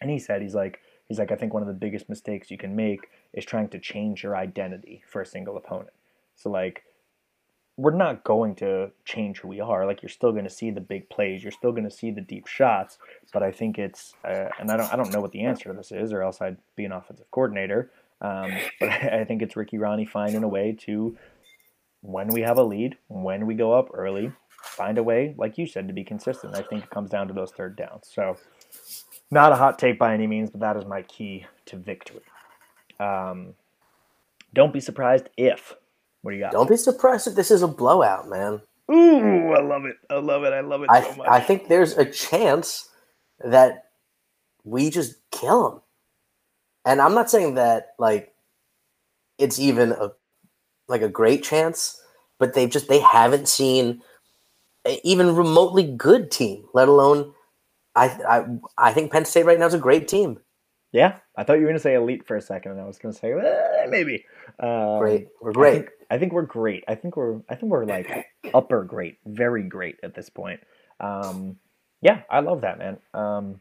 And 0.00 0.10
he 0.10 0.18
said 0.18 0.42
he's 0.42 0.54
like 0.54 0.80
he's 1.06 1.18
like 1.18 1.32
I 1.32 1.36
think 1.36 1.52
one 1.52 1.62
of 1.62 1.68
the 1.68 1.74
biggest 1.74 2.08
mistakes 2.08 2.50
you 2.50 2.58
can 2.58 2.74
make 2.74 3.08
is 3.34 3.44
trying 3.44 3.68
to 3.68 3.78
change 3.78 4.22
your 4.22 4.36
identity 4.36 5.02
for 5.06 5.20
a 5.20 5.26
single 5.26 5.56
opponent. 5.56 5.90
So 6.36 6.50
like 6.50 6.84
we're 7.78 7.94
not 7.94 8.24
going 8.24 8.56
to 8.56 8.90
change 9.04 9.38
who 9.38 9.46
we 9.46 9.60
are. 9.60 9.86
Like 9.86 10.02
you're 10.02 10.10
still 10.10 10.32
going 10.32 10.44
to 10.44 10.50
see 10.50 10.70
the 10.70 10.80
big 10.80 11.08
plays, 11.08 11.44
you're 11.44 11.52
still 11.52 11.70
going 11.70 11.84
to 11.84 11.90
see 11.90 12.10
the 12.10 12.20
deep 12.20 12.48
shots. 12.48 12.98
But 13.32 13.44
I 13.44 13.52
think 13.52 13.78
it's, 13.78 14.14
uh, 14.24 14.48
and 14.58 14.70
I 14.70 14.76
don't, 14.76 14.92
I 14.92 14.96
don't 14.96 15.12
know 15.12 15.20
what 15.20 15.30
the 15.30 15.44
answer 15.44 15.70
to 15.70 15.76
this 15.76 15.92
is, 15.92 16.12
or 16.12 16.22
else 16.22 16.42
I'd 16.42 16.56
be 16.74 16.84
an 16.84 16.92
offensive 16.92 17.30
coordinator. 17.30 17.92
Um, 18.20 18.50
but 18.80 18.88
I 18.90 19.24
think 19.24 19.42
it's 19.42 19.56
Ricky 19.56 19.78
Rahne 19.78 20.08
finding 20.08 20.42
a 20.42 20.48
way 20.48 20.76
to, 20.80 21.16
when 22.00 22.28
we 22.28 22.40
have 22.40 22.58
a 22.58 22.64
lead, 22.64 22.98
when 23.06 23.46
we 23.46 23.54
go 23.54 23.72
up 23.72 23.90
early, 23.94 24.32
find 24.60 24.98
a 24.98 25.02
way, 25.04 25.36
like 25.38 25.56
you 25.56 25.66
said, 25.66 25.86
to 25.86 25.94
be 25.94 26.02
consistent. 26.02 26.56
I 26.56 26.62
think 26.62 26.82
it 26.84 26.90
comes 26.90 27.10
down 27.10 27.28
to 27.28 27.34
those 27.34 27.52
third 27.52 27.76
downs. 27.76 28.10
So, 28.12 28.36
not 29.30 29.52
a 29.52 29.56
hot 29.56 29.78
take 29.78 29.98
by 29.98 30.14
any 30.14 30.26
means, 30.26 30.50
but 30.50 30.60
that 30.60 30.76
is 30.76 30.84
my 30.84 31.02
key 31.02 31.46
to 31.66 31.76
victory. 31.76 32.22
Um, 32.98 33.54
don't 34.52 34.72
be 34.72 34.80
surprised 34.80 35.28
if. 35.36 35.76
What 36.28 36.32
do 36.32 36.36
you 36.36 36.42
got? 36.42 36.52
Don't 36.52 36.68
be 36.68 36.76
surprised 36.76 37.26
if 37.26 37.36
this 37.36 37.50
is 37.50 37.62
a 37.62 37.66
blowout, 37.66 38.28
man. 38.28 38.60
Ooh, 38.92 39.52
I 39.54 39.62
love 39.62 39.86
it. 39.86 39.96
I 40.10 40.16
love 40.16 40.44
it. 40.44 40.52
I 40.52 40.60
love 40.60 40.82
it 40.82 40.90
I, 40.90 41.00
so 41.00 41.14
much. 41.14 41.26
I 41.26 41.40
think 41.40 41.68
there's 41.68 41.96
a 41.96 42.04
chance 42.04 42.86
that 43.42 43.84
we 44.62 44.90
just 44.90 45.14
kill 45.30 45.70
them. 45.70 45.80
And 46.84 47.00
I'm 47.00 47.14
not 47.14 47.30
saying 47.30 47.54
that 47.54 47.94
like 47.98 48.34
it's 49.38 49.58
even 49.58 49.92
a 49.92 50.10
like 50.86 51.00
a 51.00 51.08
great 51.08 51.42
chance, 51.44 51.98
but 52.38 52.52
they've 52.52 52.68
just 52.68 52.88
they 52.88 53.00
haven't 53.00 53.48
seen 53.48 54.02
a 54.86 55.00
even 55.04 55.34
remotely 55.34 55.84
good 55.84 56.30
team, 56.30 56.66
let 56.74 56.88
alone 56.88 57.32
I 57.96 58.08
I 58.28 58.44
I 58.76 58.92
think 58.92 59.12
Penn 59.12 59.24
State 59.24 59.46
right 59.46 59.58
now 59.58 59.64
is 59.64 59.72
a 59.72 59.78
great 59.78 60.08
team. 60.08 60.40
yeah, 60.92 61.20
I 61.38 61.44
thought 61.44 61.54
you 61.54 61.60
were 61.60 61.68
going 61.68 61.76
to 61.76 61.82
say 61.82 61.94
elite 61.94 62.26
for 62.26 62.36
a 62.36 62.42
second, 62.42 62.72
and 62.72 62.82
I 62.82 62.84
was 62.84 62.98
going 62.98 63.14
to 63.14 63.18
say 63.18 63.32
eh, 63.32 63.86
maybe. 63.88 64.26
Um, 64.60 64.98
Great. 64.98 65.28
We're 65.40 65.52
great. 65.52 65.86
I 66.10 66.18
think 66.18 66.32
we're 66.32 66.42
great. 66.42 66.84
I 66.88 66.94
think 66.94 67.16
we're 67.16 67.40
I 67.48 67.54
think 67.54 67.70
we're 67.70 67.84
like 67.84 68.26
upper 68.54 68.84
great, 68.84 69.18
very 69.26 69.62
great 69.62 69.96
at 70.02 70.14
this 70.14 70.30
point. 70.30 70.60
Um, 71.00 71.56
yeah, 72.00 72.22
I 72.30 72.40
love 72.40 72.62
that 72.62 72.78
man. 72.78 72.98
Um, 73.12 73.60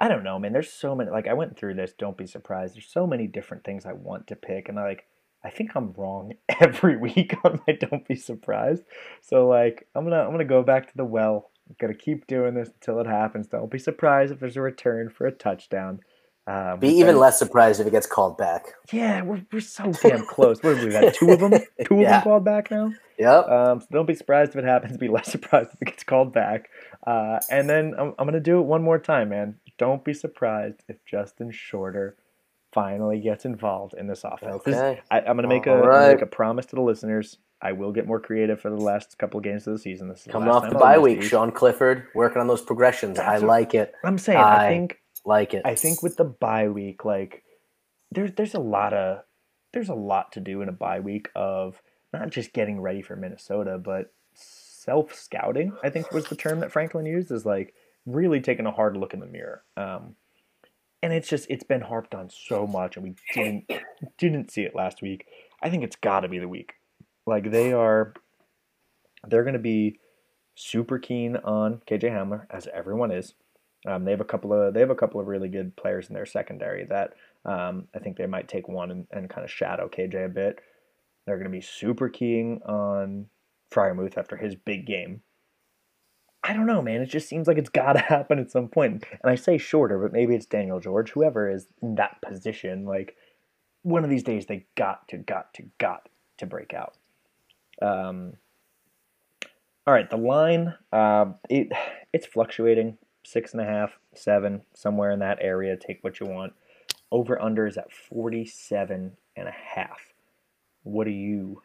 I 0.00 0.08
don't 0.08 0.24
know, 0.24 0.38
man. 0.38 0.52
There's 0.52 0.72
so 0.72 0.94
many. 0.94 1.10
Like 1.10 1.28
I 1.28 1.34
went 1.34 1.56
through 1.56 1.74
this. 1.74 1.92
Don't 1.96 2.16
be 2.16 2.26
surprised. 2.26 2.74
There's 2.74 2.90
so 2.90 3.06
many 3.06 3.26
different 3.26 3.64
things 3.64 3.86
I 3.86 3.92
want 3.92 4.26
to 4.28 4.36
pick, 4.36 4.68
and 4.68 4.78
I 4.78 4.84
like. 4.84 5.04
I 5.44 5.50
think 5.50 5.72
I'm 5.74 5.92
wrong 5.94 6.34
every 6.60 6.96
week 6.96 7.34
on 7.44 7.60
my 7.66 7.74
don't 7.74 8.06
be 8.06 8.14
surprised. 8.14 8.84
So 9.20 9.48
like 9.48 9.88
I'm 9.94 10.04
gonna 10.04 10.20
I'm 10.20 10.30
gonna 10.30 10.44
go 10.44 10.62
back 10.62 10.88
to 10.88 10.96
the 10.96 11.04
well. 11.04 11.50
I'm 11.68 11.76
gonna 11.80 11.94
keep 11.94 12.26
doing 12.26 12.54
this 12.54 12.68
until 12.68 13.00
it 13.00 13.06
happens. 13.06 13.48
Don't 13.48 13.70
be 13.70 13.78
surprised 13.78 14.32
if 14.32 14.40
there's 14.40 14.56
a 14.56 14.62
return 14.62 15.10
for 15.10 15.26
a 15.26 15.32
touchdown. 15.32 16.00
Um, 16.46 16.80
Be 16.80 16.88
even 16.88 17.06
been- 17.12 17.18
less 17.18 17.38
surprised 17.38 17.80
if 17.80 17.86
it 17.86 17.90
gets 17.90 18.06
called 18.06 18.36
back. 18.36 18.64
Yeah, 18.92 19.22
we're, 19.22 19.42
we're 19.52 19.60
so 19.60 19.92
damn 20.02 20.24
close. 20.26 20.60
What 20.62 20.76
have 20.76 20.84
we 20.84 20.90
got? 20.90 21.14
Two 21.14 21.30
of 21.30 21.38
them? 21.38 21.52
Two 21.86 22.00
of 22.00 22.00
them 22.00 22.22
called 22.22 22.44
back 22.44 22.70
now? 22.70 22.92
Yep. 23.18 23.48
Um, 23.48 23.80
so 23.80 23.86
don't 23.92 24.06
be 24.06 24.14
surprised 24.14 24.50
if 24.50 24.56
it 24.56 24.64
happens. 24.64 24.96
Be 24.96 25.06
less 25.08 25.28
surprised 25.30 25.70
if 25.74 25.80
it 25.82 25.84
gets 25.84 26.02
called 26.02 26.32
back. 26.32 26.68
Uh, 27.06 27.38
and 27.50 27.70
then 27.70 27.94
I'm, 27.96 28.08
I'm 28.18 28.26
going 28.26 28.32
to 28.32 28.40
do 28.40 28.58
it 28.58 28.62
one 28.62 28.82
more 28.82 28.98
time, 28.98 29.28
man. 29.28 29.56
Don't 29.78 30.04
be 30.04 30.14
surprised 30.14 30.82
if 30.88 30.96
Justin 31.04 31.52
Shorter 31.52 32.16
finally 32.72 33.20
gets 33.20 33.44
involved 33.44 33.94
in 33.94 34.06
this 34.08 34.24
offense. 34.24 34.54
Okay. 34.66 35.00
I, 35.10 35.18
I'm 35.20 35.36
going 35.36 35.42
to 35.42 35.48
make, 35.48 35.66
a, 35.66 35.70
All 35.70 35.76
I'm 35.76 35.82
gonna 35.82 35.92
right. 35.92 36.12
make 36.14 36.22
a 36.22 36.26
promise 36.26 36.66
to 36.66 36.76
the 36.76 36.82
listeners. 36.82 37.38
I 37.60 37.70
will 37.72 37.92
get 37.92 38.08
more 38.08 38.18
creative 38.18 38.60
for 38.60 38.70
the 38.70 38.76
last 38.76 39.16
couple 39.18 39.38
of 39.38 39.44
games 39.44 39.66
of 39.68 39.74
the 39.74 39.78
season. 39.78 40.08
This 40.08 40.26
is 40.26 40.32
Coming 40.32 40.48
last 40.48 40.56
off 40.56 40.62
time 40.64 40.72
the 40.72 40.78
bye 40.80 40.96
miss 40.96 41.02
week. 41.04 41.22
Sean 41.22 41.52
Clifford 41.52 42.06
working 42.14 42.40
on 42.40 42.48
those 42.48 42.62
progressions. 42.62 43.18
I 43.20 43.24
That's 43.34 43.42
what- 43.42 43.48
like 43.48 43.74
it. 43.74 43.94
I'm 44.02 44.18
saying, 44.18 44.38
I 44.40 44.66
I- 44.66 44.68
think 44.68 44.98
Like 45.24 45.54
it. 45.54 45.62
I 45.64 45.74
think 45.74 46.02
with 46.02 46.16
the 46.16 46.24
bye 46.24 46.68
week, 46.68 47.04
like 47.04 47.44
there's 48.10 48.32
there's 48.32 48.54
a 48.54 48.60
lot 48.60 48.92
of 48.92 49.22
there's 49.72 49.88
a 49.88 49.94
lot 49.94 50.32
to 50.32 50.40
do 50.40 50.62
in 50.62 50.68
a 50.68 50.72
bye 50.72 51.00
week 51.00 51.30
of 51.34 51.80
not 52.12 52.30
just 52.30 52.52
getting 52.52 52.80
ready 52.80 53.02
for 53.02 53.16
Minnesota, 53.16 53.78
but 53.78 54.12
self 54.34 55.14
scouting. 55.14 55.72
I 55.82 55.90
think 55.90 56.12
was 56.12 56.26
the 56.26 56.36
term 56.36 56.60
that 56.60 56.72
Franklin 56.72 57.06
used 57.06 57.30
is 57.30 57.46
like 57.46 57.74
really 58.04 58.40
taking 58.40 58.66
a 58.66 58.72
hard 58.72 58.96
look 58.96 59.14
in 59.14 59.20
the 59.20 59.26
mirror. 59.26 59.62
Um, 59.76 60.16
and 61.02 61.12
it's 61.12 61.28
just 61.28 61.46
it's 61.50 61.64
been 61.64 61.80
harped 61.80 62.14
on 62.14 62.30
so 62.30 62.66
much, 62.66 62.96
and 62.96 63.04
we 63.04 63.14
didn't 63.34 63.70
didn't 64.18 64.50
see 64.50 64.62
it 64.62 64.74
last 64.74 65.02
week. 65.02 65.26
I 65.62 65.70
think 65.70 65.84
it's 65.84 65.96
got 65.96 66.20
to 66.20 66.28
be 66.28 66.38
the 66.38 66.48
week. 66.48 66.74
Like 67.26 67.50
they 67.50 67.72
are, 67.72 68.14
they're 69.26 69.44
going 69.44 69.52
to 69.54 69.60
be 69.60 70.00
super 70.54 70.98
keen 70.98 71.36
on 71.36 71.82
KJ 71.88 72.10
Hamler 72.10 72.46
as 72.50 72.68
everyone 72.72 73.10
is. 73.10 73.34
Um, 73.86 74.04
they 74.04 74.12
have 74.12 74.20
a 74.20 74.24
couple 74.24 74.52
of 74.52 74.74
they 74.74 74.80
have 74.80 74.90
a 74.90 74.94
couple 74.94 75.20
of 75.20 75.26
really 75.26 75.48
good 75.48 75.74
players 75.76 76.08
in 76.08 76.14
their 76.14 76.26
secondary 76.26 76.84
that 76.84 77.14
um, 77.44 77.88
I 77.94 77.98
think 77.98 78.16
they 78.16 78.26
might 78.26 78.48
take 78.48 78.68
one 78.68 78.90
and, 78.90 79.06
and 79.10 79.28
kind 79.28 79.44
of 79.44 79.50
shadow 79.50 79.88
KJ 79.88 80.26
a 80.26 80.28
bit. 80.28 80.60
They're 81.26 81.36
going 81.36 81.50
to 81.50 81.56
be 81.56 81.60
super 81.60 82.08
keying 82.08 82.62
on 82.64 83.26
Freiermuth 83.72 84.16
after 84.16 84.36
his 84.36 84.54
big 84.54 84.86
game. 84.86 85.22
I 86.44 86.52
don't 86.52 86.66
know, 86.66 86.82
man. 86.82 87.00
It 87.00 87.06
just 87.06 87.28
seems 87.28 87.46
like 87.46 87.58
it's 87.58 87.70
got 87.70 87.92
to 87.94 87.98
happen 88.08 88.38
at 88.38 88.50
some 88.50 88.68
point. 88.68 89.04
And 89.10 89.30
I 89.30 89.34
say 89.36 89.58
shorter, 89.58 89.98
but 89.98 90.12
maybe 90.12 90.34
it's 90.34 90.46
Daniel 90.46 90.80
George, 90.80 91.10
whoever 91.10 91.50
is 91.50 91.68
in 91.80 91.96
that 91.96 92.20
position. 92.22 92.84
Like 92.84 93.16
one 93.82 94.04
of 94.04 94.10
these 94.10 94.24
days, 94.24 94.46
they 94.46 94.66
got 94.76 95.08
to, 95.08 95.18
got 95.18 95.54
to, 95.54 95.64
got 95.78 96.08
to 96.38 96.46
break 96.46 96.74
out. 96.74 96.94
Um, 97.80 98.34
all 99.86 99.94
right, 99.94 100.08
the 100.08 100.16
line, 100.16 100.74
uh, 100.92 101.26
it 101.48 101.72
it's 102.12 102.26
fluctuating 102.26 102.98
six 103.24 103.52
and 103.52 103.60
a 103.60 103.64
half, 103.64 103.98
seven, 104.14 104.62
somewhere 104.74 105.10
in 105.10 105.20
that 105.20 105.38
area. 105.40 105.76
Take 105.76 106.02
what 106.02 106.20
you 106.20 106.26
want. 106.26 106.52
Over 107.10 107.40
under 107.40 107.66
is 107.66 107.76
at 107.76 107.92
47 107.92 109.12
and 109.36 109.48
a 109.48 109.52
half. 109.52 110.00
What 110.82 111.06
are 111.06 111.10
you? 111.10 111.62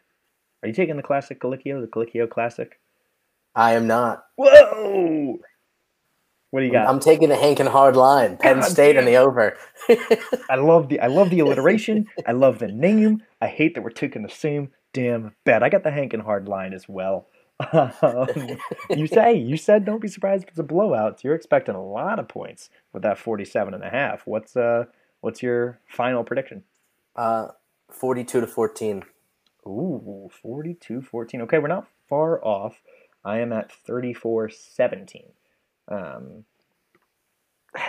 Are 0.62 0.68
you 0.68 0.74
taking 0.74 0.96
the 0.96 1.02
classic 1.02 1.40
Colicchio, 1.40 1.80
the 1.80 1.86
Colicchio 1.86 2.28
Classic? 2.28 2.78
I 3.54 3.72
am 3.72 3.86
not. 3.86 4.24
Whoa! 4.36 5.38
What 6.50 6.60
do 6.60 6.66
you 6.66 6.72
got? 6.72 6.88
I'm 6.88 7.00
taking 7.00 7.28
the 7.28 7.36
Hank 7.36 7.60
and 7.60 7.68
hard 7.68 7.94
line. 7.96 8.36
Penn 8.38 8.60
God 8.60 8.70
State 8.70 8.96
and 8.96 9.06
the 9.06 9.16
over. 9.16 9.56
I 10.48 10.56
love 10.56 10.88
the 10.88 11.00
I 11.00 11.08
love 11.08 11.30
the 11.30 11.40
alliteration. 11.40 12.06
I 12.26 12.32
love 12.32 12.58
the 12.58 12.68
name. 12.68 13.22
I 13.40 13.48
hate 13.48 13.74
that 13.74 13.82
we're 13.82 13.90
taking 13.90 14.22
the 14.22 14.30
same 14.30 14.70
damn 14.92 15.34
bet. 15.44 15.62
I 15.62 15.68
got 15.68 15.84
the 15.84 15.90
Hank 15.90 16.14
and 16.14 16.22
Hard 16.22 16.48
line 16.48 16.72
as 16.72 16.88
well. 16.88 17.26
Um, 17.72 18.58
you 18.90 19.06
say 19.06 19.34
you 19.36 19.56
said 19.56 19.84
don't 19.84 20.00
be 20.00 20.08
surprised 20.08 20.44
if 20.44 20.50
it's 20.50 20.58
a 20.58 20.62
blowout. 20.62 21.20
So 21.20 21.28
You're 21.28 21.34
expecting 21.34 21.74
a 21.74 21.84
lot 21.84 22.18
of 22.18 22.28
points 22.28 22.70
with 22.92 23.02
that 23.02 23.18
47 23.18 23.74
and 23.74 23.82
a 23.84 23.90
half. 23.90 24.26
What's 24.26 24.56
uh 24.56 24.84
what's 25.20 25.42
your 25.42 25.80
final 25.88 26.24
prediction? 26.24 26.64
uh, 27.16 27.48
42 27.90 28.40
to 28.42 28.46
14. 28.46 29.02
Ooh, 29.66 30.30
42-14. 30.44 31.40
Okay, 31.42 31.58
we're 31.58 31.66
not 31.68 31.88
far 32.08 32.42
off. 32.44 32.80
I 33.24 33.40
am 33.40 33.52
at 33.52 33.72
34-17. 33.88 35.24
Um, 35.88 36.44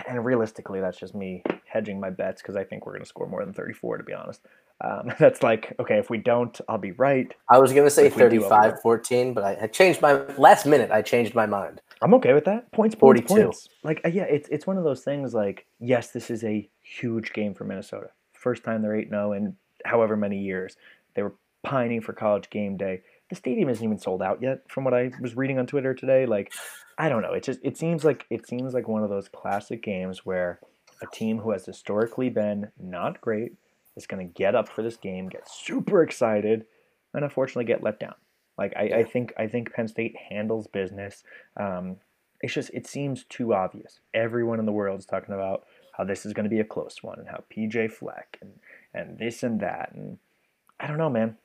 and 0.07 0.25
realistically, 0.25 0.81
that's 0.81 0.97
just 0.99 1.15
me 1.15 1.43
hedging 1.65 1.99
my 1.99 2.09
bets 2.09 2.41
because 2.41 2.55
I 2.55 2.63
think 2.63 2.85
we're 2.85 2.93
going 2.93 3.03
to 3.03 3.07
score 3.09 3.27
more 3.27 3.45
than 3.45 3.53
34, 3.53 3.97
to 3.97 4.03
be 4.03 4.13
honest. 4.13 4.41
Um, 4.81 5.11
that's 5.19 5.43
like, 5.43 5.75
okay, 5.79 5.97
if 5.97 6.09
we 6.09 6.17
don't, 6.17 6.59
I'll 6.67 6.77
be 6.77 6.91
right. 6.91 7.33
I 7.49 7.59
was 7.59 7.73
going 7.73 7.85
to 7.85 7.91
say 7.91 8.07
If 8.07 8.15
we 8.15 8.23
do 8.23 8.41
35 8.41 8.63
over. 8.63 8.77
14, 8.77 9.33
but 9.33 9.43
I, 9.43 9.57
I 9.63 9.67
changed 9.67 10.01
my 10.01 10.13
last 10.37 10.65
minute. 10.65 10.91
I 10.91 11.01
changed 11.01 11.35
my 11.35 11.45
mind. 11.45 11.81
I'm 12.01 12.13
okay 12.15 12.33
with 12.33 12.45
that. 12.45 12.71
Points, 12.71 12.95
points, 12.95 13.27
42. 13.27 13.33
points. 13.33 13.69
Like, 13.83 14.01
uh, 14.05 14.09
yeah, 14.09 14.23
it's 14.23 14.47
it's 14.49 14.65
one 14.65 14.77
of 14.77 14.85
those 14.85 15.03
things. 15.03 15.33
Like, 15.33 15.65
yes, 15.79 16.11
this 16.11 16.29
is 16.29 16.43
a 16.45 16.69
huge 16.81 17.33
game 17.33 17.53
for 17.53 17.65
Minnesota. 17.65 18.07
First 18.33 18.63
time 18.63 18.81
they're 18.81 18.95
8 18.95 19.09
0 19.09 19.33
in 19.33 19.55
however 19.83 20.15
many 20.15 20.39
years. 20.39 20.77
They 21.15 21.23
were 21.23 21.35
pining 21.63 21.99
for 21.99 22.13
college 22.13 22.49
game 22.49 22.77
day. 22.77 23.01
The 23.29 23.35
stadium 23.35 23.67
isn't 23.69 23.83
even 23.83 23.99
sold 23.99 24.23
out 24.23 24.41
yet, 24.41 24.61
from 24.69 24.85
what 24.85 24.93
I 24.93 25.11
was 25.19 25.35
reading 25.35 25.59
on 25.59 25.67
Twitter 25.67 25.93
today. 25.93 26.25
Like, 26.25 26.53
I 26.97 27.09
don't 27.09 27.21
know. 27.21 27.33
It 27.33 27.43
just 27.43 27.59
it 27.63 27.77
seems 27.77 28.05
like 28.05 28.25
it 28.29 28.47
seems 28.47 28.73
like 28.73 28.87
one 28.87 29.03
of 29.03 29.09
those 29.09 29.27
classic 29.27 29.83
games 29.83 30.25
where 30.25 30.61
a 31.01 31.05
team 31.13 31.37
who 31.39 31.51
has 31.51 31.65
historically 31.65 32.29
been 32.29 32.71
not 32.79 33.19
great 33.19 33.53
is 33.99 34.07
going 34.07 34.27
to 34.27 34.33
get 34.33 34.55
up 34.55 34.69
for 34.69 34.81
this 34.81 34.97
game, 34.97 35.29
get 35.29 35.47
super 35.49 36.03
excited, 36.03 36.65
and 37.13 37.23
unfortunately 37.23 37.65
get 37.65 37.83
let 37.83 37.99
down. 37.99 38.15
Like 38.57 38.73
I, 38.75 38.83
I 38.99 39.03
think 39.03 39.33
I 39.37 39.47
think 39.47 39.73
Penn 39.73 39.87
State 39.87 40.15
handles 40.29 40.67
business. 40.67 41.23
Um, 41.57 41.97
it's 42.41 42.53
just 42.53 42.71
it 42.73 42.87
seems 42.87 43.25
too 43.25 43.53
obvious. 43.53 43.99
Everyone 44.13 44.59
in 44.59 44.65
the 44.65 44.71
world 44.71 44.99
is 44.99 45.05
talking 45.05 45.35
about 45.35 45.65
how 45.97 46.03
this 46.05 46.25
is 46.25 46.33
going 46.33 46.45
to 46.45 46.49
be 46.49 46.59
a 46.59 46.65
close 46.65 46.97
one 47.01 47.19
and 47.19 47.27
how 47.29 47.43
PJ 47.55 47.91
Fleck 47.91 48.37
and 48.41 48.51
and 48.93 49.19
this 49.19 49.43
and 49.43 49.59
that 49.59 49.91
and 49.93 50.17
I 50.79 50.87
don't 50.87 50.97
know, 50.97 51.09
man. 51.09 51.37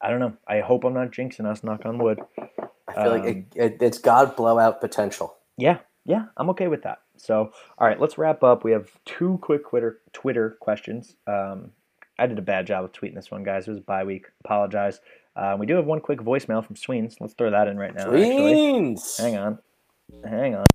I 0.00 0.10
don't 0.10 0.20
know. 0.20 0.36
I 0.48 0.60
hope 0.60 0.84
I'm 0.84 0.94
not 0.94 1.12
jinxing 1.12 1.46
us. 1.46 1.62
Knock 1.62 1.84
on 1.86 1.98
wood. 1.98 2.20
I 2.88 2.94
feel 2.94 3.12
like 3.12 3.22
Um, 3.22 3.28
it, 3.28 3.44
it, 3.54 3.76
it's 3.82 3.98
God 3.98 4.36
blowout 4.36 4.80
potential. 4.80 5.36
Yeah, 5.56 5.78
yeah, 6.04 6.26
I'm 6.36 6.50
okay 6.50 6.68
with 6.68 6.82
that. 6.82 7.02
So, 7.22 7.52
all 7.78 7.86
right, 7.86 8.00
let's 8.00 8.18
wrap 8.18 8.42
up. 8.42 8.64
We 8.64 8.72
have 8.72 8.90
two 9.04 9.38
quick 9.42 9.68
Twitter 9.68 10.00
Twitter 10.12 10.56
questions. 10.58 11.14
Um, 11.28 11.70
I 12.18 12.26
did 12.26 12.36
a 12.36 12.42
bad 12.42 12.66
job 12.66 12.84
of 12.84 12.90
tweeting 12.90 13.14
this 13.14 13.30
one, 13.30 13.44
guys. 13.44 13.68
It 13.68 13.70
was 13.70 13.78
a 13.78 13.82
bye 13.82 14.02
week. 14.02 14.26
Apologize. 14.44 14.98
Uh, 15.36 15.56
we 15.58 15.64
do 15.64 15.76
have 15.76 15.86
one 15.86 16.00
quick 16.00 16.18
voicemail 16.18 16.66
from 16.66 16.74
Sweens. 16.74 17.16
Let's 17.20 17.34
throw 17.34 17.52
that 17.52 17.68
in 17.68 17.78
right 17.78 17.94
now. 17.94 18.06
Actually, 18.12 18.96
hang 19.18 19.36
on, 19.36 19.58
hang 20.24 20.56
on. 20.56 20.66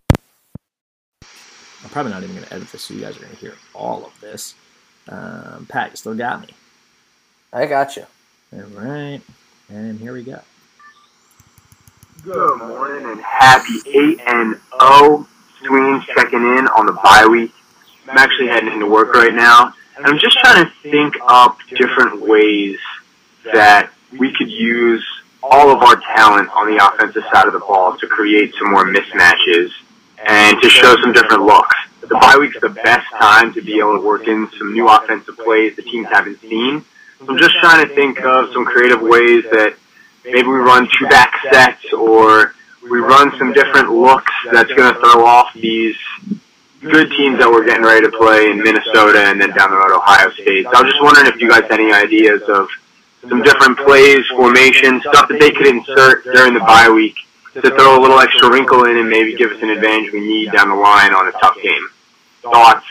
I'm 1.84 1.89
probably 1.89 2.14
not 2.14 2.24
even 2.24 2.36
going 2.36 2.48
to 2.48 2.54
edit 2.54 2.72
this, 2.72 2.84
so 2.84 2.93
you 2.93 3.02
guys 3.02 3.18
are 3.18 3.20
going 3.20 3.34
to 3.34 3.39
hear 3.39 3.56
all 3.76 4.06
of 4.06 4.18
this. 4.22 4.56
Um, 5.10 5.68
Pat, 5.70 5.91
you 5.91 5.98
still 5.98 6.16
got 6.16 6.48
me. 6.48 6.54
I 7.52 7.66
got 7.66 7.98
you. 7.98 8.06
All 8.54 8.62
right, 8.62 9.20
and 9.68 10.00
here 10.00 10.14
we 10.14 10.24
go. 10.24 10.39
Good 12.24 12.58
morning 12.60 13.06
and 13.06 13.20
happy 13.20 13.80
8 13.86 14.22
and 14.26 14.60
0. 14.82 15.28
Sweens 15.66 16.03
checking 16.16 16.39
in 16.39 16.68
on 16.68 16.86
the 16.86 16.93
bye 16.93 17.28
week. 17.30 17.51
I'm 18.08 18.18
actually 18.18 18.47
heading 18.47 18.72
into 18.72 18.86
work 18.86 19.14
right 19.14 19.34
now, 19.34 19.74
and 19.97 20.05
I'm 20.05 20.18
just 20.18 20.38
trying 20.39 20.66
to 20.66 20.72
think 20.82 21.16
up 21.28 21.58
different 21.70 22.22
ways 22.22 22.78
that 23.43 23.91
we 24.18 24.34
could 24.34 24.49
use 24.49 25.05
all 25.43 25.72
of 25.72 25.82
our 25.82 25.95
talent 26.16 26.49
on 26.55 26.68
the 26.68 26.86
offensive 26.86 27.24
side 27.32 27.47
of 27.47 27.53
the 27.53 27.60
ball 27.60 27.97
to 27.97 28.08
create 28.08 28.53
some 28.60 28.72
more 28.72 28.86
mismatches 28.86 29.72
and 30.26 30.62
to 30.62 30.70
show 30.70 30.95
some 31.01 31.14
different 31.14 31.43
looks. 31.43 31.76
The 32.01 32.08
bye 32.08 32.38
week's 32.39 32.60
the 32.60 32.70
best 32.70 33.08
time 33.20 33.53
to 33.53 33.62
be 33.62 33.80
able 33.80 33.99
to 33.99 34.05
work 34.05 34.28
in 34.28 34.49
some 34.58 34.74
new 34.74 34.88
offensive 34.88 35.38
plays 35.38 35.76
the 35.76 35.82
teams 35.82 36.08
haven't 36.08 36.39
seen. 36.41 36.84
So 37.20 37.28
I'm 37.30 37.38
just 37.38 37.55
trying 37.60 37.88
to 37.88 37.93
think 37.93 38.22
of 38.22 38.51
some 38.53 38.66
creative 38.66 39.01
ways 39.01 39.43
that 39.51 39.76
maybe 40.24 40.47
we 40.47 40.58
run 40.58 40.88
two 40.97 41.08
back 41.08 41.34
sets 41.51 41.91
or 41.93 42.53
we 42.90 43.00
run 43.00 43.32
some 43.38 43.54
different 43.54 43.92
looks 43.92 44.32
that's 44.52 44.72
going 44.74 44.94
to 44.94 45.00
throw 45.00 45.26
off 45.26 45.54
these 45.54 45.96
good 46.82 47.10
teams 47.12 47.40
that 47.40 47.50
we're 47.50 47.66
getting 47.66 47.84
ready 47.84 48.06
to 48.06 48.12
play 48.18 48.52
in 48.52 48.62
Minnesota 48.62 49.26
and 49.26 49.42
then 49.42 49.50
down 49.52 49.72
the 49.72 49.78
road 49.78 49.96
Ohio 49.96 50.30
State. 50.32 50.66
So 50.66 50.72
I 50.76 50.82
was 50.82 50.92
just 50.92 51.04
wondering 51.04 51.28
if 51.28 51.42
you 51.42 51.50
guys 51.50 51.64
had 51.70 51.80
any 51.80 51.92
ideas 51.92 52.42
of 52.48 52.70
some 53.28 53.42
different 53.42 53.78
plays, 53.80 54.24
formations, 54.36 55.02
stuff 55.02 55.28
that 55.28 55.39
they 55.39 55.51
could 55.51 55.68
insert 55.68 56.24
during 56.24 56.54
the 56.54 56.62
bye 56.62 56.89
week 56.89 57.16
to 57.54 57.62
throw 57.62 58.00
a 58.00 58.01
little 58.01 58.20
extra 58.20 58.51
wrinkle 58.51 58.86
in 58.86 58.97
and 58.97 59.09
maybe 59.09 59.36
give 59.36 59.51
us 59.51 59.62
an 59.62 59.70
advantage 59.70 60.14
we 60.14 60.22
need 60.22 60.51
down 60.51 60.70
the 60.70 60.76
line 60.76 61.14
on 61.14 61.28
a 61.28 61.32
tough 61.34 61.58
game. 61.62 61.88
Thoughts? 62.42 62.86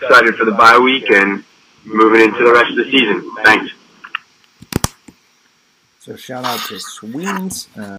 Excited 0.00 0.34
for 0.36 0.44
the 0.44 0.52
bye 0.52 0.78
week 0.78 1.10
and 1.10 1.44
moving 1.84 2.22
into 2.22 2.42
the 2.42 2.52
rest 2.52 2.70
of 2.70 2.76
the 2.76 2.90
season. 2.90 3.30
Thanks. 3.44 3.72
So 6.00 6.16
shout 6.16 6.44
out 6.44 6.60
to 6.68 6.78
Sweens. 6.78 7.68
Uh, 7.76 7.96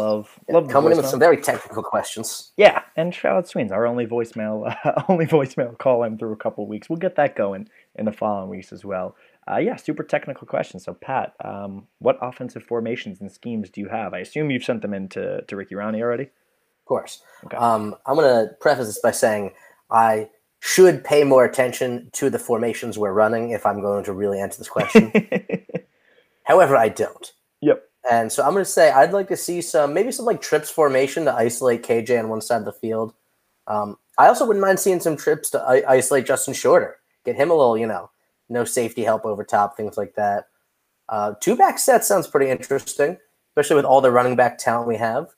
love 0.00 0.38
love 0.48 0.68
Coming 0.68 0.92
in 0.92 0.98
with 0.98 1.06
some 1.06 1.20
very 1.20 1.36
technical 1.36 1.82
questions. 1.82 2.52
Yeah, 2.56 2.82
and 2.96 3.14
shout 3.14 3.36
out 3.36 3.48
Sweens, 3.48 3.72
our 3.72 3.86
only 3.86 4.06
voicemail, 4.06 4.74
uh, 4.84 5.02
only 5.08 5.26
voicemail 5.26 5.76
call 5.78 6.04
in 6.04 6.18
through 6.18 6.32
a 6.32 6.36
couple 6.36 6.66
weeks. 6.66 6.88
We'll 6.88 6.98
get 6.98 7.16
that 7.16 7.36
going 7.36 7.68
in 7.94 8.04
the 8.04 8.12
following 8.12 8.50
weeks 8.50 8.72
as 8.72 8.84
well. 8.84 9.16
Uh, 9.50 9.58
yeah, 9.58 9.76
super 9.76 10.02
technical 10.02 10.46
question. 10.46 10.78
So 10.80 10.94
Pat, 10.94 11.34
um, 11.44 11.86
what 11.98 12.18
offensive 12.20 12.62
formations 12.62 13.20
and 13.20 13.30
schemes 13.32 13.70
do 13.70 13.80
you 13.80 13.88
have? 13.88 14.14
I 14.14 14.18
assume 14.18 14.50
you've 14.50 14.64
sent 14.64 14.82
them 14.82 14.94
in 14.94 15.08
to, 15.10 15.42
to 15.42 15.56
Ricky 15.56 15.74
Rahne 15.74 16.00
already. 16.00 16.24
Of 16.24 16.84
course. 16.86 17.22
Okay. 17.44 17.56
Um, 17.56 17.96
I'm 18.06 18.16
going 18.16 18.46
to 18.46 18.54
preface 18.54 18.86
this 18.86 19.00
by 19.00 19.10
saying 19.10 19.52
I 19.90 20.28
should 20.60 21.02
pay 21.02 21.24
more 21.24 21.44
attention 21.44 22.10
to 22.12 22.30
the 22.30 22.38
formations 22.38 22.98
we're 22.98 23.12
running 23.12 23.50
if 23.50 23.66
I'm 23.66 23.80
going 23.80 24.04
to 24.04 24.12
really 24.12 24.38
answer 24.38 24.58
this 24.58 24.68
question. 24.68 25.12
However, 26.44 26.76
I 26.76 26.88
don't. 26.88 27.32
yep. 27.60 27.89
And 28.08 28.32
so 28.32 28.42
I'm 28.42 28.52
going 28.52 28.64
to 28.64 28.70
say 28.70 28.90
I'd 28.90 29.12
like 29.12 29.28
to 29.28 29.36
see 29.36 29.60
some, 29.60 29.92
maybe 29.92 30.12
some 30.12 30.24
like 30.24 30.40
trips 30.40 30.70
formation 30.70 31.24
to 31.26 31.34
isolate 31.34 31.82
KJ 31.82 32.18
on 32.18 32.28
one 32.28 32.40
side 32.40 32.58
of 32.58 32.64
the 32.64 32.72
field. 32.72 33.14
Um, 33.66 33.96
I 34.18 34.28
also 34.28 34.46
wouldn't 34.46 34.64
mind 34.64 34.80
seeing 34.80 35.00
some 35.00 35.16
trips 35.16 35.50
to 35.50 35.60
I- 35.60 35.94
isolate 35.96 36.26
Justin 36.26 36.54
Shorter, 36.54 36.96
get 37.24 37.36
him 37.36 37.50
a 37.50 37.54
little, 37.54 37.76
you 37.76 37.86
know, 37.86 38.10
no 38.48 38.64
safety 38.64 39.04
help 39.04 39.24
over 39.24 39.44
top, 39.44 39.76
things 39.76 39.96
like 39.96 40.14
that. 40.14 40.46
Uh, 41.08 41.34
two 41.40 41.56
back 41.56 41.78
set 41.78 42.04
sounds 42.04 42.26
pretty 42.26 42.50
interesting, 42.50 43.18
especially 43.50 43.76
with 43.76 43.84
all 43.84 44.00
the 44.00 44.10
running 44.10 44.36
back 44.36 44.58
talent 44.58 44.88
we 44.88 44.96
have. 44.96 45.28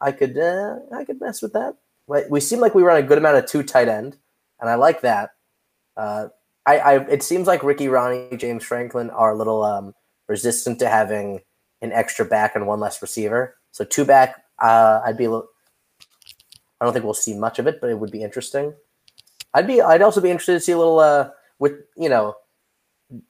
I 0.00 0.12
could, 0.12 0.36
uh, 0.38 0.76
I 0.94 1.04
could 1.04 1.20
mess 1.20 1.42
with 1.42 1.52
that. 1.52 1.76
We 2.28 2.40
seem 2.40 2.58
like 2.58 2.74
we 2.74 2.82
run 2.82 2.96
a 2.96 3.06
good 3.06 3.18
amount 3.18 3.36
of 3.36 3.46
two 3.46 3.62
tight 3.62 3.86
end, 3.86 4.16
and 4.60 4.68
I 4.68 4.74
like 4.74 5.02
that. 5.02 5.30
Uh, 5.96 6.28
I, 6.66 6.78
I, 6.78 6.94
it 7.08 7.22
seems 7.22 7.46
like 7.46 7.62
Ricky, 7.62 7.86
Rahne, 7.86 8.36
James 8.36 8.64
Franklin 8.64 9.10
are 9.10 9.32
a 9.32 9.36
little 9.36 9.62
um, 9.62 9.94
resistant 10.28 10.80
to 10.80 10.88
having 10.88 11.40
an 11.82 11.92
extra 11.92 12.24
back 12.24 12.54
and 12.54 12.66
one 12.66 12.80
less 12.80 13.00
receiver. 13.02 13.56
So 13.72 13.84
two 13.84 14.04
back, 14.04 14.44
uh, 14.60 15.00
I'd 15.04 15.16
be 15.16 15.24
a 15.24 15.30
little. 15.30 15.48
I 16.80 16.84
don't 16.84 16.92
think 16.92 17.04
we'll 17.04 17.14
see 17.14 17.36
much 17.36 17.58
of 17.58 17.66
it, 17.66 17.80
but 17.80 17.90
it 17.90 17.98
would 17.98 18.10
be 18.10 18.22
interesting. 18.22 18.74
I'd 19.54 19.66
be. 19.66 19.80
I'd 19.80 20.02
also 20.02 20.20
be 20.20 20.30
interested 20.30 20.54
to 20.54 20.60
see 20.60 20.72
a 20.72 20.78
little 20.78 20.98
uh, 20.98 21.30
with 21.58 21.72
you 21.96 22.08
know 22.08 22.36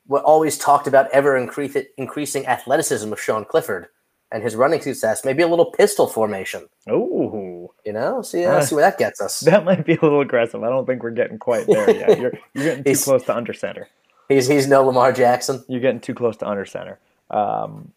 what 0.07 0.25
always 0.25 0.59
talked 0.59 0.87
about 0.87 1.11
ever 1.11 1.37
increase, 1.37 1.77
increasing 1.97 2.47
athleticism 2.47 3.13
of 3.13 3.21
Sean 3.21 3.45
Clifford 3.45 3.89
and 4.33 4.43
his 4.43 4.55
running 4.55 4.81
success. 4.81 5.25
Maybe 5.25 5.43
a 5.43 5.49
little 5.49 5.73
pistol 5.73 6.07
formation. 6.07 6.69
Oh, 6.89 7.73
You 7.85 7.93
know, 7.93 8.23
see, 8.23 8.45
uh, 8.45 8.61
see 8.61 8.75
where 8.75 8.85
that 8.85 8.99
gets 8.99 9.21
us. 9.21 9.41
That 9.41 9.65
might 9.65 9.85
be 9.85 9.95
a 9.95 10.01
little 10.01 10.21
aggressive. 10.21 10.63
I 10.63 10.69
don't 10.69 10.87
think 10.87 11.03
we're 11.03 11.11
getting 11.11 11.39
quite 11.39 11.67
there 11.67 11.91
yet. 11.91 12.19
You're, 12.21 12.33
you're 12.55 12.65
getting 12.65 12.85
too 12.85 13.01
close 13.01 13.25
to 13.25 13.37
under 13.37 13.53
center. 13.53 13.89
He's 14.29 14.47
he's 14.47 14.69
no 14.69 14.85
Lamar 14.85 15.13
Jackson. 15.13 15.65
You're 15.67 15.81
getting 15.81 16.01
too 16.01 16.15
close 16.15 16.37
to 16.39 16.49
under 16.49 16.65
center. 16.65 17.01
Um, 17.31 17.93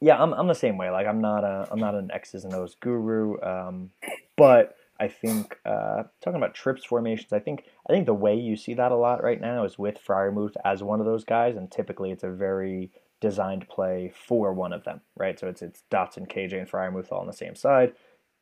yeah, 0.00 0.22
I'm, 0.22 0.32
I'm 0.32 0.46
the 0.46 0.54
same 0.54 0.76
way. 0.76 0.90
Like 0.90 1.06
I'm 1.06 1.20
not 1.20 1.44
a 1.44 1.68
I'm 1.70 1.80
not 1.80 1.94
an 1.94 2.10
X's 2.12 2.44
and 2.44 2.54
O's 2.54 2.74
guru, 2.80 3.40
um, 3.42 3.90
but 4.36 4.76
I 5.00 5.08
think 5.08 5.58
uh, 5.64 6.04
talking 6.20 6.36
about 6.36 6.54
trips 6.54 6.84
formations, 6.84 7.32
I 7.32 7.38
think 7.40 7.64
I 7.88 7.92
think 7.92 8.04
the 8.06 8.14
way 8.14 8.34
you 8.34 8.56
see 8.56 8.74
that 8.74 8.92
a 8.92 8.96
lot 8.96 9.24
right 9.24 9.40
now 9.40 9.64
is 9.64 9.78
with 9.78 9.98
Freiermuth 10.06 10.54
as 10.64 10.82
one 10.82 11.00
of 11.00 11.06
those 11.06 11.24
guys, 11.24 11.56
and 11.56 11.70
typically 11.70 12.10
it's 12.10 12.22
a 12.22 12.30
very 12.30 12.90
designed 13.20 13.68
play 13.68 14.12
for 14.14 14.52
one 14.52 14.72
of 14.72 14.84
them, 14.84 15.00
right? 15.16 15.38
So 15.40 15.48
it's 15.48 15.62
it's 15.62 15.82
Dotson, 15.90 16.30
KJ, 16.30 16.52
and 16.58 16.70
Freiermuth 16.70 17.10
all 17.10 17.20
on 17.20 17.26
the 17.26 17.32
same 17.32 17.54
side. 17.54 17.94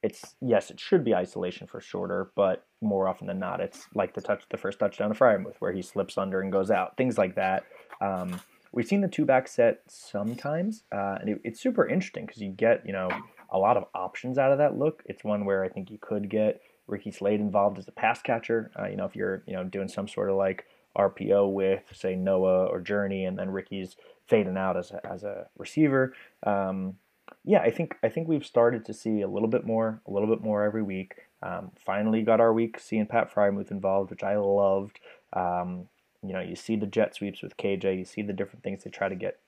It's 0.03 0.35
yes, 0.41 0.71
it 0.71 0.81
should 0.81 1.05
be 1.05 1.15
isolation 1.15 1.69
for 1.69 1.81
shorter, 1.81 2.33
but 2.35 2.65
more 2.81 3.09
often 3.09 3.29
than 3.29 3.39
not, 3.39 3.61
it's 3.61 3.87
like 3.95 4.15
the 4.15 4.21
touch 4.21 4.43
the 4.51 4.57
first 4.57 4.81
touchdown 4.81 5.13
of 5.13 5.19
Freiermuth 5.19 5.57
where 5.61 5.73
he 5.73 5.83
slips 5.83 6.19
under 6.19 6.41
and 6.41 6.51
goes 6.51 6.73
out, 6.73 6.97
things 6.97 7.19
like 7.19 7.37
that. 7.37 7.65
Um, 8.01 8.41
we've 8.73 8.87
seen 8.87 9.01
the 9.01 9.09
two 9.09 9.25
back 9.25 9.49
set 9.49 9.83
sometimes, 9.87 10.85
uh, 10.93 11.19
and 11.21 11.29
it, 11.31 11.41
it's 11.45 11.61
super 11.61 11.87
interesting 11.87 12.27
because 12.27 12.43
you 12.43 12.51
get 12.51 12.87
you 12.87 12.93
know 12.93 13.11
a 13.51 13.59
lot 13.59 13.77
of 13.77 13.85
options 13.95 14.39
out 14.39 14.53
of 14.53 14.59
that 14.59 14.79
look. 14.79 15.03
It's 15.07 15.25
one 15.25 15.45
where 15.45 15.65
I 15.65 15.69
think 15.69 15.91
you 15.91 15.99
could 16.01 16.29
get 16.29 16.61
Ricky 16.87 17.11
Slade 17.11 17.41
involved 17.41 17.79
as 17.79 17.89
a 17.89 17.93
pass 17.93 18.21
catcher. 18.23 18.71
Uh, 18.79 18.89
you 18.89 18.97
know, 18.97 19.05
if 19.05 19.17
you're 19.17 19.43
you 19.47 19.55
know 19.55 19.65
doing 19.65 19.89
some 19.89 20.09
sort 20.09 20.31
of 20.31 20.37
like 20.37 20.67
RPO 20.97 21.53
with 21.53 21.83
say 21.93 22.15
Noah 22.15 22.67
or 22.67 22.81
Journey, 22.81 23.25
and 23.25 23.39
then 23.39 23.51
Ricky's 23.51 23.97
fading 24.27 24.57
out 24.57 24.77
as 24.77 24.91
a, 24.91 25.07
as 25.07 25.25
a 25.25 25.49
receiver. 25.57 26.15
Um, 26.43 26.97
yeah, 27.45 27.61
I 27.61 27.71
think 27.71 27.97
I 28.03 28.09
think 28.09 28.29
we've 28.29 28.47
started 28.47 28.85
to 28.87 28.95
see 28.95 29.21
a 29.21 29.29
little 29.29 29.49
bit 29.49 29.65
more, 29.65 30.01
a 30.07 30.11
little 30.11 30.29
bit 30.29 30.43
more 30.43 30.65
every 30.65 30.83
week. 30.83 31.15
Um, 31.43 31.71
finally, 31.77 32.23
got 32.23 32.41
our 32.41 32.53
week 32.53 32.79
seeing 32.81 33.07
Pat 33.07 33.33
Freiermuth 33.33 33.71
involved, 33.71 34.11
which 34.11 34.23
I 34.23 34.37
loved. 34.37 34.99
Um, 35.33 35.89
you 36.23 36.33
know, 36.33 36.41
you 36.41 36.57
see 36.57 36.77
the 36.77 36.87
jet 36.87 37.15
sweeps 37.15 37.43
with 37.43 37.57
KJ, 37.57 37.99
you 37.99 38.05
see 38.05 38.23
the 38.23 38.33
different 38.33 38.63
things 38.63 38.83
to 38.83 38.91
try 38.91 39.09
to 39.09 39.15
get 39.15 39.39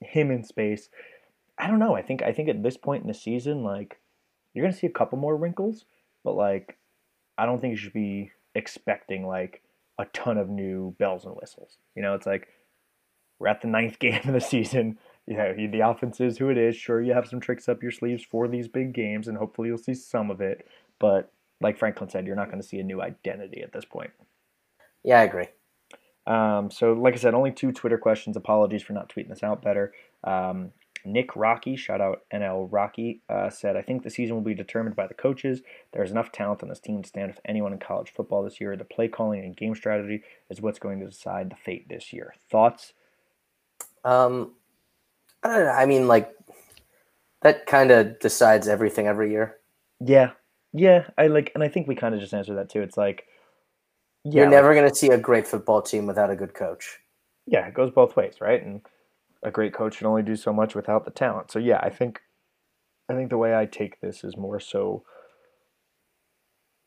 him 0.00 0.30
in 0.30 0.44
space. 0.44 0.88
I 1.58 1.66
don't 1.66 1.78
know. 1.78 1.94
I 1.94 2.02
think 2.02 2.22
I 2.22 2.32
think 2.32 2.48
at 2.48 2.62
this 2.62 2.76
point 2.76 3.02
in 3.02 3.08
the 3.08 3.14
season, 3.14 3.62
like 3.62 3.98
you're 4.54 4.64
gonna 4.64 4.76
see 4.76 4.86
a 4.86 4.90
couple 4.90 5.18
more 5.18 5.36
wrinkles, 5.36 5.84
but 6.24 6.34
like 6.34 6.78
I 7.36 7.46
don't 7.46 7.60
think 7.60 7.72
you 7.72 7.76
should 7.76 7.92
be 7.92 8.32
expecting 8.54 9.26
like 9.26 9.62
a 9.98 10.06
ton 10.06 10.38
of 10.38 10.48
new 10.48 10.94
bells 10.98 11.24
and 11.24 11.34
whistles. 11.34 11.78
You 11.94 12.02
know, 12.02 12.14
it's 12.14 12.26
like 12.26 12.48
we're 13.38 13.48
at 13.48 13.62
the 13.62 13.68
ninth 13.68 13.98
game 14.00 14.20
of 14.24 14.32
the 14.32 14.40
season. 14.40 14.98
You 15.26 15.36
know, 15.36 15.54
the 15.54 15.80
offense 15.80 16.20
is 16.20 16.38
who 16.38 16.48
it 16.48 16.58
is. 16.58 16.76
Sure, 16.76 17.00
you 17.00 17.12
have 17.12 17.28
some 17.28 17.40
tricks 17.40 17.68
up 17.68 17.82
your 17.82 17.92
sleeves 17.92 18.24
for 18.24 18.48
these 18.48 18.68
big 18.68 18.92
games, 18.92 19.28
and 19.28 19.36
hopefully 19.36 19.68
you'll 19.68 19.78
see 19.78 19.94
some 19.94 20.30
of 20.30 20.40
it. 20.40 20.66
But 20.98 21.32
like 21.60 21.78
Franklin 21.78 22.10
said, 22.10 22.26
you're 22.26 22.36
not 22.36 22.48
going 22.48 22.60
to 22.60 22.66
see 22.66 22.78
a 22.78 22.84
new 22.84 23.00
identity 23.00 23.62
at 23.62 23.72
this 23.72 23.84
point. 23.84 24.10
Yeah, 25.04 25.20
I 25.20 25.24
agree. 25.24 25.46
Um, 26.30 26.70
so, 26.70 26.92
like 26.92 27.14
I 27.14 27.16
said, 27.16 27.34
only 27.34 27.50
two 27.50 27.72
Twitter 27.72 27.98
questions. 27.98 28.36
Apologies 28.36 28.82
for 28.82 28.92
not 28.92 29.08
tweeting 29.08 29.30
this 29.30 29.42
out 29.42 29.62
better. 29.62 29.92
Um, 30.22 30.70
Nick 31.04 31.34
Rocky, 31.34 31.74
shout 31.74 32.00
out 32.00 32.22
NL 32.32 32.68
Rocky, 32.70 33.20
uh, 33.28 33.50
said, 33.50 33.76
I 33.76 33.82
think 33.82 34.04
the 34.04 34.10
season 34.10 34.36
will 34.36 34.42
be 34.42 34.54
determined 34.54 34.94
by 34.94 35.08
the 35.08 35.14
coaches. 35.14 35.62
There's 35.92 36.10
enough 36.10 36.30
talent 36.30 36.62
on 36.62 36.68
this 36.68 36.78
team 36.78 37.02
to 37.02 37.08
stand 37.08 37.32
with 37.32 37.40
anyone 37.44 37.72
in 37.72 37.80
college 37.80 38.12
football 38.14 38.44
this 38.44 38.60
year. 38.60 38.76
The 38.76 38.84
play 38.84 39.08
calling 39.08 39.40
and 39.40 39.56
game 39.56 39.74
strategy 39.74 40.22
is 40.50 40.60
what's 40.60 40.78
going 40.78 41.00
to 41.00 41.06
decide 41.06 41.50
the 41.50 41.56
fate 41.56 41.88
this 41.88 42.12
year. 42.12 42.34
Thoughts? 42.48 42.92
Um, 44.04 44.52
I 45.42 45.56
don't 45.56 45.64
know. 45.64 45.72
I 45.72 45.86
mean, 45.86 46.06
like 46.06 46.30
that 47.42 47.66
kind 47.66 47.90
of 47.90 48.20
decides 48.20 48.68
everything 48.68 49.06
every 49.06 49.30
year. 49.32 49.56
Yeah. 50.00 50.32
Yeah. 50.72 51.08
I 51.18 51.26
like, 51.26 51.50
and 51.54 51.64
I 51.64 51.68
think 51.68 51.88
we 51.88 51.94
kind 51.96 52.14
of 52.14 52.20
just 52.20 52.34
answered 52.34 52.56
that 52.56 52.68
too. 52.68 52.82
It's 52.82 52.96
like, 52.96 53.24
yeah, 54.24 54.32
You're 54.32 54.44
like- 54.46 54.52
never 54.52 54.74
going 54.74 54.88
to 54.88 54.94
see 54.94 55.08
a 55.10 55.18
great 55.18 55.46
football 55.46 55.82
team 55.82 56.06
without 56.06 56.30
a 56.30 56.36
good 56.36 56.54
coach. 56.54 56.98
yeah, 57.46 57.66
it 57.66 57.74
goes 57.74 57.90
both 57.90 58.16
ways, 58.16 58.34
right? 58.40 58.62
And 58.62 58.80
a 59.42 59.50
great 59.50 59.72
coach 59.72 59.98
can 59.98 60.06
only 60.06 60.22
do 60.22 60.36
so 60.36 60.52
much 60.52 60.74
without 60.74 61.04
the 61.04 61.10
talent. 61.10 61.50
So 61.50 61.58
yeah, 61.58 61.80
I 61.82 61.90
think 61.90 62.20
I 63.08 63.14
think 63.14 63.30
the 63.30 63.38
way 63.38 63.56
I 63.56 63.66
take 63.66 64.00
this 64.00 64.22
is 64.22 64.36
more 64.36 64.60
so 64.60 65.02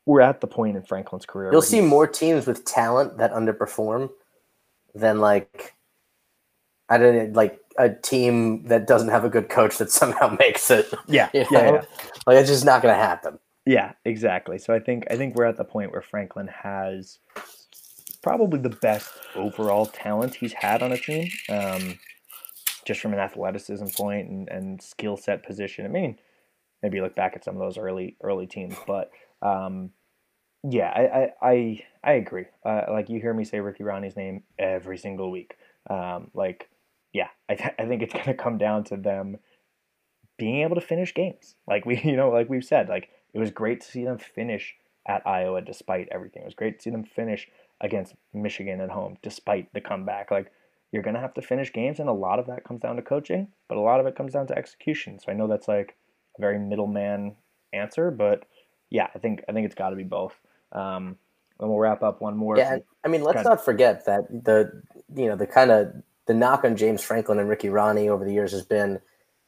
we're 0.06 0.22
at 0.22 0.42
the 0.42 0.48
point 0.48 0.76
in 0.78 0.84
Franklin's 0.84 1.26
career. 1.26 1.52
You'll 1.52 1.62
see 1.62 1.82
more 1.82 2.08
teams 2.08 2.46
with 2.46 2.66
talent 2.66 3.18
that 3.18 3.32
underperform 3.34 4.10
than 4.94 5.20
like 5.20 5.74
I 6.90 6.98
don't 6.98 7.16
know, 7.16 7.32
like 7.34 7.60
a 7.78 7.90
team 7.90 8.68
that 8.68 8.86
doesn't 8.86 9.08
have 9.10 9.26
a 9.26 9.30
good 9.30 9.50
coach 9.50 9.78
that 9.80 9.90
somehow 9.92 10.28
makes 10.40 10.70
it. 10.70 10.94
Yeah, 11.08 11.30
You 11.34 11.46
yeah, 11.52 11.72
yeah, 11.72 11.82
Like 12.28 12.38
it's 12.38 12.50
just 12.50 12.66
not 12.66 12.82
going 12.82 12.94
to 12.94 13.02
happen. 13.02 13.40
Yeah, 13.66 13.94
exactly. 14.04 14.58
So 14.58 14.74
I 14.74 14.80
think 14.80 15.06
I 15.10 15.16
think 15.16 15.36
we're 15.36 15.46
at 15.46 15.58
the 15.58 15.64
point 15.64 15.92
where 15.92 16.02
Franklin 16.02 16.48
has 16.48 17.20
probably 18.22 18.60
the 18.60 18.70
best 18.70 19.12
overall 19.36 19.86
talent 19.86 20.36
he's 20.36 20.54
had 20.54 20.82
on 20.82 20.92
a 20.92 20.98
team, 20.98 21.30
um, 21.50 22.00
just 22.86 23.02
from 23.02 23.14
an 23.14 23.20
athleticism 23.20 23.88
point 23.98 24.30
and, 24.30 24.50
and 24.50 24.82
skill 24.82 25.18
set 25.18 25.46
position. 25.46 25.86
I 25.86 25.90
mean, 25.90 26.20
maybe 26.84 27.02
look 27.02 27.16
back 27.16 27.34
at 27.36 27.46
some 27.46 27.56
of 27.56 27.62
those 27.62 27.78
early 27.78 28.18
early 28.24 28.48
teams, 28.48 28.76
but 28.88 29.12
um, 29.42 29.92
yeah, 30.64 30.90
I 30.96 31.02
I, 31.02 31.52
I, 31.52 31.86
I 32.04 32.14
agree. 32.14 32.46
Uh, 32.66 32.84
like 32.90 33.10
you 33.10 33.22
hear 33.22 33.34
me 33.34 33.46
say 33.46 33.60
Ricky 33.62 33.84
Rahne's 33.84 34.16
name 34.18 34.44
every 34.60 34.98
single 34.98 35.32
week. 35.32 35.58
Um, 35.90 36.32
like, 36.34 36.70
yeah, 37.14 37.30
I, 37.50 37.56
th- 37.56 37.76
I 37.80 37.86
think 37.86 38.04
it's 38.04 38.14
gonna 38.14 38.36
come 38.36 38.58
down 38.58 38.84
to 38.86 38.98
them 38.98 39.38
being 40.38 40.62
able 40.62 40.76
to 40.76 40.82
finish 40.82 41.14
games. 41.14 41.56
Like 41.68 41.86
we, 41.86 42.00
you 42.04 42.16
know, 42.16 42.30
like 42.30 42.50
we've 42.50 42.66
said, 42.66 42.90
like 42.90 43.10
it 43.34 43.40
was 43.40 43.52
great 43.52 43.82
to 43.82 43.88
see 43.88 44.04
them 44.06 44.18
finish 44.18 44.76
at 45.08 45.26
Iowa 45.28 45.62
despite 45.62 46.08
everything. 46.12 46.44
It 46.44 46.46
was 46.46 46.56
great 46.56 46.80
to 46.80 46.84
see 46.84 46.90
them 46.90 47.04
finish 47.04 47.48
against 47.82 48.16
Michigan 48.34 48.80
at 48.82 48.90
home 48.90 49.18
despite 49.22 49.74
the 49.74 49.82
comeback. 49.82 50.32
Like 50.32 50.52
you're 50.92 51.04
gonna 51.04 51.20
have 51.20 51.34
to 51.36 51.42
finish 51.42 51.74
games, 51.74 52.00
and 52.00 52.10
a 52.10 52.14
lot 52.14 52.40
of 52.40 52.48
that 52.48 52.64
comes 52.64 52.82
down 52.82 52.96
to 52.98 53.02
coaching, 53.02 53.48
but 53.68 53.78
a 53.78 53.82
lot 53.82 54.00
of 54.00 54.06
it 54.06 54.16
comes 54.16 54.34
down 54.34 54.48
to 54.48 54.58
execution. 54.58 55.20
So 55.20 55.32
I 55.32 55.36
know 55.36 55.48
that's 55.48 55.68
like 55.68 55.96
a 56.38 56.42
very 56.42 56.60
middleman 56.60 57.36
answer, 57.74 58.12
but 58.12 58.46
yeah, 58.90 59.08
I 59.16 59.20
think 59.20 59.44
I 59.50 59.54
think 59.54 59.66
it's 59.66 59.76
got 59.76 59.90
to 59.90 59.96
be 59.96 60.04
both. 60.04 60.40
Um, 60.72 61.18
and 61.60 61.70
we'll 61.70 61.80
wrap 61.80 62.04
up 62.04 62.22
one 62.22 62.36
more. 62.38 62.58
Yeah, 62.58 62.78
I 63.04 63.08
mean, 63.08 63.24
let's 63.24 63.44
not 63.44 63.64
forget 63.64 64.06
that 64.06 64.28
the 64.30 64.84
you 65.16 65.28
know 65.28 65.36
the 65.36 65.48
kind 65.48 65.72
of 65.72 65.94
the 66.28 66.34
knock 66.34 66.64
on 66.64 66.76
James 66.76 67.04
Franklin 67.04 67.40
and 67.40 67.50
Ricky 67.50 67.68
Rahne 67.70 68.08
over 68.08 68.24
the 68.24 68.34
years 68.34 68.52
has 68.52 68.64
been 68.64 69.00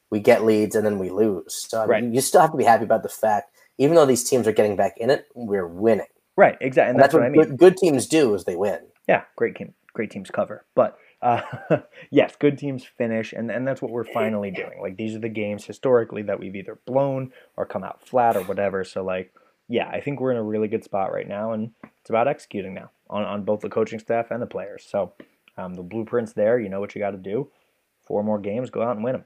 we 0.09 0.19
get 0.19 0.43
leads 0.43 0.75
and 0.75 0.85
then 0.85 0.99
we 0.99 1.09
lose. 1.09 1.65
So 1.67 1.79
I 1.79 1.81
mean, 1.83 1.89
Right. 1.89 2.03
you 2.15 2.21
still 2.21 2.41
have 2.41 2.51
to 2.51 2.57
be 2.57 2.63
happy 2.63 2.83
about 2.83 3.03
the 3.03 3.09
fact, 3.09 3.54
even 3.77 3.95
though 3.95 4.05
these 4.05 4.23
teams 4.23 4.47
are 4.47 4.51
getting 4.51 4.75
back 4.75 4.97
in 4.97 5.09
it, 5.09 5.27
we're 5.33 5.67
winning. 5.67 6.07
right, 6.35 6.57
exactly, 6.61 6.89
and 6.89 6.95
And 6.95 6.99
that's, 6.99 7.13
that's, 7.13 7.13
what 7.13 7.23
I 7.23 7.29
mean. 7.29 7.41
good, 7.41 7.57
good 7.57 7.77
teams 7.77 8.07
do 8.07 8.33
is 8.33 8.45
they 8.45 8.55
win. 8.55 8.79
Yeah, 9.07 9.23
great 9.35 9.55
team, 9.55 9.73
great 9.93 10.11
teams 10.11 10.29
cover. 10.31 10.65
But 10.75 10.97
uh, 11.21 11.41
yes, 12.11 12.35
good 12.37 12.57
teams 12.57 12.85
finish, 12.85 13.33
and, 13.33 13.51
and 13.51 13.67
that's 13.67 13.81
what 13.81 13.91
we're 13.91 14.03
finally 14.03 14.51
doing. 14.51 14.79
Like 14.81 14.97
these 14.97 15.15
are 15.15 15.19
the 15.19 15.29
games 15.29 15.65
historically 15.65 16.21
that 16.23 16.39
we've 16.39 16.55
either 16.55 16.79
blown 16.85 17.31
or 17.57 17.65
come 17.65 17.83
out 17.83 18.07
flat 18.07 18.35
or 18.35 18.43
whatever. 18.43 18.83
So 18.83 19.03
like, 19.03 19.33
yeah, 19.67 19.89
I 19.89 20.01
think 20.01 20.19
we're 20.19 20.31
in 20.31 20.37
a 20.37 20.43
really 20.43 20.67
good 20.67 20.83
spot 20.83 21.11
right 21.11 21.27
now, 21.27 21.51
and 21.51 21.71
it's 22.01 22.09
about 22.09 22.27
executing 22.27 22.73
now 22.73 22.91
on, 23.09 23.23
on 23.23 23.43
both 23.43 23.61
the 23.61 23.69
coaching 23.69 23.99
staff 23.99 24.31
and 24.31 24.41
the 24.41 24.47
players. 24.47 24.85
So 24.87 25.13
um, 25.57 25.73
the 25.73 25.83
blueprint's 25.83 26.33
there. 26.33 26.59
You 26.59 26.69
know 26.69 26.79
what 26.79 26.95
you 26.95 26.99
got 26.99 27.11
to 27.11 27.17
do. 27.17 27.49
Four 28.05 28.23
more 28.23 28.39
games, 28.39 28.69
go 28.69 28.83
out 28.83 28.95
and 28.95 29.03
win 29.03 29.13
them. 29.13 29.25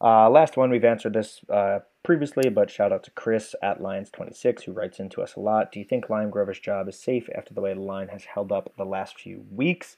Uh, 0.00 0.28
last 0.30 0.56
one, 0.56 0.70
we've 0.70 0.84
answered 0.84 1.12
this 1.12 1.40
uh, 1.48 1.80
previously, 2.02 2.48
but 2.50 2.70
shout 2.70 2.92
out 2.92 3.04
to 3.04 3.10
Chris 3.12 3.54
at 3.62 3.80
Lions26 3.80 4.62
who 4.62 4.72
writes 4.72 4.98
into 4.98 5.22
us 5.22 5.34
a 5.36 5.40
lot. 5.40 5.72
Do 5.72 5.78
you 5.78 5.84
think 5.84 6.08
Limegrover's 6.08 6.60
job 6.60 6.88
is 6.88 6.98
safe 6.98 7.28
after 7.34 7.54
the 7.54 7.60
way 7.60 7.74
the 7.74 7.80
line 7.80 8.08
has 8.08 8.24
held 8.24 8.52
up 8.52 8.72
the 8.76 8.84
last 8.84 9.18
few 9.18 9.44
weeks? 9.50 9.96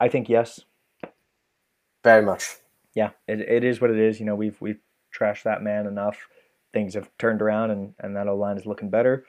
I 0.00 0.08
think 0.08 0.28
yes. 0.28 0.60
Very 2.04 2.24
much. 2.24 2.56
Yeah, 2.94 3.10
it, 3.26 3.40
it 3.40 3.64
is 3.64 3.80
what 3.80 3.90
it 3.90 3.98
is. 3.98 4.20
You 4.20 4.26
know, 4.26 4.34
we've 4.34 4.60
we've 4.60 4.80
trashed 5.16 5.44
that 5.44 5.62
man 5.62 5.86
enough. 5.86 6.28
Things 6.72 6.94
have 6.94 7.10
turned 7.18 7.42
around, 7.42 7.70
and 7.70 7.94
and 7.98 8.16
that 8.16 8.28
O 8.28 8.36
line 8.36 8.56
is 8.56 8.66
looking 8.66 8.90
better. 8.90 9.24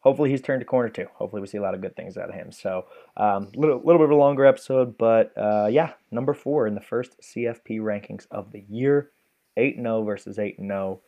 Hopefully, 0.00 0.30
he's 0.30 0.40
turned 0.40 0.62
a 0.62 0.64
corner 0.64 0.88
too. 0.88 1.06
Hopefully, 1.14 1.42
we 1.42 1.48
see 1.48 1.58
a 1.58 1.62
lot 1.62 1.74
of 1.74 1.80
good 1.80 1.96
things 1.96 2.16
out 2.16 2.28
of 2.28 2.34
him. 2.34 2.52
So, 2.52 2.86
um, 3.16 3.50
little 3.54 3.80
little 3.84 3.98
bit 3.98 4.06
of 4.06 4.10
a 4.10 4.16
longer 4.16 4.46
episode, 4.46 4.96
but 4.96 5.32
uh, 5.36 5.68
yeah, 5.70 5.92
number 6.10 6.34
four 6.34 6.66
in 6.66 6.74
the 6.74 6.80
first 6.80 7.20
CFP 7.20 7.80
rankings 7.80 8.26
of 8.30 8.52
the 8.52 8.64
year, 8.68 9.10
eight 9.56 9.76
and 9.76 9.84
zero 9.84 10.02
versus 10.02 10.38
eight 10.38 10.58
and 10.58 10.70
zero. 10.70 11.00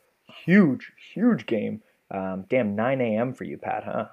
Huge, 0.44 0.93
huge 1.15 1.47
game. 1.47 1.82
Um, 2.11 2.44
damn, 2.48 2.74
9 2.74 3.01
a.m. 3.01 3.32
for 3.35 3.44
you, 3.44 3.57
Pat, 3.59 3.85
huh? 3.85 4.07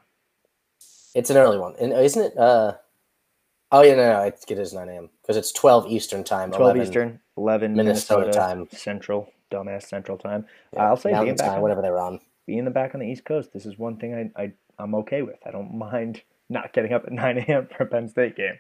It's 1.16 1.30
an 1.32 1.38
early 1.38 1.58
one, 1.58 1.74
and 1.80 1.92
isn't 1.94 2.22
it? 2.22 2.38
Uh, 2.38 2.74
oh 3.72 3.82
yeah, 3.82 3.96
no, 3.96 4.14
no, 4.14 4.22
it, 4.22 4.44
it 4.48 4.60
is 4.60 4.72
nine 4.74 4.88
a.m. 4.90 5.10
because 5.22 5.36
it's 5.36 5.52
twelve 5.52 5.88
Eastern 5.88 6.24
time. 6.24 6.50
12 6.50 6.62
11 6.62 6.82
Eastern, 6.84 7.20
11 7.38 7.74
Minnesota 7.76 8.20
Minnesota, 8.28 8.40
time. 8.56 8.68
Central, 8.72 9.32
dumbass 9.50 9.84
Central 9.88 10.18
time. 10.18 10.46
yeah, 10.74 10.84
I'll 10.86 10.96
say 10.98 11.12
being 11.20 11.36
back 11.36 11.48
time, 11.48 11.56
on- 11.56 11.62
whatever 11.64 11.82
they're 11.82 11.98
on. 11.98 12.20
being 12.46 12.60
in 12.60 12.66
the 12.66 12.72
back 12.72 12.94
on 12.94 13.00
the 13.00 13.08
East 13.08 13.26
Coast, 13.26 13.52
this 13.52 13.66
is 13.66 13.80
one 13.80 13.98
thing 13.98 14.32
I, 14.38 14.44
I 14.44 14.52
I'm 14.78 14.94
okay 14.96 15.24
with. 15.24 15.40
I 15.46 15.50
don't 15.52 15.74
mind 15.78 16.22
not 16.50 16.72
getting 16.72 16.94
up 16.94 17.06
at 17.06 17.12
9 17.14 17.38
a.m. 17.40 17.68
for 17.76 17.84
a 17.84 17.88
Penn 17.88 18.08
State 18.10 18.36
game. 18.36 18.60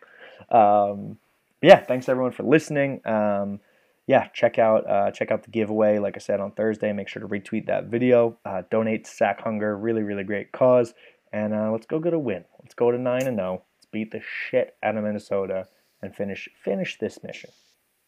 Um, 0.49 1.17
yeah, 1.61 1.79
thanks 1.81 2.09
everyone 2.09 2.31
for 2.31 2.43
listening. 2.43 3.05
Um, 3.05 3.59
yeah, 4.07 4.27
check 4.34 4.57
out 4.57 4.89
uh, 4.89 5.11
check 5.11 5.31
out 5.31 5.43
the 5.43 5.51
giveaway. 5.51 5.99
Like 5.99 6.15
I 6.15 6.19
said 6.19 6.39
on 6.39 6.51
Thursday, 6.51 6.91
make 6.93 7.07
sure 7.07 7.21
to 7.21 7.27
retweet 7.27 7.67
that 7.67 7.85
video. 7.85 8.38
Uh, 8.45 8.63
donate 8.71 9.05
to 9.05 9.11
Sack 9.11 9.41
Hunger, 9.41 9.77
really 9.77 10.03
really 10.03 10.23
great 10.23 10.51
cause. 10.51 10.93
And 11.34 11.53
uh, 11.53 11.71
let's 11.71 11.85
go 11.85 11.99
get 11.99 12.13
a 12.13 12.19
win. 12.19 12.45
Let's 12.61 12.73
go 12.73 12.89
to 12.89 12.97
nine 12.97 13.27
and 13.27 13.38
zero. 13.38 13.63
Let's 13.77 13.88
beat 13.91 14.11
the 14.11 14.21
shit 14.49 14.75
out 14.81 14.95
of 14.97 15.03
Minnesota 15.03 15.67
and 16.01 16.15
finish 16.15 16.47
finish 16.63 16.97
this 16.97 17.21
mission. 17.23 17.49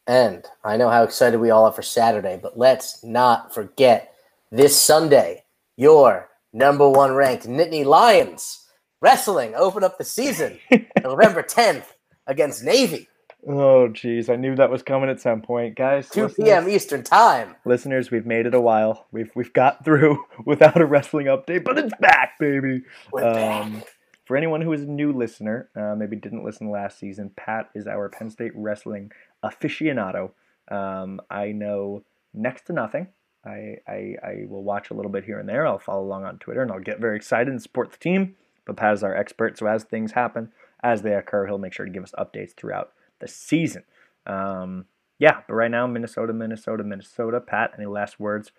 And 0.08 0.46
I 0.64 0.78
know 0.78 0.90
how 0.90 1.04
excited 1.04 1.40
we 1.40 1.52
all 1.52 1.66
are 1.66 1.72
for 1.72 1.84
Saturday, 1.84 2.40
but 2.42 2.58
let's 2.58 3.04
not 3.04 3.54
forget 3.54 4.14
this 4.52 4.80
Sunday, 4.82 5.44
your 5.78 6.30
number 6.52 6.90
one 6.90 7.14
ranked 7.14 7.46
Nittany 7.46 7.86
Lions 7.86 8.66
wrestling 9.02 9.54
open 9.56 9.84
up 9.84 9.98
the 9.98 10.04
season 10.04 10.60
November 11.04 11.44
10th 11.44 11.86
against 12.28 12.64
Navy. 12.64 13.08
Oh, 13.48 13.88
jeez, 13.90 14.30
I 14.30 14.36
knew 14.36 14.56
that 14.58 14.70
was 14.70 14.84
coming 14.84 15.10
at 15.10 15.22
some 15.22 15.42
point, 15.42 15.76
guys. 15.76 16.10
2 16.10 16.30
p.m. 16.30 16.68
Eastern 16.70 17.04
Time. 17.04 17.56
Listeners, 17.66 18.12
we've 18.12 18.26
made 18.26 18.46
it 18.46 18.54
a 18.54 18.60
while. 18.60 19.08
We've 19.12 19.32
we've 19.34 19.54
got 19.54 19.86
through 19.86 20.26
without 20.46 20.80
a 20.80 20.86
wrestling 20.86 21.28
update, 21.28 21.64
but 21.64 21.78
it's 21.80 21.94
back, 22.02 22.38
baby. 22.38 22.82
We're 23.14 23.24
Um, 23.26 23.74
back. 23.76 23.88
for 24.26 24.36
anyone 24.36 24.60
who 24.62 24.74
is 24.74 24.82
a 24.84 24.88
new 24.88 25.14
listener, 25.14 25.70
uh, 25.76 25.96
maybe 25.96 26.18
didn't 26.18 26.44
listen 26.44 26.70
last 26.70 27.00
season, 27.00 27.32
Pat 27.38 27.70
is 27.74 27.88
our 27.88 28.10
Penn 28.10 28.30
State 28.30 28.52
wrestling 28.56 29.12
aficionado. 29.44 30.32
Um, 30.70 31.22
I 31.30 31.54
know 31.54 32.04
next 32.34 32.66
to 32.68 32.74
nothing. 32.74 33.08
I, 33.46 33.78
I, 33.88 34.16
I 34.22 34.36
will 34.50 34.64
watch 34.64 34.90
a 34.90 34.94
little 34.94 35.10
bit 35.12 35.24
here 35.24 35.40
and 35.40 35.48
there. 35.48 35.66
I'll 35.66 35.80
follow 35.80 36.04
along 36.04 36.26
on 36.26 36.40
Twitter 36.40 36.62
and 36.62 36.72
I'll 36.72 36.80
get 36.82 37.00
very 37.00 37.16
excited 37.16 37.48
and 37.48 37.62
support 37.62 37.92
the 37.92 37.98
team. 37.98 38.36
But 38.66 38.76
Pat 38.76 38.94
is 38.96 39.04
our 39.04 39.16
expert, 39.16 39.58
so 39.58 39.66
as 39.66 39.84
things 39.86 40.12
happen, 40.12 40.52
as 40.84 41.02
they 41.02 41.14
occur, 41.16 41.48
he'll 41.48 41.58
make 41.58 41.72
sure 41.74 41.86
to 41.86 41.92
give 41.92 42.04
us 42.04 42.14
updates 42.20 42.54
throughout 42.54 42.92
the 43.20 43.28
season. 43.28 43.84
Um, 44.26 44.86
yeah, 45.20 45.42
but 45.48 45.54
right 45.54 45.72
now, 45.72 45.86
Minnesota, 45.88 46.34
Minnesota, 46.34 46.84
Minnesota. 46.84 47.42
Pat, 47.42 47.72
any 47.78 47.86
last 47.88 48.20
words 48.20 48.52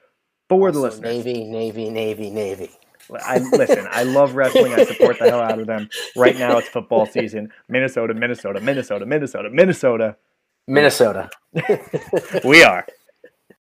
for 0.49 0.71
the 0.73 0.79
Also, 0.79 0.89
listeners? 1.01 1.25
Navy, 1.25 1.45
Navy, 1.45 1.89
Navy, 1.91 2.31
Navy. 2.31 2.71
I 3.27 3.39
listen. 3.39 3.89
I 3.91 4.03
love 4.05 4.35
wrestling. 4.35 4.75
I 4.75 4.85
support 4.85 5.19
the 5.19 5.31
hell 5.31 5.41
out 5.41 5.59
of 5.59 5.67
them. 5.67 5.89
Right 6.17 6.37
now, 6.39 6.59
it's 6.59 6.69
football 6.69 7.07
season. 7.17 7.51
Minnesota, 7.69 8.15
Minnesota, 8.15 8.61
Minnesota, 8.61 9.07
Minnesota, 9.07 9.51
Minnesota. 9.51 10.17
Minnesota. 10.69 11.31
We 12.45 12.63
are 12.63 12.87